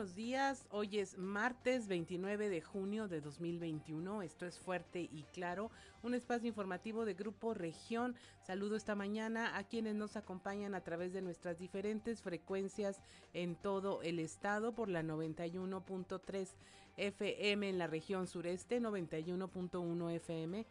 buenos 0.00 0.16
días. 0.16 0.66
Hoy 0.70 0.98
es 0.98 1.18
martes 1.18 1.86
29 1.86 2.48
de 2.48 2.62
junio 2.62 3.06
de 3.06 3.20
2021. 3.20 4.22
Esto 4.22 4.46
es 4.46 4.58
Fuerte 4.58 5.02
y 5.12 5.24
Claro, 5.34 5.70
un 6.02 6.14
espacio 6.14 6.48
informativo 6.48 7.04
de 7.04 7.12
Grupo 7.12 7.52
Región. 7.52 8.16
Saludo 8.40 8.76
esta 8.76 8.94
mañana 8.94 9.58
a 9.58 9.64
quienes 9.64 9.94
nos 9.96 10.16
acompañan 10.16 10.74
a 10.74 10.80
través 10.80 11.12
de 11.12 11.20
nuestras 11.20 11.58
diferentes 11.58 12.22
frecuencias 12.22 13.02
en 13.34 13.56
todo 13.56 14.00
el 14.00 14.20
estado 14.20 14.74
por 14.74 14.88
la 14.88 15.02
91.3 15.02 16.48
FM 16.96 17.68
en 17.68 17.76
la 17.76 17.86
región 17.86 18.26
sureste, 18.26 18.80
91.1 18.80 20.12
FM 20.12 20.64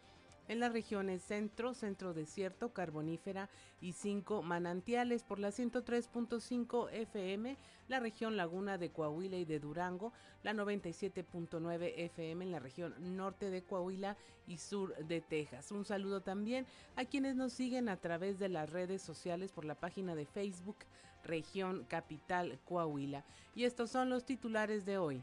en 0.50 0.58
las 0.58 0.72
regiones 0.72 1.22
centro, 1.22 1.74
centro 1.74 2.12
desierto, 2.12 2.72
carbonífera 2.72 3.48
y 3.80 3.92
cinco 3.92 4.42
manantiales 4.42 5.22
por 5.22 5.38
la 5.38 5.50
103.5 5.50 6.90
FM, 6.90 7.56
la 7.86 8.00
región 8.00 8.36
laguna 8.36 8.76
de 8.76 8.90
Coahuila 8.90 9.36
y 9.36 9.44
de 9.44 9.60
Durango, 9.60 10.12
la 10.42 10.52
97.9 10.52 11.92
FM 11.94 12.44
en 12.44 12.50
la 12.50 12.58
región 12.58 13.16
norte 13.16 13.48
de 13.48 13.62
Coahuila 13.62 14.16
y 14.48 14.56
sur 14.56 14.96
de 14.96 15.20
Texas. 15.20 15.70
Un 15.70 15.84
saludo 15.84 16.20
también 16.20 16.66
a 16.96 17.04
quienes 17.04 17.36
nos 17.36 17.52
siguen 17.52 17.88
a 17.88 17.98
través 17.98 18.40
de 18.40 18.48
las 18.48 18.70
redes 18.70 19.02
sociales 19.02 19.52
por 19.52 19.64
la 19.64 19.76
página 19.76 20.16
de 20.16 20.26
Facebook 20.26 20.78
Región 21.22 21.84
Capital 21.84 22.58
Coahuila. 22.64 23.24
Y 23.54 23.64
estos 23.64 23.90
son 23.90 24.10
los 24.10 24.24
titulares 24.24 24.84
de 24.84 24.98
hoy. 24.98 25.22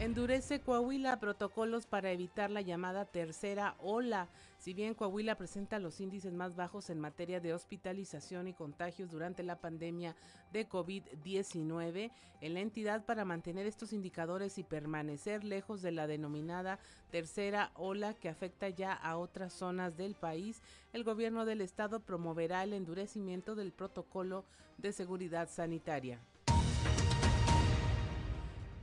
Endurece 0.00 0.62
Coahuila 0.62 1.20
protocolos 1.20 1.84
para 1.84 2.10
evitar 2.10 2.50
la 2.50 2.62
llamada 2.62 3.04
tercera 3.04 3.76
ola. 3.80 4.30
Si 4.56 4.72
bien 4.72 4.94
Coahuila 4.94 5.34
presenta 5.34 5.78
los 5.78 6.00
índices 6.00 6.32
más 6.32 6.56
bajos 6.56 6.88
en 6.88 6.98
materia 6.98 7.38
de 7.38 7.52
hospitalización 7.52 8.48
y 8.48 8.54
contagios 8.54 9.10
durante 9.10 9.42
la 9.42 9.60
pandemia 9.60 10.16
de 10.54 10.66
COVID-19, 10.66 12.12
en 12.40 12.54
la 12.54 12.60
entidad 12.60 13.04
para 13.04 13.26
mantener 13.26 13.66
estos 13.66 13.92
indicadores 13.92 14.56
y 14.56 14.64
permanecer 14.64 15.44
lejos 15.44 15.82
de 15.82 15.92
la 15.92 16.06
denominada 16.06 16.78
tercera 17.10 17.70
ola 17.74 18.14
que 18.14 18.30
afecta 18.30 18.70
ya 18.70 18.94
a 18.94 19.18
otras 19.18 19.52
zonas 19.52 19.98
del 19.98 20.14
país, 20.14 20.62
el 20.94 21.04
gobierno 21.04 21.44
del 21.44 21.60
estado 21.60 22.00
promoverá 22.00 22.64
el 22.64 22.72
endurecimiento 22.72 23.54
del 23.54 23.70
protocolo 23.70 24.46
de 24.78 24.92
seguridad 24.92 25.50
sanitaria. 25.50 26.20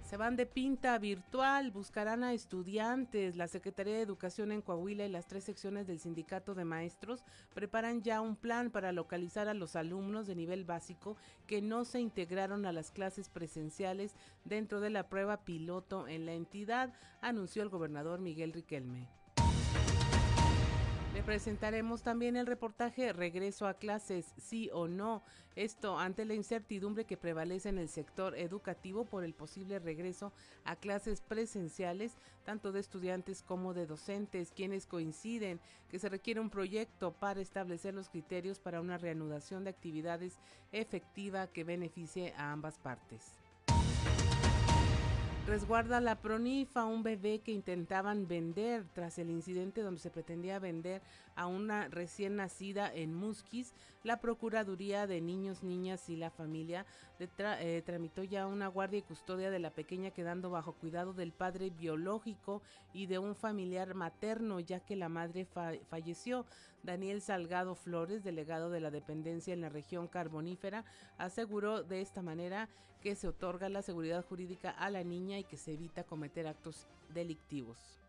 Se 0.08 0.16
van 0.16 0.38
de 0.38 0.46
pinta 0.46 0.98
virtual, 1.00 1.70
buscarán 1.70 2.24
a 2.24 2.32
estudiantes. 2.32 3.36
La 3.36 3.50
Secretaría 3.50 3.96
de 3.96 4.02
Educación 4.02 4.54
en 4.54 4.62
Coahuila 4.62 5.06
y 5.06 5.10
las 5.10 5.28
tres 5.28 5.44
secciones 5.44 5.86
del 5.86 6.00
Sindicato 6.00 6.56
de 6.56 6.64
Maestros 6.64 7.26
preparan 7.54 8.02
ya 8.02 8.22
un 8.22 8.38
plan 8.38 8.72
para 8.72 8.94
localizar 8.94 9.50
a 9.50 9.54
los 9.54 9.76
alumnos 9.76 10.26
de 10.26 10.36
nivel 10.36 10.64
básico 10.64 11.18
que 11.46 11.62
no 11.62 11.84
se 11.84 12.00
integraron 12.00 12.66
a 12.66 12.72
las 12.72 12.90
clases 12.92 13.28
presenciales 13.28 14.16
dentro 14.46 14.80
de 14.80 14.92
la 14.92 15.10
prueba 15.10 15.44
piloto 15.44 16.08
en 16.08 16.26
la 16.26 16.36
entidad, 16.36 16.94
anunció 17.20 17.62
el 17.62 17.68
gobernador 17.68 18.22
Miguel 18.22 18.54
Riquelme. 18.54 19.17
Le 21.18 21.24
presentaremos 21.24 22.04
también 22.04 22.36
el 22.36 22.46
reportaje 22.46 23.12
Regreso 23.12 23.66
a 23.66 23.74
clases, 23.74 24.36
sí 24.38 24.70
o 24.72 24.88
no. 24.88 25.24
Esto 25.56 25.98
ante 25.98 26.26
la 26.26 26.36
incertidumbre 26.36 27.06
que 27.06 27.18
prevalece 27.18 27.70
en 27.70 27.80
el 27.80 27.90
sector 27.90 28.38
educativo 28.38 29.04
por 29.04 29.24
el 29.24 29.34
posible 29.34 29.80
regreso 29.80 30.32
a 30.64 30.76
clases 30.76 31.22
presenciales, 31.22 32.16
tanto 32.46 32.72
de 32.72 32.82
estudiantes 32.82 33.42
como 33.42 33.74
de 33.74 33.88
docentes, 33.88 34.52
quienes 34.56 34.86
coinciden 34.86 35.60
que 35.90 35.98
se 35.98 36.08
requiere 36.08 36.40
un 36.40 36.52
proyecto 36.52 37.14
para 37.14 37.42
establecer 37.42 37.96
los 37.96 38.10
criterios 38.10 38.60
para 38.60 38.80
una 38.80 39.00
reanudación 39.00 39.64
de 39.64 39.72
actividades 39.72 40.38
efectiva 40.72 41.48
que 41.48 41.64
beneficie 41.64 42.36
a 42.38 42.52
ambas 42.52 42.78
partes. 42.78 43.47
Resguarda 45.48 46.02
la 46.02 46.16
Pronifa, 46.16 46.84
un 46.84 47.04
bebé 47.04 47.40
que 47.40 47.54
intentaban 47.54 48.28
vender 48.28 48.84
tras 48.94 49.18
el 49.18 49.30
incidente 49.30 49.82
donde 49.82 50.02
se 50.02 50.10
pretendía 50.10 50.60
vender 50.60 51.02
a 51.38 51.48
una 51.48 51.88
recién 51.88 52.36
nacida 52.36 52.94
en 52.94 53.14
Musquis. 53.14 53.74
La 54.04 54.20
Procuraduría 54.20 55.08
de 55.08 55.22
Niños, 55.22 55.64
Niñas 55.64 56.10
y 56.10 56.18
la 56.18 56.32
Familia 56.32 56.86
eh, 57.40 57.82
tramitó 57.86 58.24
ya 58.24 58.46
una 58.46 58.68
guardia 58.68 59.00
y 59.00 59.04
custodia 59.04 59.50
de 59.50 59.60
la 59.60 59.70
pequeña 59.70 60.12
quedando 60.12 60.50
bajo 60.50 60.74
cuidado 60.74 61.14
del 61.14 61.32
padre 61.32 61.70
biológico 61.70 62.62
y 62.94 63.06
de 63.06 63.18
un 63.18 63.34
familiar 63.34 63.94
materno, 63.94 64.60
ya 64.60 64.82
que 64.82 64.98
la 64.98 65.08
madre 65.08 65.48
falleció. 65.90 66.46
Daniel 66.88 67.22
Salgado 67.22 67.76
Flores, 67.76 68.24
delegado 68.24 68.70
de 68.70 68.80
la 68.80 68.92
dependencia 68.92 69.54
en 69.54 69.60
la 69.60 69.68
región 69.68 70.08
carbonífera, 70.08 70.86
aseguró 71.18 71.84
de 71.84 72.00
esta 72.00 72.22
manera 72.22 72.70
que 73.02 73.14
se 73.14 73.28
otorga 73.28 73.68
la 73.68 73.82
seguridad 73.82 74.24
jurídica 74.24 74.72
a 74.72 74.90
la 74.90 75.04
niña 75.04 75.38
y 75.38 75.44
que 75.44 75.58
se 75.58 75.74
evita 75.74 76.06
cometer 76.06 76.48
actos 76.48 76.88
delictivos. 77.14 78.00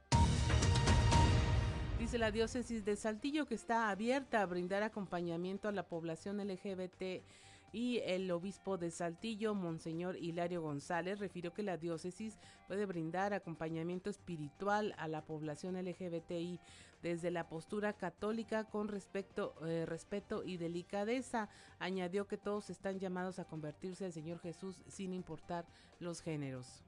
Dice 1.99 2.19
la 2.19 2.31
diócesis 2.31 2.84
de 2.84 2.94
Saltillo 2.94 3.47
que 3.47 3.56
está 3.56 3.91
abierta 3.91 4.43
a 4.43 4.47
brindar 4.47 4.84
acompañamiento 4.84 5.69
a 5.69 5.72
la 5.72 5.83
población 5.83 6.39
LGBT 6.39 7.25
y 7.72 7.98
el 7.98 8.30
obispo 8.30 8.78
de 8.78 8.90
Saltillo, 8.90 9.54
Monseñor 9.54 10.16
Hilario 10.16 10.62
González, 10.62 11.18
refirió 11.18 11.52
que 11.52 11.62
la 11.62 11.76
diócesis 11.76 12.38
puede 12.66 12.86
brindar 12.86 13.34
acompañamiento 13.34 14.10
espiritual 14.10 14.94
a 14.98 15.08
la 15.08 15.24
población 15.24 15.76
LGBTI 15.76 16.60
desde 17.02 17.30
la 17.30 17.48
postura 17.48 17.92
católica 17.92 18.64
con 18.64 18.88
respecto, 18.88 19.54
eh, 19.66 19.84
respeto 19.86 20.42
y 20.44 20.56
delicadeza. 20.56 21.48
Añadió 21.78 22.26
que 22.26 22.38
todos 22.38 22.70
están 22.70 22.98
llamados 22.98 23.38
a 23.38 23.44
convertirse 23.44 24.06
al 24.06 24.12
Señor 24.12 24.40
Jesús 24.40 24.82
sin 24.88 25.12
importar 25.12 25.66
los 26.00 26.20
géneros. 26.20 26.84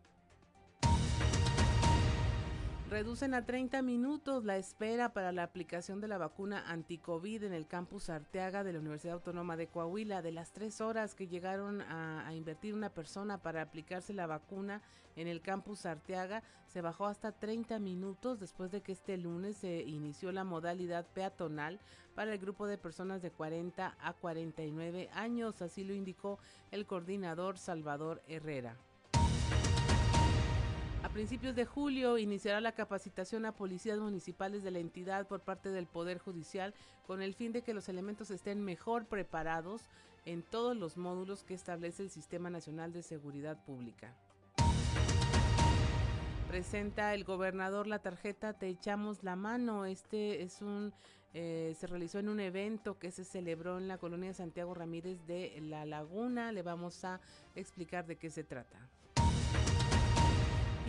Reducen 2.91 3.35
a 3.35 3.47
30 3.47 3.83
minutos 3.83 4.45
la 4.45 4.57
espera 4.57 5.13
para 5.13 5.31
la 5.31 5.45
aplicación 5.45 6.01
de 6.01 6.09
la 6.09 6.19
vacuna 6.19 6.65
anti-COVID 6.67 7.45
en 7.45 7.53
el 7.53 7.69
campus 7.69 8.11
Arteaga 8.11 8.65
de 8.65 8.73
la 8.73 8.81
Universidad 8.81 9.15
Autónoma 9.15 9.57
de 9.57 9.69
Coahuila. 9.69 10.23
De 10.23 10.33
las 10.33 10.51
tres 10.51 10.81
horas 10.81 11.15
que 11.15 11.29
llegaron 11.29 11.83
a, 11.83 12.27
a, 12.27 12.35
invertir 12.35 12.75
una 12.75 12.91
persona 12.91 13.39
para 13.39 13.63
aplicarse 13.63 14.13
la 14.13 14.27
vacuna 14.27 14.83
en 15.15 15.29
el 15.29 15.41
campus 15.41 15.87
Arteaga, 15.87 16.43
se 16.67 16.81
bajó 16.81 17.07
hasta 17.07 17.31
30 17.31 17.79
minutos 17.79 18.41
después 18.41 18.73
de 18.73 18.81
que 18.81 18.91
este 18.91 19.17
lunes 19.17 19.59
se 19.59 19.83
inició 19.83 20.33
la 20.33 20.43
modalidad 20.43 21.07
peatonal 21.15 21.79
para 22.17 22.33
el 22.33 22.41
grupo 22.41 22.67
de 22.67 22.77
personas 22.77 23.23
de 23.23 23.31
40 23.31 23.99
a 24.01 24.13
49 24.15 25.11
años. 25.13 25.63
Así 25.63 25.85
lo 25.85 25.95
indicó 25.95 26.41
el 26.73 26.87
coordinador 26.87 27.57
Salvador 27.57 28.21
Herrera. 28.27 28.77
A 31.03 31.09
principios 31.09 31.57
de 31.57 31.65
julio 31.65 32.19
iniciará 32.19 32.61
la 32.61 32.73
capacitación 32.73 33.47
a 33.47 33.53
policías 33.53 33.99
municipales 33.99 34.63
de 34.63 34.71
la 34.71 34.81
entidad 34.81 35.27
por 35.27 35.41
parte 35.41 35.71
del 35.71 35.87
Poder 35.87 36.19
Judicial 36.19 36.75
con 37.07 37.23
el 37.23 37.35
fin 37.35 37.53
de 37.53 37.63
que 37.63 37.73
los 37.73 37.89
elementos 37.89 38.31
estén 38.31 38.63
mejor 38.63 39.07
preparados 39.07 39.83
en 40.27 40.43
todos 40.43 40.77
los 40.77 40.99
módulos 40.99 41.43
que 41.43 41.55
establece 41.55 42.03
el 42.03 42.11
Sistema 42.11 42.51
Nacional 42.51 42.93
de 42.93 43.03
Seguridad 43.03 43.65
Pública. 43.65 44.15
Presenta 46.49 47.15
el 47.15 47.25
gobernador 47.25 47.87
la 47.87 48.01
tarjeta 48.01 48.53
Te 48.53 48.69
echamos 48.69 49.23
la 49.23 49.37
mano. 49.37 49.87
Este 49.87 50.43
es 50.43 50.61
un 50.61 50.93
eh, 51.33 51.77
se 51.79 51.87
realizó 51.87 52.19
en 52.19 52.29
un 52.29 52.41
evento 52.41 52.99
que 52.99 53.11
se 53.11 53.25
celebró 53.25 53.79
en 53.79 53.87
la 53.87 53.99
colonia 53.99 54.35
Santiago 54.35 54.75
Ramírez 54.75 55.25
de 55.27 55.59
La 55.63 55.87
Laguna. 55.87 56.53
Le 56.53 56.63
vamos 56.63 57.05
a 57.05 57.21
explicar 57.55 58.07
de 58.07 58.17
qué 58.17 58.31
se 58.31 58.45
trata. 58.45 58.91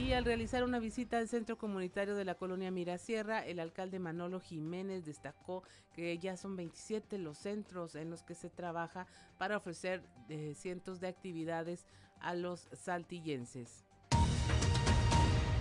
Y 0.02 0.14
al 0.14 0.26
realizar 0.26 0.64
una 0.64 0.80
visita 0.80 1.20
al 1.20 1.30
centro 1.30 1.60
comunitario 1.60 2.16
de 2.16 2.26
la 2.26 2.34
colonia 2.34 2.72
Mirasierra, 2.72 3.46
el 3.46 3.60
alcalde 3.60 4.00
Manolo 4.00 4.40
Jiménez 4.40 5.06
destacó 5.06 5.62
que 5.94 6.18
ya 6.18 6.38
son 6.38 6.56
27 6.56 7.20
los 7.20 7.38
centros 7.38 7.94
en 7.94 8.10
los 8.10 8.24
que 8.24 8.34
se 8.34 8.50
trabaja 8.50 9.06
para 9.38 9.58
ofrecer 9.58 10.02
eh, 10.28 10.54
cientos 10.56 11.02
de 11.02 11.08
actividades 11.08 11.86
a 12.20 12.34
los 12.34 12.68
saltillenses. 12.74 13.86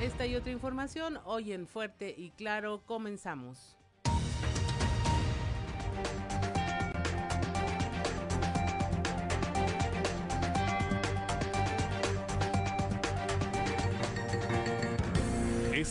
Esta 0.00 0.24
y 0.24 0.34
otra 0.34 0.52
información 0.52 1.18
hoy 1.26 1.52
en 1.52 1.66
Fuerte 1.66 2.14
y 2.16 2.30
Claro 2.30 2.82
comenzamos. 2.86 3.76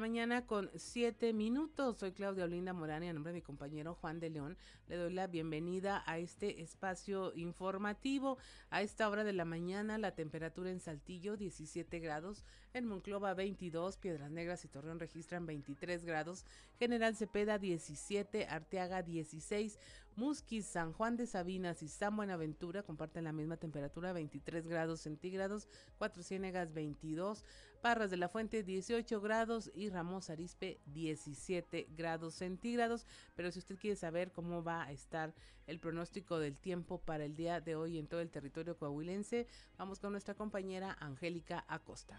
Mañana 0.00 0.46
con 0.46 0.70
siete 0.76 1.32
minutos. 1.32 1.98
Soy 1.98 2.12
Claudia 2.12 2.44
Olinda 2.44 2.72
Morán 2.72 3.02
y 3.04 3.08
a 3.08 3.12
nombre 3.12 3.32
de 3.32 3.38
mi 3.38 3.42
compañero 3.42 3.94
Juan 3.94 4.20
de 4.20 4.30
León 4.30 4.56
le 4.88 4.96
doy 4.96 5.12
la 5.12 5.26
bienvenida 5.26 6.02
a 6.06 6.18
este 6.18 6.62
espacio 6.62 7.32
informativo. 7.34 8.38
A 8.70 8.82
esta 8.82 9.08
hora 9.08 9.24
de 9.24 9.32
la 9.32 9.44
mañana 9.44 9.98
la 9.98 10.14
temperatura 10.14 10.70
en 10.70 10.80
Saltillo 10.80 11.36
17 11.36 11.98
grados, 11.98 12.44
en 12.74 12.86
Monclova 12.86 13.34
22, 13.34 13.96
Piedras 13.98 14.30
Negras 14.30 14.64
y 14.64 14.68
Torreón 14.68 15.00
registran 15.00 15.46
23 15.46 16.04
grados, 16.04 16.44
General 16.78 17.14
Cepeda 17.14 17.58
17, 17.58 18.46
Arteaga 18.46 19.02
16, 19.02 19.78
Musquis, 20.16 20.66
San 20.66 20.92
Juan 20.92 21.16
de 21.16 21.26
Sabinas 21.26 21.82
y 21.82 21.88
San 21.88 22.16
Buenaventura 22.16 22.82
comparten 22.82 23.24
la 23.24 23.32
misma 23.32 23.56
temperatura, 23.56 24.12
23 24.12 24.66
grados 24.66 25.00
centígrados, 25.00 25.68
Cuatro 25.98 26.22
Ciénegas 26.22 26.72
22, 26.72 27.44
Parras 27.80 28.10
de 28.10 28.16
la 28.16 28.28
Fuente 28.28 28.62
18 28.62 29.20
grados 29.20 29.70
y 29.74 29.88
Ramos 29.88 30.30
Arispe 30.30 30.80
17 30.86 31.88
grados 31.96 32.34
centígrados. 32.34 33.06
Pero 33.34 33.50
si 33.50 33.58
usted 33.58 33.76
quiere 33.78 33.96
saber 33.96 34.32
cómo 34.32 34.62
va 34.62 34.84
a 34.84 34.92
estar 34.92 35.34
el 35.66 35.80
pronóstico 35.80 36.38
del 36.38 36.58
tiempo 36.58 36.98
para 36.98 37.24
el 37.24 37.34
día 37.34 37.60
de 37.60 37.76
hoy 37.76 37.98
en 37.98 38.06
todo 38.06 38.20
el 38.20 38.30
territorio 38.30 38.76
coahuilense, 38.76 39.46
vamos 39.78 39.98
con 39.98 40.12
nuestra 40.12 40.34
compañera 40.34 40.96
Angélica 41.00 41.64
Acosta. 41.68 42.18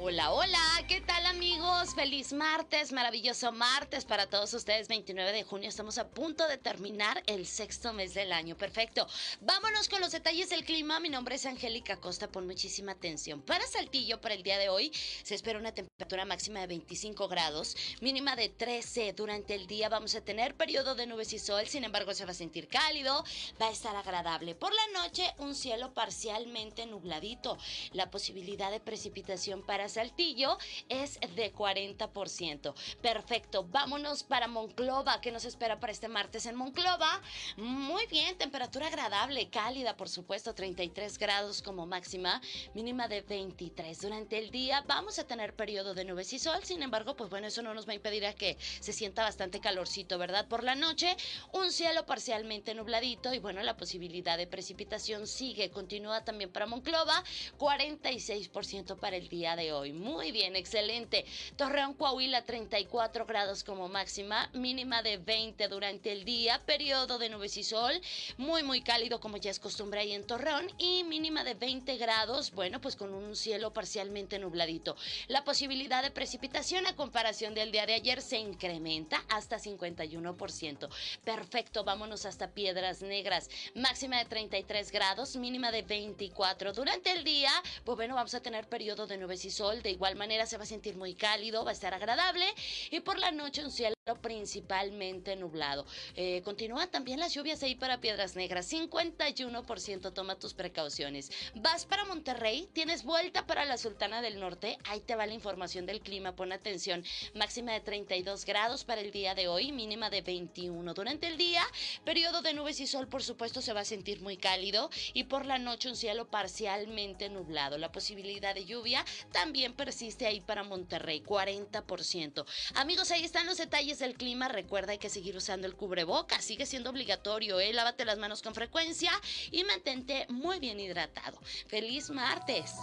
Hola, 0.00 0.30
hola, 0.30 0.84
¿qué 0.86 1.00
tal 1.00 1.26
amigos? 1.26 1.92
Feliz 1.96 2.32
martes, 2.32 2.92
maravilloso 2.92 3.50
martes 3.50 4.04
para 4.04 4.30
todos 4.30 4.54
ustedes, 4.54 4.86
29 4.86 5.32
de 5.32 5.42
junio, 5.42 5.68
estamos 5.68 5.98
a 5.98 6.06
punto 6.06 6.46
de 6.46 6.56
terminar 6.56 7.20
el 7.26 7.48
sexto 7.48 7.92
mes 7.92 8.14
del 8.14 8.32
año, 8.32 8.56
perfecto. 8.56 9.08
Vámonos 9.40 9.88
con 9.88 10.00
los 10.00 10.12
detalles 10.12 10.50
del 10.50 10.64
clima, 10.64 11.00
mi 11.00 11.08
nombre 11.08 11.34
es 11.34 11.46
Angélica 11.46 11.96
Costa, 11.96 12.28
pon 12.28 12.46
muchísima 12.46 12.92
atención. 12.92 13.42
Para 13.42 13.66
Saltillo, 13.66 14.20
para 14.20 14.34
el 14.34 14.44
día 14.44 14.56
de 14.56 14.68
hoy, 14.68 14.92
se 15.24 15.34
espera 15.34 15.58
una 15.58 15.74
temperatura 15.74 16.24
máxima 16.24 16.60
de 16.60 16.68
25 16.68 17.26
grados, 17.26 17.76
mínima 18.00 18.36
de 18.36 18.50
13. 18.50 19.14
Durante 19.14 19.56
el 19.56 19.66
día 19.66 19.88
vamos 19.88 20.14
a 20.14 20.20
tener 20.20 20.54
periodo 20.54 20.94
de 20.94 21.08
nubes 21.08 21.32
y 21.32 21.40
sol, 21.40 21.66
sin 21.66 21.82
embargo 21.82 22.14
se 22.14 22.24
va 22.24 22.30
a 22.30 22.34
sentir 22.34 22.68
cálido, 22.68 23.24
va 23.60 23.66
a 23.66 23.72
estar 23.72 23.96
agradable. 23.96 24.54
Por 24.54 24.72
la 24.72 25.02
noche, 25.02 25.34
un 25.38 25.56
cielo 25.56 25.92
parcialmente 25.92 26.86
nubladito, 26.86 27.58
la 27.90 28.12
posibilidad 28.12 28.70
de 28.70 28.78
precipitación 28.78 29.66
para 29.66 29.87
Saltillo 29.88 30.58
es 30.88 31.18
de 31.34 31.52
40%. 31.52 32.74
Perfecto, 33.00 33.64
vámonos 33.64 34.22
para 34.22 34.48
Monclova. 34.48 35.20
¿Qué 35.20 35.32
nos 35.32 35.44
espera 35.44 35.80
para 35.80 35.92
este 35.92 36.08
martes 36.08 36.46
en 36.46 36.56
Monclova? 36.56 37.20
Muy 37.56 38.06
bien, 38.06 38.36
temperatura 38.36 38.88
agradable, 38.88 39.48
cálida, 39.48 39.96
por 39.96 40.08
supuesto, 40.08 40.54
33 40.54 41.18
grados 41.18 41.62
como 41.62 41.86
máxima, 41.86 42.40
mínima 42.74 43.08
de 43.08 43.22
23. 43.22 44.00
Durante 44.00 44.38
el 44.38 44.50
día 44.50 44.84
vamos 44.86 45.18
a 45.18 45.26
tener 45.26 45.54
periodo 45.54 45.94
de 45.94 46.04
nubes 46.04 46.32
y 46.32 46.38
sol, 46.38 46.62
sin 46.64 46.82
embargo, 46.82 47.16
pues 47.16 47.30
bueno, 47.30 47.46
eso 47.46 47.62
no 47.62 47.74
nos 47.74 47.88
va 47.88 47.92
a 47.92 47.96
impedir 47.96 48.26
a 48.26 48.34
que 48.34 48.56
se 48.80 48.92
sienta 48.92 49.22
bastante 49.22 49.60
calorcito, 49.60 50.18
¿verdad? 50.18 50.46
Por 50.48 50.64
la 50.64 50.74
noche, 50.74 51.16
un 51.52 51.70
cielo 51.72 52.06
parcialmente 52.06 52.74
nubladito 52.74 53.32
y 53.32 53.38
bueno, 53.38 53.62
la 53.62 53.76
posibilidad 53.76 54.36
de 54.36 54.46
precipitación 54.46 55.26
sigue, 55.26 55.70
continúa 55.70 56.24
también 56.24 56.50
para 56.52 56.66
Monclova, 56.66 57.24
46% 57.58 58.98
para 58.98 59.16
el 59.16 59.28
día 59.28 59.56
de 59.56 59.72
hoy 59.72 59.77
Muy 59.86 60.32
bien, 60.32 60.56
excelente. 60.56 61.24
Torreón, 61.56 61.94
Coahuila, 61.94 62.42
34 62.42 63.24
grados 63.26 63.62
como 63.62 63.88
máxima, 63.88 64.50
mínima 64.52 65.02
de 65.02 65.18
20 65.18 65.68
durante 65.68 66.10
el 66.10 66.24
día, 66.24 66.60
periodo 66.66 67.18
de 67.18 67.28
nubes 67.28 67.56
y 67.56 67.62
sol, 67.62 67.92
muy, 68.36 68.62
muy 68.64 68.80
cálido 68.80 69.20
como 69.20 69.36
ya 69.36 69.50
es 69.50 69.60
costumbre 69.60 70.00
ahí 70.00 70.12
en 70.12 70.26
Torreón 70.26 70.66
y 70.78 71.04
mínima 71.04 71.44
de 71.44 71.54
20 71.54 71.96
grados, 71.96 72.50
bueno, 72.50 72.80
pues 72.80 72.96
con 72.96 73.14
un 73.14 73.36
cielo 73.36 73.72
parcialmente 73.72 74.38
nubladito. 74.38 74.96
La 75.28 75.44
posibilidad 75.44 76.02
de 76.02 76.10
precipitación 76.10 76.86
a 76.86 76.96
comparación 76.96 77.54
del 77.54 77.70
día 77.70 77.86
de 77.86 77.94
ayer 77.94 78.20
se 78.20 78.38
incrementa 78.38 79.22
hasta 79.28 79.58
51%. 79.58 80.88
Perfecto, 81.24 81.84
vámonos 81.84 82.26
hasta 82.26 82.50
Piedras 82.50 83.00
Negras, 83.02 83.48
máxima 83.74 84.18
de 84.18 84.24
33 84.24 84.90
grados, 84.90 85.36
mínima 85.36 85.70
de 85.70 85.82
24. 85.82 86.72
Durante 86.72 87.12
el 87.12 87.22
día, 87.22 87.52
pues 87.84 87.96
bueno, 87.96 88.16
vamos 88.16 88.34
a 88.34 88.40
tener 88.40 88.66
periodo 88.68 89.06
de 89.06 89.16
nubes 89.16 89.44
y 89.44 89.50
sol 89.50 89.67
de 89.76 89.90
igual 89.90 90.16
manera 90.16 90.46
se 90.46 90.56
va 90.56 90.64
a 90.64 90.66
sentir 90.66 90.96
muy 90.96 91.14
cálido, 91.14 91.64
va 91.64 91.70
a 91.70 91.74
estar 91.74 91.94
agradable. 91.94 92.46
Y 92.90 93.00
por 93.00 93.18
la 93.18 93.30
noche 93.30 93.64
un 93.64 93.70
cielo 93.70 93.97
principalmente 94.16 95.36
nublado. 95.36 95.86
Eh, 96.14 96.42
continúan 96.44 96.90
también 96.90 97.20
las 97.20 97.34
lluvias 97.34 97.62
ahí 97.62 97.74
para 97.74 98.00
Piedras 98.00 98.36
Negras, 98.36 98.70
51%, 98.70 100.12
toma 100.12 100.38
tus 100.38 100.54
precauciones. 100.54 101.30
Vas 101.54 101.86
para 101.86 102.04
Monterrey, 102.04 102.68
tienes 102.72 103.04
vuelta 103.04 103.46
para 103.46 103.64
la 103.64 103.78
Sultana 103.78 104.22
del 104.22 104.40
Norte, 104.40 104.78
ahí 104.84 105.00
te 105.00 105.14
va 105.14 105.26
la 105.26 105.34
información 105.34 105.86
del 105.86 106.00
clima, 106.00 106.34
pon 106.34 106.52
atención, 106.52 107.04
máxima 107.34 107.72
de 107.72 107.80
32 107.80 108.44
grados 108.44 108.84
para 108.84 109.00
el 109.00 109.10
día 109.10 109.34
de 109.34 109.48
hoy, 109.48 109.72
mínima 109.72 110.10
de 110.10 110.22
21. 110.22 110.94
Durante 110.94 111.26
el 111.26 111.36
día, 111.36 111.62
periodo 112.04 112.42
de 112.42 112.54
nubes 112.54 112.80
y 112.80 112.86
sol, 112.86 113.08
por 113.08 113.22
supuesto, 113.22 113.60
se 113.62 113.72
va 113.72 113.80
a 113.80 113.84
sentir 113.84 114.20
muy 114.20 114.36
cálido 114.36 114.90
y 115.12 115.24
por 115.24 115.46
la 115.46 115.58
noche 115.58 115.88
un 115.88 115.96
cielo 115.96 116.28
parcialmente 116.28 117.28
nublado. 117.28 117.78
La 117.78 117.92
posibilidad 117.92 118.54
de 118.54 118.64
lluvia 118.64 119.04
también 119.32 119.74
persiste 119.74 120.26
ahí 120.26 120.40
para 120.40 120.62
Monterrey, 120.62 121.22
40%. 121.22 122.44
Amigos, 122.74 123.10
ahí 123.10 123.24
están 123.24 123.46
los 123.46 123.58
detalles 123.58 123.97
el 124.02 124.14
clima, 124.14 124.48
recuerda 124.48 124.92
hay 124.92 124.98
que 124.98 125.08
seguir 125.08 125.36
usando 125.36 125.66
el 125.66 125.74
cubreboca, 125.74 126.40
sigue 126.40 126.66
siendo 126.66 126.90
obligatorio, 126.90 127.60
¿eh? 127.60 127.72
Lávate 127.72 128.04
las 128.04 128.18
manos 128.18 128.42
con 128.42 128.54
frecuencia 128.54 129.10
y 129.50 129.64
mantente 129.64 130.26
muy 130.28 130.58
bien 130.58 130.80
hidratado. 130.80 131.38
¡Feliz 131.66 132.10
martes! 132.10 132.74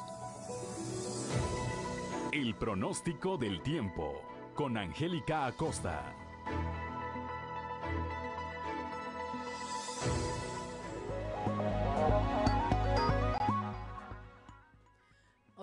El 2.32 2.56
pronóstico 2.56 3.38
del 3.38 3.62
tiempo 3.62 4.22
con 4.56 4.78
Angélica 4.78 5.46
Acosta. 5.46 6.14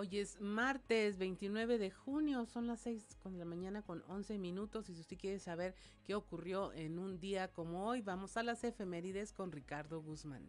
Hoy 0.02 0.18
es 0.18 0.40
martes 0.40 1.16
29 1.16 1.78
de 1.78 1.92
junio, 1.92 2.44
son 2.44 2.66
las 2.66 2.80
6 2.80 3.06
de 3.22 3.38
la 3.38 3.44
mañana 3.44 3.82
con 3.82 4.02
11 4.08 4.36
minutos 4.36 4.88
y 4.88 4.94
si 4.94 5.00
usted 5.00 5.16
quiere 5.16 5.38
saber 5.38 5.76
qué 6.02 6.16
ocurrió 6.16 6.72
en 6.72 6.98
un 6.98 7.20
día 7.20 7.52
como 7.52 7.86
hoy, 7.86 8.00
vamos 8.00 8.36
a 8.36 8.42
las 8.42 8.64
efemérides 8.64 9.32
con 9.32 9.52
Ricardo 9.52 10.02
Guzmán. 10.02 10.42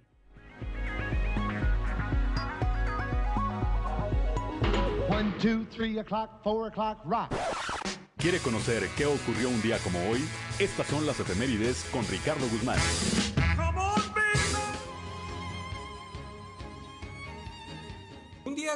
One, 5.08 5.32
two, 5.40 5.68
three 5.70 6.00
o'clock, 6.00 6.42
four 6.42 6.68
o'clock, 6.68 7.06
rock. 7.06 7.32
¿Quiere 8.18 8.40
conocer 8.40 8.90
qué 8.98 9.06
ocurrió 9.06 9.50
un 9.50 9.62
día 9.62 9.78
como 9.84 10.00
hoy? 10.10 10.22
Estas 10.58 10.88
son 10.88 11.06
las 11.06 11.20
efemérides 11.20 11.88
con 11.92 12.04
Ricardo 12.08 12.50
Guzmán. 12.50 12.80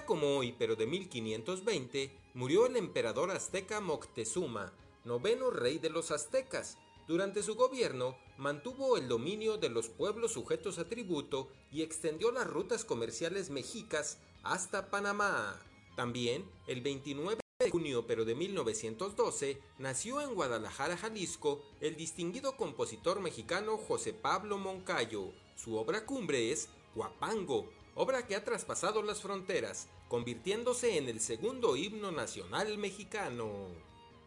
Como 0.08 0.38
hoy, 0.38 0.56
pero 0.58 0.76
de 0.76 0.88
1520, 0.88 2.12
murió 2.34 2.66
el 2.66 2.78
emperador 2.78 3.30
azteca 3.30 3.82
Moctezuma, 3.82 4.74
noveno 5.04 5.52
rey 5.52 5.78
de 5.78 5.92
los 5.92 6.10
aztecas. 6.10 6.78
Durante 7.08 7.44
su 7.44 7.56
gobierno, 7.56 8.18
mantuvo 8.38 8.98
el 8.98 9.08
dominio 9.08 9.58
de 9.58 9.70
los 9.70 9.90
pueblos 9.90 10.32
sujetos 10.32 10.80
a 10.80 10.90
tributo 10.90 11.50
y 11.72 11.84
extendió 11.84 12.32
las 12.32 12.48
rutas 12.48 12.86
comerciales 12.86 13.52
mexicas 13.52 14.18
hasta 14.44 14.90
Panamá. 14.90 15.62
También, 15.96 16.50
el 16.68 16.82
29 16.82 17.40
de 17.60 17.70
junio 17.70 18.08
pero 18.08 18.24
de 18.24 18.36
1912, 18.36 19.62
nació 19.78 20.22
en 20.22 20.36
Guadalajara, 20.36 20.96
Jalisco, 20.96 21.62
el 21.82 21.98
distinguido 21.98 22.56
compositor 22.56 23.20
mexicano 23.20 23.78
José 23.78 24.14
Pablo 24.14 24.58
Moncayo. 24.58 25.34
Su 25.56 25.76
obra 25.76 26.06
cumbre 26.06 26.52
es 26.52 26.70
Guapango, 26.96 27.70
obra 27.96 28.26
que 28.28 28.36
ha 28.36 28.44
traspasado 28.44 29.02
las 29.02 29.22
fronteras, 29.22 29.88
convirtiéndose 30.08 30.98
en 30.98 31.10
el 31.10 31.20
segundo 31.20 31.76
himno 31.76 32.12
nacional 32.12 32.78
mexicano. 32.78 33.68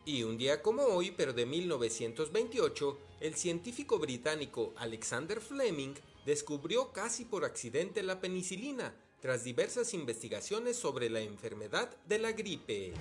Y 0.04 0.22
un 0.22 0.38
día 0.38 0.62
como 0.62 0.82
hoy, 0.82 1.10
pero 1.10 1.32
de 1.32 1.46
1928, 1.46 2.98
el 3.20 3.34
científico 3.34 3.98
británico 3.98 4.72
Alexander 4.76 5.40
Fleming 5.40 5.94
descubrió 6.24 6.92
casi 6.92 7.24
por 7.24 7.44
accidente 7.44 8.02
la 8.02 8.20
penicilina, 8.20 8.94
tras 9.20 9.44
diversas 9.44 9.92
investigaciones 9.92 10.76
sobre 10.76 11.10
la 11.10 11.20
enfermedad 11.20 11.94
de 12.06 12.18
la 12.18 12.32
gripe. 12.32 12.94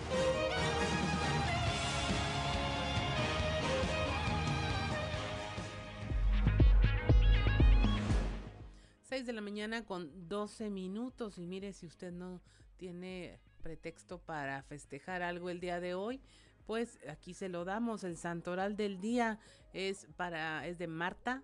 6 9.10 9.26
de 9.26 9.34
la 9.34 9.42
mañana 9.42 9.86
con 9.86 10.30
12 10.30 10.70
minutos 10.70 11.40
y 11.40 11.46
mire 11.46 11.74
si 11.74 11.88
usted 11.88 12.12
no 12.12 12.42
tiene 12.80 13.40
pretexto 13.62 14.18
para 14.20 14.64
festejar 14.64 15.22
algo 15.22 15.50
el 15.50 15.60
día 15.60 15.80
de 15.80 15.94
hoy, 15.94 16.22
pues 16.66 16.98
aquí 17.08 17.34
se 17.34 17.50
lo 17.50 17.66
damos. 17.66 18.04
El 18.04 18.18
santoral 18.18 18.76
del 18.76 19.00
día 19.02 19.40
es 19.74 20.08
para 20.16 20.66
es 20.66 20.80
de 20.80 20.88
Marta, 20.88 21.44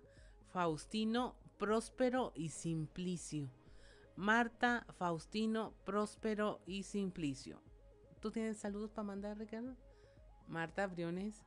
Faustino, 0.52 1.36
Próspero 1.58 2.32
y 2.34 2.48
Simplicio. 2.48 3.50
Marta, 4.16 4.86
Faustino, 4.98 5.74
Próspero 5.84 6.60
y 6.66 6.82
Simplicio. 6.84 7.60
¿Tú 8.20 8.30
tienes 8.30 8.56
saludos 8.56 8.90
para 8.90 9.06
mandar, 9.06 9.38
Ricardo? 9.38 9.76
Marta 10.48 10.86
Briones. 10.86 11.44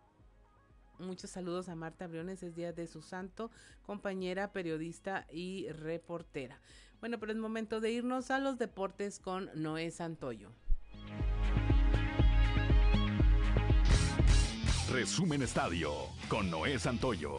Muchos 0.99 1.31
saludos 1.31 1.69
a 1.69 1.75
Marta 1.75 2.07
Briones, 2.07 2.43
es 2.43 2.55
día 2.55 2.73
de 2.73 2.85
su 2.85 3.01
santo, 3.01 3.49
compañera, 3.83 4.51
periodista 4.51 5.25
y 5.31 5.69
reportera. 5.69 6.59
Bueno, 6.99 7.19
pero 7.19 7.31
es 7.31 7.37
momento 7.37 7.79
de 7.79 7.91
irnos 7.91 8.29
a 8.29 8.39
los 8.39 8.57
deportes 8.57 9.19
con 9.19 9.49
Noé 9.55 9.89
Santoyo. 9.91 10.51
Resumen 14.91 15.43
Estadio 15.43 15.91
con 16.27 16.49
Noé 16.49 16.79
Santoyo. 16.79 17.37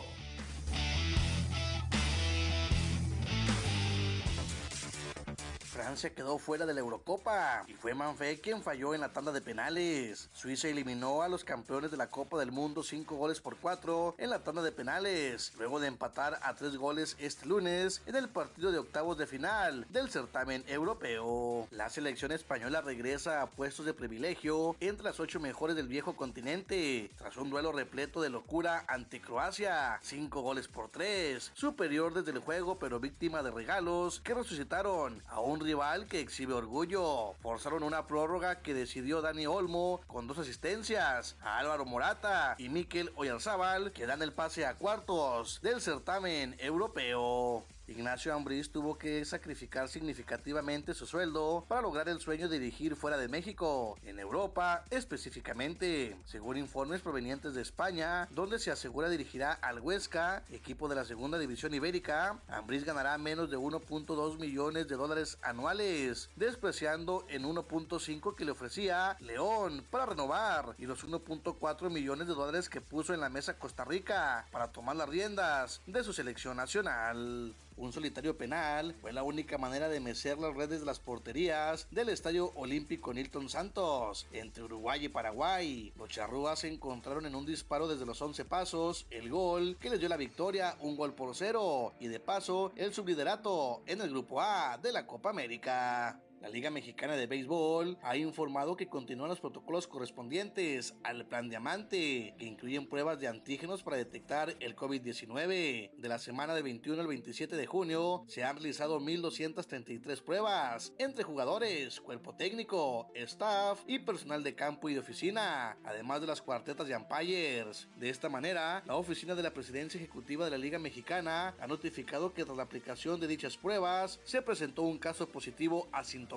Francia 5.80 6.14
quedó 6.14 6.37
fuera 6.37 6.66
de 6.66 6.75
la 6.75 6.80
Eurocopa 6.80 7.64
y 7.66 7.72
fue 7.72 7.94
Manfred 7.94 8.40
quien 8.42 8.62
falló 8.62 8.94
en 8.94 9.00
la 9.00 9.14
tanda 9.14 9.32
de 9.32 9.40
penales. 9.40 10.28
Suiza 10.34 10.68
eliminó 10.68 11.22
a 11.22 11.28
los 11.28 11.42
campeones 11.42 11.90
de 11.90 11.96
la 11.96 12.10
Copa 12.10 12.38
del 12.38 12.52
Mundo 12.52 12.82
5 12.82 13.16
goles 13.16 13.40
por 13.40 13.56
4 13.56 14.16
en 14.18 14.28
la 14.28 14.40
tanda 14.40 14.62
de 14.62 14.72
penales, 14.72 15.54
luego 15.56 15.80
de 15.80 15.88
empatar 15.88 16.38
a 16.42 16.54
3 16.54 16.76
goles 16.76 17.16
este 17.18 17.46
lunes 17.46 18.02
en 18.04 18.14
el 18.14 18.28
partido 18.28 18.72
de 18.72 18.78
octavos 18.78 19.16
de 19.16 19.26
final 19.26 19.87
del 19.88 20.10
certamen 20.10 20.64
europeo. 20.68 21.66
La 21.70 21.88
selección 21.88 22.30
española 22.32 22.82
regresa 22.82 23.40
a 23.40 23.46
puestos 23.46 23.87
de 23.87 23.94
privilegio 23.94 24.76
entre 24.80 25.04
las 25.04 25.18
8 25.18 25.40
mejores 25.40 25.76
del 25.76 25.88
viejo 25.88 26.14
continente, 26.14 27.10
tras 27.16 27.38
un 27.38 27.49
duelo 27.49 27.72
repleto 27.72 28.20
de 28.20 28.28
locura 28.28 28.84
ante 28.87 29.22
Croacia, 29.22 29.99
5 30.02 30.42
goles 30.42 30.68
por 30.68 30.90
3, 30.90 31.52
superior 31.54 32.12
desde 32.12 32.32
el 32.32 32.40
juego 32.40 32.78
pero 32.78 33.00
víctima 33.00 33.42
de 33.42 33.50
regalos 33.50 34.20
que 34.20 34.34
resucitaron 34.34 35.22
a 35.28 35.40
un 35.40 35.69
que 36.08 36.20
exhibe 36.20 36.52
orgullo. 36.52 37.34
Forzaron 37.42 37.84
una 37.84 38.06
prórroga 38.06 38.60
que 38.60 38.74
decidió 38.74 39.22
Dani 39.22 39.46
Olmo 39.46 40.00
con 40.08 40.26
dos 40.26 40.38
asistencias 40.38 41.36
a 41.42 41.58
Álvaro 41.58 41.84
Morata 41.84 42.56
y 42.58 42.68
Mikel 42.68 43.12
Oyarzábal 43.14 43.92
que 43.92 44.06
dan 44.06 44.20
el 44.22 44.32
pase 44.32 44.66
a 44.66 44.74
cuartos 44.74 45.60
del 45.62 45.80
certamen 45.80 46.56
europeo. 46.58 47.64
Ignacio 47.90 48.32
Ambriz 48.32 48.70
tuvo 48.70 48.97
que 48.97 49.25
sacrificar 49.25 49.88
significativamente 49.88 50.94
su 50.94 51.06
sueldo 51.06 51.64
para 51.66 51.82
lograr 51.82 52.09
el 52.09 52.20
sueño 52.20 52.49
de 52.49 52.61
dirigir 52.61 52.94
fuera 52.94 53.16
de 53.16 53.26
México, 53.26 53.99
en 54.04 54.20
Europa 54.20 54.85
específicamente, 54.90 56.16
según 56.25 56.56
informes 56.56 57.00
provenientes 57.00 57.54
de 57.54 57.62
España, 57.62 58.28
donde 58.30 58.61
se 58.61 58.70
asegura 58.70 59.09
dirigirá 59.09 59.52
al 59.52 59.80
Huesca, 59.80 60.44
equipo 60.50 60.88
de 60.88 60.94
la 60.94 61.04
segunda 61.04 61.37
división 61.38 61.75
ibérica. 61.75 62.38
Ambriz 62.49 62.85
ganará 62.85 63.18
menos 63.18 63.50
de 63.50 63.59
1.2 63.59 64.38
millones 64.38 64.87
de 64.87 64.94
dólares 64.97 65.38
anuales, 65.42 66.30
despreciando 66.37 67.26
en 67.28 67.42
1.5 67.42 68.37
que 68.37 68.44
le 68.44 68.52
ofrecía 68.52 69.16
León 69.18 69.85
para 69.90 70.06
renovar 70.06 70.76
y 70.78 70.87
los 70.87 71.04
1.4 71.04 71.90
millones 71.90 72.28
de 72.28 72.35
dólares 72.35 72.68
que 72.68 72.80
puso 72.80 73.14
en 73.14 73.20
la 73.20 73.28
mesa 73.28 73.59
Costa 73.59 73.85
Rica 73.85 74.47
para 74.52 74.68
tomar 74.68 74.94
las 74.94 75.09
riendas 75.09 75.82
de 75.87 76.04
su 76.04 76.12
selección 76.12 76.56
nacional. 76.56 77.54
Un 77.80 77.94
solitario 77.94 78.37
penal 78.37 78.94
fue 79.00 79.10
la 79.10 79.22
única 79.22 79.56
manera 79.56 79.88
de 79.88 80.00
mecer 80.00 80.37
las 80.37 80.54
redes 80.54 80.80
de 80.80 80.87
las 80.87 81.00
porterías 81.00 81.88
del 81.90 82.10
Estadio 82.10 82.52
Olímpico 82.54 83.14
Nilton 83.14 83.49
Santos 83.49 84.26
entre 84.32 84.64
Uruguay 84.64 85.06
y 85.06 85.08
Paraguay. 85.08 85.90
Los 85.96 86.10
charrúas 86.10 86.58
se 86.58 86.68
encontraron 86.68 87.25
en 87.25 87.34
un 87.34 87.46
disparo 87.46 87.88
desde 87.88 88.04
los 88.04 88.20
11 88.20 88.44
pasos, 88.44 89.06
el 89.08 89.30
gol 89.30 89.78
que 89.80 89.88
les 89.88 89.99
dio 89.99 90.10
la 90.10 90.18
victoria, 90.18 90.76
un 90.80 90.94
gol 90.94 91.14
por 91.14 91.34
cero, 91.34 91.94
y 91.99 92.08
de 92.08 92.20
paso 92.20 92.72
el 92.76 92.92
subliderato 92.92 93.82
en 93.87 94.02
el 94.02 94.10
Grupo 94.10 94.42
A 94.42 94.76
de 94.76 94.92
la 94.92 95.06
Copa 95.06 95.30
América. 95.30 96.20
La 96.40 96.49
Liga 96.49 96.70
Mexicana 96.70 97.16
de 97.16 97.26
Béisbol 97.26 97.99
ha 98.00 98.16
informado 98.16 98.75
que 98.75 98.88
continúan 98.88 99.28
los 99.28 99.40
protocolos 99.40 99.87
correspondientes 99.87 100.94
al 101.02 101.26
Plan 101.26 101.50
Diamante, 101.50 102.35
que 102.38 102.47
incluyen 102.47 102.88
pruebas 102.88 103.20
de 103.20 103.28
antígenos 103.28 103.82
para 103.82 103.99
detectar 103.99 104.56
el 104.59 104.75
COVID-19. 104.75 105.90
De 105.99 106.09
la 106.09 106.18
semana 106.18 106.54
del 106.54 106.62
21 106.62 106.99
al 106.99 107.09
27 107.09 107.56
de 107.56 107.66
junio 107.66 108.25
se 108.26 108.42
han 108.42 108.56
realizado 108.56 108.99
1.233 109.00 110.23
pruebas 110.23 110.94
entre 110.97 111.25
jugadores, 111.25 112.00
cuerpo 112.00 112.35
técnico, 112.35 113.11
staff 113.14 113.82
y 113.87 113.99
personal 113.99 114.42
de 114.42 114.54
campo 114.54 114.88
y 114.88 114.94
de 114.94 115.00
oficina, 115.00 115.76
además 115.85 116.23
de 116.23 116.26
las 116.26 116.40
cuartetas 116.40 116.88
de 116.88 116.97
umpires. 116.97 117.87
De 117.99 118.09
esta 118.09 118.30
manera, 118.30 118.82
la 118.87 118.97
oficina 118.97 119.35
de 119.35 119.42
la 119.42 119.52
presidencia 119.52 119.99
ejecutiva 119.99 120.47
de 120.47 120.52
la 120.52 120.59
Liga 120.59 120.78
Mexicana 120.78 121.54
ha 121.61 121.66
notificado 121.66 122.32
que 122.32 122.47
tras 122.47 122.56
la 122.56 122.62
aplicación 122.62 123.20
de 123.20 123.26
dichas 123.26 123.59
pruebas 123.59 124.20
se 124.25 124.40
presentó 124.40 124.85
un 124.85 124.99
caso 124.99 125.28
positivo 125.28 125.87
asintomático 125.92 126.29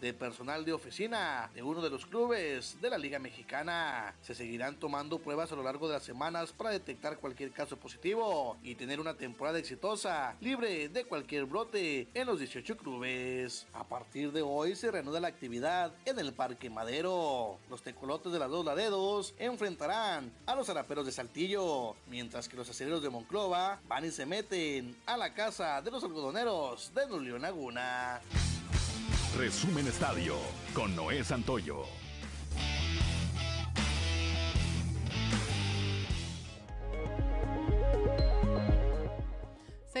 de 0.00 0.14
personal 0.14 0.64
de 0.64 0.72
oficina 0.72 1.50
de 1.54 1.62
uno 1.62 1.82
de 1.82 1.90
los 1.90 2.06
clubes 2.06 2.78
de 2.80 2.88
la 2.88 2.96
Liga 2.96 3.18
Mexicana. 3.18 4.14
Se 4.22 4.34
seguirán 4.34 4.76
tomando 4.76 5.18
pruebas 5.18 5.52
a 5.52 5.56
lo 5.56 5.62
largo 5.62 5.86
de 5.86 5.94
las 5.94 6.02
semanas 6.02 6.52
para 6.52 6.70
detectar 6.70 7.18
cualquier 7.18 7.52
caso 7.52 7.76
positivo 7.76 8.56
y 8.62 8.74
tener 8.74 9.00
una 9.00 9.14
temporada 9.14 9.58
exitosa, 9.58 10.34
libre 10.40 10.88
de 10.88 11.04
cualquier 11.04 11.44
brote 11.44 12.08
en 12.14 12.26
los 12.26 12.38
18 12.38 12.76
clubes. 12.78 13.66
A 13.74 13.84
partir 13.84 14.32
de 14.32 14.40
hoy 14.40 14.74
se 14.74 14.90
reanuda 14.90 15.20
la 15.20 15.28
actividad 15.28 15.92
en 16.06 16.18
el 16.18 16.32
Parque 16.32 16.70
Madero. 16.70 17.58
Los 17.68 17.82
tecolotes 17.82 18.32
de 18.32 18.38
las 18.38 18.50
dos 18.50 18.64
ladedos 18.64 19.34
enfrentarán 19.38 20.32
a 20.46 20.54
los 20.54 20.70
araperos 20.70 21.04
de 21.04 21.12
Saltillo, 21.12 21.96
mientras 22.08 22.48
que 22.48 22.56
los 22.56 22.70
acereros 22.70 23.02
de 23.02 23.10
Monclova 23.10 23.78
van 23.86 24.06
y 24.06 24.10
se 24.10 24.24
meten 24.24 24.96
a 25.04 25.18
la 25.18 25.34
casa 25.34 25.82
de 25.82 25.90
los 25.90 26.02
algodoneros 26.02 26.92
de 26.94 27.06
Nulión 27.06 27.42
Laguna. 27.42 28.20
Resumen 29.36 29.86
Estadio 29.86 30.36
con 30.74 30.94
Noé 30.94 31.24
Santoyo. 31.24 31.84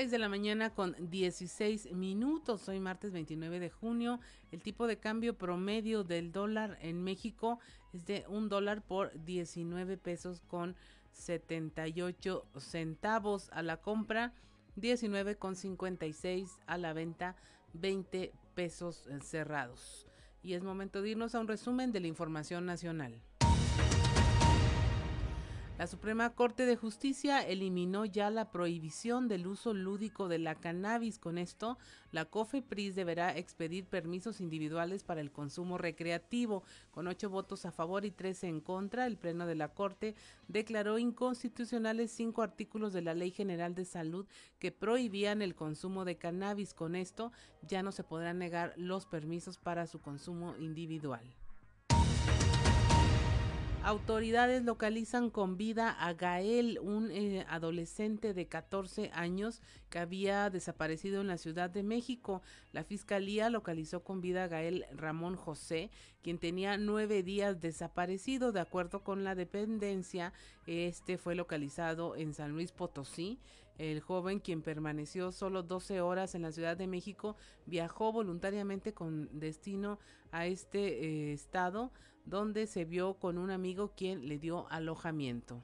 De 0.02 0.18
la 0.18 0.28
mañana 0.28 0.74
con 0.74 0.96
16 0.98 1.92
minutos. 1.92 2.68
Hoy 2.68 2.80
martes 2.80 3.12
29 3.12 3.60
de 3.60 3.70
junio. 3.70 4.18
El 4.50 4.60
tipo 4.60 4.88
de 4.88 4.98
cambio 4.98 5.38
promedio 5.38 6.02
del 6.02 6.32
dólar 6.32 6.76
en 6.82 7.04
México 7.04 7.60
es 7.92 8.04
de 8.04 8.24
un 8.28 8.48
dólar 8.48 8.82
por 8.82 9.12
19 9.24 9.96
pesos 9.98 10.42
con 10.48 10.74
78 11.12 12.44
centavos 12.58 13.48
a 13.52 13.62
la 13.62 13.76
compra, 13.76 14.34
19 14.74 15.36
con 15.36 15.54
56 15.54 16.58
a 16.66 16.78
la 16.78 16.92
venta, 16.94 17.36
20 17.74 18.32
pesos 18.54 19.06
eh, 19.08 19.18
cerrados. 19.22 20.06
Y 20.42 20.54
es 20.54 20.62
momento 20.62 21.02
de 21.02 21.10
irnos 21.10 21.34
a 21.34 21.40
un 21.40 21.48
resumen 21.48 21.92
de 21.92 22.00
la 22.00 22.08
información 22.08 22.66
nacional. 22.66 23.22
La 25.82 25.88
Suprema 25.88 26.30
Corte 26.30 26.64
de 26.64 26.76
Justicia 26.76 27.40
eliminó 27.40 28.04
ya 28.04 28.30
la 28.30 28.52
prohibición 28.52 29.26
del 29.26 29.48
uso 29.48 29.74
lúdico 29.74 30.28
de 30.28 30.38
la 30.38 30.54
cannabis. 30.54 31.18
Con 31.18 31.38
esto, 31.38 31.76
la 32.12 32.24
COFEPRIS 32.24 32.94
deberá 32.94 33.36
expedir 33.36 33.86
permisos 33.86 34.40
individuales 34.40 35.02
para 35.02 35.20
el 35.20 35.32
consumo 35.32 35.78
recreativo. 35.78 36.62
Con 36.92 37.08
ocho 37.08 37.30
votos 37.30 37.66
a 37.66 37.72
favor 37.72 38.04
y 38.04 38.12
tres 38.12 38.44
en 38.44 38.60
contra, 38.60 39.08
el 39.08 39.16
Pleno 39.16 39.44
de 39.44 39.56
la 39.56 39.74
Corte 39.74 40.14
declaró 40.46 41.00
inconstitucionales 41.00 42.12
cinco 42.12 42.42
artículos 42.42 42.92
de 42.92 43.02
la 43.02 43.14
Ley 43.14 43.32
General 43.32 43.74
de 43.74 43.84
Salud 43.84 44.24
que 44.60 44.70
prohibían 44.70 45.42
el 45.42 45.56
consumo 45.56 46.04
de 46.04 46.16
cannabis. 46.16 46.74
Con 46.74 46.94
esto, 46.94 47.32
ya 47.66 47.82
no 47.82 47.90
se 47.90 48.04
podrán 48.04 48.38
negar 48.38 48.72
los 48.76 49.04
permisos 49.04 49.58
para 49.58 49.88
su 49.88 50.00
consumo 50.00 50.54
individual. 50.58 51.24
Autoridades 53.84 54.62
localizan 54.62 55.28
con 55.28 55.56
vida 55.56 55.90
a 55.90 56.12
Gael, 56.12 56.78
un 56.78 57.10
eh, 57.10 57.44
adolescente 57.48 58.32
de 58.32 58.46
14 58.46 59.10
años 59.12 59.60
que 59.90 59.98
había 59.98 60.50
desaparecido 60.50 61.20
en 61.20 61.26
la 61.26 61.36
Ciudad 61.36 61.68
de 61.68 61.82
México. 61.82 62.42
La 62.70 62.84
fiscalía 62.84 63.50
localizó 63.50 64.04
con 64.04 64.20
vida 64.20 64.44
a 64.44 64.46
Gael 64.48 64.86
Ramón 64.94 65.34
José, 65.34 65.90
quien 66.22 66.38
tenía 66.38 66.76
nueve 66.76 67.24
días 67.24 67.60
desaparecido. 67.60 68.52
De 68.52 68.60
acuerdo 68.60 69.02
con 69.02 69.24
la 69.24 69.34
dependencia, 69.34 70.32
este 70.68 71.18
fue 71.18 71.34
localizado 71.34 72.14
en 72.14 72.34
San 72.34 72.52
Luis 72.52 72.70
Potosí. 72.70 73.40
El 73.78 74.00
joven, 74.00 74.38
quien 74.38 74.62
permaneció 74.62 75.32
solo 75.32 75.64
12 75.64 76.00
horas 76.02 76.36
en 76.36 76.42
la 76.42 76.52
Ciudad 76.52 76.76
de 76.76 76.86
México, 76.86 77.36
viajó 77.66 78.12
voluntariamente 78.12 78.94
con 78.94 79.28
destino 79.40 79.98
a 80.30 80.46
este 80.46 81.04
eh, 81.04 81.32
estado 81.32 81.90
donde 82.24 82.66
se 82.66 82.84
vio 82.84 83.14
con 83.14 83.38
un 83.38 83.50
amigo 83.50 83.92
quien 83.96 84.28
le 84.28 84.38
dio 84.38 84.68
alojamiento. 84.70 85.62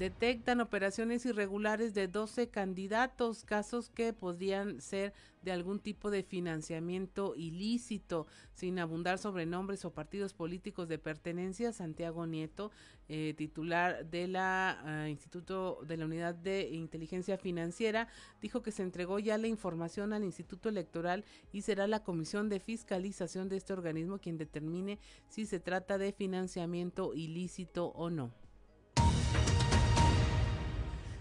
Detectan 0.00 0.62
operaciones 0.62 1.26
irregulares 1.26 1.92
de 1.92 2.08
12 2.08 2.48
candidatos, 2.48 3.44
casos 3.44 3.90
que 3.90 4.14
podrían 4.14 4.80
ser 4.80 5.12
de 5.42 5.52
algún 5.52 5.78
tipo 5.78 6.10
de 6.10 6.22
financiamiento 6.22 7.34
ilícito, 7.36 8.26
sin 8.54 8.78
abundar 8.78 9.18
sobre 9.18 9.44
nombres 9.44 9.84
o 9.84 9.92
partidos 9.92 10.32
políticos 10.32 10.88
de 10.88 10.98
pertenencia. 10.98 11.74
Santiago 11.74 12.26
Nieto, 12.26 12.70
eh, 13.10 13.34
titular 13.36 14.06
de 14.06 14.26
la 14.26 14.80
ah, 14.86 15.10
Instituto 15.10 15.80
de 15.86 15.98
la 15.98 16.06
Unidad 16.06 16.34
de 16.34 16.70
Inteligencia 16.70 17.36
Financiera, 17.36 18.08
dijo 18.40 18.62
que 18.62 18.72
se 18.72 18.82
entregó 18.82 19.18
ya 19.18 19.36
la 19.36 19.48
información 19.48 20.14
al 20.14 20.24
Instituto 20.24 20.70
Electoral 20.70 21.26
y 21.52 21.60
será 21.60 21.86
la 21.86 22.02
Comisión 22.02 22.48
de 22.48 22.58
Fiscalización 22.58 23.50
de 23.50 23.58
este 23.58 23.74
organismo 23.74 24.18
quien 24.18 24.38
determine 24.38 24.98
si 25.28 25.44
se 25.44 25.60
trata 25.60 25.98
de 25.98 26.12
financiamiento 26.12 27.12
ilícito 27.12 27.88
o 27.88 28.08
no. 28.08 28.32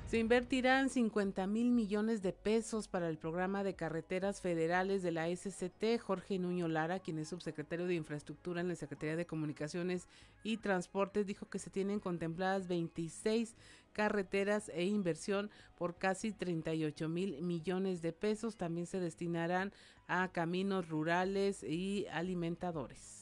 Se 0.10 0.18
invertirán 0.18 0.90
50 0.90 1.46
mil 1.46 1.70
millones 1.70 2.24
de 2.24 2.34
pesos 2.34 2.88
para 2.88 3.10
el 3.10 3.20
programa 3.20 3.64
de 3.64 3.76
carreteras 3.76 4.42
federales 4.42 5.04
de 5.04 5.12
la 5.12 5.28
SCT. 5.28 6.00
Jorge 6.02 6.40
Nuño 6.40 6.68
Lara, 6.68 6.98
quien 6.98 7.20
es 7.20 7.28
subsecretario 7.28 7.86
de 7.86 7.94
Infraestructura 7.94 8.60
en 8.60 8.70
la 8.70 8.76
Secretaría 8.76 9.16
de 9.16 9.28
Comunicaciones 9.28 10.08
y 10.42 10.58
Transportes, 10.58 11.28
dijo 11.28 11.48
que 11.48 11.60
se 11.60 11.70
tienen 11.70 12.00
contempladas 12.00 12.68
26 12.68 13.54
carreteras 13.94 14.70
e 14.70 14.84
inversión 14.84 15.52
por 15.78 16.00
casi 16.00 16.32
38 16.32 17.08
mil 17.08 17.40
millones 17.44 18.02
de 18.02 18.12
pesos. 18.12 18.58
También 18.58 18.88
se 18.88 19.00
destinarán 19.00 19.72
a 20.08 20.30
caminos 20.30 20.90
rurales 20.90 21.62
y 21.62 22.08
alimentadores. 22.12 23.19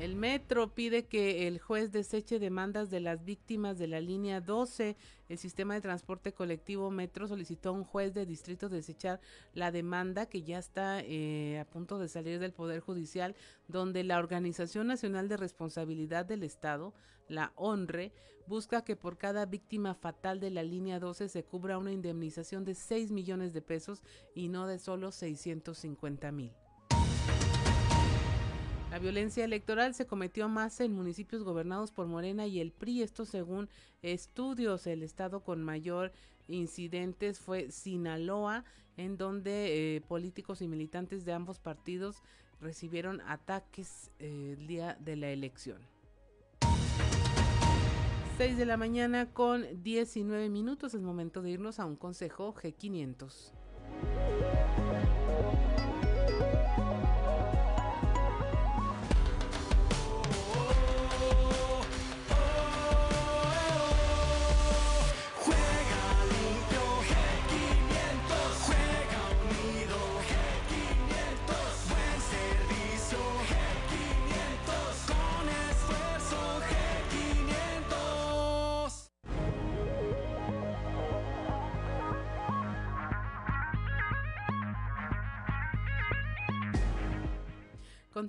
El 0.00 0.16
metro 0.16 0.74
pide 0.74 1.04
que 1.04 1.46
el 1.46 1.58
juez 1.58 1.92
deseche 1.92 2.38
demandas 2.38 2.88
de 2.88 3.00
las 3.00 3.22
víctimas 3.22 3.76
de 3.76 3.86
la 3.86 4.00
línea 4.00 4.40
12. 4.40 4.96
El 5.28 5.36
sistema 5.36 5.74
de 5.74 5.82
transporte 5.82 6.32
colectivo 6.32 6.90
Metro 6.90 7.28
solicitó 7.28 7.68
a 7.68 7.72
un 7.72 7.84
juez 7.84 8.14
de 8.14 8.24
distrito 8.24 8.70
desechar 8.70 9.20
la 9.52 9.70
demanda 9.70 10.24
que 10.24 10.42
ya 10.42 10.58
está 10.58 11.02
eh, 11.02 11.58
a 11.58 11.66
punto 11.66 11.98
de 11.98 12.08
salir 12.08 12.38
del 12.38 12.54
Poder 12.54 12.80
Judicial, 12.80 13.36
donde 13.68 14.02
la 14.02 14.18
Organización 14.18 14.86
Nacional 14.86 15.28
de 15.28 15.36
Responsabilidad 15.36 16.24
del 16.24 16.44
Estado, 16.44 16.94
la 17.28 17.52
ONRE, 17.56 18.14
busca 18.46 18.82
que 18.82 18.96
por 18.96 19.18
cada 19.18 19.44
víctima 19.44 19.94
fatal 19.94 20.40
de 20.40 20.50
la 20.50 20.62
línea 20.62 20.98
12 20.98 21.28
se 21.28 21.44
cubra 21.44 21.76
una 21.76 21.92
indemnización 21.92 22.64
de 22.64 22.74
6 22.74 23.12
millones 23.12 23.52
de 23.52 23.60
pesos 23.60 24.02
y 24.34 24.48
no 24.48 24.66
de 24.66 24.78
solo 24.78 25.12
650 25.12 26.32
mil. 26.32 26.54
La 28.90 28.98
violencia 28.98 29.44
electoral 29.44 29.94
se 29.94 30.06
cometió 30.06 30.48
más 30.48 30.80
en 30.80 30.92
municipios 30.92 31.44
gobernados 31.44 31.92
por 31.92 32.08
Morena 32.08 32.48
y 32.48 32.58
el 32.58 32.72
PRI. 32.72 33.02
Esto 33.02 33.24
según 33.24 33.68
estudios. 34.02 34.84
El 34.88 35.04
estado 35.04 35.44
con 35.44 35.62
mayor 35.62 36.10
incidentes 36.48 37.38
fue 37.38 37.70
Sinaloa, 37.70 38.64
en 38.96 39.16
donde 39.16 39.94
eh, 39.96 40.00
políticos 40.00 40.60
y 40.60 40.66
militantes 40.66 41.24
de 41.24 41.32
ambos 41.32 41.60
partidos 41.60 42.16
recibieron 42.60 43.20
ataques 43.20 44.10
eh, 44.18 44.56
el 44.58 44.66
día 44.66 44.96
de 44.98 45.14
la 45.14 45.30
elección. 45.30 45.78
6 48.38 48.56
de 48.56 48.66
la 48.66 48.76
mañana 48.76 49.32
con 49.32 49.84
19 49.84 50.48
minutos. 50.48 50.94
Es 50.94 51.00
momento 51.00 51.42
de 51.42 51.50
irnos 51.50 51.78
a 51.78 51.86
un 51.86 51.94
consejo 51.94 52.52
G500. 52.54 53.59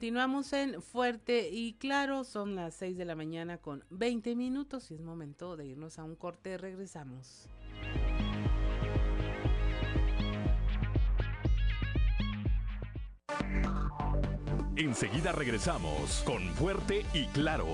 Continuamos 0.02 0.52
en 0.54 0.82
Fuerte 0.82 1.50
y 1.52 1.74
Claro, 1.74 2.24
son 2.24 2.56
las 2.56 2.74
6 2.74 2.98
de 2.98 3.06
la 3.06 3.14
mañana 3.14 3.60
con 3.60 3.86
20 3.92 4.36
minutos 4.36 4.90
y 4.90 4.96
es 4.96 5.02
momento 5.02 5.56
de 5.56 5.68
irnos 5.68 6.00
a 6.00 6.04
un 6.04 6.16
corte, 6.16 6.58
regresamos. 6.58 7.48
Enseguida 14.76 15.34
regresamos 15.34 16.24
con 16.26 16.50
Fuerte 16.56 17.06
y 17.14 17.28
Claro. 17.28 17.68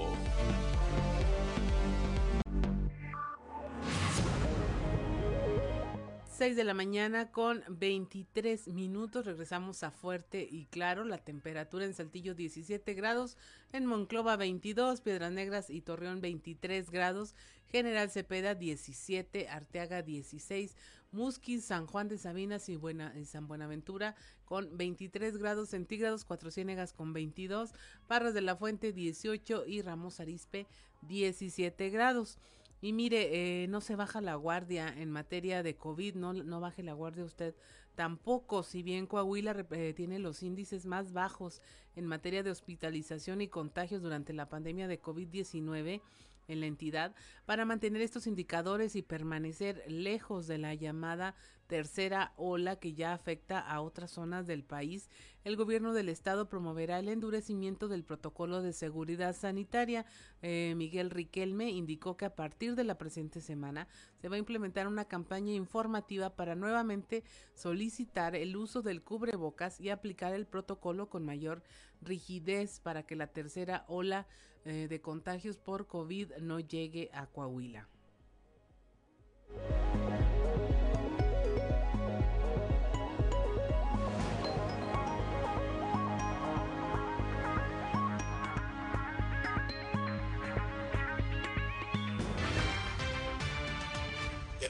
6 6.37 6.55
de 6.55 6.63
la 6.63 6.75
mañana 6.75 7.31
con 7.31 7.63
23 7.67 8.67
minutos. 8.67 9.25
Regresamos 9.25 9.81
a 9.81 9.89
Fuerte 9.89 10.47
y 10.47 10.65
Claro. 10.65 11.03
La 11.03 11.17
temperatura 11.17 11.83
en 11.83 11.95
Saltillo 11.95 12.35
17 12.35 12.93
grados, 12.93 13.37
en 13.73 13.87
Monclova 13.87 14.35
22, 14.35 15.01
Piedras 15.01 15.31
Negras 15.31 15.71
y 15.71 15.81
Torreón 15.81 16.21
23 16.21 16.91
grados, 16.91 17.33
General 17.71 18.11
Cepeda 18.11 18.53
17, 18.53 19.49
Arteaga 19.49 20.03
16, 20.03 20.75
Musquis, 21.11 21.65
San 21.65 21.87
Juan 21.87 22.07
de 22.07 22.19
Sabinas 22.19 22.69
y, 22.69 22.75
Buena, 22.75 23.15
San 23.25 23.47
Buenaventura 23.47 24.15
con 24.45 24.77
23 24.77 25.37
grados 25.37 25.69
centígrados, 25.69 26.23
Cuatro 26.23 26.51
Ciénegas 26.51 26.93
con 26.93 27.13
22, 27.13 27.71
Parras 28.05 28.35
de 28.35 28.41
la 28.41 28.55
Fuente 28.55 28.93
18 28.93 29.65
y 29.65 29.81
Ramos 29.81 30.19
Arispe 30.19 30.67
17 31.01 31.89
grados. 31.89 32.37
Y 32.81 32.93
mire, 32.93 33.63
eh, 33.63 33.67
no 33.67 33.81
se 33.81 33.95
baja 33.95 34.21
la 34.21 34.35
guardia 34.35 34.87
en 34.87 35.09
materia 35.09 35.63
de 35.63 35.75
COVID, 35.75 36.15
no, 36.15 36.33
no 36.33 36.59
baje 36.59 36.83
la 36.83 36.93
guardia 36.93 37.23
usted 37.23 37.55
tampoco, 37.97 38.61
si 38.61 38.83
bien 38.83 39.07
Coahuila 39.07 39.65
eh, 39.71 39.93
tiene 39.95 40.19
los 40.19 40.43
índices 40.43 40.85
más 40.85 41.13
bajos 41.13 41.63
en 41.95 42.05
materia 42.05 42.43
de 42.43 42.51
hospitalización 42.51 43.41
y 43.41 43.47
contagios 43.47 44.03
durante 44.03 44.33
la 44.33 44.49
pandemia 44.49 44.87
de 44.87 45.01
COVID-19 45.01 46.03
en 46.47 46.59
la 46.59 46.67
entidad, 46.67 47.15
para 47.45 47.65
mantener 47.65 48.03
estos 48.03 48.27
indicadores 48.27 48.95
y 48.95 49.01
permanecer 49.01 49.83
lejos 49.87 50.45
de 50.45 50.59
la 50.59 50.75
llamada 50.75 51.33
tercera 51.67 52.33
ola 52.37 52.77
que 52.77 52.93
ya 52.93 53.13
afecta 53.13 53.59
a 53.59 53.81
otras 53.81 54.11
zonas 54.11 54.47
del 54.47 54.63
país, 54.63 55.09
el 55.43 55.55
gobierno 55.55 55.93
del 55.93 56.09
estado 56.09 56.49
promoverá 56.49 56.99
el 56.99 57.07
endurecimiento 57.07 57.87
del 57.87 58.03
protocolo 58.03 58.61
de 58.61 58.73
seguridad 58.73 59.35
sanitaria. 59.35 60.05
Eh, 60.41 60.73
Miguel 60.75 61.09
Riquelme 61.09 61.69
indicó 61.69 62.17
que 62.17 62.25
a 62.25 62.35
partir 62.35 62.75
de 62.75 62.83
la 62.83 62.97
presente 62.97 63.39
semana 63.39 63.87
se 64.21 64.27
va 64.27 64.35
a 64.35 64.39
implementar 64.39 64.87
una 64.87 65.05
campaña 65.05 65.53
informativa 65.53 66.35
para 66.35 66.55
nuevamente 66.55 67.23
solicitar 67.53 68.35
el 68.35 68.55
uso 68.57 68.81
del 68.81 69.03
cubrebocas 69.03 69.79
y 69.79 69.89
aplicar 69.89 70.33
el 70.33 70.47
protocolo 70.47 71.09
con 71.09 71.23
mayor 71.23 71.63
rigidez 72.01 72.79
para 72.79 73.03
que 73.03 73.15
la 73.15 73.27
tercera 73.27 73.85
ola 73.87 74.27
eh, 74.65 74.87
de 74.89 75.01
contagios 75.01 75.57
por 75.57 75.87
COVID 75.87 76.37
no 76.41 76.59
llegue 76.59 77.09
a 77.13 77.27
Coahuila. 77.27 77.87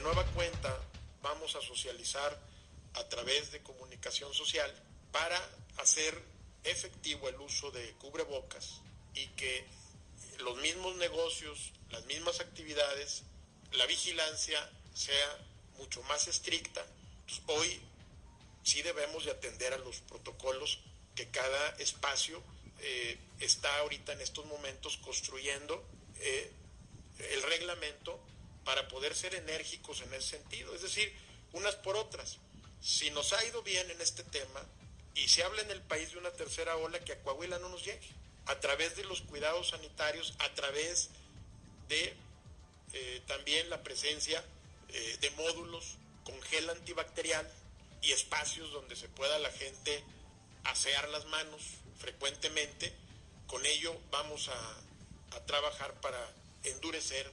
Nueva 0.08 0.24
cuenta 0.32 0.74
vamos 1.20 1.54
a 1.54 1.60
socializar 1.60 2.40
a 2.94 3.08
través 3.10 3.52
de 3.52 3.62
comunicación 3.62 4.32
social 4.32 4.72
para 5.12 5.38
hacer 5.76 6.18
efectivo 6.64 7.28
el 7.28 7.38
uso 7.38 7.70
de 7.72 7.92
cubrebocas 8.00 8.80
y 9.12 9.26
que 9.36 9.66
los 10.38 10.56
mismos 10.62 10.96
negocios, 10.96 11.72
las 11.90 12.06
mismas 12.06 12.40
actividades, 12.40 13.24
la 13.72 13.84
vigilancia 13.84 14.58
sea 14.94 15.46
mucho 15.76 16.02
más 16.04 16.26
estricta. 16.26 16.86
hoy 17.48 17.78
sí 18.62 18.80
debemos 18.80 19.26
de 19.26 19.32
atender 19.32 19.74
a 19.74 19.78
los 19.78 20.00
protocolos 20.00 20.78
que 21.16 21.28
cada 21.28 21.68
espacio 21.80 22.42
eh, 22.80 23.18
está 23.40 23.76
ahorita 23.80 24.14
en 24.14 24.22
estos 24.22 24.46
momentos 24.46 24.96
construyendo 24.96 25.84
eh, 26.20 26.50
el 27.18 27.42
reglamento 27.42 28.18
para 28.68 28.86
poder 28.86 29.14
ser 29.14 29.34
enérgicos 29.34 30.02
en 30.02 30.12
ese 30.12 30.36
sentido, 30.36 30.74
es 30.74 30.82
decir, 30.82 31.10
unas 31.54 31.74
por 31.76 31.96
otras. 31.96 32.36
Si 32.82 33.10
nos 33.12 33.32
ha 33.32 33.42
ido 33.46 33.62
bien 33.62 33.90
en 33.90 33.98
este 34.02 34.22
tema 34.24 34.60
y 35.14 35.26
se 35.26 35.42
habla 35.42 35.62
en 35.62 35.70
el 35.70 35.80
país 35.80 36.12
de 36.12 36.18
una 36.18 36.30
tercera 36.32 36.76
ola, 36.76 37.00
que 37.00 37.12
a 37.12 37.22
Coahuila 37.22 37.58
no 37.60 37.70
nos 37.70 37.82
llegue, 37.82 38.06
a 38.44 38.60
través 38.60 38.94
de 38.94 39.04
los 39.04 39.22
cuidados 39.22 39.70
sanitarios, 39.70 40.34
a 40.40 40.52
través 40.52 41.08
de 41.88 42.14
eh, 42.92 43.22
también 43.26 43.70
la 43.70 43.82
presencia 43.82 44.44
eh, 44.90 45.16
de 45.18 45.30
módulos 45.30 45.94
con 46.24 46.38
gel 46.42 46.68
antibacterial 46.68 47.50
y 48.02 48.12
espacios 48.12 48.70
donde 48.70 48.96
se 48.96 49.08
pueda 49.08 49.38
la 49.38 49.50
gente 49.50 50.04
asear 50.64 51.08
las 51.08 51.24
manos 51.24 51.62
frecuentemente. 51.98 52.92
Con 53.46 53.64
ello 53.64 53.98
vamos 54.10 54.50
a, 54.50 55.36
a 55.38 55.46
trabajar 55.46 55.98
para 56.02 56.20
endurecer 56.64 57.32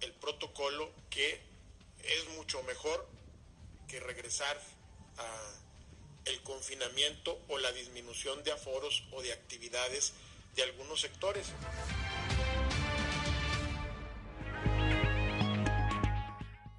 el 0.00 0.12
protocolo 0.12 0.90
que 1.10 1.40
es 2.02 2.28
mucho 2.36 2.62
mejor 2.64 3.08
que 3.88 4.00
regresar 4.00 4.60
a 5.18 5.54
el 6.24 6.40
confinamiento 6.42 7.38
o 7.48 7.58
la 7.58 7.70
disminución 7.72 8.42
de 8.44 8.52
aforos 8.52 9.04
o 9.12 9.22
de 9.22 9.32
actividades 9.32 10.14
de 10.56 10.62
algunos 10.62 11.00
sectores. 11.00 11.52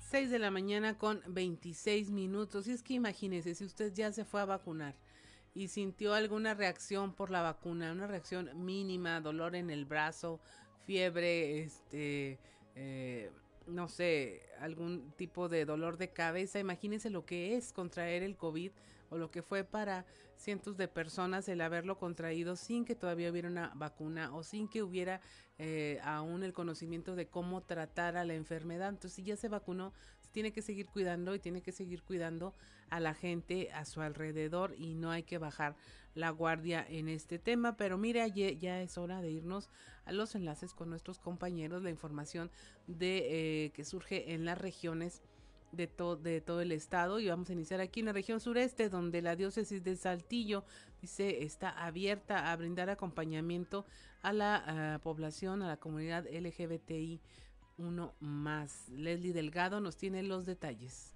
6 0.10 0.30
de 0.30 0.40
la 0.40 0.50
mañana 0.50 0.98
con 0.98 1.22
26 1.28 2.10
minutos. 2.10 2.68
Y 2.68 2.72
es 2.72 2.84
que 2.84 2.94
imagínese, 2.94 3.54
si 3.54 3.66
usted 3.66 3.94
ya 3.94 4.12
se 4.14 4.24
fue 4.24 4.42
a 4.42 4.46
vacunar 4.46 4.96
y 5.54 5.68
sintió 5.68 6.14
alguna 6.14 6.54
reacción 6.54 7.14
por 7.14 7.32
la 7.32 7.42
vacuna, 7.42 7.92
una 7.92 8.08
reacción 8.08 8.66
mínima, 8.66 9.20
dolor 9.20 9.56
en 9.56 9.70
el 9.70 9.86
brazo, 9.86 10.40
fiebre, 10.86 11.64
este, 11.64 12.40
eh, 12.76 13.32
no 13.68 13.88
sé, 13.88 14.44
algún 14.60 15.12
tipo 15.18 15.50
de 15.50 15.66
dolor 15.66 15.98
de 15.98 16.10
cabeza, 16.10 16.60
imagínese 16.60 17.10
lo 17.10 17.26
que 17.26 17.56
es 17.56 17.74
contraer 17.74 18.22
el 18.22 18.38
COVID 18.38 18.72
o 19.10 19.18
lo 19.18 19.32
que 19.32 19.42
fue 19.42 19.64
para 19.64 20.06
cientos 20.38 20.78
de 20.78 20.88
personas 20.88 21.48
el 21.48 21.62
haberlo 21.62 21.98
contraído 21.98 22.56
sin 22.56 22.86
que 22.86 22.96
todavía 22.96 23.32
hubiera 23.32 23.48
una 23.48 23.72
vacuna 23.76 24.36
o 24.36 24.44
sin 24.44 24.68
que 24.68 24.84
hubiera 24.84 25.22
eh, 25.58 26.00
aún 26.04 26.44
el 26.44 26.54
conocimiento 26.54 27.16
de 27.16 27.28
cómo 27.28 27.62
tratar 27.62 28.18
a 28.18 28.26
la 28.26 28.34
enfermedad. 28.34 28.90
Entonces, 28.90 29.14
si 29.14 29.24
ya 29.24 29.38
se 29.38 29.48
vacunó, 29.48 29.94
tiene 30.32 30.52
que 30.52 30.62
seguir 30.62 30.88
cuidando 30.88 31.34
y 31.34 31.40
tiene 31.40 31.62
que 31.62 31.72
seguir 31.72 32.04
cuidando 32.04 32.54
a 32.90 33.00
la 33.00 33.14
gente 33.14 33.72
a 33.72 33.86
su 33.86 34.02
alrededor 34.02 34.76
y 34.78 34.94
no 34.94 35.12
hay 35.12 35.24
que 35.24 35.38
bajar 35.38 35.78
la 36.14 36.30
guardia 36.30 36.86
en 36.88 37.08
este 37.08 37.40
tema. 37.40 37.78
Pero 37.78 37.98
mira, 37.98 38.28
ya, 38.28 38.82
es 38.82 38.98
hora 38.98 39.22
de 39.22 39.32
irnos 39.32 39.70
a 40.06 40.12
los 40.12 40.36
enlaces 40.36 40.74
con 40.74 40.90
nuestros 40.90 41.20
compañeros, 41.20 41.84
la 41.84 41.90
información 41.90 42.52
de 42.88 43.66
eh, 43.66 43.72
que 43.72 43.84
surge 43.84 44.34
en 44.34 44.46
las 44.46 44.58
regiones 44.58 45.22
de, 45.72 45.90
de 46.22 46.42
todo 46.42 46.62
el 46.62 46.72
estado 46.72 47.20
y 47.20 47.28
vamos 47.28 47.50
a 47.50 47.54
iniciar 47.54 47.82
aquí 47.82 48.00
en 48.00 48.06
la 48.06 48.14
región 48.14 48.40
sureste 48.40 48.90
donde 48.90 49.22
la 49.22 49.36
diócesis 49.36 49.84
de 49.84 49.96
Saltillo 49.98 50.64
dice 51.02 51.44
está 51.44 51.70
abierta 51.70 52.52
a 52.52 52.56
brindar 52.56 52.90
acompañamiento 52.90 53.86
a 54.22 54.32
la 54.32 55.00
población, 55.04 55.62
a 55.62 55.68
la 55.68 55.78
comunidad 55.78 56.26
LGBTI 56.32 57.20
uno 57.78 58.14
más. 58.20 58.88
Leslie 58.90 59.34
Delgado 59.34 59.82
nos 59.82 59.98
tiene 59.98 60.24
los 60.24 60.46
detalles. 60.46 61.14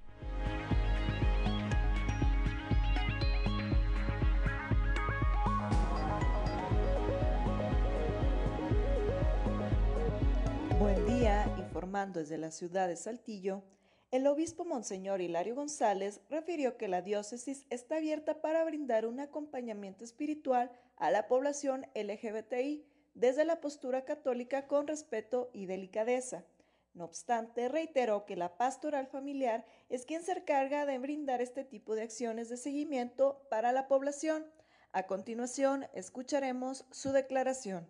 Informando 11.58 12.20
desde 12.20 12.38
la 12.38 12.52
ciudad 12.52 12.88
de 12.88 12.96
Saltillo. 12.96 13.64
El 14.12 14.28
obispo 14.28 14.66
Monseñor 14.66 15.22
Hilario 15.22 15.56
González 15.56 16.22
refirió 16.30 16.78
que 16.78 16.88
la 16.88 17.02
diócesis 17.02 17.66
está 17.70 17.98
abierta 17.98 18.42
para 18.42 18.64
brindar 18.64 19.06
un 19.06 19.20
acompañamiento 19.20 20.04
espiritual 20.04 20.72
a 20.98 21.12
la 21.12 21.28
población 21.28 21.86
LGBTI 21.96 22.86
desde 23.14 23.46
la 23.46 23.62
postura 23.62 24.06
católica 24.06 24.68
con 24.68 24.88
respeto 24.88 25.50
y 25.54 25.66
delicadeza. 25.66 26.46
No 26.94 27.06
obstante, 27.06 27.70
reiteró 27.70 28.26
que 28.26 28.36
la 28.36 28.58
pastoral 28.58 29.08
familiar 29.08 29.66
es 29.90 30.06
quien 30.06 30.24
se 30.24 30.34
encarga 30.34 30.86
de 30.86 30.98
brindar 30.98 31.42
este 31.42 31.64
tipo 31.64 31.96
de 31.96 32.02
acciones 32.02 32.50
de 32.50 32.58
seguimiento 32.58 33.46
para 33.50 33.72
la 33.72 33.88
población. 33.88 34.46
A 34.92 35.04
continuación, 35.04 35.86
escucharemos 35.94 36.86
su 36.90 37.12
declaración. 37.12 37.88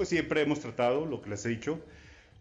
Pues 0.00 0.08
siempre 0.08 0.40
hemos 0.40 0.60
tratado, 0.60 1.04
lo 1.04 1.20
que 1.20 1.28
les 1.28 1.44
he 1.44 1.50
dicho, 1.50 1.78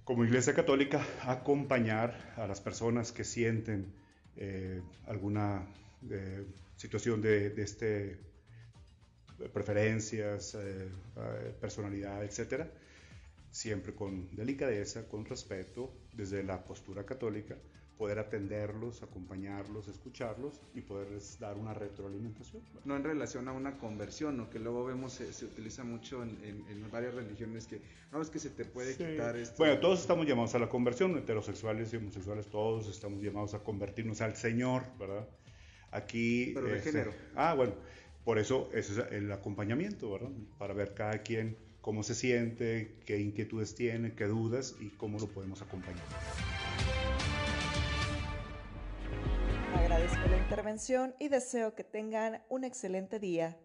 como 0.05 0.23
Iglesia 0.23 0.53
Católica, 0.53 1.05
acompañar 1.23 2.33
a 2.37 2.47
las 2.47 2.61
personas 2.61 3.11
que 3.11 3.25
sienten 3.25 3.93
eh, 4.37 4.81
alguna 5.07 5.67
eh, 6.09 6.45
situación 6.77 7.21
de, 7.21 7.47
este 7.61 8.17
preferencias, 9.51 10.55
eh, 10.55 10.87
personalidad, 11.59 12.23
etcétera, 12.23 12.71
siempre 13.51 13.93
con 13.93 14.33
delicadeza, 14.37 15.09
con 15.09 15.25
respeto, 15.25 15.93
desde 16.13 16.43
la 16.43 16.63
postura 16.63 17.05
católica, 17.05 17.57
poder 17.99 18.17
atenderlos, 18.17 19.03
acompañarlos, 19.03 19.89
escucharlos 19.89 20.61
y 20.73 20.79
poderles 20.79 21.37
dar 21.37 21.57
una 21.57 21.73
retroalimentación. 21.73 22.63
No 22.85 22.95
en 22.95 23.03
relación 23.03 23.49
a 23.49 23.51
una 23.51 23.77
conversión, 23.77 24.37
¿no? 24.37 24.49
que 24.49 24.57
luego 24.57 24.85
vemos 24.85 25.11
se, 25.11 25.45
utiliza 25.45 25.83
mucho 25.83 26.23
en, 26.23 26.89
varias 26.93 27.13
religiones 27.13 27.67
que 27.67 27.81
no 28.13 28.21
es 28.21 28.29
que 28.29 28.39
se 28.39 28.51
te 28.51 28.63
puede 28.63 28.95
quitar 28.95 29.35
esto. 29.35 29.57
Bueno, 29.57 29.81
todos 29.81 29.99
estamos 29.99 30.25
llamados 30.25 30.55
a 30.55 30.59
la 30.59 30.69
conversión, 30.69 31.17
heterosexuales 31.17 31.91
y 31.91 31.97
homosexuales, 31.97 32.47
todos 32.47 32.87
estamos 32.87 33.21
llamados 33.21 33.53
a 33.53 33.59
convertirnos 33.59 34.21
al 34.21 34.37
Señor, 34.37 34.85
¿verdad? 34.97 35.27
Aquí... 35.91 36.51
Pero 36.53 36.67
de 36.67 36.77
este, 36.77 36.93
género. 36.93 37.11
Ah, 37.35 37.53
bueno, 37.53 37.73
por 38.23 38.39
eso 38.39 38.69
ese 38.73 38.93
es 38.93 39.11
el 39.11 39.29
acompañamiento, 39.29 40.09
¿verdad? 40.09 40.29
Para 40.57 40.73
ver 40.73 40.93
cada 40.93 41.21
quien 41.21 41.57
cómo 41.81 42.03
se 42.03 42.15
siente, 42.15 42.95
qué 43.05 43.19
inquietudes 43.19 43.75
tiene, 43.75 44.13
qué 44.13 44.23
dudas 44.23 44.77
y 44.79 44.87
cómo 44.91 45.19
lo 45.19 45.27
podemos 45.27 45.61
acompañar. 45.61 46.05
Agradezco 49.75 50.27
la 50.27 50.37
intervención 50.37 51.15
y 51.19 51.29
deseo 51.29 51.75
que 51.75 51.83
tengan 51.83 52.43
un 52.49 52.63
excelente 52.63 53.19
día. 53.19 53.57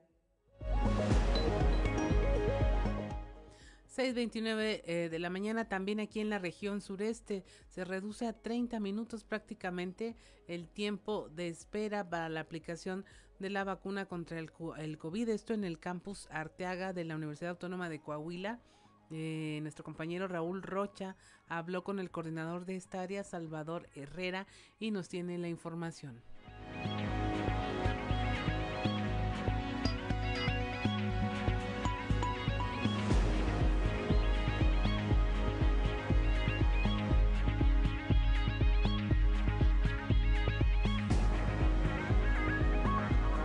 6.29 3.96 4.82
eh, 4.84 5.08
de 5.08 5.18
la 5.20 5.30
mañana 5.30 5.68
también 5.68 6.00
aquí 6.00 6.18
en 6.18 6.28
la 6.28 6.40
región 6.40 6.80
sureste 6.80 7.44
se 7.68 7.84
reduce 7.84 8.26
a 8.26 8.32
30 8.32 8.80
minutos 8.80 9.22
prácticamente 9.22 10.16
el 10.48 10.68
tiempo 10.68 11.28
de 11.28 11.46
espera 11.46 12.08
para 12.08 12.28
la 12.28 12.40
aplicación 12.40 13.04
de 13.38 13.50
la 13.50 13.62
vacuna 13.62 14.06
contra 14.06 14.40
el, 14.40 14.50
el 14.78 14.98
COVID. 14.98 15.28
Esto 15.28 15.54
en 15.54 15.64
el 15.64 15.78
campus 15.78 16.26
Arteaga 16.30 16.92
de 16.92 17.04
la 17.04 17.14
Universidad 17.14 17.50
Autónoma 17.52 17.88
de 17.88 18.00
Coahuila. 18.00 18.60
Eh, 19.16 19.60
nuestro 19.62 19.84
compañero 19.84 20.26
Raúl 20.26 20.60
Rocha 20.60 21.14
habló 21.46 21.84
con 21.84 22.00
el 22.00 22.10
coordinador 22.10 22.64
de 22.64 22.74
esta 22.74 23.00
área, 23.00 23.22
Salvador 23.22 23.88
Herrera, 23.94 24.48
y 24.80 24.90
nos 24.90 25.08
tiene 25.08 25.38
la 25.38 25.48
información. 25.48 26.20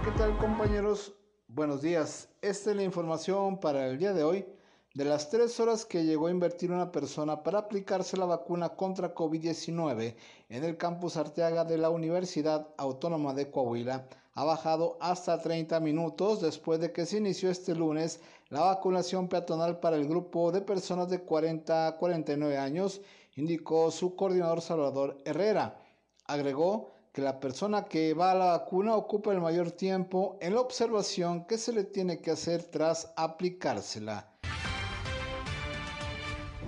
¿Qué 0.03 0.11
tal 0.17 0.35
compañeros? 0.39 1.13
Buenos 1.47 1.83
días. 1.83 2.27
Esta 2.41 2.71
es 2.71 2.75
la 2.75 2.81
información 2.81 3.59
para 3.59 3.85
el 3.85 3.99
día 3.99 4.13
de 4.13 4.23
hoy. 4.23 4.58
De 4.95 5.05
las 5.05 5.29
tres 5.29 5.59
horas 5.59 5.85
que 5.85 6.03
llegó 6.03 6.25
a 6.25 6.31
invertir 6.31 6.71
una 6.71 6.91
persona 6.91 7.43
para 7.43 7.59
aplicarse 7.59 8.17
la 8.17 8.25
vacuna 8.25 8.69
contra 8.69 9.13
COVID-19 9.13 10.15
en 10.49 10.63
el 10.63 10.77
campus 10.77 11.15
Arteaga 11.15 11.63
de 11.63 11.77
la 11.77 11.91
Universidad 11.91 12.69
Autónoma 12.75 13.35
de 13.35 13.51
Coahuila, 13.51 14.07
ha 14.33 14.43
bajado 14.43 14.97
hasta 14.99 15.39
30 15.39 15.79
minutos 15.79 16.41
después 16.41 16.79
de 16.79 16.91
que 16.91 17.05
se 17.05 17.17
inició 17.17 17.51
este 17.51 17.75
lunes 17.75 18.19
la 18.49 18.61
vacunación 18.61 19.27
peatonal 19.27 19.79
para 19.79 19.95
el 19.95 20.07
grupo 20.07 20.51
de 20.51 20.61
personas 20.61 21.07
de 21.07 21.21
40 21.21 21.87
a 21.87 21.95
49 21.95 22.57
años, 22.57 22.99
indicó 23.35 23.91
su 23.91 24.15
coordinador 24.15 24.61
Salvador 24.61 25.19
Herrera. 25.23 25.77
Agregó 26.25 26.93
que 27.13 27.21
la 27.21 27.39
persona 27.39 27.85
que 27.85 28.15
va 28.15 28.31
a 28.31 28.35
la 28.35 28.45
vacuna 28.57 28.95
ocupa 28.95 29.31
el 29.33 29.39
mayor 29.39 29.69
tiempo 29.69 30.39
en 30.41 30.55
la 30.55 30.61
observación 30.61 31.45
que 31.45 31.59
se 31.59 31.73
le 31.73 31.83
tiene 31.83 32.21
que 32.21 32.31
hacer 32.31 32.63
tras 32.63 33.13
aplicársela. 33.15 34.28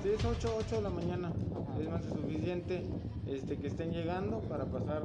Sí, 0.02 0.10
es 0.10 0.26
8, 0.26 0.56
8 0.58 0.76
de 0.78 0.82
la 0.82 0.90
mañana. 0.90 1.32
Es 1.80 1.88
más 1.88 2.02
que 2.02 2.10
suficiente 2.10 2.84
este, 3.28 3.58
que 3.58 3.68
estén 3.68 3.92
llegando 3.92 4.40
para 4.40 4.66
pasar 4.66 5.04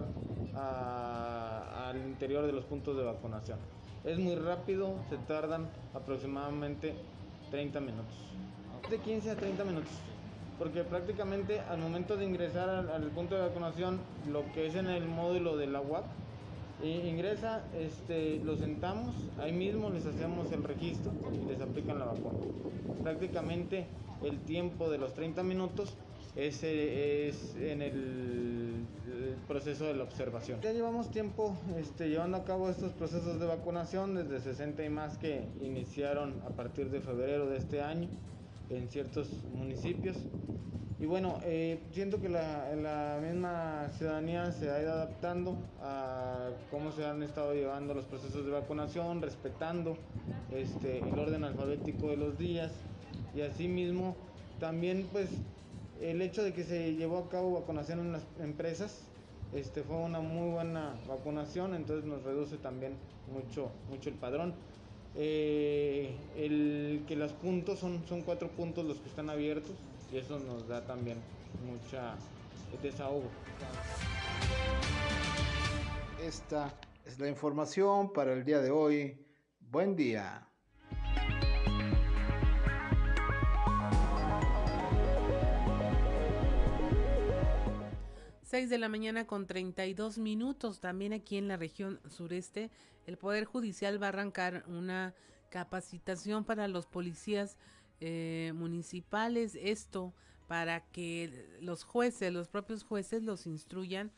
al 0.54 1.98
interior 1.98 2.46
de 2.46 2.52
los 2.52 2.64
puntos 2.64 2.96
de 2.96 3.04
vacunación. 3.04 3.58
Es 4.04 4.18
muy 4.18 4.36
rápido, 4.36 4.94
se 5.10 5.18
tardan 5.18 5.68
aproximadamente 5.92 6.94
30 7.50 7.78
minutos. 7.80 8.14
De 8.88 8.96
15 8.96 9.32
a 9.32 9.36
30 9.36 9.64
minutos. 9.64 9.92
Porque 10.58 10.82
prácticamente 10.82 11.60
al 11.60 11.78
momento 11.78 12.16
de 12.16 12.24
ingresar 12.24 12.70
al, 12.70 13.02
punto 13.10 13.34
de 13.34 13.42
vacunación, 13.42 14.00
lo 14.32 14.50
que 14.54 14.66
es 14.66 14.76
en 14.76 14.86
el 14.86 15.06
módulo 15.06 15.58
de 15.58 15.66
la 15.66 15.82
UAP, 15.82 16.06
ingresa, 16.82 17.64
este, 17.78 18.40
lo 18.42 18.56
sentamos, 18.56 19.14
ahí 19.38 19.52
mismo 19.52 19.90
les 19.90 20.06
hacemos 20.06 20.50
el 20.52 20.62
registro 20.62 21.12
y 21.34 21.46
les 21.50 21.60
aplican 21.60 21.98
la 21.98 22.06
vacuna. 22.06 22.38
Prácticamente 23.02 23.86
el 24.22 24.38
tiempo 24.40 24.90
de 24.90 24.98
los 24.98 25.14
30 25.14 25.42
minutos 25.42 25.94
es, 26.36 26.62
es 26.62 27.56
en 27.56 27.82
el, 27.82 28.86
proceso 29.48 29.84
de 29.86 29.94
la 29.94 30.02
observación. 30.02 30.60
Ya 30.60 30.72
llevamos 30.72 31.10
tiempo 31.10 31.56
este, 31.78 32.08
llevando 32.08 32.36
a 32.36 32.44
cabo 32.44 32.68
estos 32.68 32.92
procesos 32.92 33.38
de 33.38 33.46
vacunación 33.46 34.14
desde 34.14 34.40
60 34.40 34.84
y 34.84 34.90
más 34.90 35.18
que 35.18 35.44
iniciaron 35.60 36.34
a 36.46 36.50
partir 36.50 36.90
de 36.90 37.00
febrero 37.00 37.48
de 37.48 37.56
este 37.58 37.80
año 37.80 38.08
en 38.70 38.88
ciertos 38.88 39.28
municipios. 39.54 40.16
Y 40.98 41.06
bueno, 41.06 41.38
eh, 41.44 41.78
siento 41.92 42.20
que 42.20 42.28
la, 42.28 42.74
la, 42.74 43.20
misma 43.22 43.88
ciudadanía 43.98 44.50
se 44.50 44.70
ha 44.70 44.80
ido 44.80 44.92
adaptando 44.92 45.56
a 45.82 46.48
cómo 46.70 46.90
se 46.90 47.04
han 47.04 47.22
estado 47.22 47.54
llevando 47.54 47.94
los 47.94 48.06
procesos 48.06 48.44
de 48.44 48.50
vacunación, 48.50 49.20
respetando 49.20 49.96
este, 50.50 50.98
el 50.98 51.18
orden 51.18 51.44
alfabético 51.44 52.08
de 52.08 52.16
los 52.16 52.38
días 52.38 52.72
y 53.36 53.42
asimismo 53.42 54.16
también 54.58 55.06
pues 55.12 55.28
el 56.00 56.22
hecho 56.22 56.42
de 56.42 56.52
que 56.52 56.64
se 56.64 56.94
llevó 56.94 57.18
a 57.18 57.28
cabo 57.28 57.52
vacunación 57.60 58.00
en 58.00 58.12
las 58.12 58.22
empresas 58.40 59.02
este, 59.54 59.82
fue 59.82 59.96
una 59.96 60.20
muy 60.20 60.50
buena 60.52 60.94
vacunación, 61.08 61.74
entonces 61.74 62.04
nos 62.04 62.22
reduce 62.24 62.56
también 62.56 62.94
mucho, 63.32 63.70
mucho 63.88 64.08
el 64.08 64.16
padrón. 64.16 64.54
Eh, 65.14 66.14
el 66.36 67.04
que 67.06 67.16
los 67.16 67.32
puntos 67.32 67.78
son, 67.78 68.02
son 68.06 68.22
cuatro 68.22 68.48
puntos 68.48 68.84
los 68.84 68.98
que 68.98 69.08
están 69.08 69.30
abiertos, 69.30 69.72
y 70.12 70.18
eso 70.18 70.38
nos 70.40 70.68
da 70.68 70.84
también 70.84 71.18
mucha 71.66 72.16
desahogo. 72.82 73.30
Esta 76.22 76.74
es 77.04 77.18
la 77.18 77.28
información 77.28 78.12
para 78.12 78.32
el 78.32 78.44
día 78.44 78.60
de 78.60 78.70
hoy. 78.70 79.24
Buen 79.60 79.96
día. 79.96 80.45
Seis 88.48 88.70
de 88.70 88.78
la 88.78 88.88
mañana 88.88 89.26
con 89.26 89.48
32 89.48 90.18
minutos. 90.18 90.78
También 90.78 91.12
aquí 91.12 91.36
en 91.36 91.48
la 91.48 91.56
región 91.56 91.98
sureste, 92.08 92.70
el 93.04 93.18
Poder 93.18 93.44
Judicial 93.44 94.00
va 94.00 94.06
a 94.06 94.10
arrancar 94.10 94.62
una 94.68 95.16
capacitación 95.50 96.44
para 96.44 96.68
los 96.68 96.86
policías 96.86 97.58
eh, 97.98 98.52
municipales, 98.54 99.58
esto 99.60 100.14
para 100.46 100.88
que 100.92 101.58
los 101.60 101.82
jueces, 101.82 102.32
los 102.32 102.46
propios 102.46 102.84
jueces 102.84 103.24
los 103.24 103.48
instruyan 103.48 104.12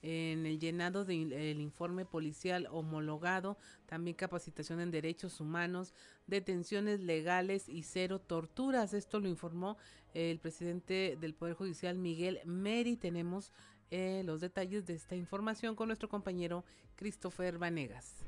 en 0.00 0.44
el 0.44 0.58
llenado 0.58 1.06
del 1.06 1.60
informe 1.60 2.04
policial 2.04 2.68
homologado, 2.70 3.56
también 3.86 4.14
capacitación 4.14 4.80
en 4.80 4.90
derechos 4.90 5.40
humanos, 5.40 5.94
detenciones 6.26 7.00
legales 7.00 7.70
y 7.70 7.84
cero 7.84 8.18
torturas. 8.18 8.92
Esto 8.92 9.18
lo 9.18 9.28
informó 9.28 9.78
el 10.12 10.38
presidente 10.40 11.16
del 11.18 11.34
Poder 11.34 11.54
Judicial, 11.54 11.96
Miguel 11.96 12.40
Meri. 12.44 12.96
Tenemos 12.96 13.50
eh, 13.94 14.24
los 14.24 14.40
detalles 14.40 14.86
de 14.86 14.94
esta 14.94 15.14
información 15.14 15.76
con 15.76 15.86
nuestro 15.86 16.08
compañero 16.08 16.64
Christopher 16.96 17.58
Vanegas. 17.58 18.24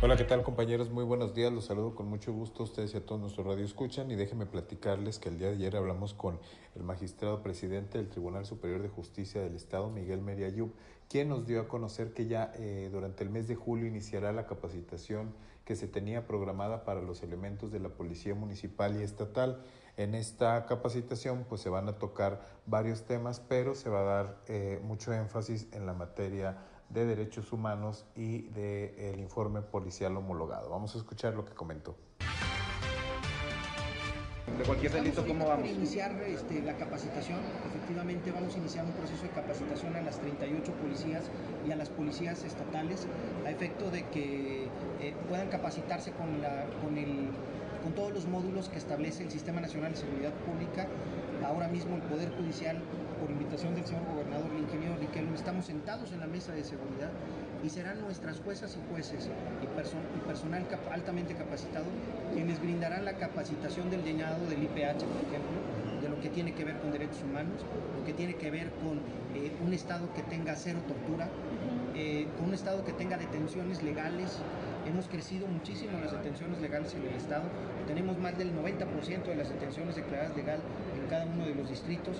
Hola, 0.00 0.16
¿qué 0.16 0.22
tal 0.22 0.44
compañeros? 0.44 0.90
Muy 0.90 1.02
buenos 1.02 1.34
días, 1.34 1.52
los 1.52 1.64
saludo 1.64 1.96
con 1.96 2.06
mucho 2.06 2.32
gusto 2.32 2.62
a 2.62 2.66
ustedes 2.66 2.94
y 2.94 2.98
a 2.98 3.04
todos 3.04 3.20
nuestros 3.20 3.44
radio 3.44 3.64
escuchan 3.64 4.12
y 4.12 4.14
déjenme 4.14 4.46
platicarles 4.46 5.18
que 5.18 5.28
el 5.28 5.38
día 5.38 5.48
de 5.48 5.56
ayer 5.56 5.76
hablamos 5.76 6.14
con 6.14 6.38
el 6.76 6.84
magistrado 6.84 7.42
presidente 7.42 7.98
del 7.98 8.08
Tribunal 8.08 8.46
Superior 8.46 8.80
de 8.80 8.88
Justicia 8.88 9.42
del 9.42 9.56
Estado, 9.56 9.90
Miguel 9.90 10.22
Meriayub, 10.22 10.72
quien 11.08 11.28
nos 11.28 11.48
dio 11.48 11.62
a 11.62 11.68
conocer 11.68 12.14
que 12.14 12.28
ya 12.28 12.52
eh, 12.54 12.88
durante 12.92 13.24
el 13.24 13.30
mes 13.30 13.48
de 13.48 13.56
julio 13.56 13.88
iniciará 13.88 14.32
la 14.32 14.46
capacitación 14.46 15.34
que 15.64 15.74
se 15.74 15.88
tenía 15.88 16.28
programada 16.28 16.84
para 16.84 17.02
los 17.02 17.24
elementos 17.24 17.72
de 17.72 17.80
la 17.80 17.88
Policía 17.88 18.36
Municipal 18.36 18.98
y 18.98 19.02
Estatal. 19.02 19.64
En 20.00 20.14
esta 20.14 20.64
capacitación 20.64 21.44
pues 21.46 21.60
se 21.60 21.68
van 21.68 21.86
a 21.86 21.98
tocar 21.98 22.40
varios 22.64 23.02
temas, 23.04 23.38
pero 23.38 23.74
se 23.74 23.90
va 23.90 24.00
a 24.00 24.02
dar 24.02 24.36
eh, 24.48 24.80
mucho 24.82 25.12
énfasis 25.12 25.68
en 25.72 25.84
la 25.84 25.92
materia 25.92 26.56
de 26.88 27.04
Derechos 27.04 27.52
Humanos 27.52 28.06
y 28.16 28.48
del 28.48 28.98
el 28.98 29.20
informe 29.20 29.60
policial 29.60 30.16
homologado. 30.16 30.70
Vamos 30.70 30.94
a 30.94 30.98
escuchar 30.98 31.34
lo 31.34 31.44
que 31.44 31.52
comentó. 31.52 31.98
De 34.56 34.64
cualquier 34.64 34.92
delito, 34.92 35.26
¿cómo 35.26 35.46
vamos? 35.46 35.68
a 35.68 35.70
iniciar 35.70 36.12
este, 36.22 36.62
la 36.62 36.76
capacitación. 36.78 37.38
Efectivamente, 37.68 38.32
vamos 38.32 38.54
a 38.54 38.58
iniciar 38.58 38.86
un 38.86 38.92
proceso 38.92 39.22
de 39.22 39.30
capacitación 39.30 39.96
a 39.96 40.00
las 40.00 40.18
38 40.18 40.72
policías 40.72 41.24
y 41.68 41.72
a 41.72 41.76
las 41.76 41.90
policías 41.90 42.42
estatales 42.44 43.06
a 43.46 43.50
efecto 43.50 43.90
de 43.90 44.06
que 44.08 44.64
eh, 45.00 45.14
puedan 45.28 45.48
capacitarse 45.48 46.12
con, 46.12 46.40
la, 46.40 46.66
con, 46.82 46.96
el, 46.96 47.28
con 47.82 47.92
todos 47.92 48.12
los 48.12 48.26
módulos 48.26 48.68
que 48.68 48.78
establece 48.78 49.24
el 49.24 49.30
Sistema 49.30 49.60
Nacional 49.60 49.92
de 49.92 49.98
Seguridad 49.98 50.32
Pública. 50.46 50.86
Ahora 51.44 51.68
mismo 51.68 51.96
el 51.96 52.02
Poder 52.02 52.30
Judicial 52.36 52.76
por 53.20 53.30
invitación 53.30 53.74
del 53.74 53.84
señor 53.84 54.04
gobernador, 54.06 54.50
el 54.54 54.62
ingeniero 54.62 54.96
Riquelme, 54.96 55.34
estamos 55.34 55.66
sentados 55.66 56.12
en 56.12 56.20
la 56.20 56.26
mesa 56.26 56.52
de 56.52 56.64
seguridad 56.64 57.10
y 57.62 57.68
serán 57.68 58.00
nuestras 58.00 58.40
juezas 58.40 58.76
y 58.76 58.92
jueces 58.92 59.28
y, 59.62 59.66
personal 60.26 60.66
altamente 60.90 61.34
capacitado 61.34 61.84
quienes 62.32 62.60
brindarán 62.60 63.04
la 63.04 63.14
capacitación 63.14 63.90
del 63.90 64.02
llenado 64.02 64.46
del 64.46 64.62
IPH, 64.62 65.04
por 65.04 65.20
ejemplo, 65.28 65.60
de 66.00 66.08
lo 66.08 66.20
que 66.20 66.30
tiene 66.30 66.54
que 66.54 66.64
ver 66.64 66.78
con 66.78 66.92
derechos 66.92 67.22
humanos, 67.22 67.60
lo 67.98 68.04
que 68.04 68.14
tiene 68.14 68.34
que 68.34 68.50
ver 68.50 68.70
con 68.82 68.98
eh, 69.34 69.52
un 69.64 69.74
Estado 69.74 70.12
que 70.14 70.22
tenga 70.22 70.54
cero 70.56 70.78
tortura, 70.88 71.28
eh, 71.94 72.26
con 72.38 72.48
un 72.48 72.54
Estado 72.54 72.84
que 72.84 72.92
tenga 72.92 73.18
detenciones 73.18 73.82
legales. 73.82 74.38
Hemos 74.90 75.06
crecido 75.06 75.46
muchísimo 75.46 76.00
las 76.00 76.10
detenciones 76.10 76.60
legales 76.60 76.92
en 76.94 77.06
el 77.06 77.14
Estado. 77.14 77.44
Tenemos 77.86 78.18
más 78.18 78.36
del 78.36 78.52
90% 78.52 79.22
de 79.22 79.36
las 79.36 79.48
detenciones 79.48 79.94
declaradas 79.94 80.36
legal 80.36 80.58
en 81.00 81.08
cada 81.08 81.26
uno 81.26 81.46
de 81.46 81.54
los 81.54 81.70
distritos 81.70 82.16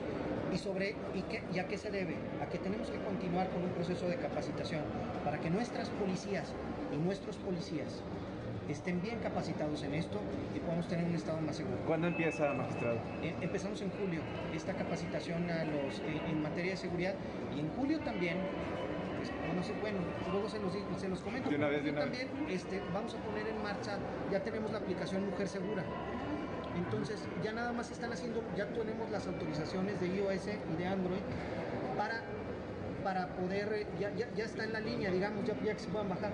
y 0.54 0.56
sobre 0.56 0.94
y, 1.12 1.22
qué, 1.22 1.42
y 1.52 1.58
a 1.58 1.66
qué 1.66 1.76
se 1.76 1.90
debe, 1.90 2.14
a 2.40 2.48
que 2.48 2.58
tenemos 2.58 2.88
que 2.88 2.98
continuar 2.98 3.50
con 3.50 3.64
un 3.64 3.70
proceso 3.70 4.06
de 4.06 4.14
capacitación 4.18 4.82
para 5.24 5.40
que 5.40 5.50
nuestras 5.50 5.88
policías 5.88 6.52
y 6.94 6.96
nuestros 6.98 7.34
policías 7.38 8.04
estén 8.68 9.02
bien 9.02 9.18
capacitados 9.18 9.82
en 9.82 9.94
esto 9.94 10.20
y 10.54 10.60
podamos 10.60 10.86
tener 10.86 11.06
un 11.06 11.16
estado 11.16 11.40
más 11.40 11.56
seguro. 11.56 11.76
¿Cuándo 11.88 12.06
empieza, 12.06 12.52
magistrado? 12.52 12.98
Eh, 13.20 13.34
empezamos 13.40 13.82
en 13.82 13.90
julio 13.90 14.20
esta 14.54 14.74
capacitación 14.74 15.50
a 15.50 15.64
los, 15.64 15.98
eh, 15.98 16.22
en 16.30 16.40
materia 16.40 16.70
de 16.70 16.76
seguridad 16.76 17.14
y 17.56 17.58
en 17.58 17.68
julio 17.70 17.98
también 17.98 18.36
no 19.60 19.66
sé, 19.66 19.74
bueno, 19.82 19.98
luego 20.32 20.48
se 20.48 20.58
los, 20.58 20.72
se 20.98 21.08
los 21.08 21.20
comento. 21.20 21.50
De 21.50 21.56
una 21.56 21.68
vez, 21.68 21.84
de 21.84 21.90
una 21.90 22.00
también 22.00 22.28
vez. 22.46 22.62
Este, 22.62 22.82
vamos 22.94 23.14
a 23.14 23.18
poner 23.18 23.46
en 23.46 23.62
marcha, 23.62 23.98
ya 24.30 24.42
tenemos 24.42 24.72
la 24.72 24.78
aplicación 24.78 25.28
Mujer 25.28 25.48
Segura. 25.48 25.84
Entonces 26.76 27.20
ya 27.44 27.52
nada 27.52 27.70
más 27.72 27.90
están 27.90 28.10
haciendo, 28.10 28.42
ya 28.56 28.66
tenemos 28.68 29.10
las 29.10 29.26
autorizaciones 29.26 30.00
de 30.00 30.06
iOS 30.06 30.46
y 30.46 30.76
de 30.78 30.86
Android 30.86 31.20
para, 31.98 32.22
para 33.04 33.28
poder, 33.36 33.86
ya, 33.98 34.14
ya, 34.14 34.32
ya 34.34 34.44
está 34.44 34.64
en 34.64 34.72
la 34.72 34.80
línea, 34.80 35.10
digamos, 35.10 35.44
ya, 35.44 35.54
ya 35.62 35.74
que 35.74 35.80
se 35.80 35.88
puedan 35.88 36.08
bajar. 36.08 36.32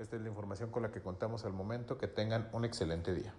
Esta 0.00 0.16
es 0.16 0.22
la 0.22 0.28
información 0.28 0.70
con 0.70 0.82
la 0.82 0.90
que 0.90 1.00
contamos 1.00 1.44
al 1.44 1.52
momento. 1.52 1.96
Que 1.96 2.08
tengan 2.08 2.48
un 2.52 2.64
excelente 2.64 3.14
día. 3.14 3.32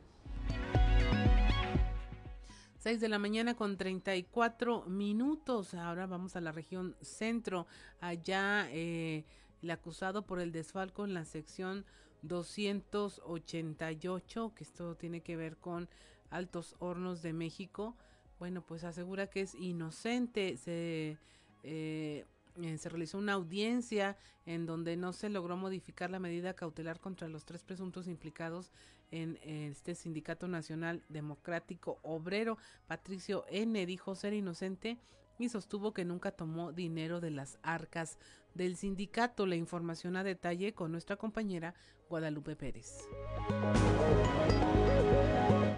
6 2.86 3.02
de 3.02 3.10
la 3.10 3.18
mañana 3.18 3.56
con 3.56 3.78
34 3.78 4.86
minutos. 4.86 5.74
Ahora 5.74 6.06
vamos 6.06 6.36
a 6.36 6.40
la 6.40 6.52
región 6.52 6.96
centro. 7.02 7.66
Allá 8.00 8.68
eh, 8.70 9.26
el 9.64 9.72
acusado 9.72 10.28
por 10.28 10.40
el 10.40 10.52
desfalco 10.52 11.04
en 11.04 11.16
la 11.16 11.26
sección 11.26 11.84
288, 12.22 14.54
que 14.54 14.64
esto 14.64 14.94
tiene 14.94 15.22
que 15.22 15.36
ver 15.36 15.58
con 15.58 15.90
Altos 16.30 16.76
Hornos 16.78 17.24
de 17.24 17.34
México, 17.34 17.96
bueno, 18.38 18.62
pues 18.62 18.84
asegura 18.84 19.32
que 19.32 19.42
es 19.42 19.56
inocente. 19.56 20.56
Se, 20.56 21.18
eh, 21.64 22.26
eh, 22.62 22.78
se 22.78 22.90
realizó 22.90 23.18
una 23.18 23.34
audiencia 23.34 24.16
en 24.46 24.68
donde 24.68 24.96
no 24.96 25.12
se 25.12 25.30
logró 25.30 25.58
modificar 25.58 26.12
la 26.12 26.20
medida 26.20 26.54
cautelar 26.54 27.00
contra 27.00 27.30
los 27.30 27.46
tres 27.46 27.64
presuntos 27.64 28.08
implicados 28.08 28.72
en 29.16 29.40
este 29.44 29.96
Sindicato 29.96 30.48
Nacional 30.48 31.04
Democrático 31.10 32.00
Obrero. 32.04 32.58
Patricio 32.88 33.46
N. 33.50 33.86
dijo 33.86 34.16
ser 34.16 34.34
inocente 34.34 34.98
y 35.40 35.50
sostuvo 35.50 35.94
que 35.94 36.06
nunca 36.06 36.32
tomó 36.32 36.72
dinero 36.72 37.22
de 37.22 37.32
las 37.32 37.58
arcas 37.64 38.18
del 38.54 38.76
sindicato. 38.76 39.46
La 39.46 39.56
información 39.56 40.18
a 40.18 40.24
detalle 40.24 40.74
con 40.74 40.92
nuestra 40.92 41.16
compañera 41.16 41.74
Guadalupe 42.10 42.56
Pérez. 42.56 43.08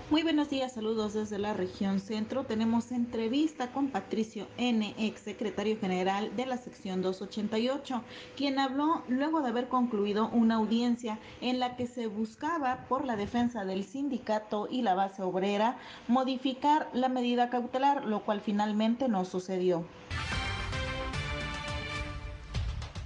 Muy 0.09 0.23
buenos 0.23 0.49
días, 0.49 0.71
saludos 0.71 1.15
desde 1.15 1.37
la 1.37 1.53
región 1.53 1.99
centro. 1.99 2.45
Tenemos 2.45 2.93
entrevista 2.93 3.73
con 3.73 3.89
Patricio 3.89 4.47
N., 4.55 4.95
ex 4.97 5.19
secretario 5.19 5.77
general 5.77 6.33
de 6.37 6.45
la 6.45 6.55
sección 6.55 7.01
288, 7.01 8.01
quien 8.37 8.57
habló 8.57 9.03
luego 9.09 9.41
de 9.41 9.49
haber 9.49 9.67
concluido 9.67 10.29
una 10.29 10.55
audiencia 10.55 11.19
en 11.41 11.59
la 11.59 11.75
que 11.75 11.87
se 11.87 12.07
buscaba, 12.07 12.85
por 12.87 13.03
la 13.03 13.17
defensa 13.17 13.65
del 13.65 13.83
sindicato 13.83 14.69
y 14.71 14.81
la 14.81 14.95
base 14.95 15.23
obrera, 15.23 15.77
modificar 16.07 16.87
la 16.93 17.09
medida 17.09 17.49
cautelar, 17.49 18.05
lo 18.05 18.23
cual 18.23 18.39
finalmente 18.39 19.09
no 19.09 19.25
sucedió. 19.25 19.83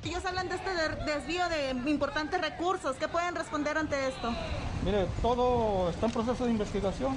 Ellos 0.03 0.25
hablan 0.25 0.49
de 0.49 0.55
este 0.55 0.71
desvío 1.05 1.43
de 1.49 1.89
importantes 1.89 2.41
recursos. 2.41 2.95
¿Qué 2.95 3.07
pueden 3.07 3.35
responder 3.35 3.77
ante 3.77 4.07
esto? 4.07 4.33
Mire, 4.83 5.05
todo 5.21 5.91
está 5.91 6.07
en 6.07 6.11
proceso 6.11 6.45
de 6.45 6.51
investigación. 6.51 7.15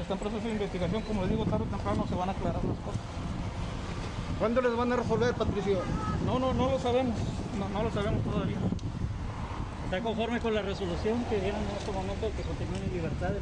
Está 0.00 0.12
en 0.12 0.20
proceso 0.20 0.44
de 0.44 0.52
investigación. 0.52 1.02
Como 1.02 1.22
les 1.22 1.30
digo, 1.30 1.44
tarde 1.46 1.64
o 1.64 1.76
temprano 1.76 2.04
se 2.06 2.14
van 2.14 2.28
a 2.28 2.32
aclarar 2.32 2.62
las 2.62 2.78
cosas. 2.84 3.00
¿Cuándo 4.38 4.60
les 4.60 4.76
van 4.76 4.92
a 4.92 4.96
resolver, 4.96 5.34
Patricio? 5.34 5.80
No, 6.26 6.38
no, 6.38 6.52
no 6.52 6.70
lo 6.70 6.78
sabemos. 6.78 7.16
No, 7.72 7.82
lo 7.82 7.90
sabemos 7.90 8.22
todavía. 8.22 8.58
¿Está 9.86 10.00
conforme 10.02 10.38
con 10.38 10.54
la 10.54 10.60
resolución 10.60 11.24
que 11.30 11.40
dieron 11.40 11.62
en 11.62 11.76
este 11.78 11.90
momento 11.90 12.30
que 12.36 12.42
continúen 12.42 12.84
en 12.84 12.92
libertad 12.92 13.28
de 13.30 13.40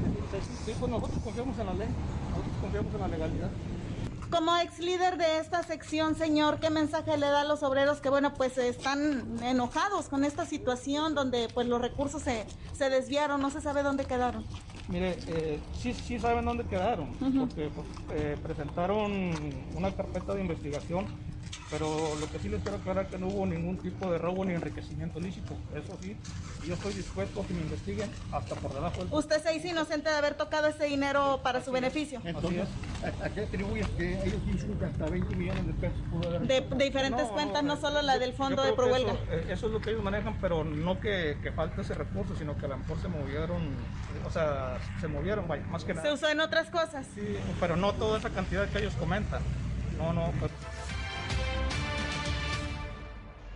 Sí, 0.65 0.75
pues 0.79 0.91
nosotros 0.91 1.19
confiamos 1.25 1.59
en 1.59 1.67
la 1.67 1.75
ley. 1.75 1.89
Nosotros 2.31 2.55
confiamos 2.63 2.95
en 2.95 3.01
la 3.01 3.09
legalidad. 3.09 3.51
Como 4.31 4.57
ex 4.57 4.81
líder 4.81 5.19
de 5.19 5.39
esta 5.39 5.63
sección, 5.63 6.17
señor, 6.17 6.59
¿qué 6.59 6.69
mensaje 6.69 7.17
le 7.17 7.27
da 7.27 7.43
a 7.43 7.45
los 7.45 7.63
obreros 7.63 8.01
que, 8.01 8.11
bueno, 8.11 8.35
pues 8.35 8.59
están 8.59 9.39
enojados 9.43 10.09
con 10.09 10.25
esta 10.25 10.45
situación 10.45 11.15
donde 11.15 11.49
pues 11.55 11.69
los 11.69 11.81
recursos 11.81 12.23
se, 12.23 12.45
se 12.73 12.91
desviaron, 12.91 13.41
no 13.41 13.51
se 13.51 13.61
sabe 13.61 13.83
dónde 13.83 14.05
quedaron? 14.05 14.45
Mire, 14.89 15.17
eh, 15.29 15.61
sí, 15.81 15.95
sí 15.95 16.19
saben 16.19 16.45
dónde 16.45 16.65
quedaron, 16.65 17.13
porque 17.13 17.71
pues, 17.75 17.87
eh, 18.15 18.37
presentaron 18.43 19.33
una 19.75 19.93
carpeta 19.93 20.35
de 20.35 20.41
investigación 20.43 21.07
pero 21.71 22.15
lo 22.21 22.31
que 22.31 22.39
sí 22.39 22.49
les 22.49 22.63
quiero 22.63 22.77
aclarar 22.79 23.05
es 23.05 23.11
que 23.11 23.19
no 23.19 23.29
hubo 23.29 23.47
ningún 23.47 23.77
tipo 23.79 24.11
de 24.11 24.19
robo 24.19 24.45
ni 24.45 24.55
enriquecimiento 24.55 25.19
ilícito. 25.19 25.55
Eso 25.75 25.99
sí, 26.01 26.17
yo 26.67 26.75
estoy 26.75 26.93
dispuesto 26.95 27.41
a 27.41 27.47
que 27.47 27.55
me 27.55 27.61
investiguen 27.61 28.11
hasta 28.33 28.55
por 28.57 28.73
debajo 28.73 29.05
del... 29.05 29.13
¿Usted 29.13 29.43
se 29.43 29.53
dice 29.53 29.69
inocente 29.69 30.09
de 30.09 30.17
haber 30.17 30.35
tocado 30.35 30.69
ese 30.69 30.85
dinero 30.85 31.41
para 31.43 31.63
su 31.63 31.73
beneficio? 31.73 32.21
Entonces, 32.25 32.69
¿a, 33.23 33.29
qué 33.31 33.43
atribuyes 33.43 33.89
que 33.91 34.23
ellos 34.23 34.47
dicen 34.47 34.79
que 34.79 34.85
hasta 34.85 35.07
20 35.07 35.35
millones 35.35 35.67
de 35.67 35.73
pesos 35.75 35.99
pudo 36.11 36.29
haber... 36.29 36.43
De, 36.43 36.85
diferentes 36.85 37.27
cuentas, 37.27 37.65
no, 37.65 37.77
solo 37.77 38.03
la 38.03 38.19
del 38.19 38.33
fondo 38.33 38.63
de 38.63 38.73
Prohuelga. 38.73 39.13
Eso, 39.13 39.33
eh, 39.33 39.47
eso, 39.51 39.67
es 39.67 39.73
lo 39.73 39.81
que 39.81 39.91
ellos 39.91 40.05
manejan, 40.05 40.39
pero 40.41 40.65
no 40.65 41.01
que, 41.01 41.37
que 41.43 41.51
falte 41.53 41.83
ese 41.83 41.95
recurso, 41.95 42.37
sino 42.37 42.57
que 42.57 42.67
a 42.67 42.69
lo 42.69 42.79
mejor 42.79 43.01
se 43.01 43.09
movieron, 43.09 43.61
o 44.25 44.31
sea, 44.31 44.79
se 45.01 45.09
movieron, 45.09 45.49
vaya, 45.49 45.65
más 45.67 45.85
que 45.85 45.95
nada. 45.95 46.07
¿Se 46.07 46.15
usó 46.15 46.29
en 46.29 46.41
otras 46.41 46.71
cosas? 46.71 47.07
Sí, 47.15 47.37
pero 47.59 47.77
no 47.77 47.93
toda 47.95 48.19
esa 48.19 48.31
cantidad 48.31 48.69
que 48.69 48.79
ellos 48.79 48.95
comentan. 48.95 49.43
No, 49.99 50.13
no, 50.13 50.33
pues... 50.39 50.53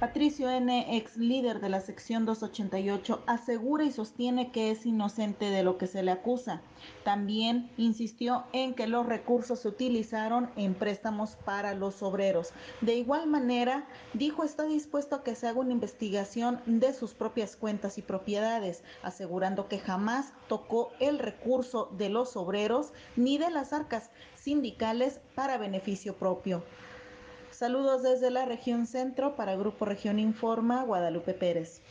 Patricio 0.00 0.48
N., 0.48 0.96
ex 0.96 1.18
líder 1.18 1.60
de 1.60 1.68
la 1.68 1.82
sección 1.82 2.24
288, 2.24 3.22
asegura 3.26 3.84
y 3.84 3.92
sostiene 3.92 4.50
que 4.50 4.70
es 4.70 4.86
inocente 4.86 5.50
de 5.50 5.62
lo 5.62 5.76
que 5.76 5.86
se 5.86 6.02
le 6.02 6.10
acusa. 6.10 6.62
También 7.04 7.70
insistió 7.76 8.44
en 8.54 8.72
que 8.72 8.86
los 8.86 9.04
recursos 9.04 9.58
se 9.58 9.68
utilizaron 9.68 10.48
en 10.56 10.72
préstamos 10.72 11.36
para 11.44 11.74
los 11.74 12.02
obreros. 12.02 12.54
De 12.80 12.94
igual 12.94 13.26
manera, 13.26 13.86
dijo 14.14 14.42
está 14.42 14.64
dispuesto 14.64 15.16
a 15.16 15.22
que 15.22 15.34
se 15.34 15.48
haga 15.48 15.60
una 15.60 15.72
investigación 15.72 16.62
de 16.64 16.94
sus 16.94 17.12
propias 17.12 17.54
cuentas 17.54 17.98
y 17.98 18.02
propiedades, 18.02 18.82
asegurando 19.02 19.68
que 19.68 19.80
jamás 19.80 20.32
tocó 20.48 20.92
el 20.98 21.18
recurso 21.18 21.90
de 21.98 22.08
los 22.08 22.38
obreros 22.38 22.94
ni 23.16 23.36
de 23.36 23.50
las 23.50 23.74
arcas 23.74 24.10
sindicales 24.34 25.20
para 25.34 25.58
beneficio 25.58 26.16
propio. 26.16 26.62
Saludos 27.60 28.02
desde 28.02 28.30
la 28.30 28.46
región 28.46 28.86
centro 28.86 29.36
para 29.36 29.54
Grupo 29.54 29.84
Región 29.84 30.18
Informa, 30.18 30.82
Guadalupe 30.82 31.34
Pérez. 31.34 31.82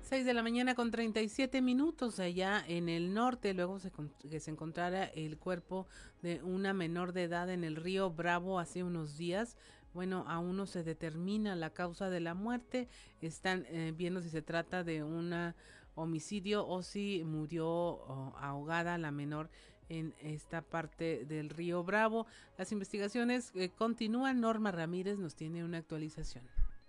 6 0.00 0.24
de 0.24 0.32
la 0.32 0.42
mañana 0.42 0.74
con 0.74 0.90
37 0.90 1.60
minutos 1.60 2.18
allá 2.18 2.64
en 2.66 2.88
el 2.88 3.12
norte, 3.12 3.52
luego 3.52 3.78
se, 3.80 3.92
que 4.30 4.40
se 4.40 4.50
encontrara 4.50 5.04
el 5.04 5.36
cuerpo 5.36 5.88
de 6.22 6.42
una 6.42 6.72
menor 6.72 7.12
de 7.12 7.24
edad 7.24 7.50
en 7.50 7.64
el 7.64 7.76
río 7.76 8.10
Bravo 8.10 8.60
hace 8.60 8.82
unos 8.82 9.18
días. 9.18 9.58
Bueno, 9.92 10.24
aún 10.26 10.56
no 10.56 10.64
se 10.64 10.82
determina 10.82 11.54
la 11.54 11.68
causa 11.68 12.08
de 12.08 12.20
la 12.20 12.32
muerte. 12.32 12.88
Están 13.20 13.66
eh, 13.68 13.92
viendo 13.94 14.22
si 14.22 14.30
se 14.30 14.40
trata 14.40 14.84
de 14.84 15.04
un 15.04 15.52
homicidio 15.94 16.66
o 16.66 16.82
si 16.82 17.24
murió 17.26 18.32
ahogada 18.38 18.96
la 18.96 19.10
menor 19.10 19.50
en 19.88 20.14
esta 20.20 20.62
parte 20.62 21.24
del 21.24 21.50
río 21.50 21.82
Bravo. 21.84 22.26
Las 22.58 22.72
investigaciones 22.72 23.52
eh, 23.54 23.70
continúan. 23.70 24.40
Norma 24.40 24.72
Ramírez 24.72 25.18
nos 25.18 25.34
tiene 25.34 25.64
una 25.64 25.78
actualización. 25.78 26.44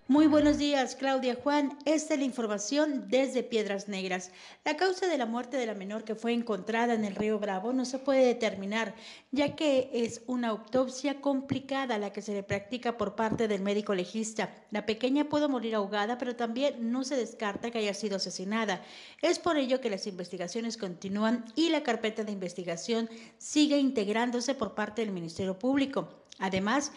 Muy 0.09 0.27
buenos 0.27 0.57
días, 0.57 0.95
Claudia 0.95 1.35
Juan. 1.35 1.77
Esta 1.83 2.13
es 2.13 2.19
la 2.21 2.25
información 2.25 3.09
desde 3.09 3.43
Piedras 3.43 3.89
Negras. 3.89 4.31
La 4.63 4.77
causa 4.77 5.05
de 5.05 5.17
la 5.17 5.25
muerte 5.25 5.57
de 5.57 5.65
la 5.65 5.73
menor 5.73 6.05
que 6.05 6.15
fue 6.15 6.31
encontrada 6.31 6.93
en 6.93 7.03
el 7.03 7.13
río 7.13 7.39
Bravo 7.39 7.73
no 7.73 7.83
se 7.83 7.99
puede 7.99 8.25
determinar, 8.25 8.95
ya 9.31 9.57
que 9.57 9.89
es 9.91 10.21
una 10.25 10.47
autopsia 10.47 11.19
complicada 11.19 11.97
la 11.97 12.13
que 12.13 12.21
se 12.21 12.33
le 12.33 12.41
practica 12.41 12.97
por 12.97 13.15
parte 13.15 13.49
del 13.49 13.61
médico 13.61 13.93
legista. 13.93 14.49
La 14.71 14.85
pequeña 14.85 15.25
pudo 15.25 15.49
morir 15.49 15.75
ahogada, 15.75 16.17
pero 16.17 16.37
también 16.37 16.89
no 16.89 17.03
se 17.03 17.17
descarta 17.17 17.69
que 17.69 17.79
haya 17.79 17.93
sido 17.93 18.15
asesinada. 18.15 18.81
Es 19.21 19.39
por 19.39 19.57
ello 19.57 19.81
que 19.81 19.89
las 19.89 20.07
investigaciones 20.07 20.77
continúan 20.77 21.43
y 21.53 21.67
la 21.67 21.83
carpeta 21.83 22.23
de 22.23 22.31
investigación 22.31 23.09
sigue 23.39 23.77
integrándose 23.77 24.55
por 24.55 24.73
parte 24.73 25.01
del 25.01 25.11
Ministerio 25.11 25.59
Público. 25.59 26.07
Además, 26.39 26.91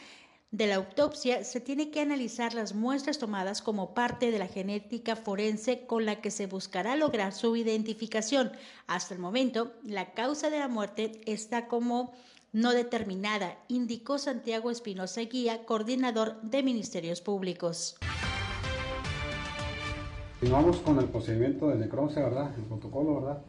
de 0.51 0.67
la 0.67 0.75
autopsia 0.77 1.45
se 1.45 1.61
tiene 1.61 1.91
que 1.91 2.01
analizar 2.01 2.55
las 2.55 2.75
muestras 2.75 3.19
tomadas 3.19 3.63
como 3.63 3.95
parte 3.95 4.33
de 4.33 4.39
la 4.39 4.49
genética 4.49 5.15
forense 5.15 5.87
con 5.87 6.07
la 6.07 6.21
que 6.21 6.33
se 6.33 6.47
buscará 6.47 6.97
lograr 6.97 7.33
su 7.33 7.55
identificación. 7.55 8.51
Hasta 8.89 9.15
el 9.15 9.21
momento, 9.21 9.73
la 9.85 10.13
causa 10.13 10.51
de 10.51 10.59
la 10.59 10.67
muerte 10.67 11.21
está 11.27 11.69
como 11.69 12.13
no 12.53 12.73
determinada, 12.73 13.59
indicó 13.69 14.19
Santiago 14.19 14.73
Espinosa 14.73 15.21
Guía, 15.21 15.65
coordinador 15.65 16.41
de 16.43 16.65
Ministerios 16.65 17.21
Públicos. 17.21 17.97
Continuamos 20.41 20.79
con 20.79 20.99
el 20.99 21.05
procedimiento 21.05 21.69
de 21.69 21.77
necropsia, 21.77 22.23
¿verdad? 22.25 22.53
El 22.57 22.65
protocolo, 22.65 23.21
¿verdad? 23.21 23.43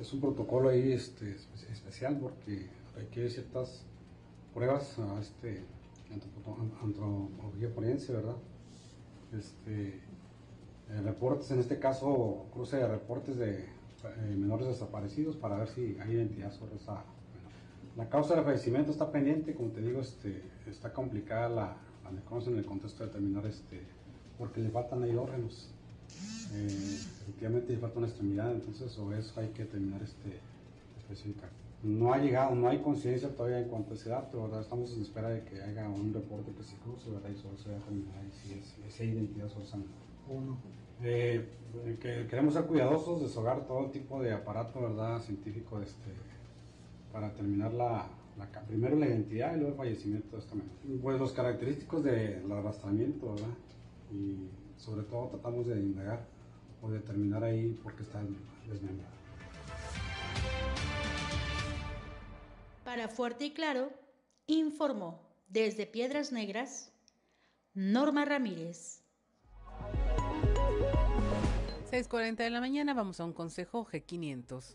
Es 0.00 0.10
un 0.14 0.20
protocolo 0.20 0.70
ahí 0.70 0.92
este, 0.92 1.36
especial 1.70 2.16
porque 2.18 2.68
requiere 2.96 3.28
ciertas 3.28 3.82
pruebas 4.54 4.96
este 5.20 5.62
antropología 6.12 7.70
forense, 7.74 8.12
¿verdad? 8.12 8.36
Este, 9.36 10.00
eh, 10.90 11.02
reportes, 11.02 11.50
en 11.50 11.60
este 11.60 11.78
caso, 11.78 12.46
cruce 12.52 12.76
de 12.76 12.88
reportes 12.88 13.36
de 13.36 13.60
eh, 13.60 14.36
menores 14.36 14.68
desaparecidos 14.68 15.36
para 15.36 15.56
ver 15.56 15.68
si 15.68 15.96
hay 16.00 16.12
identidad 16.12 16.52
sobre 16.52 16.76
esa. 16.76 17.04
la 17.96 18.08
causa 18.08 18.34
del 18.34 18.44
fallecimiento 18.44 18.92
está 18.92 19.10
pendiente, 19.10 19.54
como 19.54 19.70
te 19.70 19.80
digo, 19.80 20.00
este, 20.00 20.42
está 20.66 20.92
complicada 20.92 21.48
la, 21.48 21.76
la 22.04 22.10
necrosis 22.12 22.48
en 22.48 22.58
el 22.58 22.64
contexto 22.64 23.04
de 23.04 23.08
determinar, 23.08 23.46
este, 23.46 23.82
porque 24.38 24.60
le 24.60 24.70
faltan 24.70 25.02
ahí. 25.02 25.10
Eh, 26.54 26.98
efectivamente 27.22 27.74
le 27.74 27.78
falta 27.78 27.98
una 27.98 28.06
extremidad, 28.06 28.50
entonces 28.52 28.90
sobre 28.90 29.18
eso 29.18 29.38
hay 29.38 29.48
que 29.48 29.64
determinar 29.64 30.02
este, 30.02 30.40
específica 30.98 31.48
no 31.82 32.12
ha 32.12 32.18
llegado, 32.18 32.54
no 32.54 32.68
hay 32.68 32.78
conciencia 32.78 33.28
todavía 33.28 33.60
en 33.60 33.68
cuanto 33.68 33.92
a 33.92 33.94
ese 33.94 34.10
dato, 34.10 34.42
¿verdad? 34.42 34.60
Estamos 34.60 34.92
en 34.94 35.02
espera 35.02 35.28
de 35.28 35.44
que 35.44 35.62
haya 35.62 35.88
un 35.88 36.12
reporte 36.12 36.52
que 36.52 36.62
se 36.64 36.76
cruce, 36.78 37.10
¿verdad? 37.10 37.30
Y 37.30 37.36
sobre 37.36 37.56
eso 37.56 37.70
si 38.32 38.52
es, 38.52 38.76
esa 38.86 39.04
identidad 39.04 39.48
sobre 39.48 39.64
esa 39.64 39.78
Uno. 40.28 40.58
Eh, 41.02 41.48
que 42.00 42.26
queremos 42.26 42.54
ser 42.54 42.64
cuidadosos, 42.64 43.22
deshogar 43.22 43.66
todo 43.66 43.90
tipo 43.90 44.20
de 44.20 44.32
aparato, 44.32 44.80
¿verdad? 44.80 45.20
Científico, 45.20 45.80
este, 45.80 46.10
para 47.12 47.32
terminar 47.32 47.72
la, 47.72 48.08
primero 48.66 48.96
la 48.96 49.06
identidad 49.06 49.54
y 49.54 49.58
luego 49.58 49.70
el 49.70 49.76
fallecimiento 49.76 50.36
de 50.36 50.42
esta 50.42 50.54
menor. 50.56 51.00
Pues 51.00 51.20
los 51.20 51.32
característicos 51.32 52.02
del 52.02 52.50
arrastramiento, 52.50 53.30
¿verdad? 53.34 53.54
Y 54.12 54.48
sobre 54.76 55.02
todo 55.04 55.28
tratamos 55.28 55.66
de 55.68 55.78
indagar 55.78 56.26
o 56.82 56.90
determinar 56.90 57.44
ahí 57.44 57.78
por 57.82 57.94
qué 57.94 58.02
está 58.02 58.20
desmembrada. 58.68 59.12
Para 62.88 63.08
Fuerte 63.08 63.44
y 63.44 63.50
Claro, 63.50 63.92
informó 64.46 65.20
desde 65.50 65.84
Piedras 65.84 66.32
Negras 66.32 66.90
Norma 67.74 68.24
Ramírez. 68.24 69.02
6.40 71.90 72.36
de 72.36 72.48
la 72.48 72.60
mañana, 72.60 72.94
vamos 72.94 73.20
a 73.20 73.26
un 73.26 73.34
consejo 73.34 73.84
G500. 73.84 74.74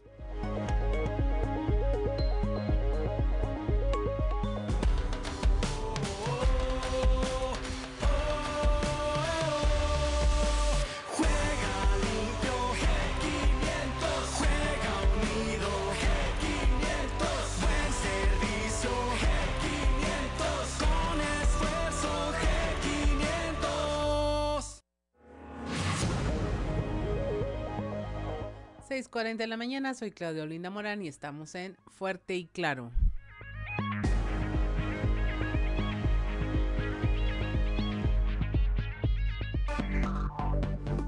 6:40 28.94 29.38
de 29.38 29.48
la 29.48 29.58
mañana, 29.58 29.96
soy 29.96 30.12
Claudia 30.12 30.44
Olinda 30.44 30.70
Morán 30.70 31.02
y 31.02 31.08
estamos 31.08 31.56
en 31.56 31.76
Fuerte 31.88 32.36
y 32.36 32.46
Claro. 32.46 32.92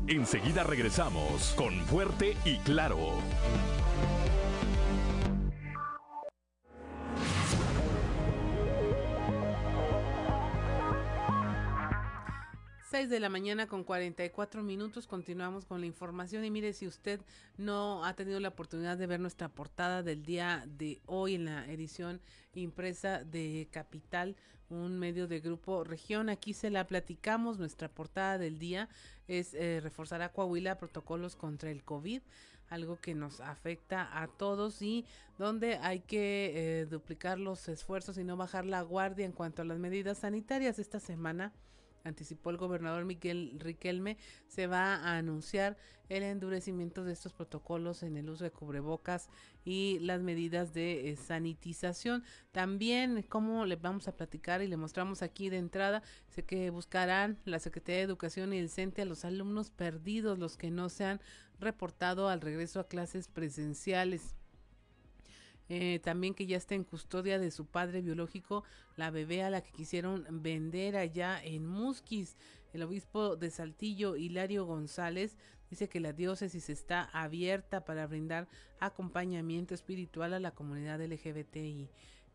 Enseguida 0.08 0.64
regresamos 0.64 1.54
con 1.56 1.76
Fuerte 1.86 2.36
y 2.44 2.58
Claro. 2.58 3.20
6 12.96 13.10
de 13.10 13.20
la 13.20 13.28
mañana 13.28 13.68
con 13.68 13.84
44 13.84 14.64
minutos 14.64 15.06
continuamos 15.06 15.66
con 15.66 15.82
la 15.82 15.86
información 15.86 16.46
y 16.46 16.50
mire 16.50 16.72
si 16.72 16.88
usted 16.88 17.20
no 17.58 18.06
ha 18.06 18.14
tenido 18.14 18.40
la 18.40 18.48
oportunidad 18.48 18.96
de 18.96 19.06
ver 19.06 19.20
nuestra 19.20 19.50
portada 19.50 20.02
del 20.02 20.24
día 20.24 20.64
de 20.66 21.02
hoy 21.06 21.36
en 21.36 21.44
la 21.44 21.70
edición 21.70 22.22
impresa 22.54 23.22
de 23.26 23.68
Capital, 23.70 24.38
un 24.70 24.98
medio 24.98 25.28
de 25.28 25.42
grupo 25.42 25.84
región, 25.84 26.30
aquí 26.30 26.54
se 26.54 26.70
la 26.70 26.88
platicamos, 26.88 27.60
nuestra 27.60 27.90
portada 27.90 28.38
del 28.38 28.60
día 28.60 28.88
es 29.28 29.54
eh, 29.56 29.82
reforzar 29.84 30.22
a 30.22 30.32
Coahuila 30.32 30.78
protocolos 30.78 31.36
contra 31.36 31.72
el 31.72 31.84
COVID 31.84 32.22
algo 32.70 33.02
que 33.02 33.14
nos 33.14 33.42
afecta 33.42 34.22
a 34.22 34.28
todos 34.28 34.82
y 34.82 35.04
donde 35.38 35.80
hay 35.80 36.00
que 36.00 36.54
eh, 36.56 36.86
duplicar 36.86 37.40
los 37.40 37.68
esfuerzos 37.68 38.18
y 38.18 38.24
no 38.24 38.38
bajar 38.38 38.66
la 38.66 38.82
guardia 38.84 39.26
en 39.26 39.34
cuanto 39.34 39.64
a 39.64 39.66
las 39.66 39.80
medidas 39.80 40.20
sanitarias. 40.20 40.80
Esta 40.80 41.02
semana 41.02 41.52
anticipó 42.06 42.52
el 42.52 42.58
gobernador 42.58 43.04
Miguel 43.04 43.58
Riquelme, 43.60 44.18
se 44.48 44.68
va 44.68 44.96
a 44.96 45.18
anunciar 45.18 45.76
el 46.08 46.24
endurecimiento 46.24 47.04
de 47.04 47.14
estos 47.14 47.34
protocolos 47.34 48.04
en 48.04 48.16
el 48.16 48.30
uso 48.30 48.44
de 48.44 48.52
cubrebocas 48.52 49.30
y 49.64 50.00
las 50.00 50.22
medidas 50.22 50.74
de 50.74 51.10
eh, 51.10 51.16
sanitización. 51.16 52.24
También, 52.52 53.24
como 53.24 53.66
le 53.66 53.76
vamos 53.76 54.08
a 54.08 54.16
platicar 54.16 54.62
y 54.62 54.68
le 54.68 54.78
mostramos 54.78 55.22
aquí 55.22 55.50
de 55.50 55.58
entrada, 55.58 56.04
sé 56.28 56.44
que 56.44 56.70
buscarán 56.70 57.40
la 57.46 57.60
Secretaría 57.60 57.98
de 57.98 58.04
Educación 58.04 58.54
y 58.54 58.60
el 58.60 58.70
CENTE 58.70 59.02
a 59.02 59.06
los 59.06 59.26
alumnos 59.26 59.72
perdidos, 59.72 60.38
los 60.38 60.58
que 60.58 60.70
no 60.70 60.90
se 60.90 61.06
han 61.06 61.22
reportado 61.60 62.30
al 62.30 62.42
regreso 62.42 62.80
a 62.80 62.88
clases 62.88 63.28
presenciales. 63.28 64.36
Eh, 65.68 66.00
también 66.04 66.36
que 66.36 66.46
ya 66.46 66.58
está 66.58 66.76
en 66.76 66.84
custodia 66.84 67.40
de 67.40 67.52
su 67.52 67.66
padre 67.66 68.02
biológico, 68.02 68.64
la 68.96 69.10
bebé 69.10 69.44
a 69.44 69.50
la 69.50 69.62
que 69.62 69.72
quisieron 69.72 70.26
vender 70.30 70.96
allá 70.96 71.44
en 71.44 71.66
Musquis. 71.66 72.38
El 72.74 72.84
obispo 72.84 73.36
de 73.36 73.50
Saltillo, 73.50 74.16
Hilario 74.16 74.66
González, 74.66 75.38
dice 75.70 75.90
que 75.90 76.00
la 76.00 76.14
diócesis 76.14 76.70
está 76.70 77.04
abierta 77.14 77.84
para 77.86 78.06
brindar 78.06 78.48
acompañamiento 78.80 79.74
espiritual 79.74 80.34
a 80.34 80.40
la 80.40 80.52
comunidad 80.52 81.02
LGBTI 81.02 81.90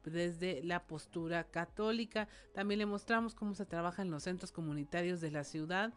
desde 0.05 0.63
la 0.65 0.87
postura 0.87 1.45
católica. 1.45 2.29
También 2.55 2.79
le 2.79 2.87
mostramos 2.87 3.35
cómo 3.35 3.55
se 3.55 3.67
trabaja 3.67 4.03
en 4.03 4.11
los 4.11 4.25
centros 4.25 4.51
comunitarios 4.51 5.21
de 5.21 5.31
la 5.31 5.45
ciudad 5.45 5.93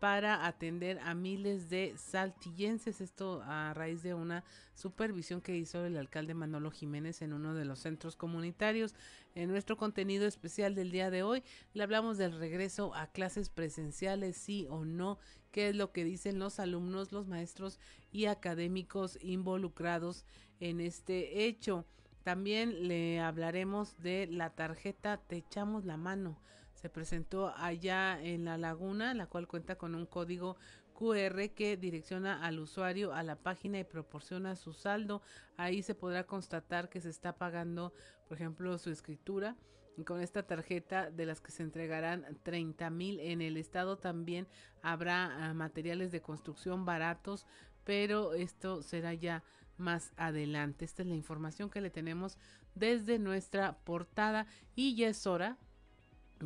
para 0.00 0.46
atender 0.46 0.98
a 1.00 1.14
miles 1.14 1.70
de 1.70 1.94
saltillenses, 1.96 3.00
esto 3.00 3.42
a 3.44 3.72
raíz 3.74 4.02
de 4.02 4.14
una 4.14 4.44
supervisión 4.74 5.40
que 5.40 5.56
hizo 5.56 5.84
el 5.84 5.96
alcalde 5.96 6.34
Manolo 6.34 6.70
Jiménez 6.70 7.22
en 7.22 7.32
uno 7.32 7.54
de 7.54 7.64
los 7.64 7.80
centros 7.80 8.16
comunitarios. 8.16 8.94
En 9.34 9.48
nuestro 9.50 9.76
contenido 9.76 10.26
especial 10.26 10.74
del 10.74 10.90
día 10.90 11.10
de 11.10 11.22
hoy 11.22 11.42
le 11.72 11.82
hablamos 11.82 12.18
del 12.18 12.38
regreso 12.38 12.94
a 12.94 13.06
clases 13.06 13.48
presenciales, 13.48 14.36
sí 14.36 14.66
o 14.68 14.84
no, 14.84 15.18
qué 15.50 15.70
es 15.70 15.76
lo 15.76 15.92
que 15.92 16.04
dicen 16.04 16.38
los 16.38 16.58
alumnos, 16.58 17.12
los 17.12 17.26
maestros 17.26 17.78
y 18.12 18.26
académicos 18.26 19.18
involucrados 19.22 20.24
en 20.60 20.80
este 20.80 21.46
hecho. 21.46 21.86
También 22.22 22.88
le 22.88 23.20
hablaremos 23.20 24.00
de 24.00 24.26
la 24.26 24.50
tarjeta 24.50 25.18
Te 25.18 25.36
echamos 25.36 25.84
la 25.84 25.98
mano 25.98 26.40
se 26.84 26.90
presentó 26.90 27.48
allá 27.56 28.22
en 28.22 28.44
la 28.44 28.58
laguna, 28.58 29.14
la 29.14 29.26
cual 29.26 29.48
cuenta 29.48 29.76
con 29.76 29.94
un 29.94 30.04
código 30.04 30.58
QR 30.92 31.48
que 31.54 31.78
direcciona 31.78 32.44
al 32.44 32.58
usuario 32.58 33.14
a 33.14 33.22
la 33.22 33.36
página 33.36 33.78
y 33.78 33.84
proporciona 33.84 34.54
su 34.54 34.74
saldo. 34.74 35.22
Ahí 35.56 35.82
se 35.82 35.94
podrá 35.94 36.26
constatar 36.26 36.90
que 36.90 37.00
se 37.00 37.08
está 37.08 37.38
pagando, 37.38 37.94
por 38.28 38.36
ejemplo, 38.36 38.76
su 38.76 38.90
escritura. 38.90 39.56
Con 40.04 40.20
esta 40.20 40.42
tarjeta 40.42 41.10
de 41.10 41.24
las 41.24 41.40
que 41.40 41.52
se 41.52 41.62
entregarán 41.62 42.26
30 42.42 42.90
mil 42.90 43.18
en 43.18 43.40
el 43.40 43.56
estado 43.56 43.96
también 43.96 44.46
habrá 44.82 45.48
ah, 45.48 45.54
materiales 45.54 46.12
de 46.12 46.20
construcción 46.20 46.84
baratos, 46.84 47.46
pero 47.84 48.34
esto 48.34 48.82
será 48.82 49.14
ya 49.14 49.42
más 49.78 50.12
adelante. 50.18 50.84
Esta 50.84 51.00
es 51.00 51.08
la 51.08 51.14
información 51.14 51.70
que 51.70 51.80
le 51.80 51.88
tenemos 51.88 52.36
desde 52.74 53.18
nuestra 53.18 53.78
portada 53.84 54.46
y 54.76 54.96
ya 54.96 55.08
es 55.08 55.26
hora 55.26 55.56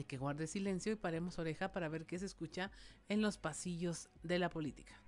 y 0.01 0.05
que 0.05 0.19
guarde 0.19 0.47
silencio 0.47 0.93
y 0.93 0.97
paremos 0.97 1.39
oreja 1.39 1.73
para 1.73 1.89
ver 1.89 2.07
qué 2.07 2.19
se 2.19 2.27
escucha 2.27 2.71
en 3.09 3.23
los 3.23 3.39
pasillos 3.39 4.09
de 4.23 4.39
la 4.39 4.51
política. 4.51 5.01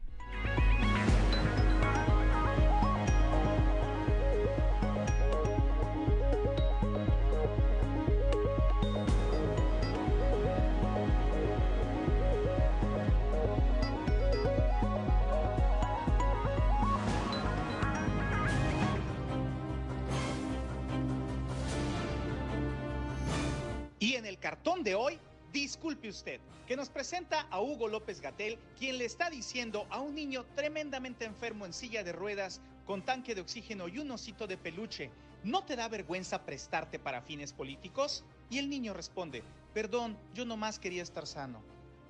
Cartón 24.40 24.82
de 24.82 24.94
hoy, 24.94 25.18
disculpe 25.52 26.08
usted, 26.08 26.40
que 26.66 26.76
nos 26.76 26.88
presenta 26.88 27.46
a 27.50 27.60
Hugo 27.60 27.88
López 27.88 28.20
Gatel, 28.20 28.58
quien 28.78 28.98
le 28.98 29.04
está 29.04 29.30
diciendo 29.30 29.86
a 29.90 30.00
un 30.00 30.14
niño 30.14 30.44
tremendamente 30.56 31.24
enfermo 31.24 31.66
en 31.66 31.72
silla 31.72 32.02
de 32.02 32.12
ruedas, 32.12 32.60
con 32.86 33.02
tanque 33.02 33.34
de 33.34 33.42
oxígeno 33.42 33.86
y 33.86 33.98
un 33.98 34.10
osito 34.10 34.46
de 34.46 34.56
peluche, 34.56 35.10
¿no 35.44 35.62
te 35.64 35.76
da 35.76 35.88
vergüenza 35.88 36.44
prestarte 36.44 36.98
para 36.98 37.22
fines 37.22 37.52
políticos? 37.52 38.24
Y 38.48 38.58
el 38.58 38.68
niño 38.68 38.94
responde, 38.94 39.42
perdón, 39.74 40.16
yo 40.34 40.44
nomás 40.44 40.78
quería 40.78 41.02
estar 41.02 41.26
sano. 41.26 41.62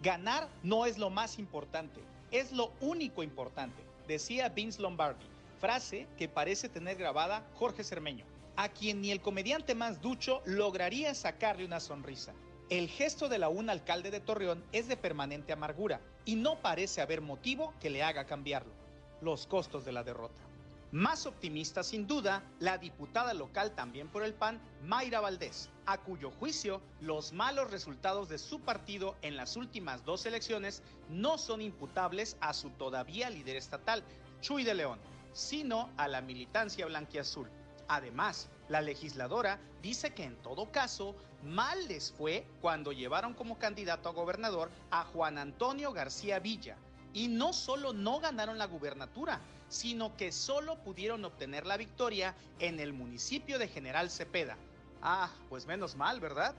Ganar 0.02 0.48
no 0.62 0.86
es 0.86 0.96
lo 0.96 1.10
más 1.10 1.38
importante, 1.38 2.00
es 2.30 2.52
lo 2.52 2.72
único 2.80 3.22
importante, 3.22 3.82
decía 4.08 4.48
Vince 4.48 4.80
Lombardi, 4.80 5.26
frase 5.60 6.06
que 6.16 6.28
parece 6.28 6.70
tener 6.70 6.96
grabada 6.96 7.46
Jorge 7.56 7.84
Cermeño 7.84 8.24
a 8.60 8.68
quien 8.68 9.00
ni 9.00 9.10
el 9.10 9.22
comediante 9.22 9.74
más 9.74 10.02
ducho 10.02 10.42
lograría 10.44 11.14
sacarle 11.14 11.64
una 11.64 11.80
sonrisa. 11.80 12.34
El 12.68 12.90
gesto 12.90 13.30
de 13.30 13.38
la 13.38 13.48
un 13.48 13.70
alcalde 13.70 14.10
de 14.10 14.20
Torreón 14.20 14.62
es 14.70 14.86
de 14.86 14.98
permanente 14.98 15.54
amargura 15.54 16.02
y 16.26 16.36
no 16.36 16.60
parece 16.60 17.00
haber 17.00 17.22
motivo 17.22 17.72
que 17.80 17.88
le 17.88 18.02
haga 18.02 18.26
cambiarlo. 18.26 18.74
Los 19.22 19.46
costos 19.46 19.86
de 19.86 19.92
la 19.92 20.04
derrota. 20.04 20.44
Más 20.92 21.24
optimista 21.24 21.82
sin 21.82 22.06
duda, 22.06 22.42
la 22.58 22.76
diputada 22.76 23.32
local 23.32 23.74
también 23.74 24.08
por 24.08 24.24
el 24.24 24.34
PAN, 24.34 24.60
Mayra 24.84 25.20
Valdés, 25.20 25.70
a 25.86 25.96
cuyo 25.96 26.30
juicio 26.30 26.82
los 27.00 27.32
malos 27.32 27.70
resultados 27.70 28.28
de 28.28 28.36
su 28.36 28.60
partido 28.60 29.16
en 29.22 29.38
las 29.38 29.56
últimas 29.56 30.04
dos 30.04 30.26
elecciones 30.26 30.82
no 31.08 31.38
son 31.38 31.62
imputables 31.62 32.36
a 32.42 32.52
su 32.52 32.68
todavía 32.68 33.30
líder 33.30 33.56
estatal, 33.56 34.04
Chuy 34.42 34.64
de 34.64 34.74
León, 34.74 34.98
sino 35.32 35.88
a 35.96 36.08
la 36.08 36.20
militancia 36.20 36.84
blanquiazul. 36.84 37.48
Además, 37.90 38.48
la 38.68 38.80
legisladora 38.80 39.58
dice 39.82 40.14
que 40.14 40.22
en 40.22 40.36
todo 40.36 40.70
caso, 40.70 41.16
mal 41.42 41.88
les 41.88 42.12
fue 42.12 42.46
cuando 42.60 42.92
llevaron 42.92 43.34
como 43.34 43.58
candidato 43.58 44.08
a 44.08 44.12
gobernador 44.12 44.70
a 44.92 45.04
Juan 45.06 45.38
Antonio 45.38 45.92
García 45.92 46.38
Villa. 46.38 46.76
Y 47.14 47.26
no 47.26 47.52
solo 47.52 47.92
no 47.92 48.20
ganaron 48.20 48.58
la 48.58 48.68
gubernatura, 48.68 49.40
sino 49.68 50.16
que 50.16 50.30
solo 50.30 50.76
pudieron 50.84 51.24
obtener 51.24 51.66
la 51.66 51.76
victoria 51.76 52.36
en 52.60 52.78
el 52.78 52.92
municipio 52.92 53.58
de 53.58 53.66
General 53.66 54.08
Cepeda. 54.08 54.56
Ah, 55.02 55.32
pues 55.48 55.66
menos 55.66 55.96
mal, 55.96 56.20
¿verdad? 56.20 56.54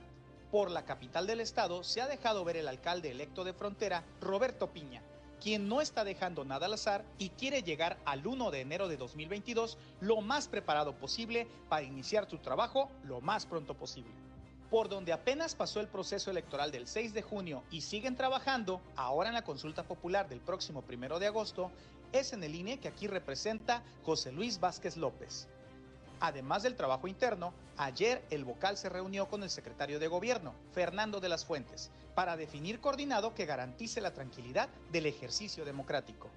Por 0.51 0.69
la 0.69 0.83
capital 0.83 1.27
del 1.27 1.39
estado 1.39 1.85
se 1.85 2.01
ha 2.01 2.07
dejado 2.07 2.43
ver 2.43 2.57
el 2.57 2.67
alcalde 2.67 3.09
electo 3.09 3.45
de 3.45 3.53
frontera, 3.53 4.03
Roberto 4.19 4.73
Piña, 4.73 5.01
quien 5.41 5.67
no 5.67 5.81
está 5.81 6.03
dejando 6.03 6.45
nada 6.45 6.67
al 6.67 6.73
azar 6.73 7.03
y 7.17 7.29
quiere 7.29 7.63
llegar 7.63 7.97
al 8.05 8.25
1 8.25 8.51
de 8.51 8.61
enero 8.61 8.87
de 8.87 8.95
2022 8.95 9.77
lo 9.99 10.21
más 10.21 10.47
preparado 10.47 10.93
posible 10.93 11.47
para 11.67 11.83
iniciar 11.83 12.29
su 12.29 12.37
trabajo 12.37 12.89
lo 13.03 13.21
más 13.21 13.45
pronto 13.45 13.73
posible. 13.73 14.11
Por 14.69 14.87
donde 14.87 15.11
apenas 15.11 15.55
pasó 15.55 15.81
el 15.81 15.87
proceso 15.87 16.31
electoral 16.31 16.71
del 16.71 16.87
6 16.87 17.13
de 17.13 17.23
junio 17.23 17.63
y 17.71 17.81
siguen 17.81 18.15
trabajando, 18.15 18.79
ahora 18.95 19.29
en 19.29 19.35
la 19.35 19.43
consulta 19.43 19.83
popular 19.83 20.29
del 20.29 20.39
próximo 20.39 20.83
1 20.87 21.19
de 21.19 21.27
agosto, 21.27 21.71
es 22.13 22.33
en 22.33 22.43
el 22.43 22.55
INE 22.55 22.79
que 22.79 22.87
aquí 22.87 23.07
representa 23.07 23.83
José 24.05 24.31
Luis 24.31 24.59
Vázquez 24.59 24.95
López. 24.95 25.47
Además 26.21 26.61
del 26.61 26.75
trabajo 26.75 27.07
interno, 27.07 27.51
ayer 27.77 28.23
el 28.29 28.45
vocal 28.45 28.77
se 28.77 28.89
reunió 28.89 29.27
con 29.27 29.41
el 29.41 29.49
secretario 29.49 29.99
de 29.99 30.07
Gobierno, 30.07 30.53
Fernando 30.71 31.19
de 31.19 31.29
las 31.29 31.45
Fuentes, 31.45 31.89
para 32.13 32.37
definir 32.37 32.79
coordinado 32.79 33.33
que 33.33 33.47
garantice 33.47 34.01
la 34.01 34.13
tranquilidad 34.13 34.69
del 34.91 35.07
ejercicio 35.07 35.65
democrático. 35.65 36.29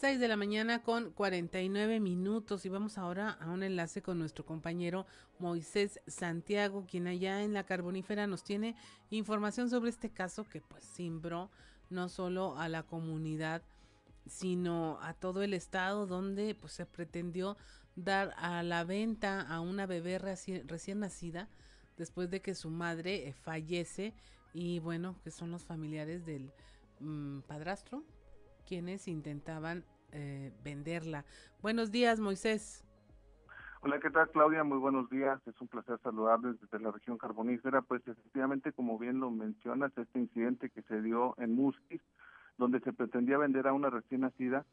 6 0.00 0.18
de 0.18 0.28
la 0.28 0.36
mañana 0.38 0.82
con 0.82 1.10
49 1.10 2.00
minutos 2.00 2.64
y 2.64 2.70
vamos 2.70 2.96
ahora 2.96 3.36
a 3.38 3.50
un 3.50 3.62
enlace 3.62 4.00
con 4.00 4.18
nuestro 4.18 4.46
compañero 4.46 5.04
Moisés 5.38 6.00
Santiago, 6.06 6.86
quien 6.90 7.06
allá 7.06 7.42
en 7.42 7.52
la 7.52 7.64
carbonífera 7.64 8.26
nos 8.26 8.42
tiene 8.42 8.76
información 9.10 9.68
sobre 9.68 9.90
este 9.90 10.08
caso 10.08 10.44
que 10.44 10.62
pues 10.62 10.84
simbró 10.84 11.50
no 11.90 12.08
solo 12.08 12.56
a 12.56 12.70
la 12.70 12.82
comunidad 12.82 13.60
sino 14.26 14.98
a 15.02 15.14
todo 15.14 15.42
el 15.42 15.54
estado 15.54 16.06
donde 16.06 16.54
pues 16.54 16.72
se 16.72 16.86
pretendió 16.86 17.56
dar 17.96 18.34
a 18.36 18.62
la 18.62 18.84
venta 18.84 19.40
a 19.40 19.60
una 19.60 19.86
bebé 19.86 20.18
recién, 20.18 20.66
nacida 21.00 21.48
después 21.96 22.30
de 22.30 22.40
que 22.40 22.54
su 22.54 22.70
madre 22.70 23.28
eh, 23.28 23.32
fallece 23.32 24.14
y 24.52 24.78
bueno 24.80 25.16
que 25.22 25.30
son 25.30 25.50
los 25.50 25.64
familiares 25.64 26.24
del 26.24 26.52
mm, 27.00 27.40
padrastro 27.40 28.04
quienes 28.66 29.08
intentaban 29.08 29.84
eh, 30.12 30.52
venderla. 30.62 31.24
Buenos 31.60 31.90
días, 31.90 32.20
Moisés. 32.20 32.84
Hola, 33.82 33.98
¿qué 33.98 34.10
tal, 34.10 34.28
Claudia? 34.30 34.62
Muy 34.62 34.78
buenos 34.78 35.08
días. 35.08 35.40
Es 35.46 35.58
un 35.60 35.66
placer 35.66 35.98
saludarles 36.02 36.60
desde 36.60 36.78
la 36.80 36.90
región 36.90 37.16
carbonífera. 37.16 37.80
Pues 37.80 38.06
efectivamente, 38.06 38.72
como 38.72 38.98
bien 38.98 39.20
lo 39.20 39.30
mencionas, 39.30 39.90
este 39.96 40.18
incidente 40.18 40.68
que 40.68 40.82
se 40.82 41.00
dio 41.00 41.34
en 41.38 41.54
Musquis, 41.54 42.02
donde 42.60 42.80
se 42.80 42.92
pretendía 42.92 43.38
vender 43.38 43.66
a 43.66 43.72
una 43.72 43.88
recién 43.88 44.20
nacida, 44.20 44.66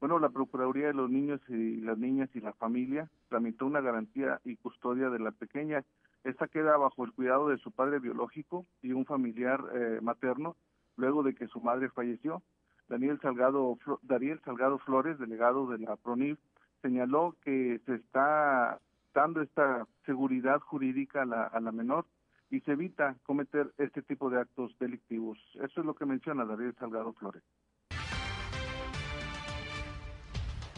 bueno, 0.00 0.18
la 0.18 0.30
Procuraduría 0.30 0.88
de 0.88 0.94
los 0.94 1.10
Niños 1.10 1.40
y 1.48 1.76
las 1.82 1.98
Niñas 1.98 2.30
y 2.34 2.40
la 2.40 2.54
Familia 2.54 3.10
tramitó 3.28 3.66
una 3.66 3.82
garantía 3.82 4.40
y 4.44 4.56
custodia 4.56 5.10
de 5.10 5.18
la 5.18 5.30
pequeña. 5.30 5.84
Esta 6.24 6.48
queda 6.48 6.78
bajo 6.78 7.04
el 7.04 7.12
cuidado 7.12 7.50
de 7.50 7.58
su 7.58 7.70
padre 7.70 7.98
biológico 8.00 8.64
y 8.80 8.92
un 8.92 9.04
familiar 9.04 9.62
eh, 9.74 10.00
materno, 10.00 10.56
luego 10.96 11.22
de 11.22 11.34
que 11.34 11.46
su 11.46 11.60
madre 11.60 11.90
falleció. 11.90 12.42
Daniel 12.88 13.20
Salgado, 13.20 13.78
Daniel 14.02 14.40
Salgado 14.42 14.78
Flores, 14.78 15.18
delegado 15.18 15.66
de 15.66 15.78
la 15.78 15.96
PRONIF, 15.96 16.38
señaló 16.80 17.36
que 17.42 17.78
se 17.84 17.94
está 17.94 18.80
dando 19.14 19.42
esta 19.42 19.86
seguridad 20.06 20.60
jurídica 20.60 21.22
a 21.22 21.26
la, 21.26 21.44
a 21.44 21.60
la 21.60 21.72
menor 21.72 22.06
y 22.50 22.60
se 22.60 22.72
evita 22.72 23.16
cometer 23.24 23.72
este 23.78 24.02
tipo 24.02 24.30
de 24.30 24.40
actos 24.40 24.76
delictivos. 24.78 25.38
Eso 25.54 25.80
es 25.80 25.86
lo 25.86 25.94
que 25.94 26.06
menciona 26.06 26.44
Daniel 26.44 26.74
Salgado 26.78 27.12
Flores. 27.14 27.42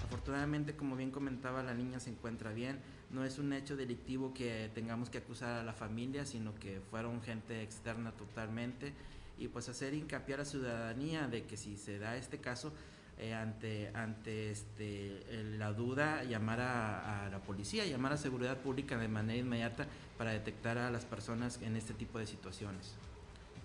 Afortunadamente, 0.04 0.76
como 0.76 0.96
bien 0.96 1.10
comentaba, 1.10 1.62
la 1.62 1.74
niña 1.74 2.00
se 2.00 2.10
encuentra 2.10 2.52
bien. 2.52 2.80
No 3.10 3.24
es 3.24 3.38
un 3.38 3.52
hecho 3.52 3.76
delictivo 3.76 4.32
que 4.32 4.70
tengamos 4.74 5.10
que 5.10 5.18
acusar 5.18 5.60
a 5.60 5.62
la 5.62 5.72
familia, 5.72 6.24
sino 6.24 6.54
que 6.54 6.80
fueron 6.80 7.20
gente 7.22 7.62
externa 7.62 8.12
totalmente 8.12 8.92
y 9.38 9.48
pues 9.48 9.68
hacer 9.68 9.94
hincapié 9.94 10.34
a 10.34 10.38
la 10.38 10.44
ciudadanía 10.44 11.28
de 11.28 11.44
que 11.44 11.56
si 11.56 11.76
se 11.76 11.98
da 11.98 12.16
este 12.16 12.38
caso, 12.38 12.72
eh, 13.18 13.32
ante, 13.32 13.90
ante 13.94 14.50
este, 14.50 15.24
la 15.58 15.72
duda, 15.72 16.24
llamar 16.24 16.60
a, 16.60 17.28
la 17.30 17.38
policía, 17.38 17.86
llamar 17.86 18.12
a 18.12 18.16
seguridad 18.18 18.58
pública 18.58 18.98
de 18.98 19.08
manera 19.08 19.38
inmediata 19.38 19.86
para 20.18 20.32
detectar 20.32 20.76
a 20.76 20.90
las 20.90 21.06
personas 21.06 21.60
en 21.62 21.76
este 21.76 21.94
tipo 21.94 22.18
de 22.18 22.26
situaciones. 22.26 22.94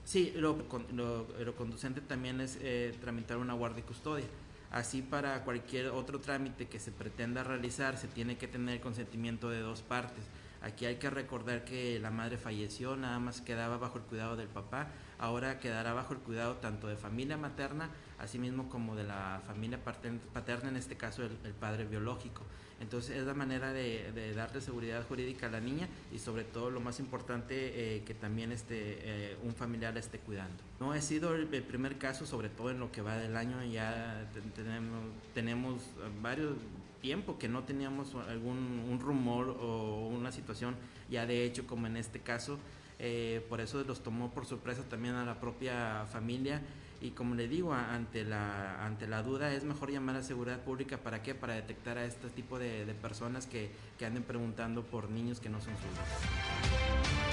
Sí, 0.05 0.31
lo, 0.35 0.57
lo, 0.93 1.55
conducente 1.55 1.99
también 1.99 2.39
es 2.39 2.57
eh, 2.61 2.95
tramitar 3.01 3.37
una 3.37 3.53
guardia 3.53 3.81
y 3.81 3.83
custodia. 3.83 4.25
Así 4.71 5.01
para 5.01 5.43
cualquier 5.43 5.87
otro 5.87 6.19
trámite 6.21 6.67
que 6.67 6.79
se 6.79 6.93
pretenda 6.93 7.43
realizar 7.43 7.97
se 7.97 8.07
tiene 8.07 8.37
que 8.37 8.47
tener 8.47 8.79
consentimiento 8.79 9.49
de 9.49 9.59
dos 9.59 9.81
partes. 9.81 10.23
Aquí 10.61 10.85
hay 10.85 10.97
que 10.97 11.09
recordar 11.09 11.65
que 11.65 11.99
la 11.99 12.11
madre 12.11 12.37
falleció, 12.37 12.95
nada 12.95 13.17
más 13.17 13.41
quedaba 13.41 13.77
bajo 13.77 13.97
el 13.97 14.03
cuidado 14.03 14.35
del 14.35 14.47
papá, 14.47 14.89
ahora 15.17 15.59
quedará 15.59 15.93
bajo 15.93 16.13
el 16.13 16.19
cuidado 16.19 16.55
tanto 16.57 16.87
de 16.87 16.95
familia 16.95 17.35
materna, 17.35 17.89
así 18.19 18.37
mismo 18.37 18.69
como 18.69 18.95
de 18.95 19.03
la 19.03 19.41
familia 19.47 19.79
paterna, 19.83 20.69
en 20.69 20.75
este 20.75 20.97
caso 20.97 21.23
el, 21.23 21.53
padre 21.53 21.85
biológico. 21.85 22.43
Entonces 22.79 23.17
es 23.17 23.25
la 23.25 23.33
manera 23.33 23.73
de, 23.73 24.33
darle 24.35 24.61
seguridad 24.61 25.03
jurídica 25.07 25.47
a 25.47 25.49
la 25.49 25.59
niña 25.59 25.87
y 26.11 26.19
sobre 26.19 26.43
todo 26.43 26.69
lo 26.69 26.79
más 26.79 26.99
importante 26.99 27.95
eh, 27.97 28.03
que 28.03 28.13
también 28.13 28.51
este, 28.51 28.97
eh, 29.01 29.37
un 29.43 29.55
familiar 29.55 29.97
esté 29.97 30.19
cuidando. 30.19 30.63
No 30.79 30.93
he 30.93 31.01
sido 31.01 31.33
el, 31.33 31.47
primer 31.47 31.97
caso, 31.97 32.27
sobre 32.27 32.49
todo 32.49 32.69
en 32.69 32.79
lo 32.79 32.91
que 32.91 33.01
va 33.01 33.17
del 33.17 33.35
año, 33.35 33.63
ya 33.63 34.29
tenemos, 34.55 35.05
tenemos 35.33 35.81
varios 36.21 36.53
tiempo 37.01 37.37
que 37.37 37.49
no 37.49 37.63
teníamos 37.63 38.15
algún 38.15 38.85
un 38.89 38.99
rumor 38.99 39.57
o 39.59 40.07
una 40.07 40.31
situación 40.31 40.75
ya 41.09 41.25
de 41.25 41.45
hecho 41.45 41.67
como 41.67 41.87
en 41.87 41.97
este 41.97 42.19
caso 42.19 42.59
eh, 42.99 43.45
por 43.49 43.59
eso 43.61 43.83
los 43.83 44.03
tomó 44.03 44.31
por 44.31 44.45
sorpresa 44.45 44.83
también 44.87 45.15
a 45.15 45.25
la 45.25 45.39
propia 45.39 46.05
familia 46.11 46.61
y 47.01 47.11
como 47.11 47.33
le 47.33 47.47
digo, 47.47 47.73
ante 47.73 48.23
la, 48.23 48.85
ante 48.85 49.07
la 49.07 49.23
duda 49.23 49.51
es 49.51 49.63
mejor 49.63 49.91
llamar 49.91 50.17
a 50.17 50.21
seguridad 50.21 50.59
pública 50.59 50.97
para 50.97 51.23
qué, 51.23 51.33
para 51.33 51.55
detectar 51.55 51.97
a 51.97 52.05
este 52.05 52.29
tipo 52.29 52.59
de, 52.59 52.85
personas 53.01 53.47
que, 53.47 53.71
que, 53.97 54.05
anden 54.05 54.21
preguntando 54.21 54.83
por 54.83 55.09
niños 55.09 55.39
que 55.39 55.49
no 55.49 55.59
son 55.59 55.73
suyos. 55.77 57.30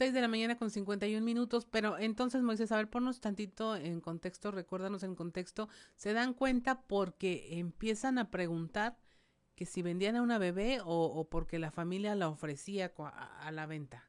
6 0.00 0.14
de 0.14 0.22
la 0.22 0.28
mañana 0.28 0.56
con 0.56 0.70
51 0.70 1.22
minutos, 1.22 1.66
pero 1.66 1.98
entonces 1.98 2.40
Moisés, 2.40 2.72
a 2.72 2.78
ver, 2.78 2.88
ponnos 2.88 3.20
tantito 3.20 3.76
en 3.76 4.00
contexto, 4.00 4.50
recuérdanos 4.50 5.02
en 5.02 5.14
contexto, 5.14 5.68
se 5.94 6.14
dan 6.14 6.32
cuenta 6.32 6.80
porque 6.86 7.58
empiezan 7.58 8.16
a 8.16 8.30
preguntar 8.30 8.96
que 9.56 9.66
si 9.66 9.82
vendían 9.82 10.16
a 10.16 10.22
una 10.22 10.38
bebé 10.38 10.78
o, 10.82 11.28
porque 11.30 11.58
la 11.58 11.70
familia 11.70 12.14
la 12.14 12.30
ofrecía 12.30 12.90
a, 12.96 13.52
la 13.52 13.66
venta. 13.66 14.08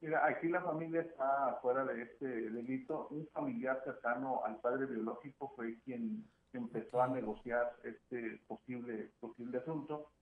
Mira, 0.00 0.24
aquí 0.24 0.46
la 0.46 0.62
familia 0.62 1.00
está 1.00 1.58
fuera 1.60 1.84
de 1.84 2.02
este 2.02 2.28
delito. 2.52 3.08
Un 3.08 3.26
familiar 3.32 3.82
cercano 3.84 4.44
al 4.44 4.60
padre 4.60 4.86
biológico 4.86 5.52
fue 5.56 5.80
quien 5.80 6.24
empezó 6.52 7.02
a 7.02 7.08
negociar 7.08 7.74
este 7.82 8.40
posible 8.46 9.10
posible 9.18 9.58
asunto 9.58 10.12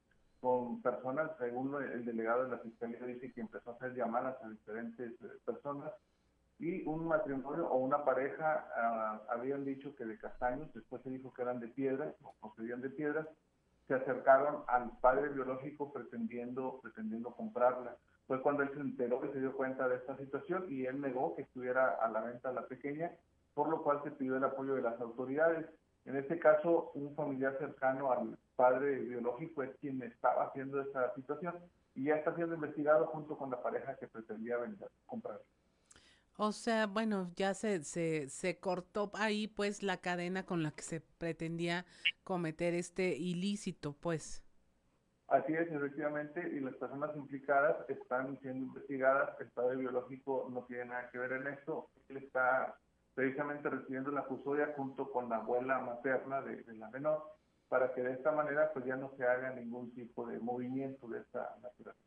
con 0.40 0.80
personas, 0.82 1.30
según 1.38 1.74
el 1.82 2.04
delegado 2.04 2.44
de 2.44 2.50
la 2.50 2.58
fiscalía 2.58 3.00
dice 3.06 3.32
que 3.32 3.40
empezó 3.40 3.70
a 3.70 3.74
hacer 3.74 3.94
llamadas 3.94 4.36
a 4.42 4.48
diferentes 4.48 5.12
eh, 5.22 5.26
personas 5.44 5.92
y 6.58 6.86
un 6.86 7.06
matrimonio 7.06 7.68
o 7.68 7.78
una 7.78 8.04
pareja 8.04 8.66
ah, 8.76 9.20
habían 9.30 9.64
dicho 9.64 9.94
que 9.96 10.04
de 10.04 10.18
castaños, 10.18 10.72
después 10.74 11.02
se 11.02 11.10
dijo 11.10 11.32
que 11.32 11.42
eran 11.42 11.60
de 11.60 11.68
piedras 11.68 12.14
o 12.22 12.34
procedían 12.40 12.80
de 12.80 12.90
piedras 12.90 13.26
se 13.88 13.94
acercaron 13.94 14.64
al 14.68 14.90
padre 15.00 15.30
biológico 15.30 15.90
pretendiendo, 15.92 16.78
pretendiendo 16.82 17.32
comprarla. 17.32 17.96
Fue 18.26 18.42
cuando 18.42 18.62
él 18.62 18.70
se 18.74 18.80
enteró 18.80 19.18
que 19.20 19.32
se 19.32 19.40
dio 19.40 19.56
cuenta 19.56 19.88
de 19.88 19.96
esta 19.96 20.14
situación 20.18 20.66
y 20.68 20.84
él 20.84 21.00
negó 21.00 21.34
que 21.34 21.42
estuviera 21.42 21.94
a 21.94 22.08
la 22.10 22.20
venta 22.20 22.52
la 22.52 22.66
pequeña, 22.66 23.10
por 23.54 23.70
lo 23.70 23.82
cual 23.82 24.02
se 24.04 24.10
pidió 24.10 24.36
el 24.36 24.44
apoyo 24.44 24.74
de 24.74 24.82
las 24.82 25.00
autoridades. 25.00 25.66
En 26.04 26.16
este 26.16 26.38
caso, 26.38 26.90
un 26.94 27.14
familiar 27.16 27.56
cercano 27.58 28.12
al 28.12 28.38
padre 28.58 28.98
biológico 28.98 29.62
es 29.62 29.70
quien 29.76 30.02
estaba 30.02 30.46
haciendo 30.46 30.80
esta 30.80 31.14
situación 31.14 31.54
y 31.94 32.06
ya 32.06 32.16
está 32.16 32.34
siendo 32.34 32.56
investigado 32.56 33.06
junto 33.06 33.38
con 33.38 33.50
la 33.50 33.62
pareja 33.62 33.96
que 33.96 34.08
pretendía 34.08 34.56
vender, 34.56 34.90
comprar. 35.06 35.40
O 36.36 36.50
sea, 36.50 36.86
bueno, 36.86 37.30
ya 37.36 37.54
se, 37.54 37.84
se, 37.84 38.28
se 38.28 38.58
cortó 38.58 39.12
ahí 39.14 39.46
pues 39.46 39.84
la 39.84 39.98
cadena 39.98 40.44
con 40.44 40.64
la 40.64 40.72
que 40.72 40.82
se 40.82 41.00
pretendía 41.00 41.86
cometer 42.24 42.74
este 42.74 43.16
ilícito, 43.16 43.92
pues. 43.92 44.44
Así 45.28 45.52
es, 45.52 45.70
efectivamente, 45.70 46.40
y 46.52 46.58
las 46.58 46.74
personas 46.74 47.14
implicadas 47.14 47.76
están 47.88 48.40
siendo 48.40 48.66
investigadas, 48.66 49.38
el 49.40 49.48
padre 49.48 49.76
biológico 49.76 50.48
no 50.50 50.64
tiene 50.64 50.86
nada 50.86 51.10
que 51.10 51.18
ver 51.18 51.32
en 51.32 51.46
esto, 51.48 51.90
él 52.08 52.16
está 52.16 52.76
precisamente 53.14 53.68
recibiendo 53.68 54.10
la 54.10 54.24
custodia 54.24 54.72
junto 54.74 55.12
con 55.12 55.28
la 55.28 55.36
abuela 55.36 55.78
materna 55.80 56.40
de, 56.42 56.62
de 56.62 56.74
la 56.74 56.88
menor, 56.90 57.37
para 57.68 57.92
que 57.92 58.02
de 58.02 58.12
esta 58.12 58.32
manera 58.32 58.72
pues 58.72 58.84
ya 58.86 58.96
no 58.96 59.12
se 59.16 59.24
haga 59.24 59.50
ningún 59.50 59.92
tipo 59.94 60.26
de 60.26 60.38
movimiento 60.38 61.08
de 61.08 61.20
esta 61.20 61.56
naturaleza. 61.62 62.02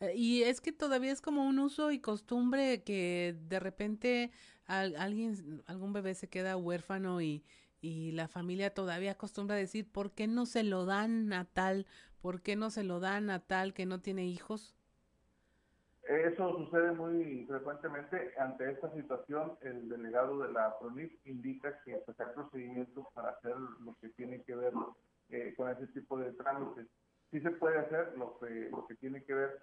Eh, 0.00 0.14
y 0.16 0.42
es 0.42 0.60
que 0.60 0.72
todavía 0.72 1.12
es 1.12 1.20
como 1.20 1.46
un 1.46 1.58
uso 1.58 1.90
y 1.90 2.00
costumbre 2.00 2.82
que 2.82 3.36
de 3.48 3.60
repente 3.60 4.30
alguien, 4.66 5.62
algún 5.66 5.92
bebé 5.92 6.14
se 6.14 6.28
queda 6.28 6.56
huérfano 6.56 7.20
y, 7.20 7.44
y 7.80 8.12
la 8.12 8.28
familia 8.28 8.72
todavía 8.72 9.12
acostumbra 9.12 9.56
a 9.56 9.58
decir, 9.58 9.90
¿por 9.90 10.12
qué 10.12 10.26
no 10.26 10.46
se 10.46 10.62
lo 10.62 10.86
dan 10.86 11.32
a 11.32 11.44
tal? 11.44 11.86
¿Por 12.20 12.40
qué 12.42 12.56
no 12.56 12.70
se 12.70 12.84
lo 12.84 13.00
dan 13.00 13.30
a 13.30 13.40
tal 13.40 13.74
que 13.74 13.86
no 13.86 14.00
tiene 14.00 14.26
hijos? 14.26 14.76
Eso 16.02 16.56
sucede 16.56 16.92
muy 16.92 17.46
frecuentemente. 17.46 18.34
Ante 18.38 18.70
esta 18.70 18.92
situación, 18.92 19.56
el 19.60 19.88
delegado 19.88 20.38
de 20.38 20.52
la 20.52 20.78
PRONIF 20.78 21.12
indica 21.26 21.80
que 21.84 21.96
pues, 22.04 22.18
hay 22.20 22.34
procedimientos 22.34 23.06
para 23.14 23.30
hacer 23.30 23.56
lo 23.56 23.96
que 24.00 24.08
tiene 24.10 24.42
que 24.42 24.56
ver 24.56 24.72
eh, 25.30 25.54
con 25.56 25.70
ese 25.70 25.86
tipo 25.88 26.18
de 26.18 26.32
trámites. 26.32 26.86
Sí 27.30 27.40
se 27.40 27.50
puede 27.52 27.78
hacer 27.78 28.16
lo 28.18 28.38
que, 28.38 28.68
lo 28.70 28.86
que 28.86 28.96
tiene 28.96 29.24
que 29.24 29.34
ver 29.34 29.62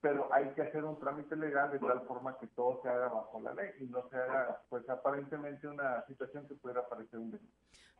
pero 0.00 0.32
hay 0.32 0.48
que 0.50 0.62
hacer 0.62 0.84
un 0.84 0.98
trámite 0.98 1.34
legal 1.36 1.72
de 1.72 1.78
tal 1.78 2.02
forma 2.06 2.38
que 2.38 2.46
todo 2.48 2.80
se 2.82 2.88
haga 2.88 3.08
bajo 3.08 3.40
la 3.40 3.54
ley 3.54 3.70
y 3.80 3.86
no 3.86 4.08
se 4.08 4.16
haga, 4.16 4.62
pues 4.68 4.88
aparentemente, 4.88 5.66
una 5.66 6.04
situación 6.06 6.46
que 6.46 6.54
pudiera 6.54 6.88
parecer 6.88 7.18
un 7.18 7.32
delito. 7.32 7.52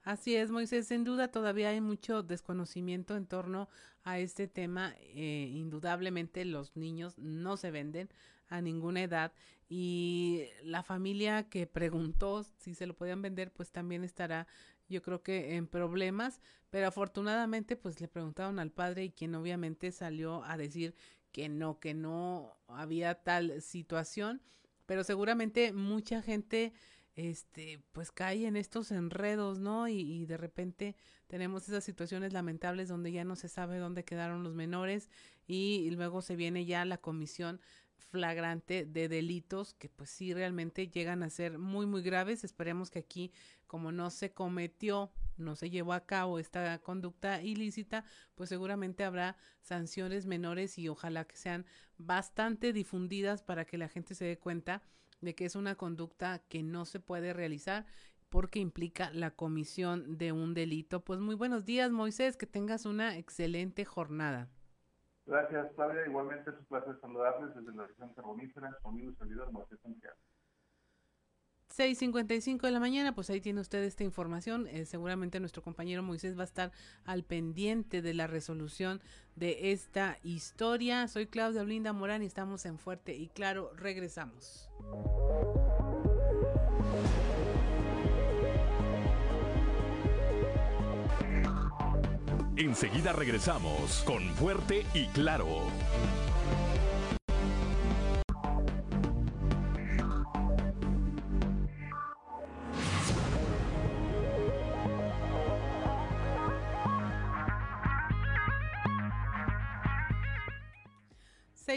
Así 0.09 0.37
es, 0.37 0.51
Moisés. 0.51 0.87
Sin 0.87 1.05
duda 1.05 1.29
todavía 1.29 1.69
hay 1.69 1.83
mucho 1.83 2.23
desconocimiento 2.23 3.15
en 3.15 3.27
torno 3.27 3.69
a 4.05 4.19
este 4.19 4.49
tema. 4.49 4.95
Eh, 5.01 5.51
indudablemente 5.53 6.47
los 6.47 6.75
niños 6.77 7.19
no 7.19 7.59
se 7.59 7.71
venden. 7.71 8.09
a 8.49 8.63
ninguna 8.63 9.03
edad 9.03 9.35
y 9.69 10.45
la 10.63 10.83
familia 10.83 11.51
que 11.51 11.67
preguntó 11.67 12.43
si 12.57 12.75
se 12.75 12.87
lo 12.87 12.97
podían 12.97 13.21
vender 13.21 13.53
pues 13.53 13.71
también 13.71 14.05
estará 14.05 14.47
yo 14.89 15.03
creo 15.03 15.23
que 15.23 15.57
en 15.57 15.67
problemas, 15.67 16.41
pero 16.71 16.87
afortunadamente 16.89 17.77
pues 17.77 18.01
le 18.01 18.09
preguntaron 18.09 18.59
al 18.59 18.71
padre 18.71 19.05
y 19.05 19.11
quien 19.11 19.35
obviamente 19.35 19.93
salió 19.93 20.43
a 20.45 20.57
decir 20.57 20.95
que 21.33 21.51
no, 21.51 21.79
que 21.79 21.93
no 21.93 22.57
había 22.69 23.17
tal 23.17 23.61
situación, 23.61 24.41
pero 24.87 25.05
seguramente 25.05 25.75
mucha 25.75 26.23
gente 26.23 26.73
este 27.19 27.83
pues 27.91 28.13
cae 28.13 28.47
en 28.47 28.57
estos 28.57 28.93
enredos, 28.93 29.59
¿no? 29.59 29.89
Y, 29.89 30.01
y, 30.01 30.27
de 30.27 30.37
repente 30.37 30.95
tenemos 31.27 31.69
esas 31.69 31.83
situaciones 31.83 32.33
lamentables 32.33 32.89
donde 32.89 33.11
ya 33.11 33.25
no 33.25 33.35
se 33.35 33.49
sabe 33.49 33.79
dónde 33.79 34.05
quedaron 34.05 34.45
los 34.45 34.55
menores 34.55 35.11
y 35.47 35.91
luego 35.91 36.23
se 36.23 36.37
viene 36.37 36.65
ya 36.65 36.85
la 36.85 36.99
comisión 36.99 37.61
flagrante 37.97 38.87
de 38.87 39.09
delitos 39.09 39.75
que 39.75 39.89
pues 39.89 40.11
sí 40.11 40.33
realmente 40.33 40.89
llegan 40.89 41.25
a 41.25 41.31
ser 41.31 41.59
muy 41.59 41.87
muy 41.87 42.03
graves. 42.03 42.45
Esperemos 42.45 42.89
que 42.89 43.01
aquí 43.01 43.33
como 43.67 43.91
no 43.91 44.11
se 44.11 44.33
cometió, 44.33 45.11
no 45.37 45.57
se 45.57 45.71
llevó 45.71 45.95
a 45.95 46.07
cabo 46.07 46.39
esta 46.39 46.79
conducta 46.79 47.43
ilícita, 47.43 48.05
pues 48.37 48.49
seguramente 48.49 49.03
habrá 49.05 49.37
sanciones 49.61 50.25
menores 50.25 50.79
y 50.79 50.89
ojalá 50.89 51.27
que 51.27 51.37
sean 51.37 51.67
bastante 51.99 52.73
difundidas 52.73 53.43
para 53.43 53.65
que 53.65 53.77
la 53.77 53.89
gente 53.89 54.15
se 54.15 54.25
dé 54.25 54.39
cuenta 54.39 54.83
de 55.21 55.35
que 55.35 55.45
es 55.45 55.57
una 55.57 55.75
conducta 55.75 56.41
que 56.49 56.63
no 56.63 56.85
se 56.85 57.01
puede 57.01 57.33
realizar 57.33 57.87
porque 58.29 58.59
implica 58.59 59.11
la 59.13 59.31
comisión 59.31 60.19
de 60.19 60.33
un 60.33 60.55
delito. 60.55 61.01
Pues 61.01 61.21
muy 61.21 61.35
buenos 61.35 61.65
días, 61.65 61.91
Moisés, 61.91 62.37
que 62.37 62.47
tengas 62.47 62.87
una 62.87 63.17
excelente 63.17 63.85
jornada. 63.85 64.49
Gracias, 65.27 65.73
Claudia. 65.75 66.07
Igualmente 66.07 66.51
es 66.51 66.57
un 66.59 66.65
placer 66.67 66.99
saludarles 67.01 67.55
desde 67.55 67.75
la 67.75 67.87
región 67.87 68.13
carbonífera, 68.15 68.79
conmigo 68.83 69.13
servidor 69.19 69.53
Moisés 69.53 69.79
Santiago. 69.83 70.17
6.55 71.79 72.63
de 72.63 72.73
la 72.73 72.81
mañana, 72.81 73.15
pues 73.15 73.31
ahí 73.31 73.41
tiene 73.41 73.61
usted 73.61 73.85
esta 73.85 74.03
información. 74.03 74.67
Eh, 74.67 74.85
seguramente 74.85 75.39
nuestro 75.39 75.63
compañero 75.63 76.03
Moisés 76.03 76.37
va 76.37 76.43
a 76.43 76.45
estar 76.45 76.73
al 77.05 77.23
pendiente 77.23 78.03
de 78.03 78.15
la 78.15 78.27
resolución 78.27 79.01
de 79.37 79.71
esta 79.71 80.19
historia. 80.25 81.07
Soy 81.07 81.27
Claudia 81.27 81.61
Olinda 81.61 81.93
Morán 81.93 82.25
y 82.25 82.27
estamos 82.27 82.67
en 82.67 82.79
Fuerte 82.79 83.15
y 83.15 83.29
Claro. 83.29 83.71
Regresamos. 83.77 84.69
Enseguida 92.57 93.13
regresamos 93.13 94.03
con 94.05 94.25
Fuerte 94.35 94.85
y 94.95 95.07
Claro. 95.09 95.47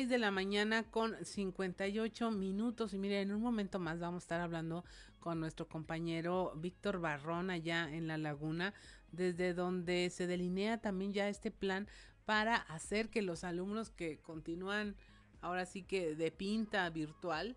6 0.01 0.09
de 0.09 0.17
la 0.17 0.31
mañana 0.31 0.81
con 0.81 1.15
58 1.23 2.31
minutos 2.31 2.91
y 2.91 2.97
mire, 2.97 3.21
en 3.21 3.31
un 3.31 3.39
momento 3.39 3.77
más 3.77 3.99
vamos 3.99 4.23
a 4.23 4.25
estar 4.25 4.41
hablando 4.41 4.83
con 5.19 5.39
nuestro 5.39 5.67
compañero 5.67 6.53
Víctor 6.55 6.99
Barrón 6.99 7.51
allá 7.51 7.87
en 7.87 8.07
la 8.07 8.17
laguna, 8.17 8.73
desde 9.11 9.53
donde 9.53 10.09
se 10.09 10.25
delinea 10.25 10.81
también 10.81 11.13
ya 11.13 11.29
este 11.29 11.51
plan 11.51 11.87
para 12.25 12.55
hacer 12.55 13.11
que 13.11 13.21
los 13.21 13.43
alumnos 13.43 13.91
que 13.91 14.17
continúan 14.17 14.95
ahora 15.39 15.67
sí 15.67 15.83
que 15.83 16.15
de 16.15 16.31
pinta 16.31 16.89
virtual 16.89 17.55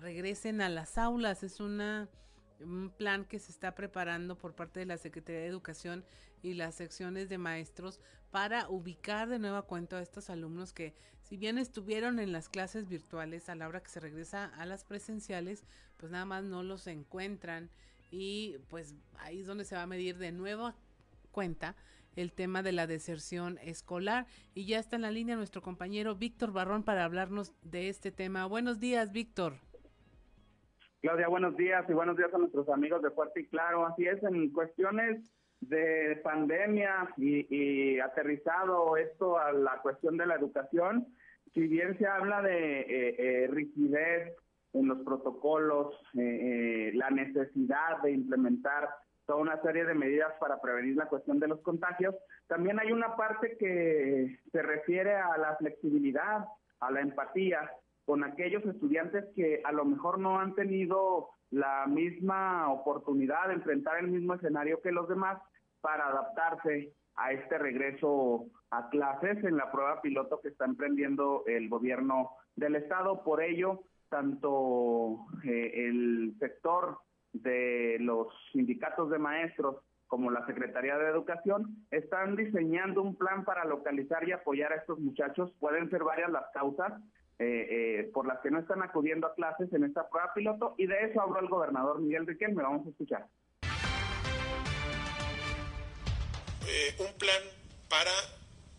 regresen 0.00 0.60
a 0.60 0.68
las 0.68 0.98
aulas. 0.98 1.44
Es 1.44 1.60
una 1.60 2.08
un 2.60 2.90
plan 2.90 3.24
que 3.24 3.38
se 3.38 3.52
está 3.52 3.74
preparando 3.74 4.36
por 4.36 4.54
parte 4.54 4.80
de 4.80 4.86
la 4.86 4.98
Secretaría 4.98 5.40
de 5.40 5.46
Educación 5.46 6.04
y 6.42 6.54
las 6.54 6.74
secciones 6.74 7.28
de 7.28 7.38
maestros 7.38 8.00
para 8.30 8.68
ubicar 8.68 9.28
de 9.28 9.38
nueva 9.38 9.62
cuenta 9.62 9.98
a 9.98 10.02
estos 10.02 10.30
alumnos 10.30 10.72
que 10.72 10.94
si 11.30 11.36
bien 11.36 11.58
estuvieron 11.58 12.18
en 12.18 12.32
las 12.32 12.48
clases 12.48 12.88
virtuales 12.88 13.48
a 13.48 13.54
la 13.54 13.68
hora 13.68 13.80
que 13.80 13.88
se 13.88 14.00
regresa 14.00 14.46
a 14.58 14.66
las 14.66 14.84
presenciales, 14.84 15.64
pues 15.96 16.10
nada 16.10 16.24
más 16.24 16.42
no 16.42 16.64
los 16.64 16.88
encuentran 16.88 17.70
y 18.10 18.56
pues 18.68 18.96
ahí 19.20 19.42
es 19.42 19.46
donde 19.46 19.64
se 19.64 19.76
va 19.76 19.82
a 19.82 19.86
medir 19.86 20.18
de 20.18 20.32
nueva 20.32 20.74
cuenta 21.30 21.76
el 22.16 22.32
tema 22.32 22.64
de 22.64 22.72
la 22.72 22.88
deserción 22.88 23.58
escolar 23.62 24.26
y 24.54 24.66
ya 24.66 24.80
está 24.80 24.96
en 24.96 25.02
la 25.02 25.12
línea 25.12 25.36
nuestro 25.36 25.62
compañero 25.62 26.16
Víctor 26.16 26.50
Barrón 26.50 26.82
para 26.82 27.04
hablarnos 27.04 27.54
de 27.62 27.88
este 27.88 28.10
tema. 28.10 28.46
Buenos 28.46 28.80
días, 28.80 29.12
Víctor. 29.12 29.52
Claudia, 31.00 31.28
buenos 31.28 31.56
días 31.56 31.88
y 31.88 31.92
buenos 31.92 32.16
días 32.16 32.34
a 32.34 32.38
nuestros 32.38 32.68
amigos 32.70 33.02
de 33.02 33.10
Fuerte 33.12 33.42
y 33.42 33.46
Claro. 33.46 33.86
Así 33.86 34.04
es, 34.04 34.20
en 34.24 34.50
cuestiones 34.50 35.30
de 35.60 36.18
pandemia 36.24 37.12
y, 37.16 37.98
aterrizado 38.00 38.96
esto 38.96 39.38
a 39.38 39.52
la 39.52 39.80
cuestión 39.82 40.16
de 40.16 40.26
la 40.26 40.34
educación, 40.34 41.06
si 41.54 41.66
bien 41.66 41.98
se 41.98 42.06
habla 42.06 42.42
de 42.42 42.80
eh, 42.80 43.16
eh, 43.18 43.46
rigidez 43.48 44.36
en 44.72 44.86
los 44.86 45.00
protocolos, 45.00 45.94
eh, 46.16 46.92
la 46.94 47.10
necesidad 47.10 48.00
de 48.02 48.12
implementar 48.12 48.88
toda 49.26 49.40
una 49.40 49.60
serie 49.62 49.84
de 49.84 49.94
medidas 49.94 50.32
para 50.38 50.60
prevenir 50.60 50.96
la 50.96 51.06
cuestión 51.06 51.40
de 51.40 51.48
los 51.48 51.60
contagios, 51.60 52.14
también 52.46 52.78
hay 52.78 52.92
una 52.92 53.16
parte 53.16 53.56
que 53.58 54.38
se 54.50 54.62
refiere 54.62 55.14
a 55.14 55.36
la 55.38 55.56
flexibilidad, 55.56 56.44
a 56.80 56.90
la 56.90 57.00
empatía 57.00 57.70
con 58.04 58.24
aquellos 58.24 58.64
estudiantes 58.64 59.24
que 59.34 59.60
a 59.64 59.72
lo 59.72 59.84
mejor 59.84 60.18
no 60.18 60.40
han 60.40 60.54
tenido 60.54 61.30
la 61.50 61.86
misma 61.86 62.72
oportunidad 62.72 63.48
de 63.48 63.54
enfrentar 63.54 63.98
el 63.98 64.08
mismo 64.08 64.34
escenario 64.34 64.80
que 64.82 64.92
los 64.92 65.08
demás 65.08 65.40
para 65.80 66.08
adaptarse 66.08 66.92
a 67.20 67.32
este 67.32 67.58
regreso 67.58 68.46
a 68.70 68.88
clases 68.88 69.44
en 69.44 69.56
la 69.56 69.70
prueba 69.70 70.00
piloto 70.00 70.40
que 70.40 70.48
está 70.48 70.64
emprendiendo 70.64 71.44
el 71.46 71.68
gobierno 71.68 72.30
del 72.56 72.76
estado. 72.76 73.22
Por 73.22 73.42
ello, 73.42 73.82
tanto 74.08 75.26
eh, 75.44 75.86
el 75.88 76.34
sector 76.38 76.98
de 77.32 77.98
los 78.00 78.28
sindicatos 78.52 79.10
de 79.10 79.18
maestros 79.18 79.76
como 80.06 80.30
la 80.30 80.44
Secretaría 80.46 80.98
de 80.98 81.10
Educación 81.10 81.86
están 81.90 82.36
diseñando 82.36 83.02
un 83.02 83.14
plan 83.14 83.44
para 83.44 83.64
localizar 83.64 84.26
y 84.26 84.32
apoyar 84.32 84.72
a 84.72 84.76
estos 84.76 84.98
muchachos. 84.98 85.54
Pueden 85.60 85.90
ser 85.90 86.02
varias 86.02 86.30
las 86.30 86.46
causas, 86.52 86.92
eh, 87.38 87.66
eh, 87.70 88.10
por 88.12 88.26
las 88.26 88.40
que 88.40 88.50
no 88.50 88.58
están 88.58 88.82
acudiendo 88.82 89.26
a 89.26 89.34
clases 89.34 89.72
en 89.72 89.84
esta 89.84 90.08
prueba 90.08 90.32
piloto 90.34 90.74
y 90.78 90.86
de 90.86 91.04
eso 91.04 91.20
habló 91.20 91.38
el 91.38 91.48
gobernador 91.48 92.00
Miguel 92.00 92.26
Riquelme. 92.26 92.62
Vamos 92.62 92.86
a 92.86 92.90
escuchar. 92.90 93.26
Eh, 96.72 96.94
un 96.98 97.12
plan 97.14 97.42
para 97.88 98.14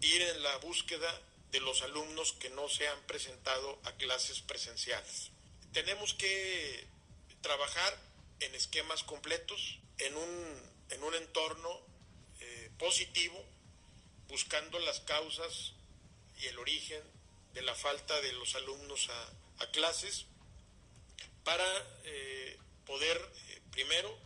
ir 0.02 0.22
en 0.22 0.44
la 0.44 0.58
búsqueda 0.58 1.12
de 1.52 1.60
los 1.60 1.82
alumnos 1.82 2.34
que 2.34 2.50
no 2.50 2.70
se 2.70 2.88
han 2.88 3.00
presentado 3.04 3.80
a 3.84 3.92
clases 3.94 4.42
presenciales. 4.42 5.32
Tenemos 5.74 6.14
que 6.14 6.88
trabajar 7.42 7.98
en 8.40 8.56
esquemas 8.56 9.04
completos, 9.04 9.80
en 9.98 10.16
un, 10.16 10.72
en 10.90 11.04
un 11.04 11.16
entorno 11.16 11.92
positivo, 12.82 13.40
buscando 14.28 14.80
las 14.80 15.02
causas 15.02 15.74
y 16.40 16.48
el 16.48 16.58
origen 16.58 17.02
de 17.54 17.62
la 17.62 17.76
falta 17.76 18.20
de 18.22 18.34
los 18.34 18.56
alumnos 18.56 19.08
a, 19.10 19.68
clases 19.72 20.26
para 21.44 21.64
eh, 22.04 22.58
poder 22.88 23.16
eh, 23.16 23.62
primero 23.70 24.18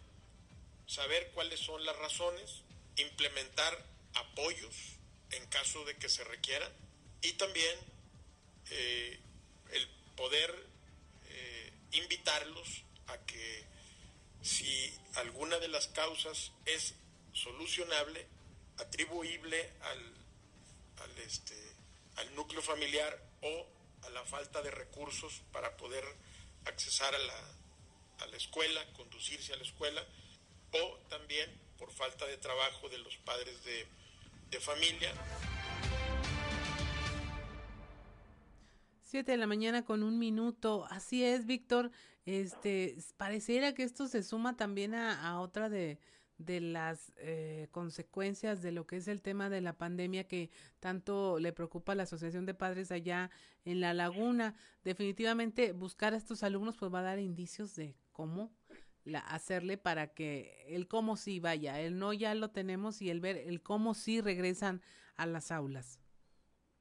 saber 0.88 1.30
cuáles 1.34 1.60
son 1.60 1.86
las 1.86 1.96
razones, 1.98 2.62
implementar 2.98 3.78
apoyos 4.14 4.76
en 5.32 5.46
caso 5.48 5.84
de 5.86 5.96
que 5.98 6.10
se 6.10 6.24
requieran 6.24 6.72
y 7.22 7.34
también 7.34 7.78
eh, 8.70 9.20
el 9.72 9.88
poder 10.16 10.76
invitarlos 11.96 12.84
a 13.08 13.18
que 13.26 13.66
si 14.42 14.94
alguna 15.16 15.58
de 15.60 15.68
las 15.68 15.88
causas 15.88 16.52
es 16.66 16.94
solucionable, 17.34 18.28
atribuible 18.78 19.72
al, 19.82 20.14
al 21.04 21.18
este, 21.20 21.56
al 22.18 22.36
núcleo 22.36 22.62
familiar 22.62 23.20
o 23.42 23.68
a 24.04 24.10
la 24.10 24.24
falta 24.26 24.62
de 24.62 24.72
recursos 24.72 25.42
para 25.52 25.76
poder 25.78 26.04
accesar 26.66 27.14
a 27.16 27.20
la, 27.20 27.56
a 28.20 28.28
la 28.28 28.38
escuela, 28.38 28.86
conducirse 28.94 29.54
a 29.54 29.58
la 29.58 29.64
escuela, 29.64 30.06
o 30.72 30.98
también 31.10 31.50
por 31.78 31.92
falta 31.92 32.26
de 32.26 32.38
trabajo 32.38 32.90
de 32.90 32.98
los 33.00 33.18
padres 33.18 33.64
de, 33.66 33.86
de 34.52 34.60
familia. 34.60 35.12
Siete 39.04 39.32
de 39.32 39.38
la 39.38 39.48
mañana 39.48 39.86
con 39.86 40.04
un 40.04 40.20
minuto. 40.20 40.88
Así 40.90 41.24
es, 41.24 41.46
Víctor. 41.46 41.92
Este, 42.26 42.98
pareciera 43.18 43.74
que 43.74 43.84
esto 43.84 44.08
se 44.08 44.24
suma 44.24 44.58
también 44.58 44.96
a, 44.96 45.40
otra 45.40 45.70
de, 45.70 46.00
de 46.38 46.60
las 46.60 47.14
eh, 47.18 47.68
consecuencias 47.72 48.62
de 48.62 48.72
lo 48.72 48.88
que 48.88 48.98
es 48.98 49.08
el 49.08 49.22
tema 49.22 49.50
de 49.50 49.62
la 49.62 49.78
pandemia 49.78 50.28
que 50.28 50.50
tanto 50.80 51.40
le 51.40 51.54
preocupa 51.54 51.92
a 51.92 51.96
la 51.96 52.04
Asociación 52.04 52.46
de 52.46 52.56
Padres 52.56 52.92
allá 52.92 53.30
en 53.64 53.80
la 53.80 53.94
laguna. 53.94 54.56
Definitivamente 54.84 55.72
buscar 55.72 56.14
a 56.14 56.18
estos 56.18 56.42
alumnos 56.42 56.76
pues 56.78 56.92
va 56.92 57.00
a 57.00 57.04
dar 57.04 57.20
indicios 57.20 57.76
de 57.76 57.96
cómo 58.12 58.52
la, 59.06 59.20
hacerle 59.20 59.78
para 59.78 60.14
que 60.14 60.66
el 60.68 60.88
cómo 60.88 61.16
sí 61.16 61.40
vaya, 61.40 61.80
el 61.80 61.98
no 61.98 62.12
ya 62.14 62.36
lo 62.36 62.50
tenemos 62.50 63.02
y 63.02 63.10
el 63.10 63.22
ver 63.22 63.38
el 63.38 63.62
cómo 63.62 63.94
sí 63.94 64.20
regresan 64.22 64.82
a 65.16 65.26
las 65.26 65.52
aulas. 65.52 66.02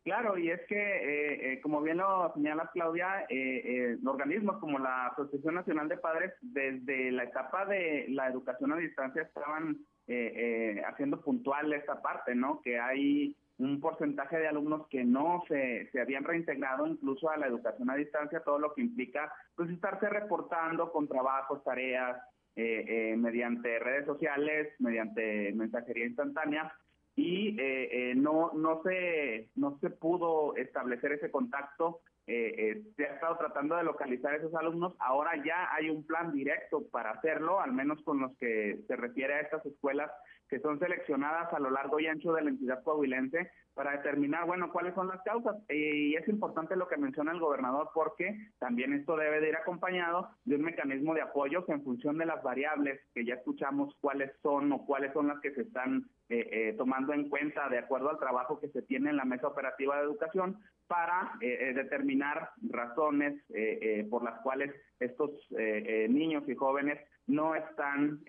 Claro, 0.04 0.36
y 0.36 0.50
es 0.50 0.60
que, 0.68 0.76
eh, 0.76 1.52
eh, 1.52 1.60
como 1.62 1.80
bien 1.80 1.96
lo 1.96 2.30
señala 2.34 2.70
Claudia, 2.74 3.24
eh, 3.30 3.96
organismos 4.04 4.58
como 4.58 4.78
la 4.78 5.06
Asociación 5.06 5.54
Nacional 5.54 5.88
de 5.88 5.96
Padres, 5.96 6.34
desde 6.42 7.10
la 7.10 7.24
etapa 7.24 7.64
de 7.64 8.04
la 8.10 8.28
educación 8.28 8.72
a 8.72 8.76
distancia, 8.76 9.22
estaban 9.22 9.78
haciendo 10.86 11.22
puntual 11.22 11.72
esta 11.72 12.02
parte, 12.02 12.34
¿no? 12.34 12.60
Que 12.60 12.78
hay 12.78 13.34
un 13.58 13.80
porcentaje 13.80 14.38
de 14.38 14.48
alumnos 14.48 14.86
que 14.88 15.04
no 15.04 15.42
se, 15.48 15.88
se 15.90 16.00
habían 16.00 16.24
reintegrado 16.24 16.86
incluso 16.86 17.30
a 17.30 17.36
la 17.36 17.46
educación 17.46 17.90
a 17.90 17.96
distancia, 17.96 18.40
todo 18.40 18.58
lo 18.58 18.74
que 18.74 18.82
implica 18.82 19.32
pues 19.54 19.70
estarse 19.70 20.08
reportando 20.08 20.90
con 20.90 21.08
trabajos, 21.08 21.62
tareas, 21.64 22.20
mediante 22.56 23.80
redes 23.80 24.06
sociales, 24.06 24.72
mediante 24.78 25.52
mensajería 25.54 26.06
instantánea, 26.06 26.72
y 27.16 27.60
eh, 27.60 28.10
eh, 28.10 28.14
no 28.16 28.52
no 28.54 28.82
se 28.82 29.48
no 29.54 29.78
se 29.80 29.90
pudo 29.90 30.56
establecer 30.56 31.12
ese 31.12 31.30
contacto 31.30 32.00
eh, 32.26 32.82
se 32.96 33.04
ha 33.04 33.14
estado 33.14 33.36
tratando 33.36 33.76
de 33.76 33.84
localizar 33.84 34.32
a 34.32 34.36
esos 34.38 34.54
alumnos 34.54 34.94
ahora 34.98 35.32
ya 35.44 35.72
hay 35.72 35.90
un 35.90 36.04
plan 36.04 36.32
directo 36.32 36.82
para 36.90 37.10
hacerlo 37.10 37.60
al 37.60 37.72
menos 37.72 38.02
con 38.02 38.18
los 38.18 38.36
que 38.38 38.80
se 38.88 38.96
refiere 38.96 39.34
a 39.34 39.40
estas 39.40 39.64
escuelas 39.64 40.10
que 40.54 40.60
son 40.60 40.78
seleccionadas 40.78 41.52
a 41.52 41.58
lo 41.58 41.68
largo 41.68 41.98
y 41.98 42.06
ancho 42.06 42.32
de 42.32 42.42
la 42.42 42.50
entidad 42.50 42.84
coahuilense 42.84 43.50
para 43.74 43.90
determinar, 43.90 44.46
bueno, 44.46 44.70
cuáles 44.70 44.94
son 44.94 45.08
las 45.08 45.20
causas. 45.22 45.56
Y 45.68 46.14
es 46.14 46.28
importante 46.28 46.76
lo 46.76 46.86
que 46.86 46.96
menciona 46.96 47.32
el 47.32 47.40
gobernador 47.40 47.90
porque 47.92 48.52
también 48.60 48.92
esto 48.92 49.16
debe 49.16 49.40
de 49.40 49.48
ir 49.48 49.56
acompañado 49.56 50.28
de 50.44 50.54
un 50.54 50.62
mecanismo 50.62 51.12
de 51.12 51.22
apoyo 51.22 51.66
que 51.66 51.72
en 51.72 51.82
función 51.82 52.18
de 52.18 52.26
las 52.26 52.40
variables 52.44 53.00
que 53.12 53.24
ya 53.24 53.34
escuchamos 53.34 53.96
cuáles 54.00 54.30
son 54.44 54.70
o 54.70 54.86
cuáles 54.86 55.12
son 55.12 55.26
las 55.26 55.40
que 55.40 55.52
se 55.54 55.62
están 55.62 56.08
eh, 56.28 56.48
eh, 56.52 56.74
tomando 56.78 57.12
en 57.12 57.28
cuenta 57.28 57.68
de 57.68 57.78
acuerdo 57.78 58.10
al 58.10 58.20
trabajo 58.20 58.60
que 58.60 58.68
se 58.68 58.82
tiene 58.82 59.10
en 59.10 59.16
la 59.16 59.24
mesa 59.24 59.48
operativa 59.48 59.96
de 59.96 60.04
educación 60.04 60.60
para 60.86 61.32
eh, 61.40 61.72
determinar 61.74 62.50
razones 62.70 63.42
por 64.08 64.22
las 64.22 64.40
cuales 64.42 64.72
estos 65.00 65.30
niños 66.08 66.44
y 66.48 66.54
jóvenes 66.54 67.00
no 67.26 67.54
están 67.54 68.24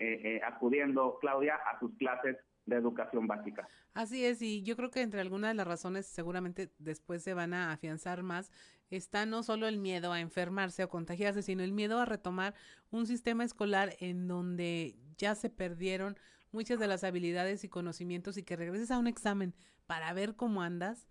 acudiendo, 0.45 1.17
Claudia, 1.19 1.55
a 1.55 1.79
sus 1.79 1.95
clases 1.97 2.37
de 2.65 2.75
educación 2.75 3.27
básica. 3.27 3.67
Así 3.93 4.25
es, 4.25 4.41
y 4.41 4.63
yo 4.63 4.75
creo 4.75 4.89
que 4.89 5.01
entre 5.01 5.21
algunas 5.21 5.51
de 5.51 5.55
las 5.55 5.67
razones 5.67 6.05
seguramente 6.05 6.71
después 6.79 7.23
se 7.23 7.33
van 7.33 7.53
a 7.53 7.71
afianzar 7.71 8.23
más, 8.23 8.51
está 8.89 9.25
no 9.25 9.43
solo 9.43 9.67
el 9.67 9.77
miedo 9.77 10.11
a 10.11 10.19
enfermarse 10.19 10.83
o 10.83 10.89
contagiarse, 10.89 11.41
sino 11.41 11.63
el 11.63 11.71
miedo 11.71 11.99
a 11.99 12.05
retomar 12.05 12.53
un 12.91 13.05
sistema 13.05 13.43
escolar 13.43 13.93
en 13.99 14.27
donde 14.27 14.95
ya 15.17 15.35
se 15.35 15.49
perdieron 15.49 16.17
muchas 16.51 16.79
de 16.79 16.87
las 16.87 17.03
habilidades 17.03 17.63
y 17.63 17.69
conocimientos 17.69 18.37
y 18.37 18.43
que 18.43 18.55
regreses 18.55 18.91
a 18.91 18.99
un 18.99 19.07
examen 19.07 19.53
para 19.85 20.11
ver 20.13 20.35
cómo 20.35 20.61
andas. 20.61 21.07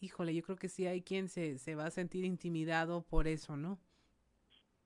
Híjole, 0.00 0.34
yo 0.34 0.42
creo 0.42 0.56
que 0.56 0.68
sí 0.68 0.86
hay 0.86 1.02
quien 1.02 1.28
se, 1.28 1.58
se 1.58 1.74
va 1.74 1.86
a 1.86 1.90
sentir 1.90 2.24
intimidado 2.24 3.02
por 3.02 3.26
eso, 3.26 3.56
¿no? 3.56 3.78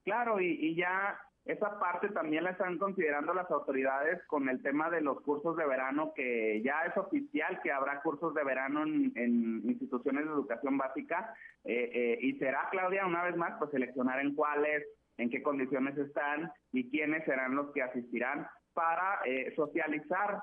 Claro, 0.05 0.41
y, 0.41 0.47
y 0.47 0.75
ya 0.75 1.19
esa 1.45 1.79
parte 1.79 2.09
también 2.09 2.45
la 2.45 2.51
están 2.51 2.79
considerando 2.79 3.35
las 3.35 3.51
autoridades 3.51 4.23
con 4.27 4.49
el 4.49 4.63
tema 4.63 4.89
de 4.89 5.03
los 5.03 5.21
cursos 5.21 5.57
de 5.57 5.67
verano, 5.67 6.13
que 6.15 6.63
ya 6.63 6.85
es 6.87 6.97
oficial 6.97 7.61
que 7.63 7.71
habrá 7.71 8.01
cursos 8.01 8.33
de 8.33 8.43
verano 8.43 8.83
en, 8.83 9.61
instituciones 9.65 10.25
de 10.25 10.31
educación 10.31 10.79
básica. 10.79 11.35
Eh, 11.65 11.91
eh, 11.93 12.19
y 12.23 12.39
será, 12.39 12.69
Claudia, 12.71 13.07
una 13.07 13.25
vez 13.25 13.37
más, 13.37 13.59
pues 13.59 13.71
seleccionar 13.73 14.21
en 14.21 14.35
cuáles, 14.35 14.85
en 15.19 15.29
qué 15.29 15.43
condiciones 15.43 15.99
están 15.99 16.51
y 16.73 16.89
quiénes 16.91 17.25
serán 17.27 17.55
los 17.55 17.73
que 17.73 17.83
asistirán 17.83 18.47
para 18.73 19.21
eh, 19.25 19.53
socializar, 19.55 20.43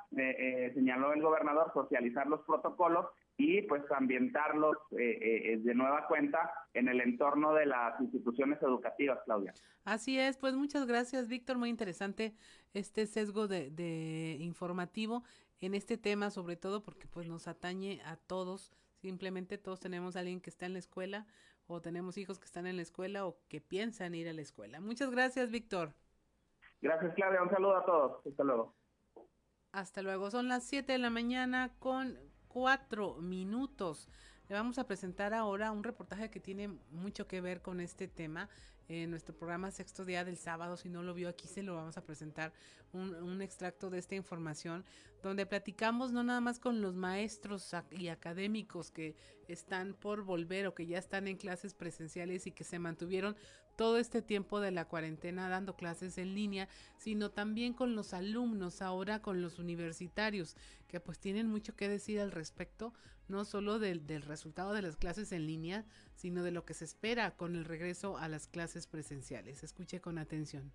señaló 0.74 1.14
el 1.14 1.22
gobernador, 1.22 1.72
socializar 1.74 2.28
los 2.28 2.41
protocolos 2.45 3.08
y 3.42 3.62
pues 3.64 3.82
ambientarlos 3.92 4.78
eh, 4.92 5.54
eh, 5.54 5.58
de 5.58 5.74
nueva 5.74 6.06
cuenta 6.08 6.52
en 6.76 6.88
el 6.88 7.02
entorno 7.02 7.54
de 7.54 7.66
las 7.66 8.00
instituciones 8.00 8.62
educativas, 8.62 9.20
Claudia. 9.26 9.54
Así 9.84 10.20
es, 10.20 10.38
pues 10.38 10.54
muchas 10.54 10.86
gracias, 10.86 11.28
Víctor, 11.28 11.58
muy 11.58 11.70
interesante 11.70 12.36
este 12.76 13.08
sesgo 13.08 13.48
de, 13.48 13.72
de 13.72 14.38
informativo 14.39 15.24
en 15.60 15.74
este 15.74 15.98
tema, 15.98 16.30
sobre 16.30 16.56
todo 16.56 16.84
porque 16.84 17.08
pues 17.08 17.28
nos 17.28 17.48
atañe 17.48 18.00
a 18.06 18.16
todos, 18.16 18.72
simplemente 18.98 19.58
todos 19.58 19.80
tenemos 19.80 20.16
a 20.16 20.20
alguien 20.20 20.39
que 20.39 20.52
está 20.52 20.68
en 20.68 20.74
la 20.74 20.80
escuela 20.80 21.26
o 21.66 21.82
tenemos 21.82 22.18
hijos 22.18 22.38
que 22.38 22.46
están 22.46 22.68
en 22.68 22.76
la 22.76 22.84
escuela 22.84 23.26
o 23.26 23.39
que 23.48 23.60
piensan 23.60 24.14
ir 24.14 24.30
a 24.30 24.34
la 24.34 24.42
escuela. 24.42 24.80
Muchas 24.82 25.10
gracias, 25.10 25.50
Víctor. 25.50 25.94
Gracias, 26.80 27.14
Claudia, 27.16 27.42
un 27.42 27.50
saludo 27.50 27.78
a 27.78 27.86
todos, 27.86 28.28
hasta 28.28 28.44
luego. 28.44 28.76
Hasta 29.72 30.02
luego, 30.04 30.30
son 30.30 30.48
las 30.48 30.64
7 30.66 30.92
de 30.92 31.00
la 31.00 31.10
mañana 31.10 31.72
con 31.80 32.18
cuatro 32.54 33.16
minutos. 33.16 34.10
Le 34.49 34.56
vamos 34.56 34.78
a 34.78 34.86
presentar 34.86 35.34
ahora 35.34 35.72
un 35.72 35.84
reportaje 35.84 36.30
que 36.30 36.41
tiene 36.41 36.68
mucho 36.91 37.28
que 37.28 37.39
ver 37.39 37.62
con 37.62 37.80
este 37.80 38.08
tema. 38.08 38.49
En 38.89 39.10
nuestro 39.10 39.34
programa 39.34 39.72
Sexto 39.72 40.04
Día 40.04 40.26
del 40.26 40.36
Sábado, 40.36 40.76
si 40.76 40.89
no 40.89 41.02
lo 41.02 41.14
vio 41.14 41.30
aquí, 41.30 41.47
se 41.47 41.64
lo 41.64 41.76
vamos 41.76 41.97
a 41.97 42.04
presentar 42.04 42.52
un, 42.91 43.16
un 43.16 43.41
extracto 43.41 43.89
de 43.89 43.99
esta 43.99 44.16
información, 44.16 44.84
donde 45.24 45.45
platicamos 45.45 46.12
no 46.12 46.24
nada 46.24 46.41
más 46.41 46.60
con 46.60 46.82
los 46.82 46.93
maestros 46.93 47.74
y 47.91 48.10
académicos 48.10 48.91
que 48.91 49.16
están 49.47 49.93
por 49.93 50.24
volver 50.24 50.68
o 50.68 50.76
que 50.76 50.88
ya 50.88 50.97
están 50.97 51.30
en 51.30 51.38
clases 51.38 51.74
presenciales 51.74 52.47
y 52.47 52.52
que 52.52 52.66
se 52.66 52.80
mantuvieron 52.80 53.38
todo 53.82 53.98
este 53.98 54.22
tiempo 54.22 54.60
de 54.60 54.70
la 54.70 54.86
cuarentena 54.86 55.50
dando 55.50 55.76
clases 55.76 56.20
en 56.20 56.36
línea, 56.36 56.70
sino 57.00 57.32
también 57.32 57.74
con 57.74 57.96
los 57.96 58.14
alumnos, 58.14 58.84
ahora 58.84 59.24
con 59.24 59.42
los 59.42 59.58
universitarios, 59.58 60.56
que 60.88 61.00
pues 61.00 61.18
tienen 61.18 61.48
mucho 61.48 61.76
que 61.76 61.90
decir 61.90 62.20
al 62.20 62.30
respecto, 62.30 62.94
no 63.28 63.44
solo 63.44 63.80
del, 63.80 64.06
del 64.06 64.22
resultado 64.22 64.74
de 64.74 64.84
las 64.84 64.98
clases 64.98 65.32
en 65.32 65.48
línea, 65.48 65.84
sino 66.14 66.44
de 66.44 66.52
lo 66.52 66.64
que 66.64 66.76
se 66.76 66.86
espera 66.86 67.36
con 67.36 67.56
el 67.56 67.66
regreso 67.66 68.20
a 68.20 68.28
las 68.28 68.48
clases 68.48 68.86
presenciales. 68.86 69.64
Escuche 69.64 70.00
con 70.00 70.20
atención. 70.20 70.72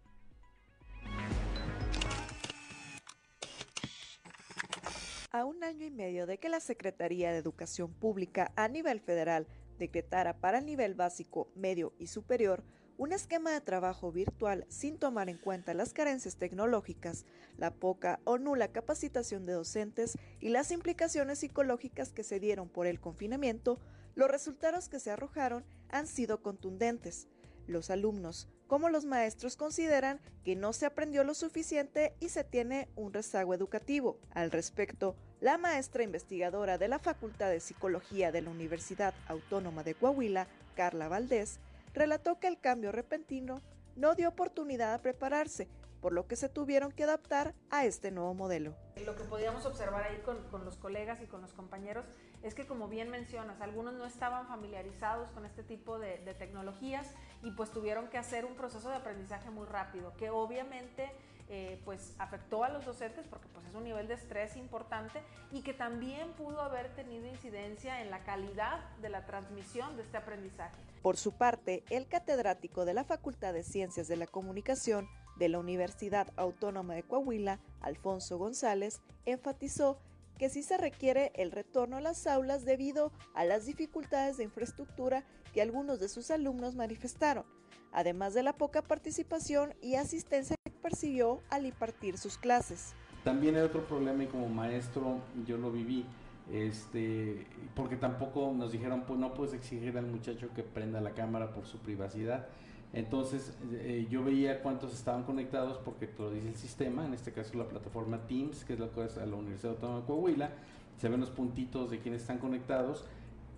A 5.30 5.44
un 5.44 5.62
año 5.62 5.86
y 5.86 5.92
medio 5.92 6.26
de 6.26 6.38
que 6.38 6.48
la 6.48 6.58
Secretaría 6.58 7.30
de 7.30 7.38
Educación 7.38 7.92
Pública 7.92 8.50
a 8.56 8.66
nivel 8.66 8.98
federal 8.98 9.46
decretara 9.78 10.40
para 10.40 10.58
el 10.58 10.66
nivel 10.66 10.94
básico, 10.94 11.52
medio 11.54 11.94
y 12.00 12.08
superior 12.08 12.64
un 12.98 13.12
esquema 13.12 13.50
de 13.50 13.60
trabajo 13.60 14.10
virtual 14.10 14.64
sin 14.68 14.98
tomar 14.98 15.28
en 15.28 15.36
cuenta 15.38 15.74
las 15.74 15.92
carencias 15.92 16.36
tecnológicas, 16.36 17.24
la 17.58 17.74
poca 17.74 18.20
o 18.24 18.38
nula 18.38 18.68
capacitación 18.68 19.44
de 19.46 19.52
docentes 19.52 20.18
y 20.40 20.48
las 20.48 20.70
implicaciones 20.70 21.40
psicológicas 21.40 22.12
que 22.12 22.22
se 22.22 22.40
dieron 22.40 22.68
por 22.68 22.86
el 22.86 23.00
confinamiento, 23.00 23.78
los 24.14 24.30
resultados 24.30 24.88
que 24.88 25.00
se 25.00 25.10
arrojaron 25.10 25.64
han 25.90 26.06
sido 26.06 26.42
contundentes. 26.42 27.28
Los 27.66 27.90
alumnos, 27.90 28.48
como 28.66 28.88
los 28.88 29.04
maestros, 29.04 29.56
consideran 29.56 30.20
que 30.44 30.56
no 30.56 30.72
se 30.72 30.86
aprendió 30.86 31.22
lo 31.22 31.34
suficiente 31.34 32.14
y 32.20 32.30
se 32.30 32.44
tiene 32.44 32.88
un 32.96 33.12
rezago 33.12 33.54
educativo. 33.54 34.18
Al 34.30 34.50
respecto, 34.50 35.16
la 35.40 35.58
maestra 35.58 36.02
investigadora 36.02 36.78
de 36.78 36.88
la 36.88 36.98
Facultad 36.98 37.50
de 37.50 37.60
Psicología 37.60 38.32
de 38.32 38.42
la 38.42 38.50
Universidad 38.50 39.14
Autónoma 39.28 39.82
de 39.82 39.94
Coahuila, 39.94 40.46
Carla 40.74 41.08
Valdés, 41.08 41.58
relató 41.96 42.38
que 42.38 42.46
el 42.46 42.60
cambio 42.60 42.92
repentino 42.92 43.62
no 43.96 44.14
dio 44.14 44.28
oportunidad 44.28 44.92
a 44.92 45.00
prepararse, 45.00 45.66
por 46.02 46.12
lo 46.12 46.26
que 46.28 46.36
se 46.36 46.50
tuvieron 46.50 46.92
que 46.92 47.04
adaptar 47.04 47.54
a 47.70 47.86
este 47.86 48.10
nuevo 48.10 48.34
modelo. 48.34 48.76
Lo 49.04 49.16
que 49.16 49.24
podíamos 49.24 49.64
observar 49.64 50.04
ahí 50.04 50.18
con, 50.18 50.64
los 50.64 50.76
colegas 50.76 51.22
y 51.22 51.26
con 51.26 51.40
los 51.40 51.54
compañeros 51.54 52.04
es 52.42 52.54
que, 52.54 52.66
como 52.66 52.86
bien 52.88 53.10
mencionas, 53.10 53.62
algunos 53.62 53.94
no 53.94 54.04
estaban 54.04 54.46
familiarizados 54.46 55.30
con 55.30 55.46
este 55.46 55.62
tipo 55.62 55.98
de, 55.98 56.18
de 56.18 56.34
tecnologías 56.34 57.14
y 57.42 57.52
pues 57.52 57.70
tuvieron 57.70 58.08
que 58.08 58.18
hacer 58.18 58.44
un 58.44 58.56
proceso 58.56 58.90
de 58.90 58.96
aprendizaje 58.96 59.48
muy 59.48 59.66
rápido, 59.66 60.12
que 60.18 60.28
obviamente 60.28 61.10
eh, 61.48 61.80
pues 61.84 62.14
afectó 62.18 62.64
a 62.64 62.68
los 62.68 62.84
docentes 62.84 63.24
porque 63.30 63.46
pues 63.52 63.64
es 63.66 63.74
un 63.74 63.84
nivel 63.84 64.08
de 64.08 64.14
estrés 64.14 64.56
importante 64.56 65.20
y 65.52 65.62
que 65.62 65.72
también 65.72 66.32
pudo 66.32 66.60
haber 66.60 66.88
tenido 66.96 67.26
incidencia 67.26 68.02
en 68.02 68.10
la 68.10 68.24
calidad 68.24 68.80
de 69.00 69.10
la 69.10 69.26
transmisión 69.26 69.96
de 69.96 70.02
este 70.02 70.16
aprendizaje. 70.16 70.76
Por 71.02 71.16
su 71.16 71.32
parte, 71.32 71.84
el 71.90 72.08
catedrático 72.08 72.84
de 72.84 72.94
la 72.94 73.04
Facultad 73.04 73.52
de 73.52 73.62
Ciencias 73.62 74.08
de 74.08 74.16
la 74.16 74.26
Comunicación 74.26 75.08
de 75.36 75.48
la 75.48 75.60
Universidad 75.60 76.32
Autónoma 76.36 76.94
de 76.94 77.04
Coahuila, 77.04 77.60
Alfonso 77.80 78.38
González, 78.38 79.00
enfatizó 79.24 79.98
que 80.38 80.50
sí 80.50 80.62
se 80.62 80.76
requiere 80.76 81.30
el 81.34 81.52
retorno 81.52 81.96
a 81.96 82.00
las 82.00 82.26
aulas 82.26 82.64
debido 82.64 83.12
a 83.34 83.44
las 83.44 83.66
dificultades 83.66 84.36
de 84.36 84.44
infraestructura 84.44 85.24
que 85.54 85.62
algunos 85.62 86.00
de 86.00 86.08
sus 86.08 86.30
alumnos 86.30 86.74
manifestaron, 86.74 87.46
además 87.92 88.34
de 88.34 88.42
la 88.42 88.52
poca 88.54 88.82
participación 88.82 89.74
y 89.80 89.94
asistencia 89.94 90.56
percibió 90.86 91.40
al 91.50 91.66
impartir 91.66 92.16
sus 92.16 92.38
clases. 92.38 92.94
También 93.24 93.56
hay 93.56 93.62
otro 93.62 93.84
problema 93.88 94.22
y 94.22 94.28
como 94.28 94.48
maestro 94.48 95.18
yo 95.44 95.56
lo 95.56 95.72
viví, 95.72 96.06
este, 96.52 97.44
porque 97.74 97.96
tampoco 97.96 98.54
nos 98.56 98.70
dijeron, 98.70 99.02
pues 99.04 99.18
no 99.18 99.34
puedes 99.34 99.52
exigir 99.52 99.98
al 99.98 100.06
muchacho 100.06 100.48
que 100.54 100.62
prenda 100.62 101.00
la 101.00 101.10
cámara 101.10 101.52
por 101.52 101.66
su 101.66 101.78
privacidad. 101.78 102.46
Entonces 102.92 103.52
eh, 103.72 104.06
yo 104.08 104.22
veía 104.22 104.62
cuántos 104.62 104.94
estaban 104.94 105.24
conectados 105.24 105.76
porque 105.78 106.06
te 106.06 106.22
lo 106.22 106.30
dice 106.30 106.50
el 106.50 106.56
sistema, 106.56 107.04
en 107.04 107.14
este 107.14 107.32
caso 107.32 107.58
la 107.58 107.66
plataforma 107.66 108.24
Teams, 108.28 108.64
que 108.64 108.74
es 108.74 108.78
la 108.78 108.86
cosa 108.86 109.22
de 109.22 109.26
la 109.26 109.34
Universidad 109.34 109.72
Autónoma 109.72 110.00
de 110.02 110.06
Coahuila, 110.06 110.50
se 110.98 111.08
ven 111.08 111.18
los 111.18 111.30
puntitos 111.30 111.90
de 111.90 111.98
quienes 111.98 112.20
están 112.20 112.38
conectados, 112.38 113.04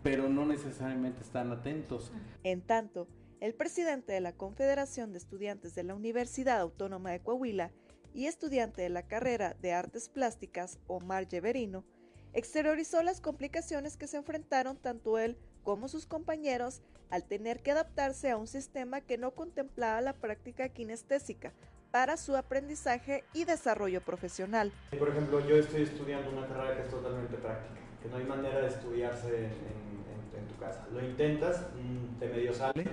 pero 0.03 0.31
no 0.31 0.47
necesariamente 0.47 1.21
están 1.21 1.53
atentos. 1.53 2.11
En 2.43 2.63
tanto, 2.63 3.07
el 3.41 3.55
presidente 3.55 4.13
de 4.13 4.21
la 4.21 4.33
Confederación 4.33 5.13
de 5.13 5.19
Estudiantes 5.19 5.75
de 5.75 5.85
la 5.85 5.95
Universidad 5.95 6.61
Autónoma 6.61 7.11
de 7.11 7.21
Coahuila 7.21 7.71
y 8.13 8.27
estudiante 8.27 8.83
de 8.83 8.89
la 8.89 9.07
carrera 9.07 9.55
de 9.61 9.73
Artes 9.73 10.09
Plásticas, 10.09 10.79
Omar 10.89 11.29
Yeverino, 11.29 11.85
exteriorizó 12.33 13.03
las 13.03 13.21
complicaciones 13.21 13.97
que 13.97 14.09
se 14.09 14.17
enfrentaron 14.17 14.77
tanto 14.77 15.19
él 15.19 15.39
como 15.63 15.89
sus 15.89 16.07
compañeros 16.07 16.83
al 17.11 17.25
tener 17.25 17.63
que 17.63 17.71
adaptarse 17.71 18.31
a 18.31 18.37
un 18.37 18.47
sistema 18.47 19.01
que 19.01 19.19
no 19.19 19.33
contemplaba 19.33 20.01
la 20.01 20.15
práctica 20.15 20.69
kinestésica 20.69 21.53
para 21.91 22.17
su 22.17 22.37
aprendizaje 22.37 23.25
y 23.33 23.45
desarrollo 23.45 24.03
profesional. 24.03 24.73
Por 24.99 25.09
ejemplo, 25.09 25.47
yo 25.47 25.57
estoy 25.57 25.83
estudiando 25.83 26.31
una 26.31 26.47
carrera 26.47 26.77
que 26.77 26.83
es 26.83 26.91
totalmente 26.91 27.37
práctica, 27.37 27.81
que 28.03 28.09
no 28.09 28.17
hay 28.17 28.25
manera 28.25 28.61
de 28.61 28.69
estudiarse 28.69 29.45
en, 29.47 29.89
tu 30.49 30.57
casa. 30.61 30.87
Lo 30.93 31.05
intentas, 31.05 31.67
mm, 31.75 32.19
te 32.19 32.29
medio 32.29 32.53
sale, 32.55 32.85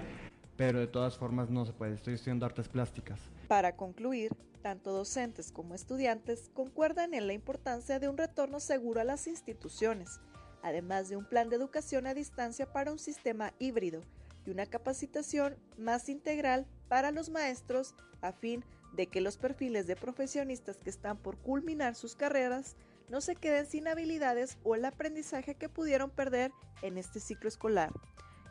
pero 0.57 0.79
de 0.79 0.87
todas 0.87 1.17
formas 1.17 1.49
no 1.49 1.65
se 1.65 1.73
puede. 1.73 1.95
Estoy 1.95 2.13
estudiando 2.13 2.45
artes 2.45 2.69
plásticas. 2.69 3.19
Para 3.47 3.75
concluir, 3.75 4.31
tanto 4.61 4.91
docentes 4.91 5.51
como 5.51 5.75
estudiantes 5.75 6.49
concuerdan 6.53 7.13
en 7.13 7.27
la 7.27 7.33
importancia 7.33 7.99
de 7.99 8.09
un 8.09 8.17
retorno 8.17 8.59
seguro 8.59 9.01
a 9.01 9.03
las 9.03 9.27
instituciones, 9.27 10.19
además 10.63 11.09
de 11.09 11.17
un 11.17 11.25
plan 11.25 11.49
de 11.49 11.55
educación 11.55 12.07
a 12.07 12.13
distancia 12.13 12.71
para 12.71 12.91
un 12.91 12.99
sistema 12.99 13.53
híbrido 13.59 14.01
y 14.45 14.51
una 14.51 14.65
capacitación 14.65 15.55
más 15.77 16.09
integral 16.09 16.65
para 16.87 17.11
los 17.11 17.29
maestros 17.29 17.95
a 18.21 18.31
fin 18.31 18.63
de 18.93 19.07
que 19.07 19.21
los 19.21 19.37
perfiles 19.37 19.87
de 19.87 19.95
profesionistas 19.95 20.77
que 20.77 20.89
están 20.89 21.17
por 21.17 21.37
culminar 21.37 21.95
sus 21.95 22.15
carreras 22.15 22.75
no 23.09 23.21
se 23.21 23.35
queden 23.35 23.65
sin 23.67 23.87
habilidades 23.87 24.57
o 24.63 24.73
el 24.75 24.85
aprendizaje 24.85 25.55
que 25.55 25.69
pudieron 25.69 26.09
perder 26.09 26.51
en 26.81 26.97
este 26.97 27.19
ciclo 27.19 27.49
escolar. 27.49 27.91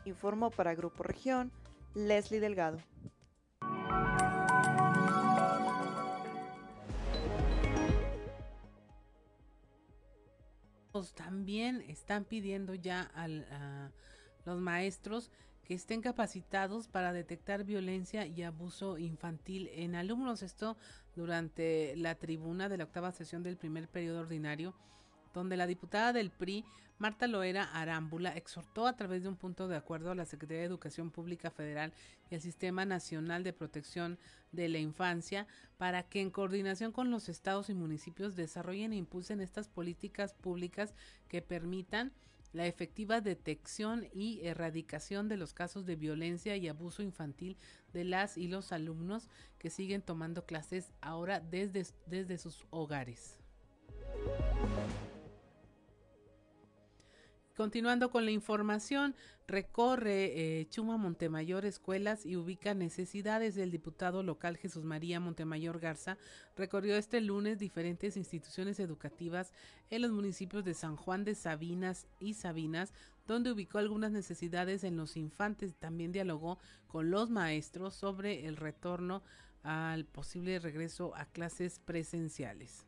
Informó 0.05 0.51
para 0.51 0.75
Grupo 0.75 1.03
Región 1.03 1.51
Leslie 1.95 2.39
Delgado. 2.39 2.79
También 11.15 11.81
están 11.89 12.23
pidiendo 12.23 12.73
ya 12.73 13.11
a 13.13 13.27
los 14.45 14.61
maestros 14.61 15.31
que 15.65 15.73
estén 15.73 16.01
capacitados 16.01 16.87
para 16.87 17.11
detectar 17.11 17.65
violencia 17.65 18.25
y 18.25 18.43
abuso 18.43 18.97
infantil 18.97 19.69
en 19.73 19.95
alumnos. 19.95 20.41
Esto 20.41 20.77
durante 21.15 21.95
la 21.97 22.15
tribuna 22.15 22.69
de 22.69 22.77
la 22.77 22.85
octava 22.85 23.11
sesión 23.11 23.43
del 23.43 23.57
primer 23.57 23.89
periodo 23.89 24.21
ordinario, 24.21 24.73
donde 25.39 25.57
la 25.57 25.67
diputada 25.67 26.13
del 26.13 26.31
PRI, 26.31 26.65
Marta 26.97 27.27
Loera 27.27 27.63
Arámbula, 27.73 28.35
exhortó 28.35 28.87
a 28.87 28.95
través 28.95 29.23
de 29.23 29.29
un 29.29 29.35
punto 29.35 29.67
de 29.67 29.75
acuerdo 29.75 30.11
a 30.11 30.15
la 30.15 30.25
Secretaría 30.25 30.61
de 30.61 30.67
Educación 30.67 31.11
Pública 31.11 31.51
Federal 31.51 31.93
y 32.31 32.35
al 32.35 32.41
Sistema 32.41 32.85
Nacional 32.85 33.43
de 33.43 33.53
Protección 33.53 34.17
de 34.51 34.69
la 34.69 34.79
Infancia 34.79 35.45
para 35.77 36.03
que 36.03 36.21
en 36.21 36.31
coordinación 36.31 36.91
con 36.91 37.11
los 37.11 37.29
estados 37.29 37.69
y 37.69 37.73
municipios 37.73 38.35
desarrollen 38.35 38.93
e 38.93 38.97
impulsen 38.97 39.41
estas 39.41 39.67
políticas 39.67 40.33
públicas 40.33 40.95
que 41.27 41.41
permitan 41.41 42.13
la 42.53 42.65
efectiva 42.65 43.19
detección 43.19 44.07
y 44.13 44.39
erradicación 44.43 45.27
de 45.27 45.35
los 45.35 45.53
casos 45.53 45.85
de 45.85 45.97
violencia 45.97 46.55
y 46.55 46.69
abuso 46.69 47.03
infantil 47.03 47.57
de 47.91 48.05
las 48.05 48.37
y 48.37 48.47
los 48.47 48.71
alumnos 48.71 49.27
que 49.59 49.69
siguen 49.69 50.01
tomando 50.01 50.45
clases 50.45 50.93
ahora 51.01 51.41
desde, 51.41 51.85
desde 52.07 52.37
sus 52.37 52.65
hogares. 52.69 53.37
Continuando 57.55 58.11
con 58.11 58.25
la 58.25 58.31
información, 58.31 59.15
recorre 59.47 60.59
eh, 60.59 60.67
Chuma 60.67 60.97
Montemayor 60.97 61.65
escuelas 61.65 62.25
y 62.25 62.35
ubica 62.35 62.73
necesidades 62.73 63.55
del 63.55 63.71
diputado 63.71 64.23
local 64.23 64.57
Jesús 64.57 64.83
María 64.83 65.21
Montemayor 65.21 65.79
Garza. 65.79 66.17
Recorrió 66.57 66.97
este 66.97 67.21
lunes 67.21 67.57
diferentes 67.57 68.17
instituciones 68.17 68.81
educativas 68.81 69.53
en 69.89 70.01
los 70.01 70.11
municipios 70.11 70.65
de 70.65 70.73
San 70.73 70.97
Juan 70.97 71.23
de 71.23 71.33
Sabinas 71.33 72.07
y 72.19 72.33
Sabinas, 72.33 72.91
donde 73.25 73.53
ubicó 73.53 73.77
algunas 73.77 74.11
necesidades 74.11 74.83
en 74.83 74.97
los 74.97 75.15
infantes. 75.15 75.75
También 75.75 76.11
dialogó 76.11 76.59
con 76.87 77.09
los 77.09 77.29
maestros 77.29 77.95
sobre 77.95 78.47
el 78.47 78.57
retorno 78.57 79.23
al 79.63 80.03
posible 80.03 80.59
regreso 80.59 81.15
a 81.15 81.23
clases 81.23 81.79
presenciales. 81.79 82.85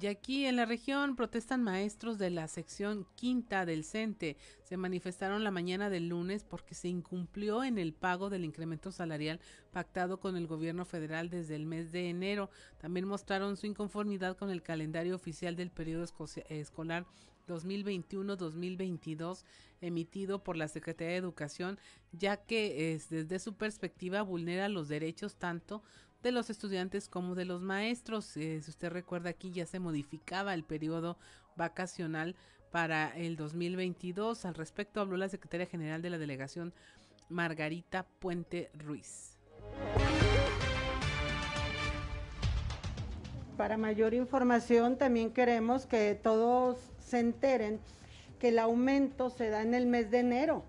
Y 0.00 0.06
aquí 0.06 0.46
en 0.46 0.54
la 0.54 0.64
región 0.64 1.16
protestan 1.16 1.64
maestros 1.64 2.18
de 2.18 2.30
la 2.30 2.46
sección 2.46 3.04
quinta 3.16 3.66
del 3.66 3.82
CENTE. 3.82 4.36
Se 4.62 4.76
manifestaron 4.76 5.42
la 5.42 5.50
mañana 5.50 5.90
del 5.90 6.08
lunes 6.08 6.44
porque 6.44 6.76
se 6.76 6.86
incumplió 6.86 7.64
en 7.64 7.78
el 7.78 7.92
pago 7.92 8.30
del 8.30 8.44
incremento 8.44 8.92
salarial 8.92 9.40
pactado 9.72 10.20
con 10.20 10.36
el 10.36 10.46
gobierno 10.46 10.84
federal 10.84 11.30
desde 11.30 11.56
el 11.56 11.66
mes 11.66 11.90
de 11.90 12.10
enero. 12.10 12.48
También 12.80 13.08
mostraron 13.08 13.56
su 13.56 13.66
inconformidad 13.66 14.36
con 14.36 14.50
el 14.50 14.62
calendario 14.62 15.16
oficial 15.16 15.56
del 15.56 15.70
periodo 15.70 16.04
escolar 16.48 17.04
2021-2022 17.48 19.42
emitido 19.80 20.44
por 20.44 20.56
la 20.56 20.68
Secretaría 20.68 21.12
de 21.12 21.18
Educación, 21.18 21.78
ya 22.12 22.36
que 22.36 22.92
es, 22.92 23.08
desde 23.08 23.38
su 23.38 23.54
perspectiva 23.54 24.22
vulnera 24.22 24.68
los 24.68 24.88
derechos 24.88 25.36
tanto 25.36 25.82
de 26.22 26.32
los 26.32 26.50
estudiantes 26.50 27.08
como 27.08 27.34
de 27.34 27.44
los 27.44 27.62
maestros. 27.62 28.36
Eh, 28.36 28.60
si 28.62 28.70
usted 28.70 28.90
recuerda 28.90 29.30
aquí 29.30 29.50
ya 29.50 29.66
se 29.66 29.78
modificaba 29.78 30.54
el 30.54 30.64
periodo 30.64 31.16
vacacional 31.56 32.34
para 32.70 33.16
el 33.16 33.36
2022. 33.36 34.44
Al 34.44 34.54
respecto 34.54 35.00
habló 35.00 35.16
la 35.16 35.28
secretaria 35.28 35.66
general 35.66 36.02
de 36.02 36.10
la 36.10 36.18
delegación 36.18 36.74
Margarita 37.28 38.06
Puente 38.18 38.70
Ruiz. 38.74 39.36
Para 43.56 43.76
mayor 43.76 44.14
información 44.14 44.96
también 44.96 45.32
queremos 45.32 45.86
que 45.86 46.14
todos 46.14 46.78
se 47.04 47.18
enteren 47.18 47.80
que 48.38 48.48
el 48.48 48.58
aumento 48.58 49.30
se 49.30 49.50
da 49.50 49.62
en 49.62 49.74
el 49.74 49.86
mes 49.86 50.10
de 50.10 50.20
enero. 50.20 50.62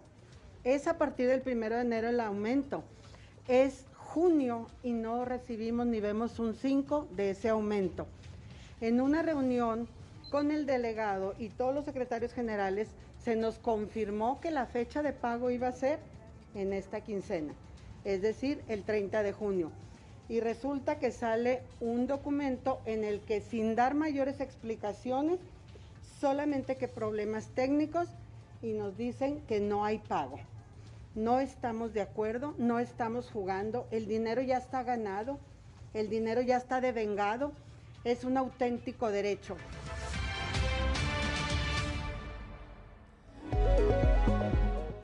Es 0.64 0.88
a 0.88 0.98
partir 0.98 1.28
del 1.28 1.42
primero 1.42 1.76
de 1.76 1.82
enero 1.82 2.10
el 2.10 2.20
aumento. 2.20 2.84
Es 3.48 3.86
junio 4.10 4.66
y 4.82 4.92
no 4.92 5.24
recibimos 5.24 5.86
ni 5.86 6.00
vemos 6.00 6.40
un 6.40 6.56
5 6.56 7.10
de 7.16 7.30
ese 7.30 7.50
aumento. 7.50 8.08
En 8.82 9.02
una 9.02 9.22
reunión 9.22 9.88
con 10.32 10.50
el 10.50 10.66
delegado 10.66 11.36
y 11.38 11.50
todos 11.50 11.76
los 11.76 11.86
secretarios 11.86 12.34
generales 12.34 12.90
se 13.24 13.36
nos 13.36 13.60
confirmó 13.60 14.42
que 14.42 14.50
la 14.50 14.66
fecha 14.66 15.04
de 15.04 15.14
pago 15.14 15.52
iba 15.52 15.68
a 15.68 15.74
ser 15.74 16.00
en 16.56 16.74
esta 16.74 17.02
quincena, 17.02 17.54
es 18.04 18.24
decir, 18.24 18.64
el 18.68 18.84
30 18.84 19.22
de 19.22 19.32
junio. 19.32 19.72
Y 20.28 20.40
resulta 20.40 20.98
que 20.98 21.12
sale 21.12 21.62
un 21.80 22.08
documento 22.08 22.82
en 22.86 23.04
el 23.04 23.20
que 23.22 23.42
sin 23.42 23.76
dar 23.76 23.94
mayores 23.94 24.40
explicaciones, 24.40 25.40
solamente 26.20 26.78
que 26.78 26.88
problemas 26.88 27.48
técnicos 27.50 28.08
y 28.64 28.74
nos 28.74 28.98
dicen 28.98 29.42
que 29.48 29.60
no 29.60 29.86
hay 29.86 30.00
pago 30.00 30.40
no 31.20 31.42
estamos 31.42 31.94
de 31.94 32.00
acuerdo, 32.00 32.56
no 32.58 32.80
estamos 32.80 33.30
jugando, 33.30 33.88
el 33.92 34.08
dinero 34.08 34.42
ya 34.42 34.58
está 34.58 34.84
ganado, 34.84 35.38
el 35.94 36.10
dinero 36.10 36.42
ya 36.42 36.56
está 36.56 36.80
devengado, 36.80 37.52
es 38.06 38.24
un 38.24 38.38
auténtico 38.38 39.12
derecho. 39.12 39.58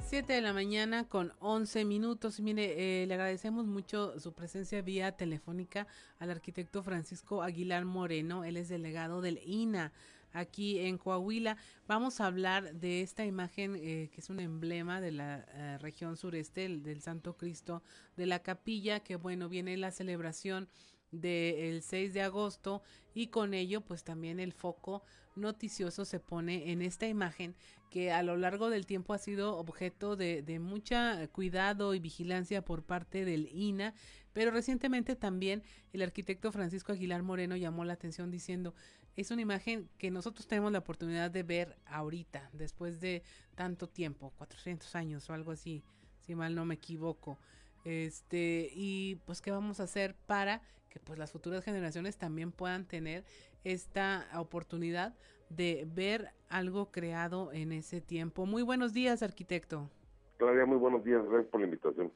Siete 0.07 0.32
de 0.32 0.41
la 0.41 0.53
mañana 0.53 1.05
con 1.09 1.34
11 1.39 1.84
minutos. 1.84 2.39
Mire, 2.39 3.01
eh, 3.03 3.05
le 3.07 3.13
agradecemos 3.13 3.66
mucho 3.66 4.18
su 4.18 4.32
presencia 4.32 4.82
vía 4.82 5.11
telefónica 5.18 5.88
al 6.20 6.32
arquitecto 6.32 6.82
Francisco 6.82 7.43
Aguilar 7.43 7.84
Moreno. 7.84 8.45
Él 8.45 8.55
es 8.55 8.70
delegado 8.70 9.20
del 9.20 9.41
INA 9.43 9.91
aquí 10.36 10.79
en 10.79 10.97
Coahuila. 10.97 11.57
Vamos 11.88 12.19
a 12.19 12.27
hablar 12.27 12.75
de 12.75 13.01
esta 13.01 13.25
imagen 13.25 13.75
eh, 13.75 14.09
que 14.13 14.21
es 14.21 14.29
un 14.29 14.39
emblema 14.39 15.01
de 15.01 15.11
la 15.11 15.45
eh, 15.53 15.77
región 15.79 16.17
sureste, 16.17 16.67
del 16.69 17.01
Santo 17.01 17.38
Cristo 17.38 17.81
de 18.17 18.25
la 18.25 18.39
Capilla, 18.39 18.99
que 18.99 19.15
bueno, 19.15 19.49
viene 19.49 19.77
la 19.77 19.91
celebración 19.91 20.67
del 21.11 21.81
6 21.81 22.13
de 22.13 22.21
agosto 22.21 22.81
y 23.13 23.27
con 23.27 23.53
ello 23.53 23.81
pues 23.81 24.03
también 24.03 24.39
el 24.39 24.51
foco 24.51 25.03
noticioso 25.36 26.05
se 26.05 26.19
pone 26.19 26.71
en 26.71 26.81
esta 26.81 27.07
imagen 27.07 27.55
que 27.89 28.11
a 28.11 28.23
lo 28.23 28.36
largo 28.36 28.69
del 28.69 28.86
tiempo 28.86 29.13
ha 29.13 29.17
sido 29.17 29.57
objeto 29.57 30.15
de, 30.15 30.41
de 30.41 30.59
mucha 30.59 31.27
cuidado 31.29 31.93
y 31.93 31.99
vigilancia 31.99 32.63
por 32.63 32.83
parte 32.83 33.23
del 33.23 33.47
INA, 33.53 33.93
pero 34.33 34.51
recientemente 34.51 35.15
también 35.15 35.63
el 35.93 36.01
arquitecto 36.01 36.51
Francisco 36.51 36.91
Aguilar 36.91 37.23
Moreno 37.23 37.55
llamó 37.55 37.86
la 37.86 37.93
atención 37.93 38.31
diciendo, 38.31 38.75
es 39.16 39.32
una 39.32 39.41
imagen 39.41 39.89
que 39.97 40.11
nosotros 40.11 40.47
tenemos 40.47 40.72
la 40.72 40.80
oportunidad 40.80 41.32
de 41.32 41.43
ver 41.43 41.76
ahorita, 41.86 42.49
después 42.53 42.99
de 42.99 43.24
tanto 43.55 43.88
tiempo, 43.88 44.34
400 44.38 44.95
años 44.95 45.30
o 45.30 45.34
algo 45.34 45.51
así, 45.51 45.84
si 46.20 46.36
mal 46.36 46.55
no 46.55 46.66
me 46.66 46.76
equivoco. 46.76 47.38
Este, 47.86 48.70
y 48.74 49.16
pues 49.26 49.41
qué 49.41 49.51
vamos 49.51 49.80
a 49.80 49.84
hacer 49.84 50.16
para 50.26 50.61
que 50.89 50.99
pues 50.99 51.20
las 51.20 51.32
futuras 51.32 51.63
generaciones 51.63 52.18
también 52.18 52.51
puedan 52.51 52.86
tener 52.86 53.24
esta 53.63 54.28
oportunidad 54.36 55.13
de 55.49 55.88
ver 55.88 56.32
algo 56.49 56.91
creado 56.91 57.51
en 57.53 57.72
ese 57.72 58.01
tiempo. 58.01 58.45
Muy 58.45 58.63
buenos 58.63 58.93
días, 58.93 59.22
arquitecto. 59.24 59.89
Claudia, 60.38 60.66
muy 60.66 60.78
buenos 60.78 61.03
días, 61.03 61.24
gracias 61.26 61.49
por 61.51 61.61
la 61.61 61.68
invitación. 61.68 62.11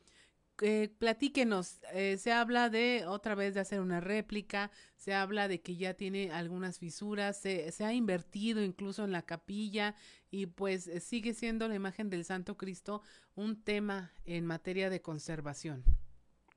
Eh, 0.61 0.89
platíquenos, 0.97 1.79
eh, 1.93 2.17
se 2.17 2.33
habla 2.33 2.69
de 2.69 3.05
otra 3.07 3.33
vez 3.33 3.53
de 3.53 3.61
hacer 3.61 3.79
una 3.79 4.01
réplica, 4.01 4.71
se 4.97 5.13
habla 5.13 5.47
de 5.47 5.61
que 5.61 5.77
ya 5.77 5.93
tiene 5.93 6.31
algunas 6.31 6.79
fisuras, 6.79 7.39
se, 7.39 7.71
se 7.71 7.85
ha 7.85 7.93
invertido 7.93 8.61
incluso 8.61 9.05
en 9.05 9.13
la 9.13 9.21
capilla 9.21 9.95
y 10.31 10.47
pues 10.47 10.87
eh, 10.87 10.99
sigue 10.99 11.33
siendo 11.33 11.67
la 11.69 11.75
imagen 11.75 12.09
del 12.09 12.25
Santo 12.25 12.57
Cristo 12.57 13.01
un 13.35 13.63
tema 13.63 14.11
en 14.25 14.45
materia 14.45 14.89
de 14.89 15.01
conservación. 15.01 15.83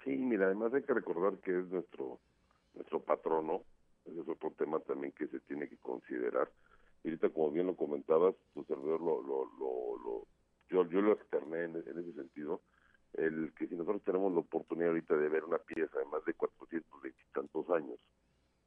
Sí, 0.02 0.10
mira, 0.16 0.46
además 0.46 0.74
hay 0.74 0.82
que 0.82 0.94
recordar 0.94 1.38
que 1.38 1.60
es 1.60 1.66
nuestro 1.68 2.18
nuestro 2.74 3.00
patrono, 3.00 3.62
ese 4.04 4.20
es 4.20 4.28
otro 4.28 4.50
tema 4.58 4.80
también 4.80 5.12
que 5.12 5.28
se 5.28 5.38
tiene 5.40 5.68
que 5.68 5.76
considerar. 5.76 6.50
Y 7.04 7.08
ahorita, 7.08 7.28
como 7.28 7.50
bien 7.50 7.66
lo 7.66 7.76
comentabas, 7.76 8.34
tu 8.54 8.64
servidor 8.64 9.00
lo, 9.00 9.22
lo, 9.22 9.44
lo, 9.58 10.26
yo, 10.70 10.88
yo 10.88 11.02
lo 11.02 11.12
externé 11.12 11.64
en, 11.64 11.76
en 11.76 11.98
ese 11.98 12.12
sentido 12.14 12.62
el 13.14 13.52
que 13.54 13.66
si 13.66 13.74
nosotros 13.74 14.02
tenemos 14.04 14.32
la 14.32 14.40
oportunidad 14.40 14.90
ahorita 14.90 15.16
de 15.16 15.28
ver 15.28 15.44
una 15.44 15.58
pieza 15.58 15.98
de 15.98 16.04
más 16.06 16.24
de 16.24 16.34
420 16.34 17.08
y 17.08 17.32
tantos 17.32 17.68
años, 17.70 17.98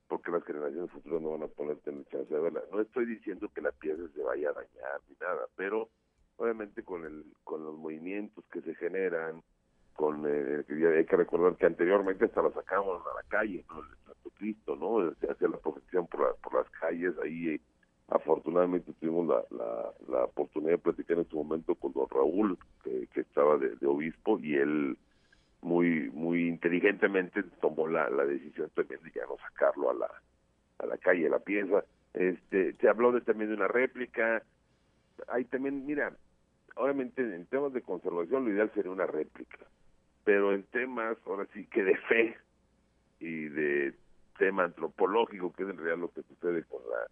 porque 0.08 0.32
las 0.32 0.44
generaciones 0.44 0.92
futuras 0.92 1.22
no 1.22 1.32
van 1.32 1.44
a 1.44 1.48
poner 1.48 1.78
tener 1.80 2.06
chance 2.06 2.34
de 2.34 2.40
verla. 2.40 2.62
No 2.72 2.82
estoy 2.82 3.06
diciendo 3.06 3.50
que 3.54 3.62
la 3.62 3.72
pieza 3.72 4.04
se 4.14 4.22
vaya 4.22 4.50
a 4.50 4.54
dañar 4.54 5.02
ni 5.10 5.16
nada, 5.20 5.48
pero 5.56 5.90
obviamente 6.38 6.84
con 6.84 7.06
el 7.06 7.26
con 7.44 7.64
los 7.64 7.76
movimientos 7.76 8.44
que 8.52 8.62
se 8.62 8.76
generan, 8.76 9.42
con 9.96 10.24
eh, 10.28 10.64
hay 10.68 11.06
que 11.06 11.16
recordar 11.16 11.56
que 11.58 11.66
anteriormente 11.66 12.26
hasta 12.26 12.42
la 12.42 12.52
sacábamos 12.52 13.02
a 13.08 13.16
la 13.16 13.24
calle, 13.28 13.66
¿no? 13.70 13.80
El 13.80 13.98
Santo 14.06 14.30
Cristo, 14.38 14.76
¿no? 14.76 15.14
Se 15.16 15.32
hacía 15.32 15.48
la 15.48 15.58
procesión 15.58 16.08
por, 16.08 16.36
por 16.38 16.54
las 16.54 16.70
calles 16.72 17.14
ahí 17.24 17.60
afortunadamente 18.08 18.94
tuvimos 18.94 19.28
la, 19.28 19.44
la, 19.58 19.92
la, 20.08 20.26
oportunidad 20.26 20.74
de 20.74 20.78
platicar 20.78 21.18
en 21.18 21.30
su 21.30 21.38
momento 21.38 21.76
con 21.76 21.92
don 21.94 22.08
Raúl, 22.10 22.58
que, 22.84 23.08
estaba 23.20 23.58
de, 23.58 23.86
obispo, 23.86 24.40
y 24.40 24.56
él 24.56 24.98
muy 25.62 26.12
muy 26.12 26.48
inteligentemente 26.48 27.42
tomó 27.62 27.88
la, 27.88 28.10
la 28.10 28.26
decisión 28.26 28.70
también 28.76 29.02
de 29.02 29.12
ya 29.12 29.26
no 29.26 29.38
sacarlo 29.38 29.90
a 29.90 29.94
la, 29.96 30.10
a 30.80 30.86
la 30.86 30.98
calle, 30.98 31.30
la 31.30 31.40
pieza. 31.40 31.84
Este, 32.14 32.74
se 32.74 32.88
habló 32.88 33.12
de, 33.12 33.22
también 33.22 33.50
de 33.50 33.56
una 33.56 33.68
réplica. 33.68 34.44
Hay 35.28 35.46
también, 35.46 35.86
mira, 35.86 36.16
obviamente 36.76 37.22
en 37.22 37.46
temas 37.48 37.74
de 37.74 37.82
conservación 37.82 38.46
lo 38.46 38.52
ideal 38.52 38.72
sería 38.76 38.92
una 38.92 39.08
réplica, 39.08 39.58
pero 40.24 40.54
en 40.54 40.64
temas, 40.64 41.18
ahora 41.26 41.48
sí 41.54 41.66
que 41.68 41.84
de 41.84 41.98
fe 41.98 42.38
y 43.20 43.46
de 43.46 43.96
tema 44.38 44.66
antropológico, 44.66 45.54
que 45.54 45.64
es 45.64 45.70
en 45.70 45.78
realidad 45.78 45.98
lo 45.98 46.12
que 46.12 46.22
sucede 46.24 46.64
con 46.66 46.82
la 46.90 47.08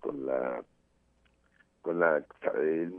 con 0.00 0.26
la 0.26 0.64
con 1.82 1.98
la 1.98 2.24
el 2.56 2.90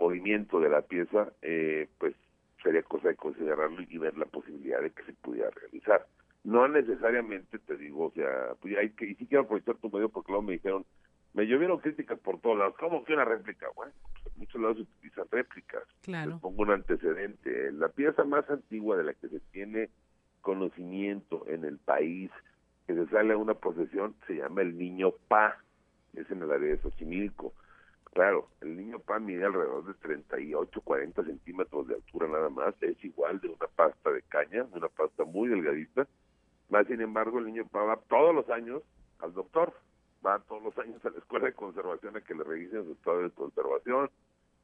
movimiento 0.00 0.60
de 0.60 0.68
la 0.68 0.82
pieza 0.82 1.32
eh, 1.42 1.88
pues 1.98 2.14
sería 2.62 2.82
cosa 2.82 3.08
de 3.08 3.16
considerarlo 3.16 3.82
y 3.82 3.98
ver 3.98 4.16
la 4.16 4.26
posibilidad 4.26 4.80
de 4.80 4.90
que 4.90 5.04
se 5.04 5.12
pudiera 5.14 5.50
realizar. 5.50 6.06
No 6.44 6.68
necesariamente 6.68 7.58
te 7.58 7.76
digo 7.76 8.06
o 8.06 8.12
sea 8.12 8.54
pues 8.60 8.76
hay 8.76 8.90
que 8.90 9.06
y 9.06 9.14
sí 9.14 9.26
quiero 9.26 9.44
aprovechar 9.44 9.76
tu 9.76 9.90
medio 9.90 10.08
porque 10.08 10.32
luego 10.32 10.42
me 10.42 10.52
dijeron 10.54 10.84
me 11.32 11.46
llovieron 11.46 11.78
críticas 11.78 12.18
por 12.18 12.40
todos 12.40 12.58
lados. 12.58 12.74
Cómo 12.78 13.04
que 13.04 13.12
una 13.12 13.24
réplica 13.24 13.66
bueno 13.76 13.92
pues 14.12 14.26
en 14.34 14.40
muchos 14.40 14.60
lados 14.60 14.76
se 14.78 14.82
utilizan 14.82 15.26
réplicas. 15.30 15.82
Claro. 16.02 16.32
Les 16.32 16.40
pongo 16.40 16.62
un 16.62 16.70
antecedente. 16.70 17.72
La 17.72 17.88
pieza 17.88 18.24
más 18.24 18.48
antigua 18.50 18.96
de 18.96 19.04
la 19.04 19.14
que 19.14 19.28
se 19.28 19.40
tiene 19.52 19.90
conocimiento 20.40 21.44
en 21.48 21.64
el 21.64 21.78
país 21.78 22.30
que 22.86 22.94
se 22.94 23.06
sale 23.08 23.34
a 23.34 23.36
una 23.36 23.54
procesión 23.54 24.14
se 24.26 24.34
llama 24.34 24.62
el 24.62 24.76
niño 24.76 25.12
pa 25.28 25.58
es 26.14 26.30
en 26.30 26.42
el 26.42 26.50
área 26.50 26.68
de 26.70 26.78
Xochimilco. 26.78 27.52
Claro, 28.12 28.48
el 28.60 28.76
niño 28.76 28.98
pan 28.98 29.24
mide 29.24 29.44
alrededor 29.44 29.84
de 29.84 29.94
38, 29.94 30.80
40 30.80 31.24
centímetros 31.24 31.86
de 31.86 31.94
altura 31.94 32.26
nada 32.28 32.48
más, 32.48 32.74
es 32.82 33.02
igual 33.04 33.40
de 33.40 33.48
una 33.48 33.66
pasta 33.76 34.10
de 34.10 34.22
caña, 34.22 34.66
una 34.72 34.88
pasta 34.88 35.24
muy 35.24 35.48
delgadita, 35.48 36.08
más 36.70 36.86
sin 36.88 37.00
embargo 37.00 37.38
el 37.38 37.46
niño 37.46 37.66
pan 37.68 37.88
va 37.88 38.00
todos 38.08 38.34
los 38.34 38.48
años 38.50 38.82
al 39.20 39.32
doctor, 39.32 39.72
va 40.26 40.40
todos 40.40 40.62
los 40.62 40.78
años 40.78 41.04
a 41.04 41.10
la 41.10 41.18
escuela 41.18 41.46
de 41.46 41.52
conservación 41.52 42.16
a 42.16 42.20
que 42.20 42.34
le 42.34 42.42
revisen 42.42 42.84
su 42.84 42.92
estado 42.92 43.22
de 43.22 43.30
conservación, 43.30 44.10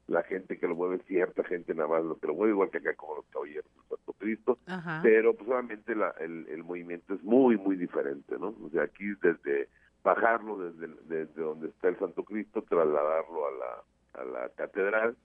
la 0.07 0.23
gente 0.23 0.57
que 0.57 0.67
lo 0.67 0.75
mueve, 0.75 0.99
cierta 1.07 1.43
gente 1.43 1.73
nada 1.73 1.89
más 1.89 2.03
lo 2.03 2.17
que 2.17 2.27
lo 2.27 2.33
mueve, 2.33 2.53
igual 2.53 2.69
que 2.69 2.77
acá 2.77 2.95
como 2.95 3.15
los 3.15 3.25
caballeros 3.27 3.65
del 3.75 3.97
Santo 3.97 4.13
Cristo, 4.13 4.57
Ajá. 4.65 4.99
pero 5.03 5.33
pues 5.33 5.49
obviamente 5.49 5.95
la, 5.95 6.11
el, 6.19 6.47
el 6.49 6.63
movimiento 6.63 7.13
es 7.13 7.23
muy, 7.23 7.57
muy 7.57 7.75
diferente, 7.75 8.37
¿no? 8.37 8.55
O 8.63 8.69
sea, 8.71 8.83
aquí 8.83 9.05
desde 9.21 9.69
bajarlo 10.07 10.57
desde, 10.57 11.25
donde 11.33 11.67
está 11.67 11.89
el 11.89 11.99
Santo 11.99 12.23
Cristo, 12.23 12.61
trasladarlo 12.61 13.45
a 13.45 13.51
la, 13.51 14.21
a 14.21 14.25
la 14.25 14.49
catedral, 14.55 15.17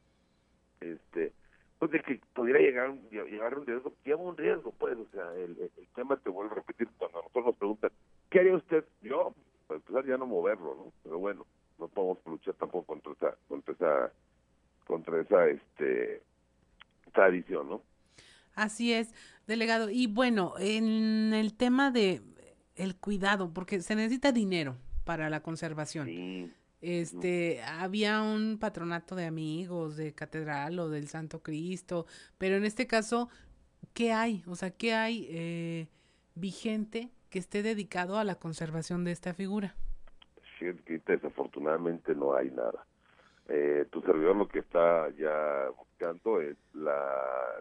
este, 0.81 1.33
pues 1.79 1.93
de 1.93 2.01
que 2.01 2.21
pudiera 2.35 2.59
llegar, 2.59 2.93
llegar 3.13 3.57
un 3.57 3.65
riesgo, 3.65 3.93
lleva 4.05 4.23
un 4.23 4.37
riesgo, 4.37 4.73
pues, 4.73 4.99
o 4.99 5.07
sea, 5.13 5.33
el, 5.37 5.57
el 5.77 5.89
tema 5.95 6.17
te 6.17 6.31
vuelvo 6.31 6.51
a 6.51 6.57
repetir, 6.57 6.89
cuando 6.99 7.21
a 7.21 7.23
nosotros 7.23 7.45
nos 7.45 7.57
preguntan, 7.57 7.93
¿qué 8.29 8.41
haría 8.41 8.57
usted? 8.57 8.85
Yo, 9.03 9.33
para 9.69 9.79
empezar 9.79 10.05
ya 10.05 10.17
no 10.17 10.27
moverlo, 10.27 10.75
¿no? 10.75 10.93
Pero 11.05 11.19
bueno, 11.21 11.47
no 11.79 11.87
podemos 11.87 12.19
luchar 12.27 12.55
tampoco 12.55 12.87
contra 12.87 13.13
esa, 13.13 13.37
contra 13.47 13.75
esa, 13.75 14.13
contra 14.85 15.21
esa, 15.21 15.47
este, 15.47 16.23
tradición, 17.13 17.69
¿no? 17.69 17.83
Así 18.57 18.93
es, 18.93 19.15
delegado. 19.47 19.91
Y 19.91 20.09
bueno, 20.09 20.55
en 20.59 21.35
el 21.35 21.57
tema 21.57 21.93
de 21.93 22.21
el 22.77 22.97
cuidado, 22.97 23.53
porque 23.53 23.81
se 23.81 23.95
necesita 23.95 24.33
dinero 24.33 24.77
para 25.05 25.31
la 25.31 25.43
conservación. 25.43 26.07
Sí. 26.07 26.53
Este, 26.81 27.63
había 27.63 28.23
un 28.23 28.59
patronato 28.59 29.15
de 29.15 29.27
amigos 29.27 29.97
de 29.97 30.15
catedral 30.15 30.79
o 30.81 30.89
del 30.89 31.07
Santo 31.07 31.41
Cristo, 31.41 32.07
pero 32.39 32.57
en 32.57 32.65
este 32.65 32.89
caso, 32.89 33.29
¿qué 33.95 34.13
hay? 34.13 34.43
O 34.49 34.57
sea, 34.57 34.71
¿qué 34.71 34.93
hay 34.93 35.29
eh, 35.31 35.89
vigente 36.35 37.11
que 37.31 37.39
esté 37.39 37.63
dedicado 37.63 38.19
a 38.19 38.25
la 38.25 38.35
conservación 38.35 39.05
de 39.05 39.13
esta 39.13 39.33
figura? 39.33 39.77
Sí, 40.59 40.67
desafortunadamente 41.07 42.17
no 42.17 42.35
hay 42.35 42.51
nada. 42.51 42.85
Eh, 43.49 43.87
tu 43.91 44.01
servidor 44.03 44.37
lo 44.37 44.49
que 44.49 44.61
está 44.61 45.09
ya 45.11 45.69
buscando 45.77 46.41
es 46.41 46.57
la, 46.75 46.95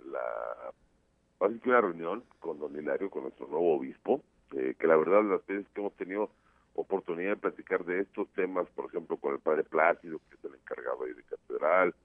la, 0.05 1.45
así 1.45 1.59
que 1.59 1.69
una 1.69 1.81
reunión 1.81 2.23
con 2.39 2.59
don 2.59 2.75
Hilario, 2.75 3.09
con 3.09 3.23
nuestro 3.23 3.47
nuevo 3.47 3.75
obispo, 3.75 4.23
eh, 4.57 4.75
que 4.77 4.87
la 4.87 4.97
verdad 4.97 5.23
las 5.23 5.45
veces 5.45 5.67
que 5.73 5.81
hemos 5.81 5.95
tenido 5.95 6.29
oportunidad 6.73 7.31
de 7.31 7.37
platicar 7.37 7.83
de 7.85 8.01
estos 8.01 8.27
temas, 8.29 8.67
por 8.71 8.85
ejemplo, 8.85 9.17
con 9.17 9.33
el 9.33 9.39
padre 9.39 9.63
Plácido, 9.63 10.19
que 10.29 10.35
es 10.35 10.45
el 10.45 10.55
encargado 10.55 11.03
ahí 11.03 11.13
de 11.13 11.23
catedral, 11.23 11.95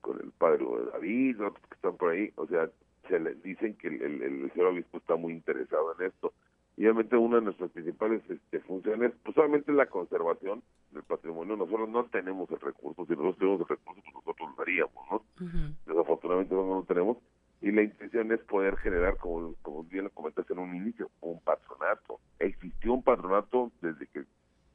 con 0.00 0.20
el 0.20 0.30
padre 0.32 0.64
David, 0.92 1.40
otros 1.44 1.66
que 1.68 1.74
están 1.74 1.96
por 1.96 2.10
ahí, 2.10 2.32
o 2.36 2.46
sea, 2.46 2.68
se 3.08 3.20
le 3.20 3.34
dicen 3.36 3.74
que 3.76 3.88
el, 3.88 4.02
el, 4.02 4.22
el 4.22 4.52
señor 4.52 4.68
obispo 4.68 4.98
está 4.98 5.16
muy 5.16 5.32
interesado 5.32 5.94
en 5.98 6.06
esto. 6.06 6.32
Y 6.76 6.82
obviamente 6.84 7.16
una 7.16 7.36
de 7.36 7.42
nuestras 7.42 7.70
principales 7.70 8.22
este, 8.28 8.60
funciones, 8.60 9.12
pues 9.24 9.34
solamente 9.34 9.72
la 9.72 9.86
conservación 9.86 10.62
del 10.90 11.04
patrimonio. 11.04 11.56
Nosotros 11.56 11.88
no 11.88 12.04
tenemos 12.04 12.50
el 12.50 12.60
recurso, 12.60 13.06
si 13.06 13.12
nosotros 13.12 13.38
tenemos 13.38 13.60
el 13.62 13.68
recurso, 13.68 14.02
pues 14.02 14.14
nosotros 14.14 14.48
lo 14.56 14.62
haríamos, 14.62 15.10
¿no? 15.10 15.16
Uh 15.16 15.48
-huh. 15.48 15.74
Desafortunadamente 15.86 16.54
no 16.54 16.66
lo 16.66 16.82
tenemos 16.82 17.16
y 17.60 17.72
la 17.72 17.82
intención 17.82 18.30
es 18.32 18.40
poder 18.40 18.76
generar, 18.76 19.16
como, 19.16 19.54
como 19.62 19.82
bien 19.84 20.04
lo 20.04 20.10
comentaste 20.10 20.52
en 20.52 20.58
un 20.58 20.74
inicio, 20.74 21.10
un 21.20 21.40
patronato. 21.40 22.20
Existió 22.38 22.92
un 22.92 23.02
patronato 23.02 23.72
desde 23.80 24.06
que, 24.08 24.24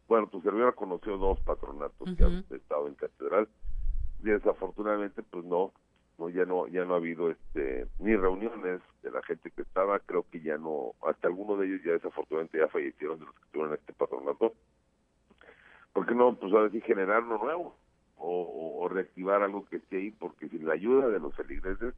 bueno, 0.08 0.28
tu 0.28 0.42
servidora 0.42 0.72
conoció 0.72 1.18
dos 1.18 1.40
patronatos 1.42 2.02
uh 2.02 2.06
-huh. 2.06 2.18
que 2.18 2.24
han 2.24 2.46
estado 2.50 2.88
en 2.88 2.96
catedral 2.96 3.48
y 4.24 4.26
desafortunadamente 4.30 5.24
pues 5.24 5.44
no, 5.46 5.72
no 6.18 6.30
ya 6.30 6.46
no 6.46 6.68
ya 6.68 6.86
no 6.86 6.94
ha 6.94 6.98
habido 6.98 7.32
este 7.32 7.88
ni 8.00 8.16
reuniones 8.16 8.82
de 9.02 9.12
la 9.12 9.22
gente 9.24 9.50
que 9.52 9.62
estaba, 9.64 10.00
creo 10.00 10.26
que 10.30 10.42
ya 10.42 10.58
no, 10.58 10.94
hasta 11.08 11.28
algunos 11.28 11.60
de 11.60 11.68
ellos 11.68 11.82
ya 11.84 11.94
desafortunadamente 11.94 12.60
ya 12.60 12.68
fallecieron 12.68 13.20
de 13.20 13.26
los 13.26 13.36
que 13.36 13.44
estuvieron 13.46 13.74
en 13.74 13.80
este 13.80 13.94
patronato. 13.94 14.54
¿Por 15.94 16.06
qué 16.06 16.16
no, 16.16 16.36
pues 16.36 16.54
a 16.54 16.64
decir, 16.64 16.84
generar 16.84 17.24
uno 17.24 17.38
nuevo? 17.38 17.76
O, 18.18 18.42
o, 18.44 18.84
o 18.86 18.88
reactivar 18.88 19.42
algo 19.42 19.66
que 19.66 19.78
esté 19.78 19.98
ahí, 19.98 20.12
porque 20.12 20.48
sin 20.48 20.66
la 20.66 20.74
ayuda 20.74 21.10
de 21.10 21.20
los 21.20 21.36
feligreses 21.36 21.96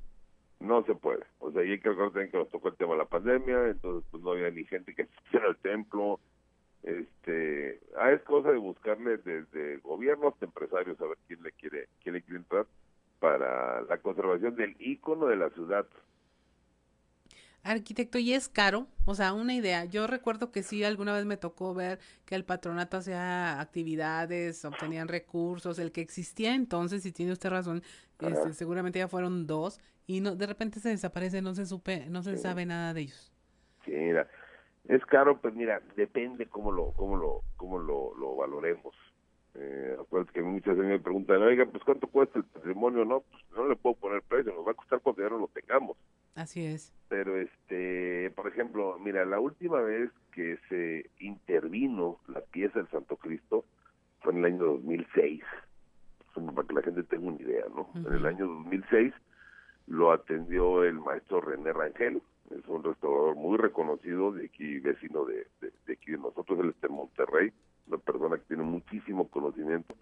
no 0.64 0.84
se 0.86 0.96
puede. 0.96 1.24
O 1.40 1.52
sea, 1.52 1.64
y 1.64 1.72
hay 1.72 1.80
que 1.80 1.90
recordar 1.90 2.30
que 2.30 2.38
nos 2.38 2.50
tocó 2.50 2.70
el 2.70 2.76
tema 2.76 2.94
de 2.94 3.00
la 3.00 3.06
pandemia, 3.06 3.68
entonces 3.68 4.08
pues 4.10 4.24
no 4.24 4.32
había 4.32 4.50
ni 4.50 4.64
gente 4.66 4.96
que 4.96 5.08
hiciera 5.28 5.48
el 5.48 5.58
tema 5.58 5.74
ejemplo. 5.74 6.20
Este, 6.84 7.80
ah, 7.98 8.12
es 8.12 8.22
cosa 8.24 8.52
de 8.52 8.58
buscarle 8.58 9.18
desde 9.18 9.78
gobiernos 9.78 10.34
hasta 10.34 10.46
empresarios 10.46 11.00
a 11.00 11.06
ver 11.06 11.18
quién 11.28 11.42
le 11.42 11.52
quiere, 11.54 11.88
quién 12.02 12.16
le 12.16 12.22
quiere 12.22 12.40
entrar 12.40 12.66
para 13.20 13.82
la 13.84 13.98
conservación 14.00 14.56
del 14.56 14.76
ícono 14.80 15.28
de 15.28 15.38
la 15.38 15.50
ciudad. 15.52 15.86
Arquitecto, 17.64 18.18
¿y 18.18 18.34
es 18.34 18.50
caro? 18.50 18.88
O 19.06 19.16
sea, 19.16 19.32
una 19.32 19.54
idea. 19.54 19.86
Yo 19.86 20.06
recuerdo 20.08 20.52
que 20.52 20.64
sí, 20.64 20.84
alguna 20.84 21.14
vez 21.14 21.26
me 21.26 21.38
tocó 21.38 21.74
ver 21.74 22.00
que 22.26 22.36
el 22.36 22.44
patronato 22.44 22.98
hacía 22.98 23.62
actividades, 23.62 24.66
obtenían 24.66 25.08
recursos, 25.08 25.80
el 25.80 25.94
que 25.94 26.02
existía 26.02 26.54
entonces, 26.54 27.04
si 27.04 27.14
tiene 27.14 27.32
usted 27.32 27.50
razón, 27.50 27.82
este, 28.28 28.54
seguramente 28.54 29.00
ya 29.00 29.08
fueron 29.08 29.48
dos, 29.48 29.80
y 30.06 30.22
no 30.22 30.36
de 30.36 30.48
repente 30.48 30.80
se 30.80 30.90
desaparece, 30.90 31.42
no 31.42 31.54
se 31.54 31.66
supe, 31.66 32.06
no 32.10 32.24
se 32.24 32.38
sabe 32.38 32.66
nada 32.66 32.94
de 32.94 33.02
ellos. 33.02 33.32
Sí, 33.86 33.92
mira, 33.92 34.28
es 34.88 35.06
caro, 35.06 35.40
pues 35.40 35.54
mira, 35.54 35.82
depende 35.96 36.48
cómo 36.48 36.72
lo, 36.72 36.92
cómo 36.94 37.16
lo, 37.18 37.42
cómo 37.58 37.80
lo, 37.80 38.16
lo 38.16 38.36
valoremos. 38.36 38.94
Eh, 39.56 39.96
acuérdate 40.00 40.34
que 40.34 40.42
muchas 40.42 40.76
veces 40.76 40.92
me 40.92 41.00
preguntan, 41.00 41.42
oiga, 41.44 41.66
pues 41.66 41.84
cuánto 41.84 42.08
cuesta 42.08 42.40
el 42.40 42.46
patrimonio, 42.46 43.06
no, 43.06 43.22
pues 43.22 43.44
no 43.56 43.68
le 43.68 43.76
puedo 43.76 43.96
poner 43.96 44.24
precio, 44.24 44.54
nos 44.54 44.66
va 44.66 44.72
a 44.72 44.76
costar 44.76 45.00
cuando 45.00 45.22
ya 45.22 45.30
no 45.30 45.38
lo 45.38 45.48
tengamos. 45.48 45.96
Así 46.36 46.66
es. 46.66 46.92
Pero, 47.10 47.40
este, 47.40 48.32
por 48.32 48.48
ejemplo, 48.48 48.98
mira, 49.00 49.24
la 49.26 49.40
última 49.40 49.80
vez 49.82 50.10
que 50.32 50.58
se 50.70 51.10
intervino 51.20 52.20
la 52.28 52.42
pieza 52.42 52.80
del 52.80 52.90
Santo 52.90 53.18
Cristo 53.18 53.66
fue 54.22 54.34
en 54.34 54.40
el 54.40 54.46
año 54.46 54.66
2006, 54.66 55.44
para 56.34 56.68
que 56.68 56.74
la 56.74 56.82
gente 56.82 57.04
tenga 57.04 57.28
una 57.28 57.42
idea, 57.42 57.66
¿no? 57.76 57.90
En 57.96 58.14
el 58.14 58.26
año 58.26 58.48
2006 58.48 59.14
lo 59.88 60.12
atendió 60.12 60.84
el 60.84 61.00
maestro 61.00 61.42
René 61.42 61.74
Rangel, 61.74 62.22
es 62.52 62.68
un 62.68 62.84
restaurador 62.84 63.36
muy 63.36 63.58
reconocido 63.58 64.32
de 64.32 64.46
aquí, 64.46 64.80
vecino 64.80 65.26
de, 65.26 65.48
de, 65.62 65.94
aquí 65.94 66.12
de 66.12 66.18
nosotros, 66.18 66.60
él 66.60 66.70
está 66.70 66.88
en 66.88 66.94
Monterrey, 66.94 67.52
una 67.88 67.98
persona 67.98 68.38
que 68.38 68.44
tiene 68.44 68.64
muchísimo 68.64 69.28
conocimiento. 69.30 69.96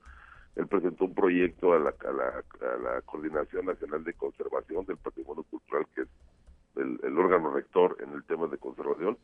Él 0.56 0.68
presentó 0.68 1.06
un 1.06 1.16
proyecto 1.16 1.74
a 1.74 1.80
la, 1.80 1.90
a 1.90 2.12
la, 2.12 2.74
a 2.74 2.78
la 2.78 3.02
Coordinación 3.04 3.66
Nacional 3.66 4.04
de 4.04 4.14
Conservación 4.14 4.86
del 4.86 4.98
Patrimonio 4.98 5.44
Cultural, 5.44 5.86
que 5.96 6.02
es 6.02 6.08
el, 6.76 7.18
órgano 7.18 7.52
rector 7.52 7.98
en 8.02 8.14
el 8.14 8.24
tema 8.24 8.48
de 8.48 8.58
conservación, 8.58 9.18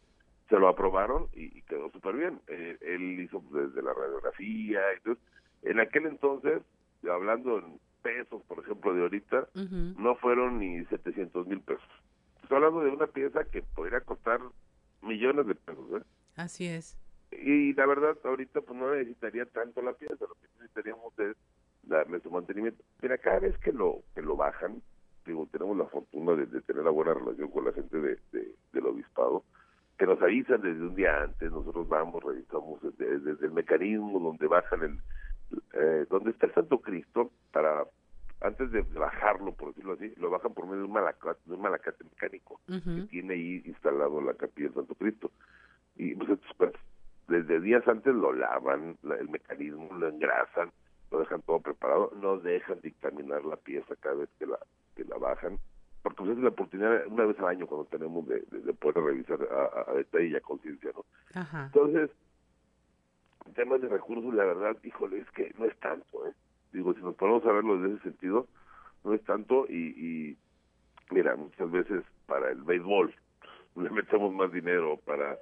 se 0.50 0.58
lo 0.58 0.68
aprobaron 0.70 1.28
y, 1.34 1.62
quedó 1.64 1.90
súper 1.92 2.16
bien. 2.16 2.40
Eh, 2.48 2.78
él 2.82 3.20
hizo 3.20 3.42
pues, 3.42 3.68
desde 3.68 3.82
la 3.82 3.94
radiografía, 3.94 4.82
entonces, 4.96 5.24
en 5.64 5.80
aquel 5.80 6.06
entonces, 6.06 6.62
hablando 7.04 7.60
en 7.60 7.80
pesos, 8.02 8.42
por 8.44 8.60
ejemplo, 8.60 8.94
de 8.94 9.02
ahorita, 9.02 9.48
no 9.98 10.16
fueron 10.16 10.60
ni 10.60 10.84
700 10.86 11.48
mil 11.48 11.62
pesos. 11.62 11.88
Estoy 12.42 12.58
hablando 12.58 12.82
de 12.82 12.92
una 12.92 13.08
pieza 13.08 13.44
que 13.46 13.62
podría 13.62 14.02
costar 14.02 14.40
millones 15.02 15.48
de 15.48 15.56
pesos. 15.56 16.02
¿eh? 16.02 16.06
Así 16.36 16.68
es. 16.68 16.98
Y, 17.32 17.74
la 17.74 17.86
verdad, 17.86 18.18
ahorita 18.24 18.62
pues 18.62 18.80
no 18.80 18.94
necesitaría 18.96 19.46
tanto 19.46 19.82
la 19.82 19.94
pieza, 19.94 20.16
lo 20.22 20.36
que 20.36 20.48
necesitaríamos 20.56 21.18
es 21.20 21.36
darle 21.84 22.20
su 22.22 22.32
mantenimiento. 22.32 22.84
Mira, 23.02 23.18
cada 23.18 23.40
vez 23.40 23.58
que 23.60 23.72
lo, 23.72 24.02
que 24.16 24.22
lo 24.22 24.36
bajan, 24.36 24.82
digo, 25.26 25.48
tenemos 25.52 25.78
la 25.78 25.86
fortuna 25.86 26.34
de, 26.34 26.46
tener 26.62 26.82
una 26.82 26.92
buena 26.92 27.14
relación 27.14 27.52
con 27.52 27.66
la 27.66 27.74
gente 27.74 27.98
de, 28.00 28.18
del 28.72 28.86
obispado, 28.86 29.44
que 29.98 30.06
nos 30.06 30.22
avisan 30.22 30.62
desde 30.62 30.82
un 30.82 30.96
día 30.96 31.24
antes, 31.24 31.52
nosotros 31.52 31.88
vamos, 31.90 32.24
revisamos 32.24 32.80
desde, 32.98 33.46
el 33.46 33.52
mecanismo 33.52 34.20
donde 34.20 34.48
bajan 34.48 34.84
el, 34.84 35.00
eh, 35.74 36.06
donde 36.10 36.32
está 36.32 36.48
el 36.48 36.54
Santo 36.54 36.80
Cristo, 36.80 37.32
para 37.52 37.86
antes 38.42 38.72
de 38.72 38.82
bajarlo, 38.82 39.54
por 39.54 39.70
decirlo 39.70 39.94
así, 39.94 40.14
lo 40.18 40.30
bajan 40.30 40.54
por 40.54 40.66
medio 40.66 40.80
de 40.80 40.86
un 40.86 40.94
malacate, 40.94 41.40
de 41.46 41.56
un 41.56 41.62
malacate 41.62 42.04
mecánico 42.04 42.62
que 42.68 43.08
tiene 43.10 43.34
ahí 43.34 43.64
instalado 43.66 44.22
la 44.22 44.36
capilla 44.36 44.68
del 44.68 44.76
Santo 44.76 44.96
Cristo. 44.96 45.32
Y 45.96 46.14
pues, 46.16 46.40
pues, 46.58 46.74
desde 47.28 47.60
días 47.60 47.88
antes 47.88 48.14
lo 48.14 48.34
lavan, 48.34 48.98
el 49.20 49.30
mecanismo 49.30 49.90
lo 49.98 50.08
engrasan, 50.08 50.72
lo 51.12 51.20
dejan 51.20 51.42
todo 51.42 51.60
preparado, 51.62 52.12
no 52.22 52.38
dejan 52.38 52.80
dictaminar 52.82 53.44
la 53.44 53.56
pieza 53.56 53.96
cada 54.00 54.16
vez 54.16 54.30
que 54.38 54.46
la 54.46 54.60
que 54.96 55.06
la 55.06 55.18
bajan, 55.18 55.60
porque 56.02 56.18
pues 56.18 56.32
es 56.32 56.38
la 56.40 56.50
oportunidad 56.50 57.08
una 57.08 57.26
vez 57.26 57.40
al 57.40 57.48
año 57.48 57.68
cuando 57.68 57.86
tenemos 57.86 58.28
de, 58.28 58.40
poder 58.74 59.04
revisar 59.04 59.40
a, 59.42 59.94
detalle 59.94 60.28
y 60.28 60.36
a 60.36 60.42
conciencia, 60.42 60.92
¿no? 60.94 61.06
Entonces, 61.66 62.10
en 63.48 63.54
temas 63.54 63.82
de 63.82 63.88
recursos, 63.88 64.34
la 64.34 64.46
verdad, 64.46 64.78
híjole, 64.84 65.20
es 65.20 65.30
que 65.32 65.54
no 65.58 65.66
es 65.66 65.78
tanto, 65.80 66.28
¿eh? 66.28 66.34
Digo, 66.74 66.94
si 66.94 67.02
nos 67.02 67.16
ponemos 67.16 67.46
a 67.46 67.52
verlo 67.52 67.80
desde 67.80 67.96
ese 67.96 68.04
sentido, 68.04 68.48
no 69.04 69.14
es 69.14 69.24
tanto 69.24 69.66
y, 69.70 69.88
y 69.98 70.38
mira, 71.12 71.36
muchas 71.36 71.72
veces 71.72 72.04
para 72.26 72.52
el 72.52 72.62
béisbol 72.62 73.14
le 73.76 73.90
metemos 73.90 74.34
más 74.34 74.52
dinero, 74.52 75.00
para 75.06 75.38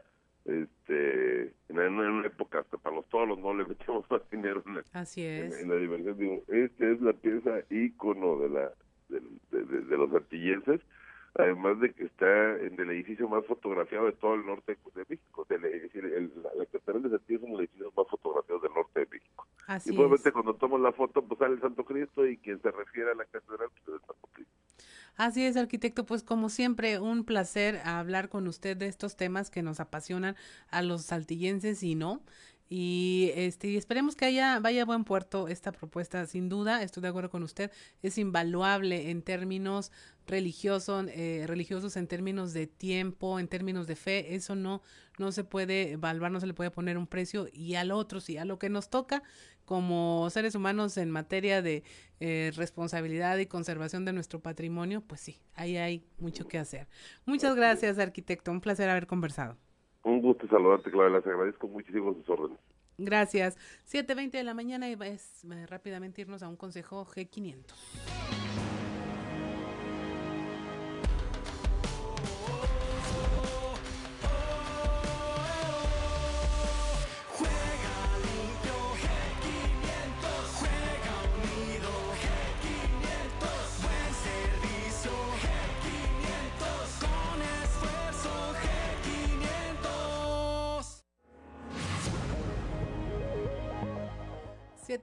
este 0.45 1.53
en, 1.69 1.79
una 1.79 2.27
época 2.27 2.59
hasta 2.59 2.77
para 2.77 2.97
los 2.97 3.09
toros 3.09 3.39
no 3.39 3.55
le 3.55 3.65
metemos 3.65 4.05
más 4.11 4.21
dinero 4.29 4.61
en 4.67 4.75
la, 4.75 4.83
Así 4.93 5.25
es. 5.25 5.59
En, 5.59 5.69
la 5.69 5.75
diversión 5.75 6.17
digo 6.17 6.43
esta 6.47 6.87
es 6.87 7.01
la 7.01 7.13
pieza 7.13 7.61
ícono 7.71 8.37
de 8.37 8.49
la 8.49 8.71
de, 9.09 9.21
de, 9.51 9.97
los 9.97 10.13
artillenses, 10.13 10.81
además 11.35 11.79
de 11.79 11.93
que 11.93 12.05
está 12.05 12.57
en 12.59 12.79
el 12.79 12.89
edificio 12.91 13.27
más 13.27 13.45
fotografiado 13.45 14.05
de 14.05 14.13
todo 14.13 14.35
el 14.35 14.45
norte 14.45 14.77
de 14.95 15.05
México. 15.09 15.45
es 15.49 15.61
decir, 15.61 16.05
el, 16.05 16.31
la, 16.41 16.65
Catedral 16.65 17.03
de 17.03 17.09
Santiago 17.09 17.43
es 17.43 17.49
uno 17.49 17.57
de 17.57 17.63
los 17.63 17.69
edificios 17.69 17.93
más 17.95 18.07
fotografiados 18.07 18.61
del 18.63 18.73
norte 18.73 18.99
de 19.01 19.07
México. 19.07 19.47
y 19.85 19.91
probablemente 19.91 20.31
cuando 20.31 20.53
tomo 20.55 20.77
la 20.77 20.91
foto, 20.93 21.21
pues 21.23 21.39
sale 21.39 21.55
el 21.55 21.61
Santo 21.61 21.83
Cristo 21.83 22.25
y 22.25 22.37
quien 22.37 22.61
se 22.61 22.71
refiere 22.71 23.11
a 23.11 23.15
la 23.15 23.25
Catedral, 23.25 23.69
pues 23.69 23.81
es 23.81 23.93
el 23.93 23.99
Santo 23.99 24.29
Cristo. 24.31 24.53
Así 25.17 25.45
es, 25.45 25.55
arquitecto, 25.55 26.05
pues 26.05 26.23
como 26.23 26.49
siempre, 26.49 26.99
un 26.99 27.23
placer 27.23 27.79
hablar 27.85 28.27
con 28.27 28.47
usted 28.47 28.75
de 28.75 28.87
estos 28.87 29.15
temas 29.15 29.49
que 29.49 29.61
nos 29.61 29.79
apasionan 29.79 30.35
a 30.69 30.81
los 30.81 31.03
saltillenses 31.03 31.83
y 31.83 31.95
no 31.95 32.21
y 32.67 33.31
este 33.35 33.77
esperemos 33.77 34.15
que 34.15 34.25
haya 34.25 34.59
vaya 34.59 34.81
a 34.81 34.85
buen 34.85 35.03
puerto 35.03 35.47
esta 35.47 35.71
propuesta 35.71 36.25
sin 36.25 36.49
duda 36.49 36.81
estoy 36.81 37.01
de 37.01 37.09
acuerdo 37.09 37.29
con 37.29 37.43
usted 37.43 37.71
es 38.01 38.17
invaluable 38.17 39.11
en 39.11 39.21
términos 39.21 39.91
religiosos 40.25 41.05
eh, 41.09 41.43
religiosos 41.45 41.95
en 41.95 42.07
términos 42.07 42.53
de 42.53 42.65
tiempo 42.65 43.39
en 43.39 43.47
términos 43.47 43.85
de 43.85 43.95
fe 43.95 44.33
eso 44.33 44.55
no 44.55 44.81
no 45.19 45.31
se 45.31 45.43
puede 45.43 45.91
evaluar 45.91 46.31
no 46.31 46.39
se 46.39 46.47
le 46.47 46.55
puede 46.55 46.71
poner 46.71 46.97
un 46.97 47.05
precio 47.05 47.47
y 47.53 47.75
al 47.75 47.91
otro 47.91 48.19
sí 48.19 48.37
a 48.37 48.45
lo 48.45 48.57
que 48.57 48.69
nos 48.69 48.89
toca 48.89 49.21
como 49.65 50.27
seres 50.31 50.55
humanos 50.55 50.97
en 50.97 51.11
materia 51.11 51.61
de 51.61 51.83
eh, 52.19 52.51
responsabilidad 52.55 53.37
y 53.37 53.45
conservación 53.45 54.05
de 54.05 54.13
nuestro 54.13 54.39
patrimonio 54.39 55.01
pues 55.01 55.21
sí 55.21 55.39
ahí 55.53 55.77
hay 55.77 56.03
mucho 56.17 56.47
que 56.47 56.57
hacer. 56.57 56.87
Muchas 57.25 57.55
gracias 57.55 57.99
arquitecto 57.99 58.51
un 58.51 58.61
placer 58.61 58.89
haber 58.89 59.05
conversado 59.05 59.57
un 60.05 60.21
gusto 60.21 60.47
saludarte, 60.47 60.89
Claudia. 60.91 61.17
Les 61.17 61.27
agradezco 61.27 61.67
muchísimo 61.67 62.13
sus 62.13 62.29
órdenes. 62.29 62.59
Gracias. 62.97 63.57
7.20 63.91 64.31
de 64.31 64.43
la 64.43 64.53
mañana 64.53 64.89
y 64.89 64.93
es 65.01 65.43
eh, 65.43 65.65
rápidamente 65.67 66.21
irnos 66.21 66.43
a 66.43 66.47
un 66.47 66.55
consejo 66.55 67.05
G500. 67.05 68.74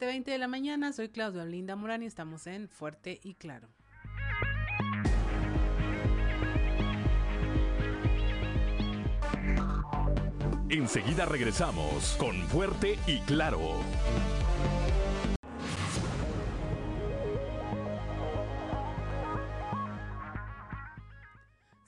Veinte 0.06 0.30
de 0.30 0.38
la 0.38 0.48
mañana, 0.48 0.92
soy 0.92 1.08
Claudio 1.08 1.44
Linda 1.44 1.76
Morán 1.76 2.02
y 2.02 2.06
estamos 2.06 2.46
en 2.46 2.68
Fuerte 2.68 3.20
y 3.22 3.34
Claro. 3.34 3.68
Enseguida 10.68 11.26
regresamos 11.26 12.16
con 12.18 12.34
Fuerte 12.48 12.98
y 13.06 13.20
Claro. 13.20 13.80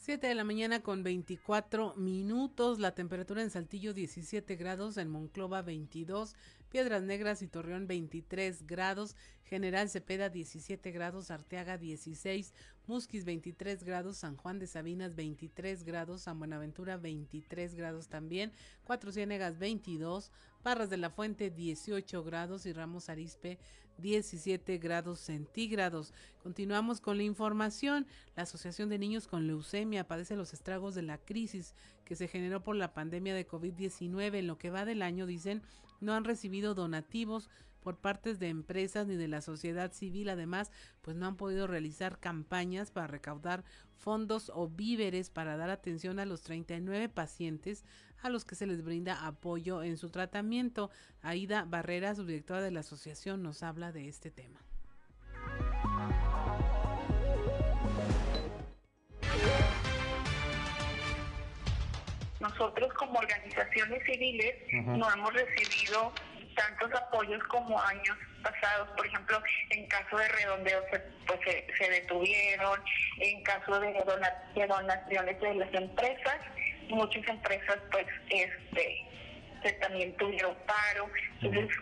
7 0.05 0.27
de 0.27 0.35
la 0.35 0.45
mañana 0.45 0.81
con 0.81 1.03
24 1.03 1.95
minutos, 1.97 2.79
la 2.79 2.95
temperatura 2.95 3.41
en 3.41 3.49
Saltillo 3.49 3.95
17 3.95 4.55
grados, 4.55 4.99
en 4.99 5.09
Monclova 5.09 5.63
22, 5.63 6.37
Piedras 6.75 7.05
Negras 7.05 7.41
y 7.41 7.47
Torreón 7.47 7.87
23 7.87 8.67
grados, 8.67 9.15
General 9.45 9.89
Cepeda 9.89 10.29
17 10.29 10.91
grados, 10.91 11.31
Arteaga 11.31 11.79
16, 11.79 12.53
Musquis 12.89 13.25
23 13.25 13.85
grados, 13.85 14.17
San 14.17 14.37
Juan 14.37 14.59
de 14.59 14.67
Sabinas 14.67 15.15
23 15.15 15.85
grados, 15.85 16.23
San 16.23 16.41
Buenaventura 16.41 16.97
23 16.97 17.77
grados 17.77 18.09
también, 18.09 18.51
Cuatro 18.83 19.13
Ciénegas 19.13 19.57
22, 19.57 20.33
Parras 20.65 20.91
de 20.91 20.97
la 20.97 21.11
Fuente 21.11 21.51
18 21.51 22.25
grados. 22.25 22.67
Y 22.67 22.73
Ramos 22.73 23.09
Arispe 23.09 23.61
17 23.99 24.79
grados 24.79 25.21
centígrados. 25.21 26.13
Continuamos 26.43 27.01
con 27.01 27.17
la 27.17 27.23
información. 27.23 28.07
La 28.35 28.43
Asociación 28.43 28.89
de 28.89 28.99
Niños 28.99 29.29
con 29.29 29.47
Leucemia 29.47 30.09
padece 30.09 30.35
los 30.35 30.53
estragos 30.53 30.97
de 30.97 31.03
la 31.03 31.19
crisis 31.19 31.75
que 32.05 32.17
se 32.17 32.27
generó 32.27 32.65
por 32.65 32.75
la 32.75 32.93
pandemia 32.93 33.35
de 33.35 33.47
COVID-19. 33.47 34.39
En 34.39 34.47
lo 34.49 34.59
que 34.59 34.71
va 34.71 34.85
del 34.85 35.03
año, 35.03 35.27
dicen, 35.27 35.63
no 36.05 36.15
han 36.15 36.25
recibido 36.25 36.75
donativos 36.75 37.51
por 37.81 37.99
partes 37.99 38.39
de 38.39 38.49
empresas 38.49 39.07
ni 39.07 39.15
de 39.17 39.29
la 39.29 39.43
sociedad 39.43 39.93
civil. 39.93 40.31
Además, 40.31 40.73
pues 41.03 41.17
no 41.17 41.27
han 41.27 41.37
podido 41.37 41.67
realizar 41.67 42.19
campañas 42.19 42.91
para 42.91 43.07
recaudar 43.07 43.65
fondos 43.97 44.51
o 44.55 44.69
víveres 44.69 45.31
para 45.31 45.57
dar 45.57 45.71
atención 45.71 46.19
a 46.19 46.25
los 46.25 46.43
39 46.43 47.09
pacientes 47.09 47.85
a 48.23 48.31
los 48.31 48.47
que 48.47 48.55
se 48.55 48.67
les 48.67 48.83
brinda 48.83 49.27
apoyo 49.27 49.83
en 49.83 49.99
su 49.99 50.09
tratamiento. 50.09 50.91
Aida 51.21 51.67
Barrera, 51.67 52.15
subdirectora 52.15 52.63
de 52.63 52.71
la 52.71 52.81
asociación, 52.81 53.43
nos 53.43 53.63
habla 53.63 53.93
de 53.93 54.09
este 54.09 54.31
tema. 54.31 54.61
Nosotros 62.55 62.93
como 62.95 63.19
organizaciones 63.19 64.03
civiles 64.05 64.55
no 64.87 65.11
hemos 65.13 65.33
recibido 65.33 66.13
tantos 66.55 66.93
apoyos 66.95 67.43
como 67.45 67.81
años 67.81 68.17
pasados. 68.43 68.89
Por 68.97 69.07
ejemplo, 69.07 69.43
en 69.71 69.87
caso 69.89 70.17
de 70.17 70.29
redondeo 70.29 70.81
se, 70.91 71.01
pues, 71.27 71.41
se, 71.77 71.91
detuvieron, 71.91 72.81
en 73.19 73.43
caso 73.43 73.81
de, 73.81 73.93
de 74.55 74.67
donaciones 74.67 75.41
de 75.41 75.55
las 75.55 75.75
empresas, 75.75 76.37
muchas 76.89 77.27
empresas 77.27 77.79
pues 77.91 78.07
este 78.31 79.05
también 79.81 80.15
tuvieron 80.17 80.55
paro. 80.67 81.11
Entonces, 81.41 81.77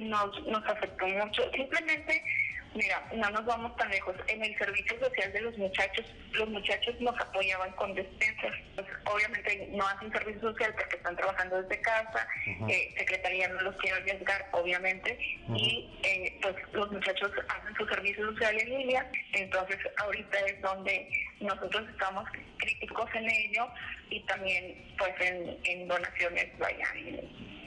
nos, 0.00 0.46
nos 0.46 0.64
afectó 0.66 1.06
mucho. 1.06 1.42
Simplemente 1.52 2.24
Mira, 2.74 3.06
no 3.14 3.30
nos 3.30 3.44
vamos 3.44 3.76
tan 3.76 3.90
lejos. 3.90 4.16
En 4.28 4.42
el 4.42 4.56
servicio 4.56 4.98
social 4.98 5.32
de 5.32 5.40
los 5.42 5.58
muchachos, 5.58 6.06
los 6.32 6.48
muchachos 6.48 6.98
nos 7.00 7.18
apoyaban 7.20 7.70
con 7.72 7.94
despensas. 7.94 8.52
Pues, 8.74 8.86
obviamente 9.04 9.68
no 9.72 9.86
hacen 9.86 10.10
servicio 10.10 10.40
social 10.40 10.74
porque 10.74 10.96
están 10.96 11.16
trabajando 11.16 11.62
desde 11.62 11.80
casa, 11.82 12.26
eh, 12.68 12.94
Secretaría 12.96 13.48
no 13.48 13.60
los 13.60 13.76
quiere 13.76 13.98
arriesgar, 13.98 14.48
obviamente, 14.52 15.18
y 15.54 15.90
eh, 16.02 16.38
pues 16.40 16.56
los 16.72 16.90
muchachos 16.90 17.30
hacen 17.48 17.76
su 17.76 17.86
servicio 17.86 18.24
social 18.32 18.58
en 18.58 18.68
línea. 18.70 19.10
Entonces, 19.34 19.78
ahorita 19.98 20.38
es 20.46 20.60
donde 20.62 21.08
nosotros 21.40 21.88
estamos 21.90 22.26
críticos 22.58 23.10
en 23.14 23.28
ello 23.28 23.68
y 24.08 24.20
también 24.20 24.94
pues 24.96 25.12
en, 25.20 25.58
en 25.64 25.88
donaciones, 25.88 26.58
vaya, 26.58 26.86
en 26.94 27.61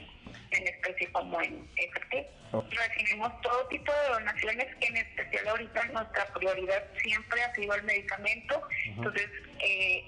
especie 0.50 1.10
como 1.12 1.40
en 1.40 1.68
efectivo. 1.76 2.36
Recibimos 2.52 3.40
todo 3.42 3.66
tipo 3.68 3.92
de 3.92 4.08
donaciones, 4.08 4.66
en 4.80 4.96
especial 4.96 5.48
ahorita 5.48 5.84
nuestra 5.86 6.26
prioridad 6.32 6.84
siempre 7.02 7.42
ha 7.42 7.54
sido 7.54 7.74
el 7.74 7.82
medicamento. 7.82 8.62
Entonces, 8.84 9.28
eh, 9.60 10.04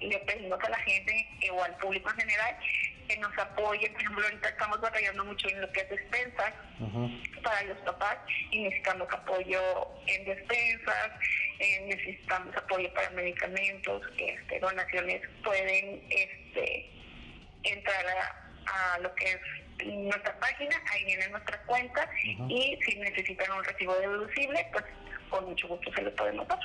le, 0.00 0.18
pedimos 0.18 0.62
a 0.62 0.68
la 0.68 0.78
gente 0.78 1.28
o 1.52 1.62
al 1.62 1.76
público 1.78 2.10
en 2.10 2.16
general 2.16 2.56
que 3.08 3.16
nos 3.16 3.36
apoye. 3.38 3.90
Por 3.90 4.00
ejemplo, 4.00 4.24
ahorita 4.24 4.48
estamos 4.50 4.80
batallando 4.80 5.24
mucho 5.24 5.48
en 5.48 5.60
lo 5.60 5.72
que 5.72 5.80
es 5.80 5.90
despensas 5.90 6.52
para 7.42 7.62
los 7.62 7.78
papás 7.78 8.18
y 8.50 8.60
necesitamos 8.60 9.08
apoyo 9.12 9.60
en 10.06 10.24
despensas, 10.24 11.10
eh, 11.58 11.84
necesitamos 11.86 12.56
apoyo 12.56 12.92
para 12.94 13.10
medicamentos, 13.10 14.02
este, 14.16 14.60
donaciones 14.60 15.22
pueden 15.42 16.02
este, 16.10 16.88
entrar 17.64 18.06
a 18.66 18.98
lo 19.00 19.12
que 19.14 19.24
es 19.24 19.40
nuestra 19.86 20.38
página, 20.38 20.76
ahí 20.92 21.04
viene 21.04 21.28
nuestra 21.28 21.62
cuenta 21.64 22.08
y 22.48 22.78
si 22.84 22.98
necesitan 22.98 23.50
un 23.52 23.64
recibo 23.64 23.94
deducible, 23.94 24.66
pues 24.72 24.84
con 25.28 25.44
mucho 25.44 25.68
gusto 25.68 25.92
se 25.92 26.02
lo 26.02 26.14
podemos 26.14 26.46
dar. 26.48 26.58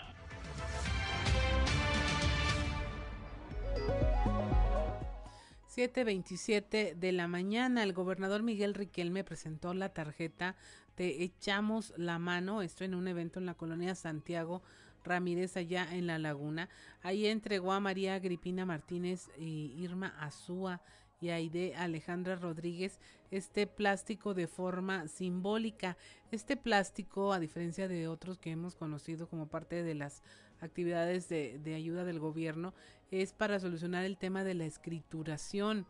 Siete 5.68 6.06
veintisiete 6.06 6.96
de 6.96 7.12
la 7.12 7.28
mañana, 7.28 7.84
el 7.84 7.92
gobernador 7.92 8.44
Miguel 8.44 8.74
Riquelme 8.74 9.26
presentó 9.26 9.74
la 9.74 9.90
tarjeta 9.90 10.56
de 10.96 11.24
Echamos 11.24 11.94
la 11.98 12.18
Mano, 12.18 12.62
esto 12.62 12.86
en 12.86 12.96
un 12.96 13.10
evento 13.10 13.40
en 13.40 13.46
la 13.46 13.56
colonia 13.56 13.94
Santiago 13.94 14.64
Ramírez, 15.04 15.58
allá 15.58 15.88
en 15.92 16.08
La 16.08 16.18
Laguna. 16.18 16.70
Ahí 17.02 17.28
entregó 17.28 17.74
a 17.74 17.82
María 17.82 18.16
Agripina 18.16 18.66
Martínez 18.66 19.30
y 19.38 19.76
Irma 19.78 20.16
Azúa 20.20 20.82
y 21.26 21.31
Aide 21.31 21.73
Alejandra 21.76 22.35
Rodríguez 22.35 22.99
este 23.31 23.65
plástico 23.65 24.35
de 24.35 24.47
forma 24.47 25.07
simbólica. 25.07 25.97
Este 26.31 26.56
plástico, 26.56 27.34
a 27.34 27.39
diferencia 27.39 27.88
de 27.88 28.07
otros 28.07 28.38
que 28.38 28.52
hemos 28.52 28.76
conocido 28.76 29.27
como 29.27 29.47
parte 29.47 29.81
de 29.81 29.95
las 29.95 30.22
actividades 30.61 31.27
de, 31.27 31.73
ayuda 31.76 32.03
del 32.03 32.19
gobierno, 32.19 32.76
es 33.10 33.34
para 33.34 33.60
solucionar 33.60 34.06
el 34.06 34.18
tema 34.18 34.43
de 34.43 34.53
la 34.53 34.65
escrituración. 34.65 35.88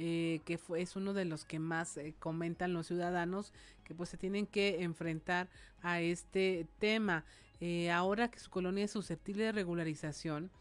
Eh, 0.00 0.42
que 0.44 0.58
fue, 0.58 0.80
es 0.80 0.94
uno 0.94 1.12
de 1.12 1.24
los 1.24 1.44
que 1.44 1.58
más 1.58 1.96
eh, 1.96 2.14
comentan 2.20 2.72
los 2.72 2.86
ciudadanos 2.86 3.52
que 3.82 3.96
pues 3.96 4.08
se 4.08 4.16
tienen 4.16 4.46
que 4.46 4.84
enfrentar 4.84 5.48
a 5.82 6.00
este 6.00 6.68
tema. 6.78 7.24
Eh, 7.60 7.90
ahora 7.90 8.30
que 8.30 8.38
su 8.38 8.48
colonia 8.48 8.84
es 8.84 8.92
susceptible 8.92 9.42
de 9.42 9.50
regularización, 9.50 10.52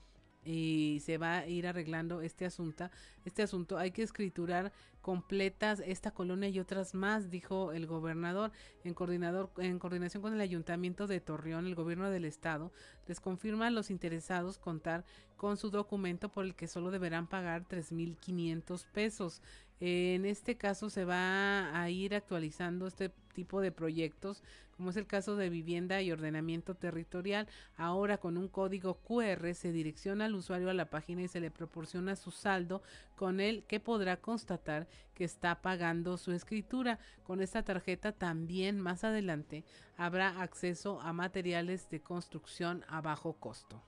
y 0.48 1.02
se 1.04 1.18
va 1.18 1.40
a 1.40 1.48
ir 1.48 1.68
arreglando 1.68 2.22
este 2.22 2.46
asunto. 2.46 2.90
Este 3.26 3.44
asunto 3.44 3.78
hay 3.78 3.92
que 3.92 4.02
escriturar 4.02 4.72
completas 5.02 5.82
esta 5.86 6.12
colonia 6.12 6.48
y 6.48 6.60
otras 6.60 6.94
más, 6.94 7.30
dijo 7.30 7.74
el 7.74 7.86
gobernador 7.86 8.52
en 8.84 8.94
coordinador 8.94 9.52
en 9.58 9.78
coordinación 9.78 10.22
con 10.22 10.34
el 10.34 10.42
Ayuntamiento 10.42 11.06
de 11.06 11.20
Torreón, 11.20 11.68
el 11.68 11.76
gobierno 11.76 12.10
del 12.10 12.26
estado 12.26 12.72
les 13.08 13.20
confirma 13.20 13.68
a 13.68 13.72
los 13.72 13.90
interesados 13.92 14.58
contar 14.58 15.06
con 15.36 15.58
su 15.58 15.70
documento 15.70 16.30
por 16.30 16.46
el 16.46 16.56
que 16.56 16.68
solo 16.68 16.92
deberán 16.92 17.28
pagar 17.28 17.68
3.500 17.68 18.86
pesos. 18.94 19.42
En 19.80 20.26
este 20.26 20.58
caso 20.58 20.90
se 20.90 21.06
va 21.06 21.80
a 21.80 21.90
ir 21.90 22.16
actualizando 22.16 22.88
este 22.88 23.12
tipo 23.34 23.62
de 23.62 23.72
proyectos, 23.72 24.44
como 24.78 24.92
es 24.92 24.98
el 24.98 25.08
caso 25.08 25.36
de 25.36 25.50
vivienda 25.50 26.02
y 26.02 26.12
ordenamiento 26.12 26.76
territorial. 26.76 27.48
Ahora 27.76 28.20
con 28.20 28.38
un 28.38 28.48
código 28.48 29.00
QR 29.02 29.54
se 29.54 29.72
direcciona 29.72 30.26
al 30.26 30.36
usuario 30.36 30.70
a 30.70 30.74
la 30.74 30.90
página 30.90 31.24
y 31.24 31.28
se 31.28 31.42
le 31.42 31.52
proporciona 31.52 32.16
su 32.16 32.32
saldo 32.32 32.84
con 33.16 33.40
el 33.40 33.64
que 33.64 33.80
podrá 33.80 34.18
constatar 34.18 34.88
que 35.16 35.24
está 35.24 35.62
pagando 35.62 36.18
su 36.18 36.32
escritura. 36.32 37.00
Con 37.24 37.42
esta 37.42 37.64
tarjeta 37.64 38.12
también 38.12 38.80
más 38.80 39.04
adelante 39.04 39.66
habrá 39.98 40.42
acceso 40.42 41.02
a 41.02 41.12
materiales 41.12 41.90
de 41.90 42.02
construcción 42.02 42.86
a 42.88 43.02
bajo 43.02 43.34
costo. 43.34 43.84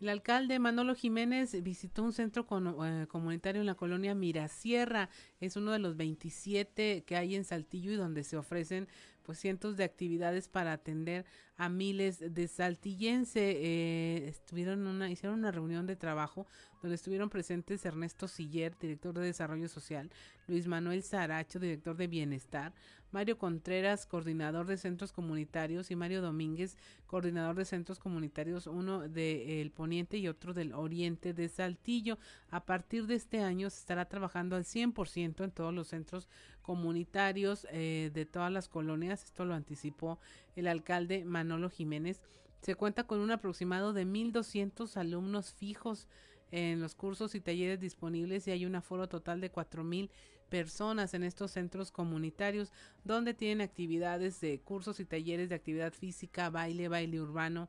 El 0.00 0.08
alcalde 0.10 0.60
Manolo 0.60 0.94
Jiménez 0.94 1.60
visitó 1.62 2.04
un 2.04 2.12
centro 2.12 2.46
eh, 2.84 3.06
comunitario 3.08 3.60
en 3.60 3.66
la 3.66 3.74
colonia 3.74 4.14
Mirasierra. 4.14 5.10
Es 5.40 5.56
uno 5.56 5.72
de 5.72 5.80
los 5.80 5.96
27 5.96 7.02
que 7.04 7.16
hay 7.16 7.34
en 7.34 7.44
Saltillo 7.44 7.90
y 7.90 7.96
donde 7.96 8.22
se 8.22 8.36
ofrecen 8.36 8.86
pues 9.24 9.40
cientos 9.40 9.76
de 9.76 9.84
actividades 9.84 10.48
para 10.48 10.72
atender 10.72 11.26
a 11.58 11.68
miles 11.68 12.34
de 12.34 12.48
saltillenses. 12.48 13.56
Eh, 13.58 14.24
estuvieron 14.28 14.86
una, 14.86 15.10
hicieron 15.10 15.40
una 15.40 15.50
reunión 15.50 15.86
de 15.86 15.96
trabajo 15.96 16.46
donde 16.80 16.94
estuvieron 16.94 17.28
presentes 17.28 17.84
Ernesto 17.84 18.28
Siller, 18.28 18.78
director 18.78 19.12
de 19.12 19.26
Desarrollo 19.26 19.68
Social, 19.68 20.10
Luis 20.46 20.68
Manuel 20.68 21.02
Saracho, 21.02 21.58
director 21.58 21.96
de 21.96 22.06
Bienestar, 22.06 22.72
Mario 23.10 23.38
Contreras, 23.38 24.06
coordinador 24.06 24.66
de 24.66 24.76
centros 24.76 25.12
comunitarios, 25.12 25.90
y 25.90 25.96
Mario 25.96 26.20
Domínguez, 26.20 26.76
coordinador 27.06 27.56
de 27.56 27.64
centros 27.64 27.98
comunitarios, 27.98 28.66
uno 28.66 29.08
del 29.08 29.70
Poniente 29.70 30.18
y 30.18 30.28
otro 30.28 30.52
del 30.52 30.74
Oriente 30.74 31.32
de 31.32 31.48
Saltillo. 31.48 32.18
A 32.50 32.66
partir 32.66 33.06
de 33.06 33.14
este 33.14 33.40
año 33.40 33.70
se 33.70 33.80
estará 33.80 34.04
trabajando 34.04 34.56
al 34.56 34.64
100% 34.64 35.42
en 35.42 35.50
todos 35.50 35.74
los 35.74 35.88
centros 35.88 36.28
comunitarios 36.60 37.66
eh, 37.70 38.10
de 38.12 38.26
todas 38.26 38.52
las 38.52 38.68
colonias. 38.68 39.24
Esto 39.24 39.46
lo 39.46 39.54
anticipó 39.54 40.18
el 40.58 40.66
alcalde 40.66 41.24
Manolo 41.24 41.70
Jiménez. 41.70 42.20
Se 42.62 42.74
cuenta 42.74 43.04
con 43.04 43.20
un 43.20 43.30
aproximado 43.30 43.92
de 43.92 44.04
1.200 44.04 44.96
alumnos 44.96 45.52
fijos 45.52 46.08
en 46.50 46.80
los 46.80 46.94
cursos 46.94 47.34
y 47.34 47.40
talleres 47.40 47.80
disponibles 47.80 48.48
y 48.48 48.50
hay 48.50 48.66
un 48.66 48.74
aforo 48.74 49.08
total 49.08 49.40
de 49.40 49.52
4.000 49.52 50.10
personas 50.48 51.14
en 51.14 51.22
estos 51.22 51.52
centros 51.52 51.92
comunitarios 51.92 52.72
donde 53.04 53.34
tienen 53.34 53.60
actividades 53.60 54.40
de 54.40 54.60
cursos 54.60 54.98
y 54.98 55.04
talleres 55.04 55.48
de 55.48 55.54
actividad 55.54 55.92
física, 55.92 56.50
baile, 56.50 56.88
baile 56.88 57.20
urbano, 57.20 57.68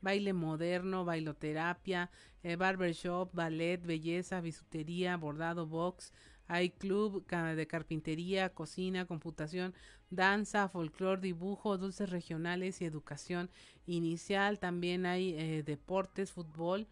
baile 0.00 0.32
moderno, 0.32 1.04
bailoterapia, 1.04 2.10
eh, 2.42 2.56
barbershop, 2.56 3.32
ballet, 3.32 3.80
belleza, 3.84 4.40
bisutería, 4.40 5.16
bordado, 5.16 5.66
box, 5.66 6.12
hay 6.48 6.70
club 6.70 7.26
de 7.26 7.66
carpintería, 7.66 8.50
cocina, 8.50 9.04
computación, 9.04 9.74
danza, 10.10 10.68
folclor, 10.68 11.20
dibujo, 11.20 11.78
dulces 11.78 12.10
regionales 12.10 12.80
y 12.80 12.84
educación 12.84 13.50
inicial. 13.86 14.58
También 14.58 15.06
hay 15.06 15.34
eh, 15.34 15.62
deportes, 15.64 16.32
fútbol 16.32 16.86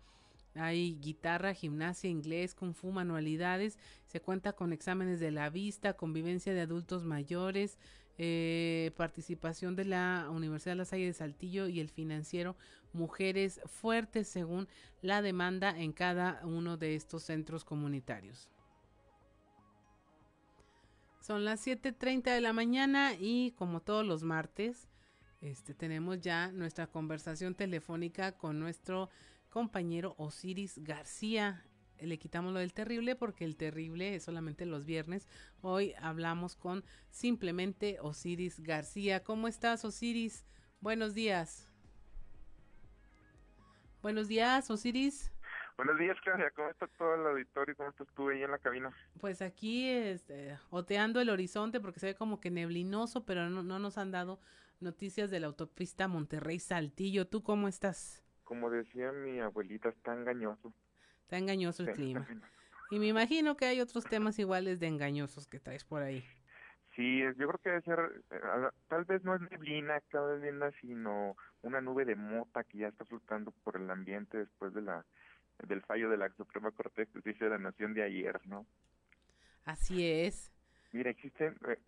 Hay 0.56 0.96
guitarra, 1.00 1.52
gimnasia, 1.52 2.08
inglés, 2.08 2.54
kung 2.54 2.74
fu, 2.74 2.92
manualidades. 2.92 3.76
Se 4.06 4.20
cuenta 4.20 4.52
con 4.52 4.72
exámenes 4.72 5.18
de 5.18 5.32
la 5.32 5.50
vista, 5.50 5.94
convivencia 5.94 6.54
de 6.54 6.60
adultos 6.60 7.04
mayores, 7.04 7.76
eh, 8.18 8.92
participación 8.96 9.74
de 9.74 9.84
la 9.84 10.28
Universidad 10.30 10.72
de 10.72 10.76
La 10.76 10.84
Salle 10.84 11.06
de 11.06 11.12
Saltillo 11.12 11.66
y 11.66 11.80
el 11.80 11.88
financiero 11.88 12.56
Mujeres 12.92 13.60
Fuertes 13.66 14.28
según 14.28 14.68
la 15.02 15.20
demanda 15.20 15.76
en 15.76 15.92
cada 15.92 16.40
uno 16.44 16.76
de 16.76 16.94
estos 16.94 17.24
centros 17.24 17.64
comunitarios. 17.64 18.48
Son 21.24 21.46
las 21.46 21.66
7.30 21.66 22.34
de 22.34 22.42
la 22.42 22.52
mañana 22.52 23.14
y 23.18 23.52
como 23.52 23.80
todos 23.80 24.04
los 24.04 24.22
martes, 24.22 24.90
este, 25.40 25.72
tenemos 25.72 26.20
ya 26.20 26.52
nuestra 26.52 26.86
conversación 26.86 27.54
telefónica 27.54 28.32
con 28.32 28.60
nuestro 28.60 29.08
compañero 29.48 30.14
Osiris 30.18 30.84
García. 30.84 31.64
Le 31.98 32.18
quitamos 32.18 32.52
lo 32.52 32.58
del 32.58 32.74
terrible 32.74 33.16
porque 33.16 33.46
el 33.46 33.56
terrible 33.56 34.14
es 34.14 34.24
solamente 34.24 34.66
los 34.66 34.84
viernes. 34.84 35.26
Hoy 35.62 35.94
hablamos 35.98 36.56
con 36.56 36.84
simplemente 37.10 37.96
Osiris 38.02 38.60
García. 38.60 39.24
¿Cómo 39.24 39.48
estás, 39.48 39.82
Osiris? 39.86 40.44
Buenos 40.80 41.14
días. 41.14 41.70
Buenos 44.02 44.28
días, 44.28 44.70
Osiris. 44.70 45.33
Buenos 45.76 45.98
días, 45.98 46.16
Claudia. 46.22 46.50
¿Cómo 46.54 46.70
está 46.70 46.86
todo 46.98 47.14
el 47.14 47.26
auditorio? 47.26 47.76
¿Cómo 47.76 47.90
estás 47.90 48.06
tú 48.14 48.28
ahí 48.28 48.42
en 48.42 48.50
la 48.50 48.58
cabina? 48.58 48.90
Pues 49.20 49.42
aquí, 49.42 49.88
este, 49.88 50.58
oteando 50.70 51.20
el 51.20 51.30
horizonte 51.30 51.80
porque 51.80 52.00
se 52.00 52.06
ve 52.06 52.14
como 52.14 52.40
que 52.40 52.50
neblinoso, 52.50 53.24
pero 53.24 53.48
no, 53.50 53.62
no 53.62 53.78
nos 53.78 53.98
han 53.98 54.10
dado 54.10 54.40
noticias 54.80 55.30
de 55.30 55.40
la 55.40 55.48
autopista 55.48 56.08
Monterrey-Saltillo. 56.08 57.26
¿Tú 57.26 57.42
cómo 57.42 57.68
estás? 57.68 58.24
como 58.44 58.70
decía 58.70 59.10
mi 59.10 59.40
abuelita, 59.40 59.88
está 59.88 60.14
engañoso. 60.14 60.72
Está 61.22 61.38
engañoso 61.38 61.82
el 61.82 61.92
clima. 61.92 62.26
Y 62.90 62.98
me 62.98 63.06
imagino 63.06 63.56
que 63.56 63.64
hay 63.64 63.80
otros 63.80 64.04
temas 64.04 64.38
iguales 64.38 64.78
de 64.78 64.86
engañosos 64.86 65.46
que 65.46 65.58
traes 65.58 65.84
por 65.84 66.02
ahí. 66.02 66.22
Sí, 66.94 67.18
yo 67.18 67.48
creo 67.48 67.58
que 67.58 67.70
debe 67.70 67.82
ser, 67.82 68.22
eh, 68.30 68.40
tal 68.86 69.04
vez 69.04 69.24
no 69.24 69.34
es 69.34 69.40
neblina, 69.50 70.00
neblina, 70.12 70.70
sino 70.80 71.34
una 71.62 71.80
nube 71.80 72.04
de 72.04 72.14
mota 72.14 72.62
que 72.62 72.78
ya 72.78 72.88
está 72.88 73.04
flotando 73.04 73.50
por 73.64 73.76
el 73.76 73.90
ambiente 73.90 74.38
después 74.38 74.72
de 74.74 74.82
la 74.82 75.04
del 75.66 75.82
fallo 75.82 76.10
de 76.10 76.16
la 76.16 76.28
Suprema 76.30 76.70
Corte 76.70 77.02
de 77.02 77.12
Justicia 77.12 77.46
de 77.46 77.50
la 77.50 77.58
Nación 77.58 77.94
de 77.94 78.02
ayer, 78.02 78.40
¿no? 78.46 78.66
Así 79.64 80.06
es. 80.06 80.52
Mira, 80.92 81.10
existen, 81.10 81.56
eh, 81.68 81.78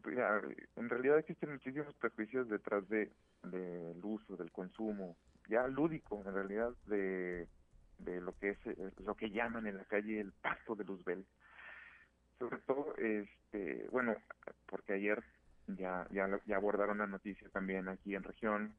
en 0.76 0.88
realidad 0.88 1.18
existen 1.18 1.52
muchísimos 1.52 1.94
prejuicios 1.96 2.48
detrás 2.48 2.88
de 2.88 3.12
del 3.42 4.00
uso, 4.02 4.36
del 4.36 4.50
consumo 4.50 5.16
ya 5.48 5.66
lúdico 5.68 6.22
en 6.26 6.34
realidad 6.34 6.72
de, 6.86 7.48
de 7.98 8.20
lo 8.20 8.36
que 8.38 8.50
es 8.50 8.66
eh, 8.66 8.92
lo 9.04 9.14
que 9.14 9.30
llaman 9.30 9.66
en 9.66 9.76
la 9.76 9.84
calle 9.84 10.20
el 10.20 10.32
pasto 10.32 10.74
de 10.74 10.84
Luzbel. 10.84 11.24
Sobre 12.38 12.58
todo, 12.58 12.94
este, 12.96 13.86
bueno, 13.90 14.14
porque 14.66 14.94
ayer 14.94 15.22
ya, 15.68 16.06
ya, 16.10 16.28
ya 16.44 16.56
abordaron 16.56 16.98
la 16.98 17.06
noticia 17.06 17.48
también 17.50 17.88
aquí 17.88 18.14
en 18.14 18.24
región 18.24 18.74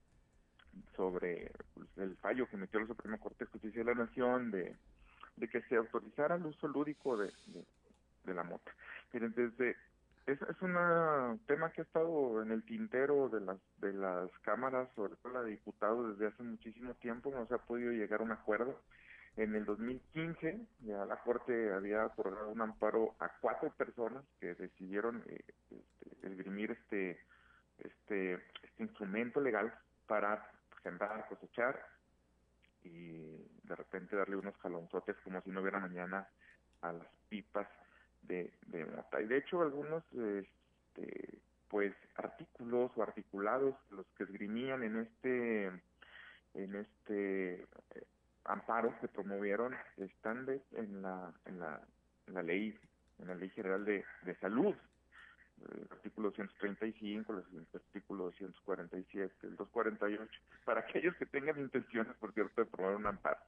sobre 0.96 1.52
pues, 1.74 1.88
el 1.98 2.16
fallo 2.18 2.48
que 2.48 2.58
metió 2.58 2.80
la 2.80 2.88
Suprema 2.88 3.18
Corte 3.18 3.46
de 3.46 3.52
Justicia 3.52 3.80
de 3.84 3.86
la 3.86 4.06
Nación 4.06 4.52
de, 4.52 4.76
de 5.36 5.48
que 5.48 5.62
se 5.64 5.76
autorizara 5.76 6.36
el 6.36 6.46
uso 6.46 6.68
lúdico 6.68 7.18
de, 7.18 7.32
de, 8.26 8.34
la 8.34 8.44
mota. 8.44 8.72
Miren, 9.14 9.34
desde 9.36 9.76
es, 10.26 10.42
es 10.42 10.62
un 10.62 11.40
tema 11.48 11.72
que 11.72 11.82
ha 11.82 11.86
estado 11.86 12.42
en 12.42 12.52
el 12.52 12.64
tintero 12.64 13.30
de 13.30 13.40
las 13.40 13.58
de 13.78 13.94
las 13.94 14.30
cámaras, 14.40 14.90
sobre 14.96 15.16
todo 15.16 15.34
la 15.34 15.44
de 15.44 15.52
diputados, 15.52 16.18
desde 16.18 16.34
hace 16.34 16.44
muchísimo 16.44 16.94
tiempo, 16.96 17.32
no 17.32 17.48
se 17.48 17.56
ha 17.56 17.60
podido 17.60 17.92
llegar 17.92 18.20
a 18.20 18.24
un 18.24 18.32
acuerdo. 18.32 18.82
En 19.38 19.54
el 19.56 19.66
2015 19.66 20.60
ya 20.82 21.06
la 21.06 21.18
Corte 21.18 21.72
había 21.72 22.08
otorgado 22.08 22.50
un 22.50 22.62
amparo 22.62 23.16
a 23.20 23.30
cuatro 23.40 23.70
personas 23.70 24.26
que 24.40 24.56
decidieron 24.56 25.24
eh, 25.28 25.46
este, 25.48 26.28
esgrimir 26.28 26.72
este, 26.72 27.20
este, 27.78 28.34
este 28.34 28.84
instrumento 28.84 29.40
legal 29.40 29.72
para 30.08 30.44
sembrar, 30.84 31.28
cosechar 31.28 31.86
y 32.84 33.46
de 33.64 33.76
repente 33.76 34.16
darle 34.16 34.38
unos 34.38 34.56
jalonzotes 34.58 35.16
como 35.24 35.42
si 35.42 35.50
no 35.50 35.62
hubiera 35.62 35.80
mañana 35.80 36.28
a 36.82 36.94
las 36.94 37.08
pipas 37.30 37.68
de, 38.22 38.54
de 38.68 38.86
mota. 38.86 39.22
Y 39.22 39.28
de 39.28 39.38
hecho 39.38 39.62
algunos 39.62 40.04
este, 40.14 41.40
pues 41.70 41.94
artículos 42.16 42.92
o 42.96 43.04
articulados 43.04 43.76
los 43.92 44.06
que 44.18 44.24
esgrimían 44.24 44.84
en 44.84 44.98
este 44.98 45.66
en 46.54 46.76
este 46.76 47.56
eh, 47.56 48.08
amparo 48.46 48.98
que 49.00 49.08
promovieron 49.08 49.76
están 49.98 50.46
de, 50.46 50.62
en 50.74 51.02
la 51.02 51.34
en 51.46 51.60
la, 51.60 51.82
en 52.28 52.34
la 52.34 52.44
ley 52.44 52.80
en 53.20 53.28
la 53.28 53.36
ley 53.36 53.50
general 53.50 53.84
de, 53.86 54.06
de 54.24 54.36
salud 54.36 54.76
el 55.58 55.88
artículo 55.92 56.32
135, 56.32 57.34
el 57.34 57.68
artículo 57.74 58.26
247, 58.26 59.48
el 59.48 59.56
248, 59.56 60.32
para 60.66 60.82
aquellos 60.82 61.16
que 61.16 61.26
tengan 61.26 61.60
intenciones, 61.60 62.16
por 62.18 62.34
cierto, 62.34 62.62
de 62.62 62.68
promover 62.68 62.98
un 62.98 63.08
amparo. 63.08 63.40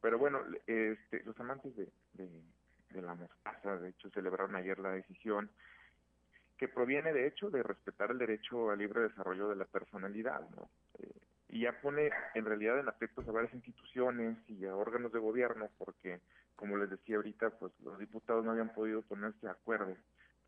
Pero 0.00 0.18
bueno, 0.18 0.40
este, 0.66 1.22
los 1.24 1.38
amantes 1.38 1.76
de, 1.76 1.88
de 2.92 3.02
la 3.02 3.14
mostaza. 3.14 3.78
De 3.78 3.90
hecho, 3.90 4.10
celebraron 4.10 4.56
ayer 4.56 4.78
la 4.78 4.90
decisión 4.90 5.50
que 6.56 6.68
proviene, 6.68 7.12
de 7.12 7.26
hecho, 7.26 7.50
de 7.50 7.62
respetar 7.62 8.10
el 8.10 8.18
derecho 8.18 8.70
al 8.70 8.78
libre 8.78 9.02
desarrollo 9.02 9.48
de 9.48 9.56
la 9.56 9.64
personalidad, 9.64 10.40
¿no? 10.50 10.68
Eh, 10.98 11.10
y 11.48 11.60
ya 11.62 11.80
pone 11.80 12.10
en 12.34 12.44
realidad 12.44 12.78
en 12.78 12.88
aspectos 12.88 13.26
a 13.26 13.32
varias 13.32 13.54
instituciones 13.54 14.36
y 14.48 14.66
a 14.66 14.76
órganos 14.76 15.12
de 15.12 15.18
gobierno, 15.18 15.68
porque, 15.78 16.20
como 16.54 16.76
les 16.76 16.90
decía 16.90 17.16
ahorita, 17.16 17.50
pues 17.50 17.72
los 17.80 17.98
diputados 17.98 18.44
no 18.44 18.52
habían 18.52 18.72
podido 18.72 19.02
ponerse 19.02 19.38
de 19.40 19.50
acuerdo 19.50 19.96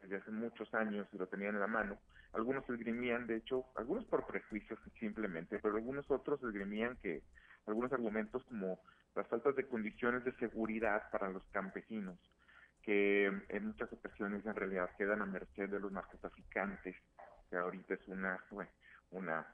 desde 0.02 0.16
hace 0.16 0.30
muchos 0.30 0.72
años 0.74 1.08
y 1.12 1.18
lo 1.18 1.26
tenían 1.26 1.54
en 1.54 1.60
la 1.60 1.66
mano. 1.66 1.98
Algunos 2.32 2.68
esgrimían, 2.68 3.26
de 3.26 3.36
hecho, 3.36 3.66
algunos 3.76 4.04
por 4.06 4.26
prejuicios 4.26 4.78
simplemente, 5.00 5.58
pero 5.60 5.76
algunos 5.76 6.10
otros 6.10 6.42
esgrimían 6.42 6.96
que 6.96 7.22
algunos 7.66 7.92
argumentos 7.92 8.44
como 8.44 8.80
las 9.14 9.28
faltas 9.28 9.54
de 9.56 9.66
condiciones 9.66 10.24
de 10.24 10.32
seguridad 10.32 11.10
para 11.10 11.28
los 11.28 11.44
campesinos, 11.50 12.18
que 12.82 13.26
en 13.26 13.66
muchas 13.66 13.92
ocasiones 13.92 14.44
en 14.44 14.54
realidad 14.54 14.90
quedan 14.96 15.22
a 15.22 15.26
merced 15.26 15.68
de 15.68 15.78
los 15.78 15.92
narcotraficantes, 15.92 16.96
que 17.48 17.56
ahorita 17.56 17.94
es 17.94 18.08
una, 18.08 18.42
una 19.10 19.46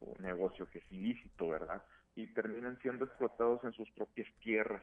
un 0.00 0.22
negocio 0.22 0.68
que 0.70 0.78
es 0.78 0.92
ilícito, 0.92 1.48
¿verdad? 1.48 1.82
Y 2.14 2.26
terminan 2.28 2.78
siendo 2.80 3.04
explotados 3.04 3.62
en 3.64 3.72
sus 3.72 3.90
propias 3.92 4.28
tierras 4.40 4.82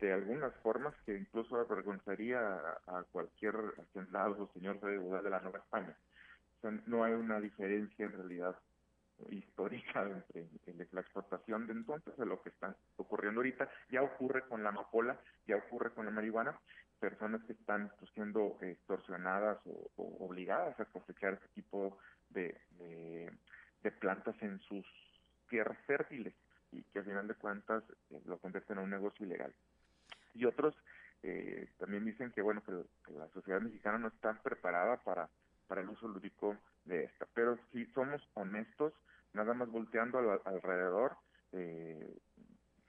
de 0.00 0.12
algunas 0.12 0.54
formas 0.62 0.94
que 1.04 1.16
incluso 1.16 1.56
avergonzaría 1.56 2.40
a, 2.86 3.04
cualquier 3.12 3.54
hacendado 3.78 4.44
o 4.44 4.52
señor 4.52 4.80
de 4.80 4.98
de 4.98 5.30
la 5.30 5.40
Nueva 5.40 5.58
España. 5.58 5.94
no 6.86 7.04
hay 7.04 7.12
una 7.12 7.40
diferencia 7.40 8.06
en 8.06 8.12
realidad 8.12 8.56
histórica 9.28 10.02
entre, 10.34 10.86
la 10.92 11.00
explotación 11.00 11.66
de 11.66 11.72
entonces 11.72 12.16
de 12.16 12.26
lo 12.26 12.42
que 12.42 12.50
está 12.50 12.74
ocurriendo 12.96 13.40
ahorita. 13.40 13.68
Ya 13.90 14.02
ocurre 14.02 14.42
con 14.42 14.62
la 14.62 14.70
amapola, 14.70 15.18
ya 15.46 15.56
ocurre 15.56 15.92
con 15.92 16.06
la 16.06 16.10
marihuana, 16.10 16.58
personas 16.98 17.42
que 17.44 17.52
están 17.52 17.90
pues, 17.98 18.10
siendo 18.12 18.56
extorsionadas 18.60 19.58
o, 19.66 19.90
obligadas 19.96 20.78
a 20.80 20.84
cosechar 20.86 21.34
este 21.34 21.48
tipo 21.54 21.98
de, 22.30 22.56
de, 23.82 23.92
plantas 23.92 24.36
en 24.40 24.60
sus 24.60 24.86
tierras 25.48 25.78
fértiles 25.86 26.32
y 26.72 26.82
que 26.84 27.00
al 27.00 27.04
final 27.04 27.26
de 27.26 27.34
cuentas 27.34 27.82
eh, 28.10 28.20
lo 28.24 28.38
convierten 28.38 28.78
en 28.78 28.84
un 28.84 28.90
negocio 28.90 29.26
ilegal. 29.26 29.52
Y 30.34 30.44
otros 30.44 30.74
eh, 31.22 31.68
también 31.78 32.04
dicen 32.04 32.30
que 32.32 32.42
bueno 32.42 32.62
que, 32.62 32.72
la 33.12 33.28
sociedad 33.28 33.60
mexicana 33.60 33.98
no 33.98 34.08
está 34.08 34.40
preparada 34.42 34.96
para 34.98 35.28
para 35.66 35.82
el 35.82 35.88
uso 35.88 36.08
lúdico 36.08 36.56
de 36.84 37.04
esta. 37.04 37.26
Pero 37.32 37.56
si 37.70 37.86
somos 37.92 38.20
honestos, 38.34 38.92
nada 39.32 39.54
más 39.54 39.68
volteando 39.68 40.18
alrededor, 40.44 41.16
eh, 41.52 42.18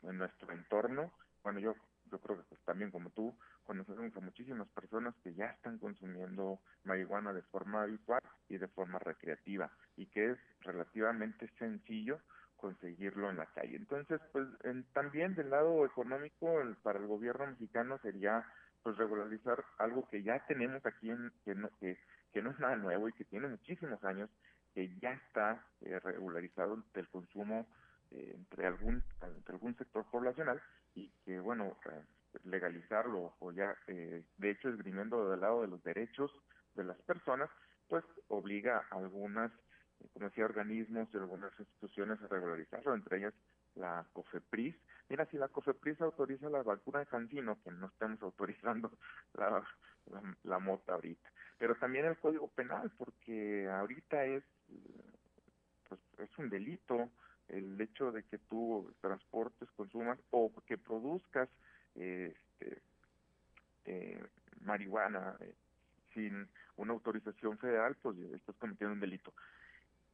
en 0.02 0.18
nuestro 0.18 0.52
entorno, 0.52 1.14
bueno, 1.44 1.60
yo 1.60 1.76
yo 2.12 2.20
creo 2.20 2.38
que 2.38 2.44
pues, 2.44 2.62
también 2.66 2.92
como 2.92 3.10
tú, 3.12 3.36
conocemos 3.64 4.16
a 4.16 4.20
muchísimas 4.20 4.68
personas 4.70 5.16
que 5.24 5.34
ya 5.34 5.46
están 5.46 5.80
consumiendo 5.80 6.60
marihuana 6.84 7.34
de 7.34 7.42
forma 7.44 7.84
habitual 7.84 8.22
y 8.50 8.58
de 8.58 8.68
forma 8.68 9.00
recreativa 9.00 9.72
y 9.96 10.08
que 10.08 10.32
es 10.32 10.38
relativamente 10.62 11.48
sencillo 11.58 12.20
conseguirlo 12.62 13.30
en 13.30 13.38
la 13.38 13.48
calle. 13.48 13.76
Entonces, 13.76 14.22
pues 14.32 14.48
también 14.94 15.36
del 15.36 15.50
lado 15.50 15.84
económico 15.86 16.48
para 16.84 17.00
el 17.00 17.08
gobierno 17.08 17.48
mexicano 17.48 17.98
sería 18.04 18.46
pues 18.84 18.98
regularizar 18.98 19.64
algo 19.80 20.08
que 20.10 20.24
ya 20.24 20.44
tenemos 20.48 20.86
aquí 20.86 21.10
en 21.10 21.32
que 21.44 21.56
no 21.56 21.70
que, 21.80 22.42
no 22.42 22.52
es 22.52 22.60
nada 22.60 22.76
nuevo 22.76 23.10
y 23.10 23.14
que 23.14 23.26
tiene 23.26 23.48
muchísimos 23.48 24.04
años 24.04 24.30
que 24.74 24.90
ya 25.00 25.12
está 25.12 25.66
eh, 25.82 26.00
regularizado 26.00 26.84
el 26.94 27.08
consumo 27.10 27.68
eh, 28.12 28.34
entre 28.36 28.68
algún 28.68 29.04
entre 29.22 29.54
algún 29.54 29.76
sector 29.76 30.06
poblacional 30.10 30.62
y 30.96 31.12
que 31.26 31.40
bueno 31.40 31.78
eh, 31.86 32.04
legalizarlo 32.46 33.36
o 33.40 33.52
ya 33.52 33.76
de 33.86 34.50
hecho 34.50 34.70
esgrimiendo 34.70 35.30
del 35.30 35.42
lado 35.42 35.62
de 35.62 35.68
los 35.68 35.84
derechos 35.84 36.32
de 36.76 36.86
las 36.86 36.98
personas 37.02 37.50
pues 37.88 38.04
obliga 38.30 38.88
a 38.90 38.96
algunas 38.96 39.52
como 40.14 40.28
decía 40.28 40.45
organismos 40.45 41.10
y 41.14 41.18
algunas 41.18 41.57
instituciones 41.60 42.22
a 42.22 42.28
regularizarlo 42.28 42.94
entre 42.94 43.18
ellas 43.18 43.34
la 43.76 44.06
COFEPRIS. 44.14 44.76
Mira, 45.10 45.26
si 45.28 45.38
la 45.38 45.48
COFEPRIS 45.48 46.02
autoriza 46.02 46.49
la 46.49 46.64
vacuna 46.64 46.99
de 46.99 47.06
Cancino, 47.06 47.57
que 47.64 47.72
no 47.72 47.88
estamos 47.88 48.22
autorizando 48.23 48.91
la, 49.34 49.64
la, 50.11 50.38
la 50.44 50.60
mota 50.60 50.94
ahorita. 50.94 51.30
Pero 51.57 51.76
también 51.76 52.06
el 52.06 52.18
Código 52.18 52.48
Penal, 52.49 52.91
porque 52.98 53.69
ahorita 53.69 54.26
es, 54.26 54.44
pues, 55.88 56.02
es 56.18 56.38
un 56.38 56.49
delito 56.49 57.10
el 57.49 57.80
hecho 57.80 58.11
de 58.11 58.23
que 58.23 58.38
tú 58.38 58.94
transportes, 59.02 59.69
consumas 59.72 60.18
o 60.32 60.52
que 60.65 60.78
produzcas 60.78 61.49
este, 61.95 62.82
eh, 63.86 64.23
marihuana 64.61 65.36
eh, 65.41 65.53
sin 66.14 66.48
una 66.78 66.94
autorización 66.94 67.57
federal, 67.57 67.95
pues 68.02 68.18
estás 68.34 68.56
cometiendo 68.57 68.94
un 68.94 68.99
delito. 68.99 69.34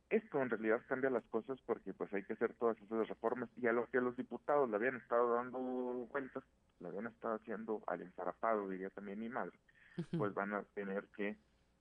Esto 0.09 0.41
en 0.41 0.49
realidad 0.49 0.81
cambia 0.87 1.09
las 1.09 1.25
cosas 1.25 1.59
porque 1.65 1.93
pues 1.93 2.13
hay 2.13 2.23
que 2.23 2.33
hacer 2.33 2.53
todas 2.53 2.77
esas 2.81 3.07
reformas 3.09 3.49
y 3.57 3.67
a 3.67 3.73
lo 3.73 3.89
que 3.89 3.99
los 3.99 4.15
diputados 4.15 4.69
le 4.69 4.77
habían 4.77 4.95
estado 4.95 5.33
dando 5.33 5.59
vueltas, 5.59 6.43
le 6.79 6.87
habían 6.87 7.07
estado 7.07 7.35
haciendo 7.35 7.83
al 7.87 8.01
ensarapado, 8.01 8.69
diría 8.69 8.89
también 8.89 9.19
mi 9.19 9.27
madre, 9.27 9.59
pues 10.17 10.33
van 10.33 10.53
a 10.53 10.63
tener 10.75 11.05
que 11.15 11.35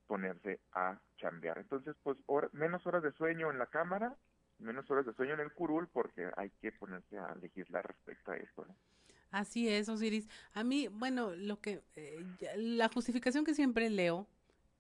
ponerse 0.09 0.61
a 0.73 0.99
chambear. 1.19 1.59
Entonces, 1.59 1.95
pues 2.03 2.19
menos 2.53 2.85
horas 2.87 3.03
de 3.03 3.13
sueño 3.13 3.51
en 3.51 3.59
la 3.59 3.67
Cámara, 3.67 4.17
menos 4.59 4.91
horas 4.91 5.07
de 5.07 5.15
sueño 5.15 5.35
en 5.35 5.41
el 5.41 5.53
curul 5.53 5.89
porque 5.93 6.29
hay 6.37 6.51
que 6.61 6.73
ponerse 6.73 7.19
a 7.19 7.35
legislar 7.37 7.87
respecto 7.87 8.33
a 8.33 8.37
esto, 8.37 8.65
¿no? 8.67 8.75
Así 9.31 9.69
es, 9.69 9.89
Osiris. 9.89 10.29
A 10.55 10.65
mí, 10.65 10.89
bueno, 10.89 11.35
lo 11.35 11.61
que 11.61 11.83
eh, 11.97 12.25
la 12.57 12.89
justificación 12.89 13.45
que 13.45 13.55
siempre 13.55 13.91
leo, 13.91 14.27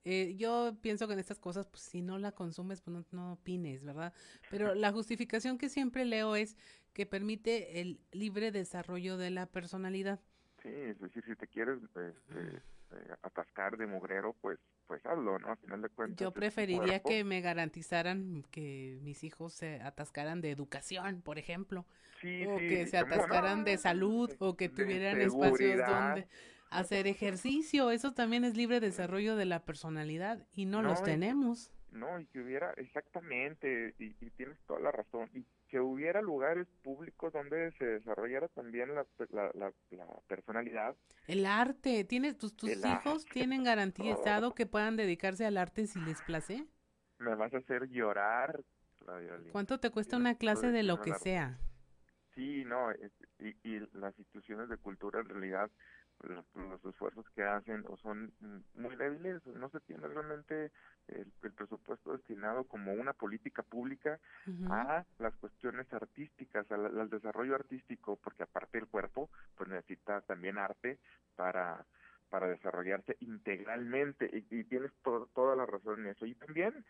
eh, 0.08 0.36
yo 0.36 0.76
pienso 0.82 1.08
que 1.08 1.14
en 1.14 1.18
estas 1.18 1.40
cosas, 1.40 1.66
pues 1.66 1.82
si 1.82 2.00
no 2.00 2.16
la 2.16 2.30
consumes, 2.30 2.80
pues 2.80 2.94
no, 2.96 3.04
no 3.10 3.32
opines, 3.32 3.82
¿verdad? 3.82 4.12
Pero 4.50 4.76
la 4.76 4.92
justificación 4.92 5.58
que 5.58 5.68
siempre 5.68 6.04
leo 6.04 6.36
es 6.36 6.56
que 6.92 7.06
permite 7.06 7.80
el 7.80 7.98
libre 8.12 8.52
desarrollo 8.52 9.16
de 9.16 9.30
la 9.30 9.46
personalidad. 9.46 10.20
Sí, 10.62 10.68
es 10.68 11.00
decir, 11.00 11.24
si 11.24 11.34
te 11.34 11.48
quieres 11.48 11.82
este, 11.82 12.10
eh, 12.10 13.14
atascar 13.22 13.76
de 13.76 13.88
mugrero, 13.88 14.36
pues 14.40 14.60
pues 14.86 15.04
hazlo, 15.04 15.40
¿no? 15.40 15.48
A 15.48 15.56
final 15.56 15.82
de 15.82 15.88
cuentas. 15.88 16.20
Yo 16.20 16.30
preferiría 16.30 17.00
que 17.00 17.24
me 17.24 17.40
garantizaran 17.40 18.44
que 18.52 19.00
mis 19.02 19.24
hijos 19.24 19.54
se 19.54 19.80
atascaran 19.82 20.40
de 20.40 20.52
educación, 20.52 21.20
por 21.22 21.38
ejemplo. 21.38 21.84
Sí, 22.20 22.46
o 22.46 22.60
sí, 22.60 22.68
que 22.68 22.86
se 22.86 23.00
¿cómo 23.00 23.12
atascaran 23.12 23.64
de 23.64 23.76
salud 23.78 24.30
o 24.38 24.56
que 24.56 24.68
tuvieran 24.68 25.20
espacios 25.20 25.84
donde 25.84 26.28
hacer 26.70 27.06
ejercicio. 27.06 27.90
Eso 27.90 28.12
también 28.12 28.44
es 28.44 28.56
libre 28.56 28.80
desarrollo 28.80 29.36
de 29.36 29.44
la 29.46 29.64
personalidad 29.64 30.46
y 30.52 30.66
no, 30.66 30.82
los 30.82 31.00
y- 31.00 31.04
tenemos. 31.04 31.72
No, 31.92 32.20
y 32.20 32.26
que 32.26 32.40
hubiera, 32.40 32.72
exactamente, 32.76 33.94
y, 33.98 34.06
y 34.20 34.30
tienes 34.32 34.58
toda 34.66 34.80
la 34.80 34.92
razón, 34.92 35.30
y 35.32 35.46
que 35.68 35.80
hubiera 35.80 36.20
lugares 36.20 36.66
públicos 36.82 37.32
donde 37.32 37.72
se 37.78 37.86
desarrollara 37.86 38.48
también 38.48 38.94
la, 38.94 39.06
la, 39.30 39.50
la, 39.54 39.72
la 39.90 40.06
personalidad. 40.28 40.94
El 41.26 41.46
arte, 41.46 42.04
¿tienes 42.04 42.36
tus, 42.36 42.54
tus 42.54 42.70
El 42.70 42.84
hijos 42.84 43.24
tienen 43.24 43.64
garantizado 43.64 44.54
que 44.54 44.66
puedan 44.66 44.96
dedicarse 44.96 45.46
al 45.46 45.56
arte 45.56 45.86
si 45.86 45.98
les 46.00 46.20
place? 46.22 46.66
Me 47.18 47.34
vas 47.34 47.54
a 47.54 47.58
hacer 47.58 47.88
llorar. 47.88 48.62
¿Cuánto 49.52 49.80
te 49.80 49.90
cuesta 49.90 50.16
una 50.18 50.36
clase 50.36 50.70
de 50.70 50.82
lo 50.82 51.00
que 51.00 51.14
sea? 51.14 51.58
Sí, 52.34 52.64
no, 52.66 52.90
es- 52.90 53.12
y, 53.38 53.56
y 53.68 53.80
las 53.94 54.18
instituciones 54.18 54.68
de 54.68 54.76
cultura 54.76 55.20
en 55.20 55.28
realidad, 55.28 55.70
los, 56.22 56.46
los 56.56 56.84
esfuerzos 56.84 57.26
que 57.34 57.42
hacen 57.44 57.84
o 57.88 57.96
son 57.98 58.32
muy 58.74 58.96
débiles, 58.96 59.44
no 59.46 59.70
se 59.70 59.80
tiene 59.80 60.06
realmente 60.08 60.72
el, 61.08 61.32
el 61.42 61.54
presupuesto 61.54 62.12
destinado 62.12 62.64
como 62.66 62.92
una 62.94 63.12
política 63.14 63.62
pública 63.62 64.20
a 64.70 65.04
las 65.18 65.36
cuestiones 65.36 65.92
artísticas, 65.92 66.70
al, 66.72 66.98
al 67.00 67.10
desarrollo 67.10 67.54
artístico, 67.56 68.18
porque 68.22 68.44
aparte 68.44 68.78
el 68.78 68.88
cuerpo 68.88 69.30
pues 69.56 69.68
necesita 69.70 70.22
también 70.22 70.58
arte 70.58 70.98
para 71.36 71.86
para 72.30 72.48
desarrollarse 72.48 73.16
integralmente 73.20 74.28
y, 74.32 74.46
y 74.60 74.64
tienes 74.64 74.92
to- 75.02 75.30
toda 75.34 75.56
la 75.56 75.66
razón 75.66 76.00
en 76.00 76.08
eso. 76.08 76.26
Y 76.26 76.34
también 76.36 76.84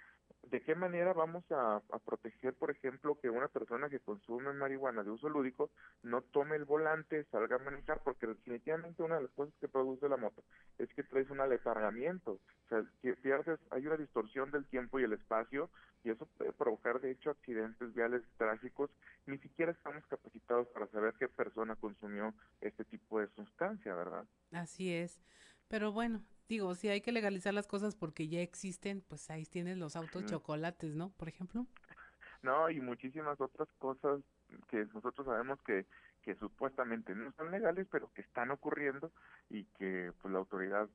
de 0.51 0.63
qué 0.63 0.75
manera 0.75 1.13
vamos 1.13 1.45
a, 1.51 1.81
proteger 2.05 2.55
por 2.55 2.71
ejemplo 2.71 3.19
que 3.21 3.31
una 3.31 3.49
persona 3.49 3.89
que 3.89 4.01
consume 4.01 4.53
marihuana 4.53 5.03
de 5.03 5.11
uso 5.11 5.29
lúdico 5.29 5.71
no 6.03 6.23
tome 6.23 6.57
el 6.57 6.65
volante 6.65 7.25
salga 7.25 7.57
a 7.57 7.61
manejar 7.61 8.01
porque 8.05 8.27
definitivamente 8.27 9.03
una 9.03 9.17
de 9.17 9.23
las 9.23 9.33
cosas 9.33 9.55
que 9.61 9.69
produce 9.69 10.09
la 10.09 10.17
moto 10.17 10.45
es 10.79 10.89
que 10.95 11.03
traes 11.03 11.29
un 11.31 11.41
aletargamiento. 11.41 12.33
O 12.33 12.69
sea 12.69 12.85
que 13.03 13.15
pierdes 13.15 13.59
hay 13.71 13.87
una 13.87 13.97
distorsión 13.97 14.51
del 14.51 14.67
tiempo 14.67 15.01
y 15.01 15.05
el 15.05 15.13
espacio 15.13 15.71
y 16.05 16.11
eso 16.11 16.27
puede 16.39 16.53
provocar 16.53 17.01
de 17.01 17.11
hecho 17.11 17.31
accidentes 17.31 17.95
viales 17.95 18.23
trágicos. 18.37 18.91
Ni 19.27 19.39
siquiera 19.39 19.73
estamos 19.73 20.05
capacitados 20.07 20.69
para 20.69 20.87
saber 20.89 21.15
qué 21.19 21.29
persona 21.29 21.75
consumió 21.77 22.35
este 22.61 22.85
tipo 22.85 23.21
de 23.21 23.29
sustancia 23.29 23.95
verdad 23.95 24.25
Así 24.53 24.93
es. 24.93 25.21
Pero 25.69 25.91
bueno, 25.91 26.23
digo, 26.49 26.75
si 26.75 26.89
hay 26.89 27.01
que 27.01 27.13
legalizar 27.13 27.55
las 27.55 27.67
cosas 27.67 27.95
porque 27.95 28.29
ya 28.29 28.41
existen, 28.41 29.03
pues 29.09 29.31
ahí 29.31 29.45
tienes 29.45 29.79
los 29.79 29.97
autos 29.97 30.25
chocolates, 30.27 30.95
¿no? 30.95 31.11
Por 31.11 31.29
ejemplo. 31.29 31.67
No, 32.43 32.71
y 32.71 32.81
muchísimas 32.81 33.41
otras 33.41 33.67
cosas 33.79 34.21
que 34.69 34.85
nosotros 34.95 35.27
sabemos 35.27 35.61
que, 35.63 35.85
que 36.23 36.37
supuestamente 36.37 37.13
no 37.15 37.33
son 37.33 37.51
legales, 37.51 37.89
pero 37.91 38.13
que 38.13 38.21
están 38.21 38.51
ocurriendo 38.53 39.11
y 39.51 39.65
que 39.79 40.13
pues 40.21 40.33
la 40.33 40.39
autoridad 40.39 40.89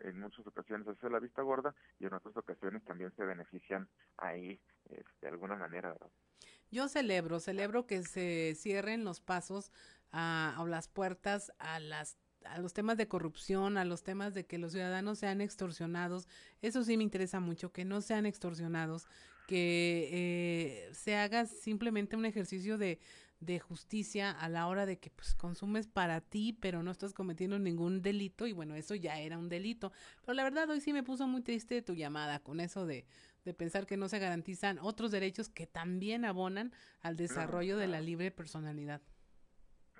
en 0.00 0.20
muchas 0.20 0.46
ocasiones 0.46 0.86
hace 0.88 1.10
la 1.10 1.18
vista 1.18 1.42
gorda 1.42 1.74
y 1.98 2.06
en 2.06 2.14
otras 2.14 2.34
ocasiones 2.36 2.82
también 2.84 3.12
se 3.16 3.24
benefician 3.24 3.88
ahí 4.16 4.58
este, 4.88 5.04
de 5.20 5.28
alguna 5.28 5.56
manera. 5.56 5.92
¿verdad? 5.92 6.10
Yo 6.70 6.88
celebro, 6.88 7.40
celebro 7.40 7.86
que 7.86 8.02
se 8.02 8.54
cierren 8.56 9.04
los 9.04 9.20
pasos 9.20 9.72
a, 10.10 10.56
o 10.58 10.66
las 10.66 10.88
puertas 10.88 11.52
a 11.58 11.80
las 11.80 12.16
a 12.44 12.58
los 12.58 12.72
temas 12.72 12.96
de 12.96 13.08
corrupción, 13.08 13.76
a 13.76 13.84
los 13.84 14.02
temas 14.02 14.34
de 14.34 14.44
que 14.44 14.58
los 14.58 14.72
ciudadanos 14.72 15.18
sean 15.18 15.40
extorsionados. 15.40 16.28
Eso 16.62 16.84
sí 16.84 16.96
me 16.96 17.04
interesa 17.04 17.40
mucho, 17.40 17.72
que 17.72 17.84
no 17.84 18.00
sean 18.00 18.26
extorsionados, 18.26 19.06
que 19.46 20.08
eh, 20.12 20.94
se 20.94 21.16
haga 21.16 21.46
simplemente 21.46 22.16
un 22.16 22.24
ejercicio 22.24 22.78
de, 22.78 22.98
de 23.40 23.58
justicia 23.58 24.30
a 24.30 24.48
la 24.48 24.66
hora 24.66 24.86
de 24.86 24.98
que 24.98 25.10
pues 25.10 25.34
consumes 25.34 25.86
para 25.86 26.20
ti, 26.20 26.56
pero 26.60 26.82
no 26.82 26.90
estás 26.90 27.12
cometiendo 27.12 27.58
ningún 27.58 28.02
delito 28.02 28.46
y 28.46 28.52
bueno, 28.52 28.74
eso 28.74 28.94
ya 28.94 29.20
era 29.20 29.38
un 29.38 29.48
delito. 29.48 29.92
Pero 30.22 30.34
la 30.34 30.44
verdad 30.44 30.68
hoy 30.70 30.80
sí 30.80 30.92
me 30.92 31.02
puso 31.02 31.26
muy 31.26 31.42
triste 31.42 31.82
tu 31.82 31.94
llamada 31.94 32.40
con 32.40 32.60
eso 32.60 32.86
de, 32.86 33.06
de 33.44 33.54
pensar 33.54 33.86
que 33.86 33.96
no 33.96 34.08
se 34.08 34.18
garantizan 34.18 34.78
otros 34.78 35.10
derechos 35.10 35.48
que 35.48 35.66
también 35.66 36.24
abonan 36.24 36.72
al 37.00 37.16
desarrollo 37.16 37.76
de 37.76 37.86
la 37.86 38.00
libre 38.00 38.30
personalidad. 38.30 39.02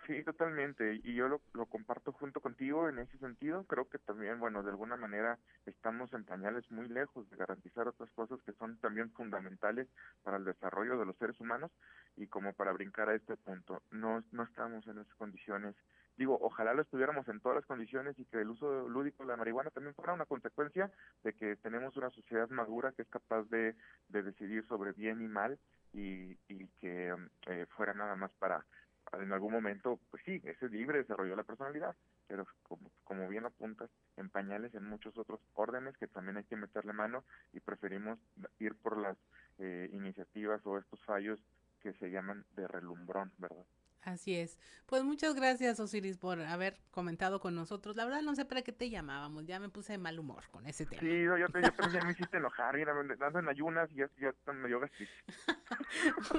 Sí, 0.06 0.22
totalmente. 0.22 1.00
Y 1.02 1.14
yo 1.14 1.28
lo, 1.28 1.40
lo 1.54 1.64
comparto 1.64 2.12
junto 2.12 2.40
contigo 2.40 2.90
en 2.90 2.98
ese 2.98 3.16
sentido. 3.18 3.64
Creo 3.64 3.88
que 3.88 3.98
también, 3.98 4.38
bueno, 4.38 4.62
de 4.62 4.70
alguna 4.70 4.96
manera 4.96 5.38
estamos 5.64 6.12
en 6.12 6.24
pañales 6.24 6.70
muy 6.70 6.88
lejos 6.88 7.28
de 7.30 7.36
garantizar 7.36 7.88
otras 7.88 8.10
cosas 8.10 8.38
que 8.42 8.52
son 8.52 8.76
también 8.80 9.10
fundamentales 9.12 9.88
para 10.22 10.36
el 10.36 10.44
desarrollo 10.44 10.98
de 10.98 11.06
los 11.06 11.16
seres 11.16 11.40
humanos 11.40 11.70
y 12.16 12.26
como 12.26 12.52
para 12.52 12.72
brincar 12.72 13.08
a 13.08 13.14
este 13.14 13.36
punto. 13.38 13.82
No, 13.92 14.22
no 14.30 14.42
estamos 14.42 14.86
en 14.86 14.98
esas 14.98 15.14
condiciones. 15.14 15.74
Digo, 16.18 16.38
ojalá 16.42 16.74
lo 16.74 16.82
estuviéramos 16.82 17.26
en 17.28 17.40
todas 17.40 17.56
las 17.56 17.66
condiciones 17.66 18.18
y 18.18 18.26
que 18.26 18.42
el 18.42 18.50
uso 18.50 18.86
lúdico 18.88 19.22
de 19.22 19.30
la 19.30 19.36
marihuana 19.36 19.70
también 19.70 19.94
fuera 19.94 20.12
una 20.12 20.26
consecuencia 20.26 20.92
de 21.22 21.32
que 21.32 21.56
tenemos 21.56 21.96
una 21.96 22.10
sociedad 22.10 22.48
madura 22.50 22.92
que 22.92 23.02
es 23.02 23.08
capaz 23.08 23.44
de, 23.44 23.74
de 24.08 24.22
decidir 24.22 24.66
sobre 24.66 24.92
bien 24.92 25.22
y 25.22 25.28
mal 25.28 25.58
y, 25.94 26.36
y 26.48 26.68
que 26.80 27.14
eh, 27.46 27.66
fuera 27.76 27.94
nada 27.94 28.16
más 28.16 28.32
para 28.34 28.64
en 29.12 29.32
algún 29.32 29.52
momento, 29.52 29.98
pues 30.10 30.22
sí, 30.24 30.40
ese 30.44 30.68
libre 30.68 30.98
desarrollo 30.98 31.30
de 31.30 31.36
la 31.36 31.42
personalidad, 31.44 31.94
pero 32.26 32.46
como, 32.62 32.90
como 33.04 33.28
bien 33.28 33.44
apuntas, 33.44 33.90
en 34.16 34.30
pañales 34.30 34.74
en 34.74 34.84
muchos 34.84 35.16
otros 35.18 35.40
órdenes 35.54 35.96
que 35.98 36.06
también 36.06 36.36
hay 36.36 36.44
que 36.44 36.56
meterle 36.56 36.92
mano 36.92 37.24
y 37.52 37.60
preferimos 37.60 38.18
ir 38.58 38.74
por 38.76 38.98
las 38.98 39.16
eh, 39.58 39.88
iniciativas 39.92 40.64
o 40.66 40.78
estos 40.78 41.00
fallos 41.04 41.40
que 41.80 41.92
se 41.94 42.10
llaman 42.10 42.44
de 42.56 42.66
relumbrón, 42.66 43.30
¿verdad? 43.38 43.64
Así 44.04 44.36
es. 44.36 44.58
Pues 44.86 45.02
muchas 45.02 45.34
gracias, 45.34 45.80
Osiris, 45.80 46.18
por 46.18 46.38
haber 46.40 46.78
comentado 46.90 47.40
con 47.40 47.54
nosotros. 47.54 47.96
La 47.96 48.04
verdad 48.04 48.20
no 48.20 48.34
sé 48.34 48.44
para 48.44 48.60
qué 48.62 48.72
te 48.72 48.90
llamábamos, 48.90 49.46
ya 49.46 49.58
me 49.58 49.70
puse 49.70 49.94
de 49.94 49.98
mal 49.98 50.18
humor 50.18 50.44
con 50.50 50.66
ese 50.66 50.84
tema. 50.84 51.00
Sí, 51.00 51.24
no, 51.24 51.38
yo, 51.38 51.46
yo 51.46 51.72
también 51.72 52.06
me 52.06 52.12
hiciste 52.12 52.36
enojar, 52.36 52.76
mira, 52.76 52.92
ando 52.92 53.38
en 53.38 53.48
ayunas 53.48 53.90
y 53.92 53.96
ya, 53.96 54.10
ya 54.18 54.52
me 54.52 54.68
dio 54.68 54.80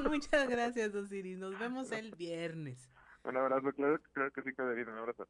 muchas 0.08 0.48
gracias, 0.48 0.94
Osiris. 0.94 1.40
Nos 1.40 1.58
vemos 1.58 1.92
el 1.92 2.14
viernes. 2.16 2.92
Un 3.24 3.38
abrazo, 3.38 3.72
claro, 3.74 4.00
claro 4.14 4.32
que 4.32 4.44
sí, 4.44 4.54
Caderina, 4.54 4.92
un 4.92 5.00
abrazo. 5.00 5.28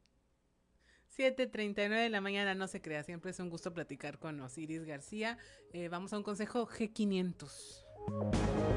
7.39 1.16 1.88
de 1.88 2.10
la 2.10 2.20
mañana, 2.20 2.54
no 2.54 2.66
se 2.66 2.82
crea, 2.82 3.02
siempre 3.02 3.30
es 3.30 3.40
un 3.40 3.48
gusto 3.48 3.72
platicar 3.72 4.18
con 4.18 4.38
Osiris 4.40 4.84
García. 4.84 5.38
Eh, 5.72 5.88
vamos 5.88 6.12
a 6.12 6.18
un 6.18 6.22
consejo 6.22 6.68
G500. 6.68 8.75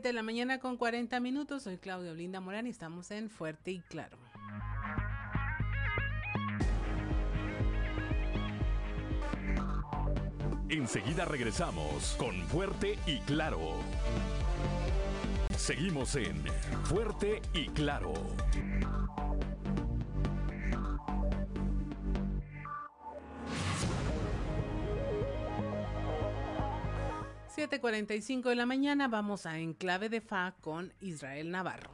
7 0.00 0.08
de 0.08 0.14
la 0.14 0.22
mañana 0.22 0.58
con 0.60 0.78
40 0.78 1.20
minutos. 1.20 1.64
Soy 1.64 1.76
Claudia 1.76 2.12
Olinda 2.12 2.40
Morán 2.40 2.66
y 2.66 2.70
estamos 2.70 3.10
en 3.10 3.28
Fuerte 3.28 3.70
y 3.72 3.80
Claro. 3.80 4.16
Enseguida 10.70 11.26
regresamos 11.26 12.16
con 12.18 12.34
Fuerte 12.48 12.98
y 13.06 13.18
Claro. 13.20 13.74
Seguimos 15.54 16.16
en 16.16 16.42
Fuerte 16.84 17.42
y 17.52 17.66
Claro. 17.68 18.14
7:45 27.60 28.48
de 28.48 28.54
la 28.54 28.64
mañana 28.64 29.06
vamos 29.06 29.44
a 29.44 29.58
Enclave 29.58 30.08
de 30.08 30.22
Fa 30.22 30.54
con 30.62 30.94
Israel 31.02 31.50
Navarro. 31.50 31.90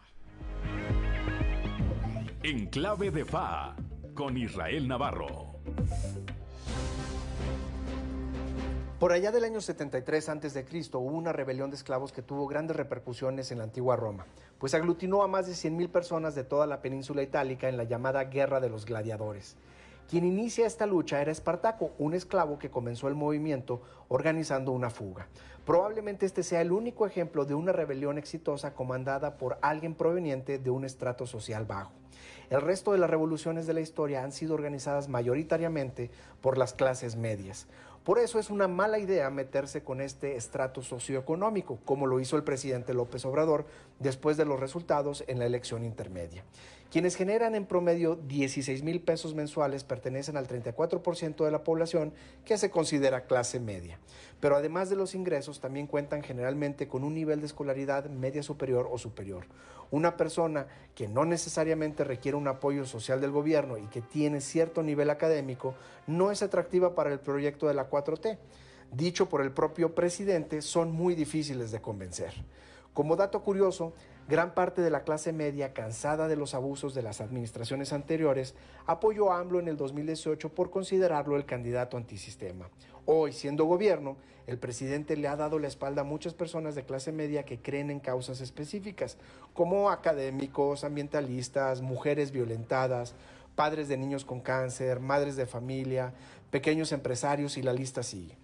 Enclave 2.44 3.10
de 3.10 3.24
Fa 3.24 3.74
con 4.14 4.36
Israel 4.36 4.86
Navarro. 4.86 5.59
Por 9.01 9.10
allá 9.10 9.32
del 9.32 9.43
año 9.43 9.60
73 9.60 10.28
a.C. 10.28 10.64
hubo 10.93 11.01
una 11.01 11.32
rebelión 11.32 11.70
de 11.70 11.76
esclavos 11.76 12.12
que 12.12 12.22
tuvo 12.22 12.47
grandes 12.47 12.76
repercusiones 12.76 13.51
en 13.51 13.59
la 13.59 13.64
antigua 13.64 13.97
Roma, 13.97 14.24
pues 14.60 14.72
aglutinó 14.72 15.24
a 15.24 15.26
más 15.26 15.48
de 15.48 15.55
100.000 15.55 15.88
personas 15.88 16.36
de 16.36 16.44
toda 16.44 16.68
la 16.68 16.80
península 16.80 17.24
itálica 17.24 17.68
en 17.68 17.76
la 17.76 17.82
llamada 17.82 18.22
Guerra 18.22 18.60
de 18.60 18.70
los 18.70 18.86
Gladiadores. 18.86 19.56
Quien 20.09 20.24
inicia 20.24 20.69
esta 20.69 20.87
lucha 20.87 21.20
era 21.20 21.33
Espartaco, 21.33 21.91
un 21.99 22.15
esclavo 22.15 22.61
que 22.61 22.70
comenzó 22.70 23.09
el 23.09 23.16
movimiento 23.16 23.83
organizando 24.07 24.70
una 24.70 24.89
fuga. 24.89 25.27
Probablemente 25.65 26.27
este 26.27 26.45
sea 26.45 26.61
el 26.61 26.70
único 26.70 27.07
ejemplo 27.07 27.45
de 27.45 27.55
una 27.55 27.73
rebelión 27.73 28.16
exitosa 28.16 28.73
comandada 28.73 29.37
por 29.37 29.59
alguien 29.62 29.97
proveniente 29.97 30.61
de 30.61 30.70
un 30.70 30.85
estrato 30.85 31.27
social 31.27 31.65
bajo. 31.65 31.91
El 32.51 32.61
resto 32.61 32.93
de 32.93 32.99
las 32.99 33.11
revoluciones 33.11 33.66
de 33.66 33.74
la 33.74 33.81
historia 33.81 34.23
han 34.23 34.31
sido 34.31 34.55
organizadas 34.55 35.09
mayoritariamente 35.09 36.12
por 36.41 36.57
las 36.57 36.73
clases 36.73 37.16
medias. 37.16 37.66
Por 38.05 38.20
eso 38.20 38.39
es 38.39 38.51
una 38.51 38.69
mala 38.69 39.01
idea 39.01 39.28
meterse 39.31 39.83
con 39.83 40.01
este 40.01 40.37
estrato 40.37 40.83
socioeconómico, 40.83 41.81
como 41.85 42.07
lo 42.07 42.20
hizo 42.20 42.37
el 42.37 42.45
presidente 42.45 42.95
López 42.95 43.24
Obrador 43.24 43.66
después 43.99 44.37
de 44.37 44.45
los 44.45 44.61
resultados 44.61 45.24
en 45.27 45.41
la 45.41 45.47
elección 45.47 45.85
intermedia. 45.85 46.45
Quienes 46.97 47.16
generan 47.16 47.55
en 47.55 47.66
promedio 47.66 48.16
16 48.16 48.82
mil 48.82 49.02
pesos 49.02 49.35
mensuales 49.35 49.85
pertenecen 49.85 50.39
al 50.39 50.48
34% 50.48 51.44
de 51.44 51.51
la 51.51 51.62
población 51.62 52.14
que 52.47 52.56
se 52.56 52.70
considera 52.70 53.27
clase 53.27 53.60
media. 53.60 53.98
Pero 54.40 54.56
además 54.56 54.89
de 54.89 54.97
los 54.97 55.14
ingresos, 55.14 55.60
también 55.60 55.89
cuentan 55.89 56.23
generalmente 56.23 56.89
con 56.89 57.05
un 57.05 57.12
nivel 57.12 57.40
de 57.40 57.48
escolaridad 57.48 58.09
media 58.09 58.43
superior 58.43 58.89
o 58.90 58.97
superior. 58.97 59.44
Una 59.90 60.16
persona 60.16 60.68
que 60.94 61.06
no 61.06 61.27
necesariamente 61.27 62.02
requiere 62.02 62.39
un 62.39 62.48
apoyo 62.48 62.86
social 62.86 63.20
del 63.20 63.31
gobierno 63.31 63.77
y 63.77 63.89
que 63.89 64.01
tiene 64.01 64.40
cierto 64.40 64.82
nivel 64.82 65.10
académico 65.10 65.74
no 66.06 66.31
es 66.31 66.43
atractiva 66.43 66.94
para 66.94 67.12
el 67.12 67.20
proyecto 67.20 67.68
de 67.68 67.74
la 67.74 67.90
4T. 67.90 68.39
Dicho 68.90 69.28
por 69.28 69.43
el 69.43 69.52
propio 69.52 69.94
presidente, 69.94 70.62
son 70.62 70.93
muy 70.93 71.14
difíciles 71.14 71.73
de 71.73 71.82
convencer. 71.82 72.32
Como 72.94 73.16
dato 73.16 73.43
curioso, 73.43 73.93
Gran 74.28 74.55
parte 74.55 74.82
de 74.82 74.90
la 74.90 75.05
clase 75.05 75.32
media, 75.32 75.73
cansada 75.73 76.27
de 76.27 76.35
los 76.35 76.55
abusos 76.55 76.94
de 76.94 77.03
las 77.03 77.20
administraciones 77.20 77.93
anteriores, 77.93 78.57
apoyó 78.85 79.31
a 79.31 79.39
AMLO 79.39 79.61
en 79.61 79.69
el 79.69 79.77
2018 79.77 80.48
por 80.48 80.70
considerarlo 80.70 81.36
el 81.36 81.44
candidato 81.44 81.97
antisistema. 81.97 82.69
Hoy, 83.05 83.32
siendo 83.32 83.66
gobierno, 83.66 84.16
el 84.48 84.59
presidente 84.59 85.16
le 85.16 85.28
ha 85.28 85.36
dado 85.36 85.61
la 85.61 85.69
espalda 85.69 86.01
a 86.01 86.05
muchas 86.05 86.35
personas 86.35 86.74
de 86.74 86.85
clase 86.85 87.12
media 87.12 87.44
que 87.44 87.61
creen 87.61 87.89
en 87.89 88.01
causas 88.01 88.40
específicas, 88.40 89.16
como 89.55 89.90
académicos, 89.90 90.82
ambientalistas, 90.82 91.81
mujeres 91.81 92.32
violentadas, 92.32 93.15
padres 93.55 93.86
de 93.86 93.97
niños 93.97 94.24
con 94.24 94.40
cáncer, 94.40 94.98
madres 94.98 95.36
de 95.36 95.47
familia, 95.47 96.12
pequeños 96.51 96.90
empresarios 96.90 97.57
y 97.59 97.62
la 97.62 97.73
lista 97.73 98.03
sigue. 98.03 98.36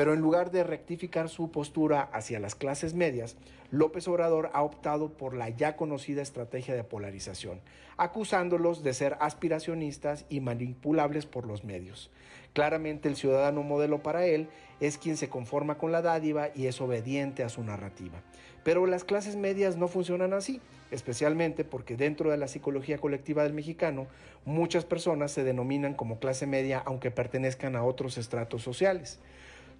Pero 0.00 0.14
en 0.14 0.20
lugar 0.22 0.50
de 0.50 0.64
rectificar 0.64 1.28
su 1.28 1.50
postura 1.50 2.08
hacia 2.14 2.40
las 2.40 2.54
clases 2.54 2.94
medias, 2.94 3.36
López 3.70 4.08
Obrador 4.08 4.48
ha 4.54 4.62
optado 4.62 5.10
por 5.10 5.34
la 5.34 5.50
ya 5.50 5.76
conocida 5.76 6.22
estrategia 6.22 6.74
de 6.74 6.84
polarización, 6.84 7.60
acusándolos 7.98 8.82
de 8.82 8.94
ser 8.94 9.18
aspiracionistas 9.20 10.24
y 10.30 10.40
manipulables 10.40 11.26
por 11.26 11.46
los 11.46 11.64
medios. 11.64 12.10
Claramente 12.54 13.10
el 13.10 13.16
ciudadano 13.16 13.62
modelo 13.62 14.02
para 14.02 14.24
él 14.24 14.48
es 14.80 14.96
quien 14.96 15.18
se 15.18 15.28
conforma 15.28 15.76
con 15.76 15.92
la 15.92 16.00
dádiva 16.00 16.48
y 16.54 16.66
es 16.66 16.80
obediente 16.80 17.42
a 17.42 17.50
su 17.50 17.62
narrativa. 17.62 18.22
Pero 18.64 18.86
las 18.86 19.04
clases 19.04 19.36
medias 19.36 19.76
no 19.76 19.86
funcionan 19.86 20.32
así, 20.32 20.62
especialmente 20.90 21.62
porque 21.62 21.98
dentro 21.98 22.30
de 22.30 22.38
la 22.38 22.48
psicología 22.48 22.96
colectiva 22.96 23.42
del 23.42 23.52
mexicano, 23.52 24.06
muchas 24.46 24.86
personas 24.86 25.30
se 25.30 25.44
denominan 25.44 25.92
como 25.92 26.18
clase 26.20 26.46
media 26.46 26.82
aunque 26.86 27.10
pertenezcan 27.10 27.76
a 27.76 27.84
otros 27.84 28.16
estratos 28.16 28.62
sociales. 28.62 29.20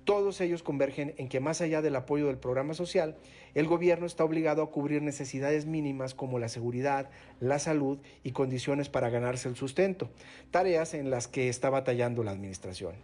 Todos 0.04 0.40
ellos 0.40 0.62
convergen 0.62 1.14
en 1.18 1.28
que 1.28 1.40
más 1.40 1.60
allá 1.60 1.82
del 1.82 1.94
apoyo 1.94 2.26
del 2.26 2.38
programa 2.38 2.74
social, 2.74 3.16
el 3.54 3.66
gobierno 3.66 4.06
está 4.06 4.24
obligado 4.24 4.62
a 4.62 4.70
cubrir 4.70 5.02
necesidades 5.02 5.66
mínimas 5.66 6.14
como 6.14 6.38
la 6.38 6.48
seguridad, 6.48 7.10
la 7.38 7.58
salud 7.58 7.98
y 8.24 8.32
condiciones 8.32 8.88
para 8.88 9.10
ganarse 9.10 9.48
el 9.48 9.56
sustento, 9.56 10.08
tareas 10.50 10.94
en 10.94 11.10
las 11.10 11.28
que 11.28 11.48
está 11.48 11.68
batallando 11.70 12.24
la 12.24 12.30
administración. 12.30 12.94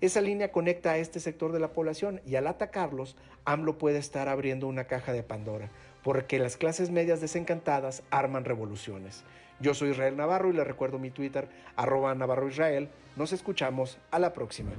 Esa 0.00 0.20
línea 0.20 0.52
conecta 0.52 0.92
a 0.92 0.98
este 0.98 1.20
sector 1.20 1.52
de 1.52 1.60
la 1.60 1.72
población 1.72 2.20
y 2.26 2.36
al 2.36 2.46
atacarlos, 2.46 3.16
AMLO 3.44 3.78
puede 3.78 3.98
estar 3.98 4.28
abriendo 4.28 4.68
una 4.68 4.84
caja 4.84 5.12
de 5.12 5.22
Pandora, 5.22 5.70
porque 6.02 6.38
las 6.38 6.56
clases 6.56 6.90
medias 6.90 7.20
desencantadas 7.20 8.02
arman 8.10 8.44
revoluciones. 8.44 9.24
Yo 9.64 9.72
soy 9.72 9.92
Israel 9.92 10.14
Navarro 10.14 10.50
y 10.50 10.52
le 10.52 10.62
recuerdo 10.62 10.98
mi 10.98 11.10
Twitter, 11.10 11.48
arroba 11.74 12.14
Navarro 12.14 12.46
Israel. 12.48 12.90
Nos 13.16 13.32
escuchamos 13.32 13.96
a 14.10 14.18
la 14.18 14.30
próxima. 14.30 14.72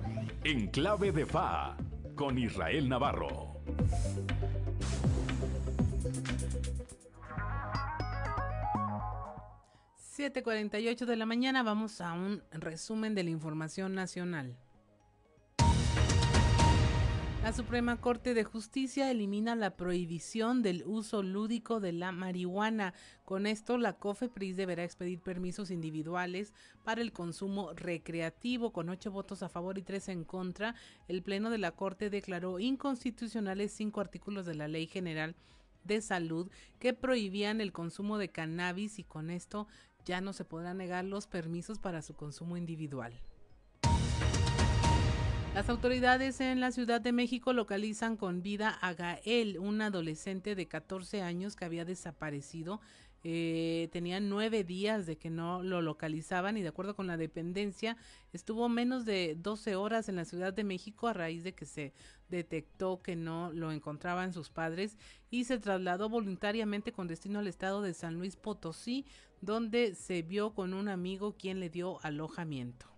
En 0.43 0.67
clave 0.67 1.11
de 1.11 1.25
FA, 1.25 1.75
con 2.13 2.37
Israel 2.37 2.87
Navarro. 2.87 3.55
...7.48 10.15 11.05
de 11.05 11.15
la 11.15 11.25
mañana 11.25 11.63
vamos 11.63 11.99
a 11.99 12.13
un 12.13 12.43
resumen 12.51 13.15
de 13.15 13.23
la 13.23 13.31
información 13.31 13.95
nacional. 13.95 14.55
La 17.45 17.53
Suprema 17.53 18.01
Corte 18.01 18.33
de 18.33 18.43
Justicia 18.43 19.11
elimina 19.11 19.55
la 19.55 19.77
prohibición 19.77 20.63
del 20.63 20.83
uso 20.83 21.21
lúdico 21.21 21.79
de 21.79 21.91
la 21.91 22.11
marihuana. 22.11 22.95
Con 23.23 23.45
esto, 23.45 23.77
la 23.77 23.93
COFEPRIS 23.99 24.57
deberá 24.57 24.83
expedir 24.83 25.19
permisos 25.19 25.69
individuales 25.69 26.53
para 26.83 27.03
el 27.03 27.13
consumo 27.13 27.71
recreativo. 27.75 28.73
Con 28.73 28.89
ocho 28.89 29.11
votos 29.11 29.43
a 29.43 29.49
favor 29.49 29.77
y 29.77 29.83
tres 29.83 30.09
en 30.09 30.23
contra, 30.23 30.73
el 31.07 31.21
Pleno 31.21 31.51
de 31.51 31.59
la 31.59 31.69
Corte 31.69 32.09
declaró 32.09 32.59
inconstitucionales 32.59 33.71
cinco 33.71 34.01
artículos 34.01 34.47
de 34.47 34.55
la 34.55 34.67
Ley 34.67 34.87
General 34.87 35.35
de 35.83 36.01
Salud 36.01 36.49
que 36.79 36.95
prohibían 36.95 37.61
el 37.61 37.71
consumo 37.71 38.17
de 38.17 38.29
cannabis 38.29 38.97
y 38.97 39.03
con 39.03 39.29
esto 39.29 39.67
ya 40.03 40.19
no 40.19 40.33
se 40.33 40.45
podrán 40.45 40.77
negar 40.77 41.05
los 41.05 41.27
permisos 41.27 41.77
para 41.77 42.01
su 42.01 42.15
consumo 42.15 42.57
individual. 42.57 43.13
Las 45.55 45.69
autoridades 45.69 46.41
en 46.41 46.59
la 46.59 46.73
Ciudad 46.73 46.99
de 46.99 47.13
México 47.13 47.53
localizan 47.53 48.17
con 48.17 48.41
vida 48.41 48.71
a 48.71 48.93
Gael, 48.93 49.57
un 49.57 49.81
adolescente 49.81 50.53
de 50.53 50.67
14 50.67 51.21
años 51.21 51.55
que 51.55 51.63
había 51.63 51.85
desaparecido. 51.85 52.81
Eh, 53.23 53.87
tenía 53.93 54.19
nueve 54.19 54.65
días 54.65 55.05
de 55.05 55.17
que 55.17 55.29
no 55.29 55.63
lo 55.63 55.81
localizaban 55.81 56.57
y 56.57 56.61
de 56.61 56.67
acuerdo 56.67 56.93
con 56.93 57.07
la 57.07 57.15
dependencia 57.15 57.95
estuvo 58.33 58.67
menos 58.67 59.05
de 59.05 59.37
12 59.39 59.77
horas 59.77 60.09
en 60.09 60.17
la 60.17 60.25
Ciudad 60.25 60.51
de 60.51 60.65
México 60.65 61.07
a 61.07 61.13
raíz 61.13 61.45
de 61.45 61.55
que 61.55 61.65
se 61.65 61.93
detectó 62.27 63.01
que 63.01 63.15
no 63.15 63.53
lo 63.53 63.71
encontraban 63.71 64.33
sus 64.33 64.49
padres 64.49 64.97
y 65.31 65.45
se 65.45 65.57
trasladó 65.57 66.09
voluntariamente 66.09 66.91
con 66.91 67.07
destino 67.07 67.39
al 67.39 67.47
estado 67.47 67.81
de 67.81 67.93
San 67.93 68.15
Luis 68.15 68.35
Potosí 68.35 69.05
donde 69.39 69.95
se 69.95 70.21
vio 70.21 70.53
con 70.53 70.73
un 70.73 70.89
amigo 70.89 71.37
quien 71.37 71.61
le 71.61 71.69
dio 71.69 72.03
alojamiento. 72.03 72.94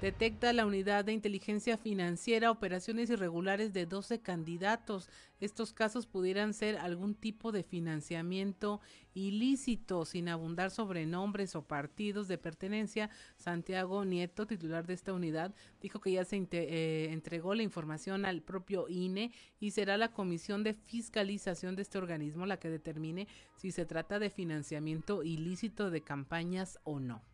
Detecta 0.00 0.54
la 0.54 0.64
unidad 0.64 1.04
de 1.04 1.12
inteligencia 1.12 1.76
financiera 1.76 2.50
operaciones 2.50 3.10
irregulares 3.10 3.74
de 3.74 3.84
12 3.84 4.22
candidatos. 4.22 5.10
Estos 5.40 5.74
casos 5.74 6.06
pudieran 6.06 6.54
ser 6.54 6.78
algún 6.78 7.14
tipo 7.14 7.52
de 7.52 7.64
financiamiento 7.64 8.80
ilícito, 9.12 10.06
sin 10.06 10.30
abundar 10.30 10.70
sobre 10.70 11.04
nombres 11.04 11.54
o 11.54 11.68
partidos 11.68 12.28
de 12.28 12.38
pertenencia. 12.38 13.10
Santiago 13.36 14.06
Nieto, 14.06 14.46
titular 14.46 14.86
de 14.86 14.94
esta 14.94 15.12
unidad, 15.12 15.54
dijo 15.82 16.00
que 16.00 16.12
ya 16.12 16.24
se 16.24 16.48
eh, 16.50 17.08
entregó 17.12 17.54
la 17.54 17.62
información 17.62 18.24
al 18.24 18.40
propio 18.40 18.88
INE 18.88 19.32
y 19.58 19.72
será 19.72 19.98
la 19.98 20.12
comisión 20.12 20.64
de 20.64 20.72
fiscalización 20.72 21.76
de 21.76 21.82
este 21.82 21.98
organismo 21.98 22.46
la 22.46 22.58
que 22.58 22.70
determine 22.70 23.28
si 23.56 23.70
se 23.70 23.84
trata 23.84 24.18
de 24.18 24.30
financiamiento 24.30 25.22
ilícito 25.22 25.90
de 25.90 26.00
campañas 26.00 26.78
o 26.84 27.00
no. 27.00 27.29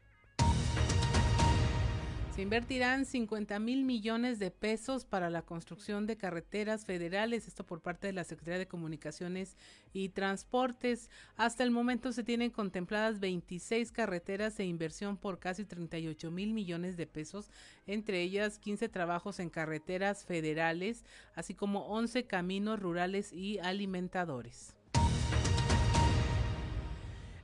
Se 2.36 2.42
invertirán 2.42 3.06
50 3.06 3.58
mil 3.60 3.82
millones 3.86 4.38
de 4.38 4.50
pesos 4.50 5.06
para 5.06 5.30
la 5.30 5.40
construcción 5.40 6.06
de 6.06 6.18
carreteras 6.18 6.84
federales, 6.84 7.48
esto 7.48 7.64
por 7.64 7.80
parte 7.80 8.08
de 8.08 8.12
la 8.12 8.24
Secretaría 8.24 8.58
de 8.58 8.68
Comunicaciones 8.68 9.56
y 9.94 10.10
Transportes. 10.10 11.08
Hasta 11.36 11.64
el 11.64 11.70
momento 11.70 12.12
se 12.12 12.24
tienen 12.24 12.50
contempladas 12.50 13.20
26 13.20 13.90
carreteras 13.90 14.54
de 14.58 14.66
inversión 14.66 15.16
por 15.16 15.38
casi 15.38 15.64
38 15.64 16.30
mil 16.30 16.52
millones 16.52 16.98
de 16.98 17.06
pesos, 17.06 17.48
entre 17.86 18.20
ellas 18.20 18.58
15 18.58 18.90
trabajos 18.90 19.40
en 19.40 19.48
carreteras 19.48 20.26
federales, 20.26 21.06
así 21.34 21.54
como 21.54 21.86
11 21.86 22.26
caminos 22.26 22.78
rurales 22.78 23.32
y 23.32 23.60
alimentadores. 23.60 24.75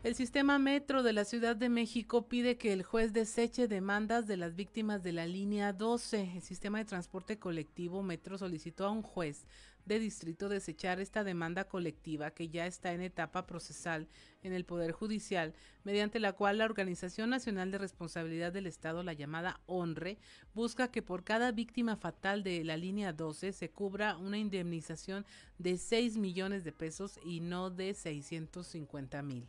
El 0.02 0.16
sistema 0.16 0.58
metro 0.58 1.04
de 1.04 1.12
la 1.12 1.24
Ciudad 1.24 1.54
de 1.54 1.68
México 1.68 2.26
pide 2.26 2.58
que 2.58 2.72
el 2.72 2.82
juez 2.82 3.12
deseche 3.12 3.68
demandas 3.68 4.26
de 4.26 4.36
las 4.36 4.56
víctimas 4.56 5.04
de 5.04 5.12
la 5.12 5.28
línea 5.28 5.72
12. 5.72 6.32
El 6.34 6.42
sistema 6.42 6.78
de 6.78 6.84
transporte 6.84 7.38
colectivo 7.38 8.02
Metro 8.02 8.36
solicitó 8.36 8.84
a 8.84 8.90
un 8.90 9.02
juez 9.02 9.46
de 9.84 10.00
distrito 10.00 10.48
desechar 10.48 10.98
esta 10.98 11.22
demanda 11.22 11.68
colectiva 11.68 12.32
que 12.32 12.48
ya 12.48 12.66
está 12.66 12.92
en 12.92 13.00
etapa 13.00 13.46
procesal 13.46 14.08
en 14.42 14.52
el 14.52 14.64
Poder 14.64 14.90
Judicial, 14.90 15.54
mediante 15.84 16.18
la 16.18 16.32
cual 16.32 16.58
la 16.58 16.64
Organización 16.64 17.30
Nacional 17.30 17.70
de 17.70 17.78
Responsabilidad 17.78 18.52
del 18.52 18.66
Estado, 18.66 19.04
la 19.04 19.12
llamada 19.12 19.60
ONRE, 19.66 20.18
busca 20.52 20.90
que 20.90 21.02
por 21.02 21.22
cada 21.22 21.52
víctima 21.52 21.94
fatal 21.94 22.42
de 22.42 22.64
la 22.64 22.76
línea 22.76 23.12
12 23.12 23.52
se 23.52 23.70
cubra 23.70 24.16
una 24.16 24.38
indemnización 24.38 25.24
de 25.58 25.78
6 25.78 26.16
millones 26.16 26.64
de 26.64 26.72
pesos 26.72 27.20
y 27.24 27.38
no 27.38 27.70
de 27.70 27.94
650 27.94 29.22
mil. 29.22 29.46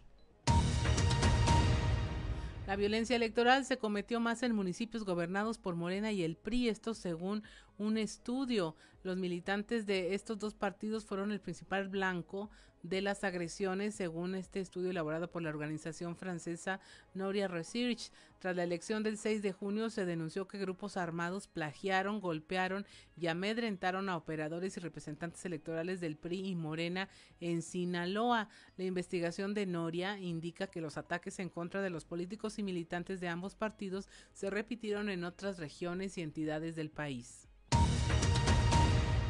La 2.65 2.77
violencia 2.77 3.18
electoral 3.18 3.65
se 3.65 3.77
cometió 3.77 4.22
más 4.22 4.41
en 4.41 4.56
municipios 4.56 5.03
gobernados 5.03 5.57
por 5.57 5.76
Morena 5.76 6.14
y 6.14 6.23
el 6.23 6.38
PRI, 6.38 6.69
esto 6.69 6.94
según 6.94 7.44
un 7.77 7.98
estudio. 7.98 8.77
Los 9.03 9.18
militantes 9.18 9.85
de 9.85 10.15
estos 10.15 10.40
dos 10.40 10.53
partidos 10.53 11.03
fueron 11.03 11.34
el 11.34 11.41
principal 11.41 11.90
blanco 11.90 12.49
de 12.84 13.02
las 13.02 13.24
agresiones, 13.24 13.96
según 13.96 14.36
este 14.36 14.60
estudio 14.60 14.92
elaborado 14.92 15.32
por 15.32 15.42
la 15.42 15.50
organización 15.50 16.16
francesa 16.16 16.80
Noria 17.14 17.48
Research. 17.48 18.12
Tras 18.40 18.56
la 18.58 18.64
elección 18.64 19.04
del 19.04 19.18
6 19.18 19.42
de 19.42 19.54
junio 19.54 19.90
se 19.90 20.06
denunció 20.06 20.50
que 20.50 20.58
grupos 20.58 20.98
armados 20.98 21.48
plagiaron, 21.48 22.20
golpearon 22.20 22.86
y 23.16 23.28
amedrentaron 23.28 24.10
a 24.10 24.18
operadores 24.18 24.76
y 24.76 24.82
representantes 24.82 25.46
electorales 25.46 26.02
del 26.02 26.18
PRI 26.18 26.50
y 26.50 26.56
Morena 26.56 27.08
en 27.40 27.62
Sinaloa. 27.62 28.50
La 28.76 28.84
investigación 28.84 29.54
de 29.54 29.66
Noria 29.66 30.20
indica 30.20 30.68
que 30.68 30.82
los 30.82 30.98
ataques 30.98 31.40
en 31.40 31.50
contra 31.50 31.82
de 31.82 31.90
los 31.90 32.04
políticos 32.04 32.60
y 32.60 32.64
militantes 32.64 33.22
de 33.22 33.30
ambos 33.30 33.56
partidos 33.56 34.10
se 34.34 34.50
repitieron 34.50 35.10
en 35.10 35.24
otras 35.24 35.58
regiones 35.58 36.18
y 36.18 36.22
entidades 36.22 36.76
del 36.76 36.90
país. 36.90 37.48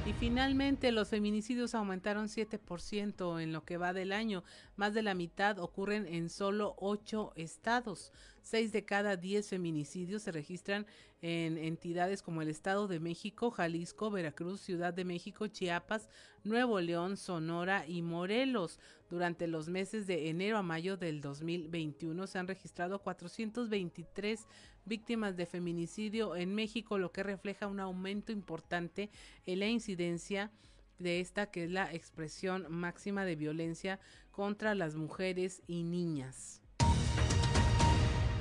Y 0.05 0.11
finalmente 0.11 0.91
los 0.91 1.07
feminicidios 1.07 1.73
aumentaron 1.73 2.27
7% 2.27 3.41
en 3.41 3.53
lo 3.53 3.63
que 3.63 3.77
va 3.77 3.93
del 3.93 4.11
año. 4.11 4.43
Más 4.75 4.93
de 4.93 5.01
la 5.01 5.13
mitad 5.13 5.59
ocurren 5.59 6.05
en 6.07 6.29
solo 6.29 6.75
ocho 6.77 7.31
estados. 7.37 8.11
Seis 8.41 8.73
de 8.73 8.83
cada 8.83 9.15
diez 9.15 9.47
feminicidios 9.47 10.23
se 10.23 10.33
registran 10.33 10.85
en 11.21 11.57
entidades 11.57 12.21
como 12.21 12.41
el 12.41 12.49
Estado 12.49 12.89
de 12.89 12.99
México, 12.99 13.49
Jalisco, 13.49 14.11
Veracruz, 14.11 14.59
Ciudad 14.59 14.93
de 14.93 15.05
México, 15.05 15.47
Chiapas, 15.47 16.09
Nuevo 16.43 16.81
León, 16.81 17.15
Sonora 17.15 17.87
y 17.87 18.01
Morelos. 18.01 18.81
Durante 19.09 19.47
los 19.47 19.69
meses 19.69 20.05
de 20.05 20.29
enero 20.29 20.57
a 20.57 20.63
mayo 20.63 20.97
del 20.97 21.21
2021 21.21 22.27
se 22.27 22.39
han 22.39 22.47
registrado 22.49 22.99
423 22.99 24.45
víctimas 24.85 25.37
de 25.37 25.45
feminicidio 25.45 26.35
en 26.35 26.53
México, 26.55 26.97
lo 26.97 27.11
que 27.11 27.23
refleja 27.23 27.67
un 27.67 27.79
aumento 27.79 28.31
importante 28.31 29.09
en 29.45 29.59
la 29.59 29.67
incidencia 29.67 30.51
de 30.99 31.19
esta 31.19 31.47
que 31.47 31.65
es 31.65 31.71
la 31.71 31.93
expresión 31.93 32.65
máxima 32.69 33.25
de 33.25 33.35
violencia 33.35 33.99
contra 34.31 34.75
las 34.75 34.95
mujeres 34.95 35.61
y 35.67 35.83
niñas. 35.83 36.61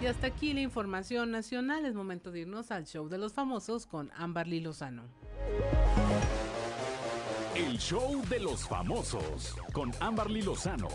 Y 0.03 0.07
hasta 0.07 0.27
aquí 0.27 0.53
la 0.53 0.61
información 0.63 1.31
nacional. 1.31 1.87
Es 1.87 1.95
momento 1.95 2.33
de 2.33 2.41
irnos 2.41 2.73
al 2.73 2.87
show 2.87 3.09
de 3.09 3.19
los 3.19 3.35
famosos 3.35 3.87
con 3.87 4.11
Amberly 4.17 4.59
Lozano. 4.59 5.05
El 7.55 7.79
show 7.79 8.21
de 8.29 8.41
los 8.41 8.67
famosos 8.67 9.55
con 9.73 9.93
Amberly 10.01 10.43
Lozano. 10.43 10.89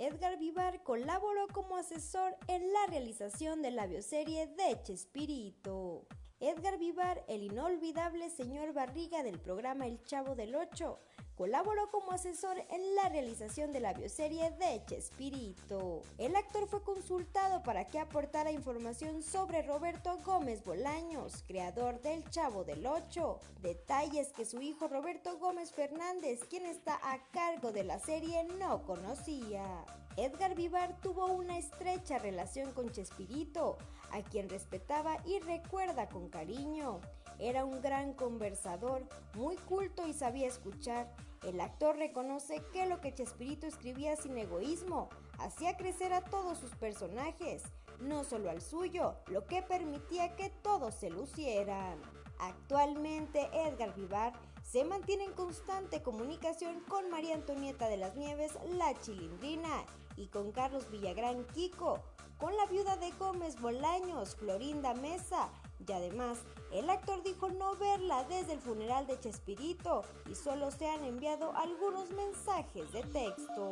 Edgar 0.00 0.38
Vivar 0.38 0.82
colaboró 0.82 1.46
como 1.48 1.76
asesor 1.76 2.34
en 2.48 2.72
la 2.72 2.86
realización 2.88 3.60
de 3.60 3.70
la 3.70 3.86
bioserie 3.86 4.46
de 4.46 4.82
Chespirito. 4.82 6.06
Edgar 6.42 6.78
Vivar, 6.78 7.22
el 7.28 7.42
inolvidable 7.42 8.30
señor 8.30 8.72
Barriga 8.72 9.22
del 9.22 9.38
programa 9.38 9.86
El 9.86 10.02
Chavo 10.04 10.34
del 10.34 10.54
Ocho, 10.54 10.98
colaboró 11.34 11.90
como 11.90 12.12
asesor 12.12 12.56
en 12.70 12.94
la 12.94 13.10
realización 13.10 13.72
de 13.72 13.80
la 13.80 13.92
bioserie 13.92 14.50
de 14.52 14.82
Chespirito. 14.86 16.00
El 16.16 16.34
actor 16.36 16.66
fue 16.66 16.82
consultado 16.82 17.62
para 17.62 17.86
que 17.86 17.98
aportara 17.98 18.52
información 18.52 19.22
sobre 19.22 19.60
Roberto 19.60 20.16
Gómez 20.24 20.64
Bolaños, 20.64 21.44
creador 21.46 22.00
del 22.00 22.24
Chavo 22.30 22.64
del 22.64 22.86
Ocho. 22.86 23.38
Detalles 23.60 24.32
que 24.32 24.46
su 24.46 24.62
hijo 24.62 24.88
Roberto 24.88 25.36
Gómez 25.38 25.72
Fernández, 25.72 26.40
quien 26.48 26.64
está 26.64 26.98
a 27.02 27.22
cargo 27.32 27.70
de 27.70 27.84
la 27.84 27.98
serie, 27.98 28.44
no 28.44 28.82
conocía. 28.86 29.84
Edgar 30.16 30.54
Vivar 30.54 31.00
tuvo 31.02 31.26
una 31.26 31.58
estrecha 31.58 32.18
relación 32.18 32.72
con 32.72 32.90
Chespirito, 32.90 33.78
a 34.12 34.22
quien 34.22 34.48
respetaba 34.48 35.18
y 35.24 35.38
recuerda 35.40 36.08
con 36.08 36.28
cariño. 36.28 37.00
Era 37.38 37.64
un 37.64 37.80
gran 37.80 38.12
conversador, 38.12 39.06
muy 39.34 39.56
culto 39.56 40.06
y 40.06 40.12
sabía 40.12 40.46
escuchar. 40.46 41.10
El 41.46 41.60
actor 41.60 41.96
reconoce 41.96 42.62
que 42.72 42.86
lo 42.86 43.00
que 43.00 43.14
Chespirito 43.14 43.66
escribía 43.66 44.16
sin 44.16 44.36
egoísmo 44.36 45.08
hacía 45.38 45.76
crecer 45.76 46.12
a 46.12 46.20
todos 46.20 46.58
sus 46.58 46.74
personajes, 46.76 47.62
no 47.98 48.24
solo 48.24 48.50
al 48.50 48.60
suyo, 48.60 49.16
lo 49.28 49.46
que 49.46 49.62
permitía 49.62 50.36
que 50.36 50.50
todos 50.62 50.94
se 50.94 51.08
lucieran. 51.08 51.98
Actualmente 52.38 53.48
Edgar 53.52 53.94
Vivar 53.94 54.32
se 54.62 54.84
mantiene 54.84 55.24
en 55.24 55.32
constante 55.32 56.02
comunicación 56.02 56.80
con 56.88 57.10
María 57.10 57.34
Antonieta 57.34 57.88
de 57.88 57.96
las 57.96 58.16
Nieves, 58.16 58.52
la 58.76 58.98
Chilindrina, 59.00 59.84
y 60.16 60.28
con 60.28 60.52
Carlos 60.52 60.90
Villagrán 60.90 61.44
Kiko, 61.54 62.02
con 62.38 62.56
la 62.56 62.66
viuda 62.66 62.96
de 62.96 63.10
Gómez 63.12 63.60
Bolaños, 63.60 64.36
Florinda 64.36 64.94
Mesa, 64.94 65.50
y 65.86 65.92
además, 65.92 66.38
el 66.72 66.90
actor 66.90 67.22
dijo 67.22 67.48
no 67.48 67.74
verla 67.76 68.24
desde 68.24 68.52
el 68.52 68.60
funeral 68.60 69.06
de 69.06 69.18
Chespirito 69.18 70.02
y 70.30 70.34
solo 70.34 70.70
se 70.70 70.88
han 70.88 71.04
enviado 71.04 71.56
algunos 71.56 72.10
mensajes 72.10 72.92
de 72.92 73.02
texto. 73.02 73.70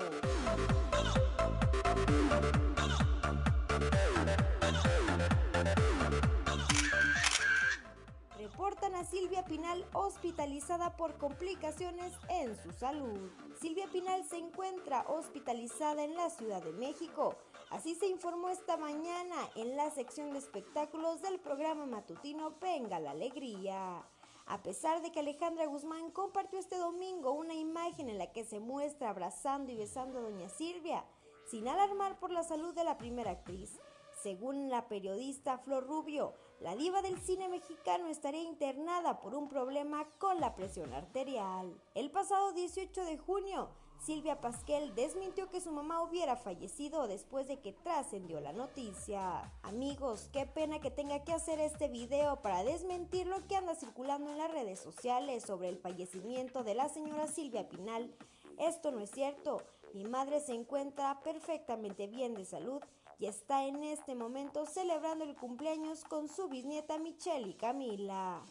Reportan 8.59 8.97
a 8.97 9.05
Silvia 9.05 9.45
Pinal 9.45 9.87
hospitalizada 9.93 10.97
por 10.97 11.17
complicaciones 11.17 12.13
en 12.29 12.61
su 12.61 12.73
salud. 12.73 13.31
Silvia 13.61 13.87
Pinal 13.93 14.25
se 14.25 14.37
encuentra 14.37 15.07
hospitalizada 15.09 16.03
en 16.03 16.17
la 16.17 16.29
Ciudad 16.29 16.61
de 16.61 16.73
México. 16.73 17.37
Así 17.71 17.95
se 17.95 18.09
informó 18.09 18.49
esta 18.49 18.77
mañana 18.77 19.37
en 19.55 19.77
la 19.77 19.91
sección 19.91 20.33
de 20.33 20.41
espectáculos 20.41 21.23
del 21.23 21.39
programa 21.39 21.87
matutino 21.87 22.57
Venga 22.61 22.99
la 22.99 23.13
Alegría. 23.13 24.05
A 24.47 24.63
pesar 24.65 25.03
de 25.03 25.13
que 25.13 25.21
Alejandra 25.21 25.67
Guzmán 25.67 26.11
compartió 26.11 26.59
este 26.59 26.79
domingo 26.79 27.31
una 27.31 27.55
imagen 27.55 28.09
en 28.09 28.19
la 28.19 28.33
que 28.33 28.45
se 28.45 28.59
muestra 28.59 29.11
abrazando 29.11 29.71
y 29.71 29.77
besando 29.77 30.19
a 30.19 30.23
doña 30.23 30.49
Silvia, 30.49 31.05
sin 31.47 31.69
alarmar 31.69 32.19
por 32.19 32.33
la 32.33 32.43
salud 32.43 32.75
de 32.75 32.83
la 32.83 32.99
primera 32.99 33.31
actriz, 33.31 33.79
según 34.21 34.69
la 34.69 34.89
periodista 34.89 35.59
Flor 35.59 35.87
Rubio, 35.87 36.35
la 36.61 36.75
diva 36.75 37.03
del 37.03 37.21
cine 37.21 37.49
mexicano 37.49 38.09
estaría 38.09 38.43
internada 38.43 39.21
por 39.21 39.35
un 39.35 39.49
problema 39.49 40.09
con 40.19 40.41
la 40.41 40.57
presión 40.57 40.93
arterial. 40.93 41.73
El 41.95 42.11
pasado 42.11 42.53
18 42.53 43.05
de 43.05 43.17
junio, 43.17 43.71
Silvia 44.01 44.41
Pasquel 44.41 44.95
desmintió 44.95 45.51
que 45.51 45.61
su 45.61 45.71
mamá 45.71 46.03
hubiera 46.03 46.37
fallecido 46.37 47.07
después 47.07 47.47
de 47.47 47.61
que 47.61 47.73
trascendió 47.73 48.41
la 48.41 48.53
noticia. 48.53 49.53
Amigos, 49.63 50.31
qué 50.33 50.47
pena 50.47 50.81
que 50.81 50.91
tenga 50.91 51.23
que 51.23 51.33
hacer 51.33 51.61
este 51.61 51.89
video 51.89 52.43
para 52.43 52.65
desmentir 52.65 53.29
lo 53.29 53.47
que 53.47 53.57
anda 53.57 53.77
circulando 53.77 54.31
en 54.31 54.39
las 54.39 54.51
redes 54.51 54.81
sociales 54.81 55.45
sobre 55.45 55.69
el 55.69 55.79
fallecimiento 55.79 56.65
de 56.65 56.75
la 56.75 56.89
señora 56.89 57.29
Silvia 57.29 57.69
Pinal. 57.69 58.13
Esto 58.59 58.91
no 58.91 59.01
es 59.01 59.11
cierto. 59.11 59.63
Mi 59.95 60.05
madre 60.05 60.41
se 60.41 60.55
encuentra 60.55 61.21
perfectamente 61.23 62.09
bien 62.09 62.35
de 62.35 62.45
salud 62.45 62.83
y 63.19 63.27
está 63.27 63.67
en 63.67 63.83
este 63.83 64.15
momento 64.15 64.65
celebrando 64.67 65.25
el 65.25 65.35
cumpleaños 65.35 66.05
con 66.05 66.29
su 66.29 66.49
bisnieta 66.49 66.99
Michelle 66.99 67.49
y 67.49 67.55
Camila. 67.55 68.43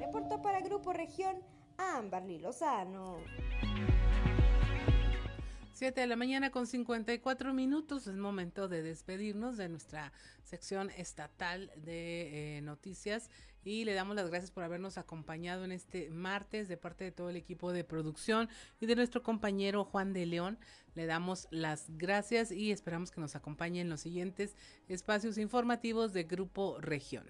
Reportó 0.00 0.42
para 0.42 0.60
Grupo 0.60 0.92
Región 0.92 1.36
Amberly 1.78 2.38
Lozano. 2.38 3.18
7 5.72 6.00
de 6.00 6.06
la 6.06 6.16
mañana 6.16 6.50
con 6.50 6.66
54 6.66 7.52
minutos. 7.52 8.06
Es 8.06 8.16
momento 8.16 8.68
de 8.68 8.82
despedirnos 8.82 9.56
de 9.56 9.68
nuestra 9.68 10.12
sección 10.44 10.90
estatal 10.90 11.70
de 11.76 12.58
eh, 12.58 12.60
noticias 12.62 13.28
y 13.64 13.84
le 13.84 13.94
damos 13.94 14.14
las 14.14 14.28
gracias 14.28 14.50
por 14.50 14.62
habernos 14.62 14.98
acompañado 14.98 15.64
en 15.64 15.72
este 15.72 16.10
martes 16.10 16.68
de 16.68 16.76
parte 16.76 17.04
de 17.04 17.12
todo 17.12 17.30
el 17.30 17.36
equipo 17.36 17.72
de 17.72 17.84
producción 17.84 18.48
y 18.80 18.86
de 18.86 18.96
nuestro 18.96 19.22
compañero 19.22 19.84
Juan 19.84 20.12
de 20.12 20.26
León. 20.26 20.58
Le 20.94 21.06
damos 21.06 21.48
las 21.50 21.86
gracias 21.96 22.52
y 22.52 22.70
esperamos 22.70 23.10
que 23.10 23.20
nos 23.20 23.34
acompañe 23.36 23.80
en 23.80 23.88
los 23.88 24.00
siguientes 24.00 24.56
espacios 24.88 25.38
informativos 25.38 26.12
de 26.12 26.24
Grupo 26.24 26.78
Región. 26.80 27.26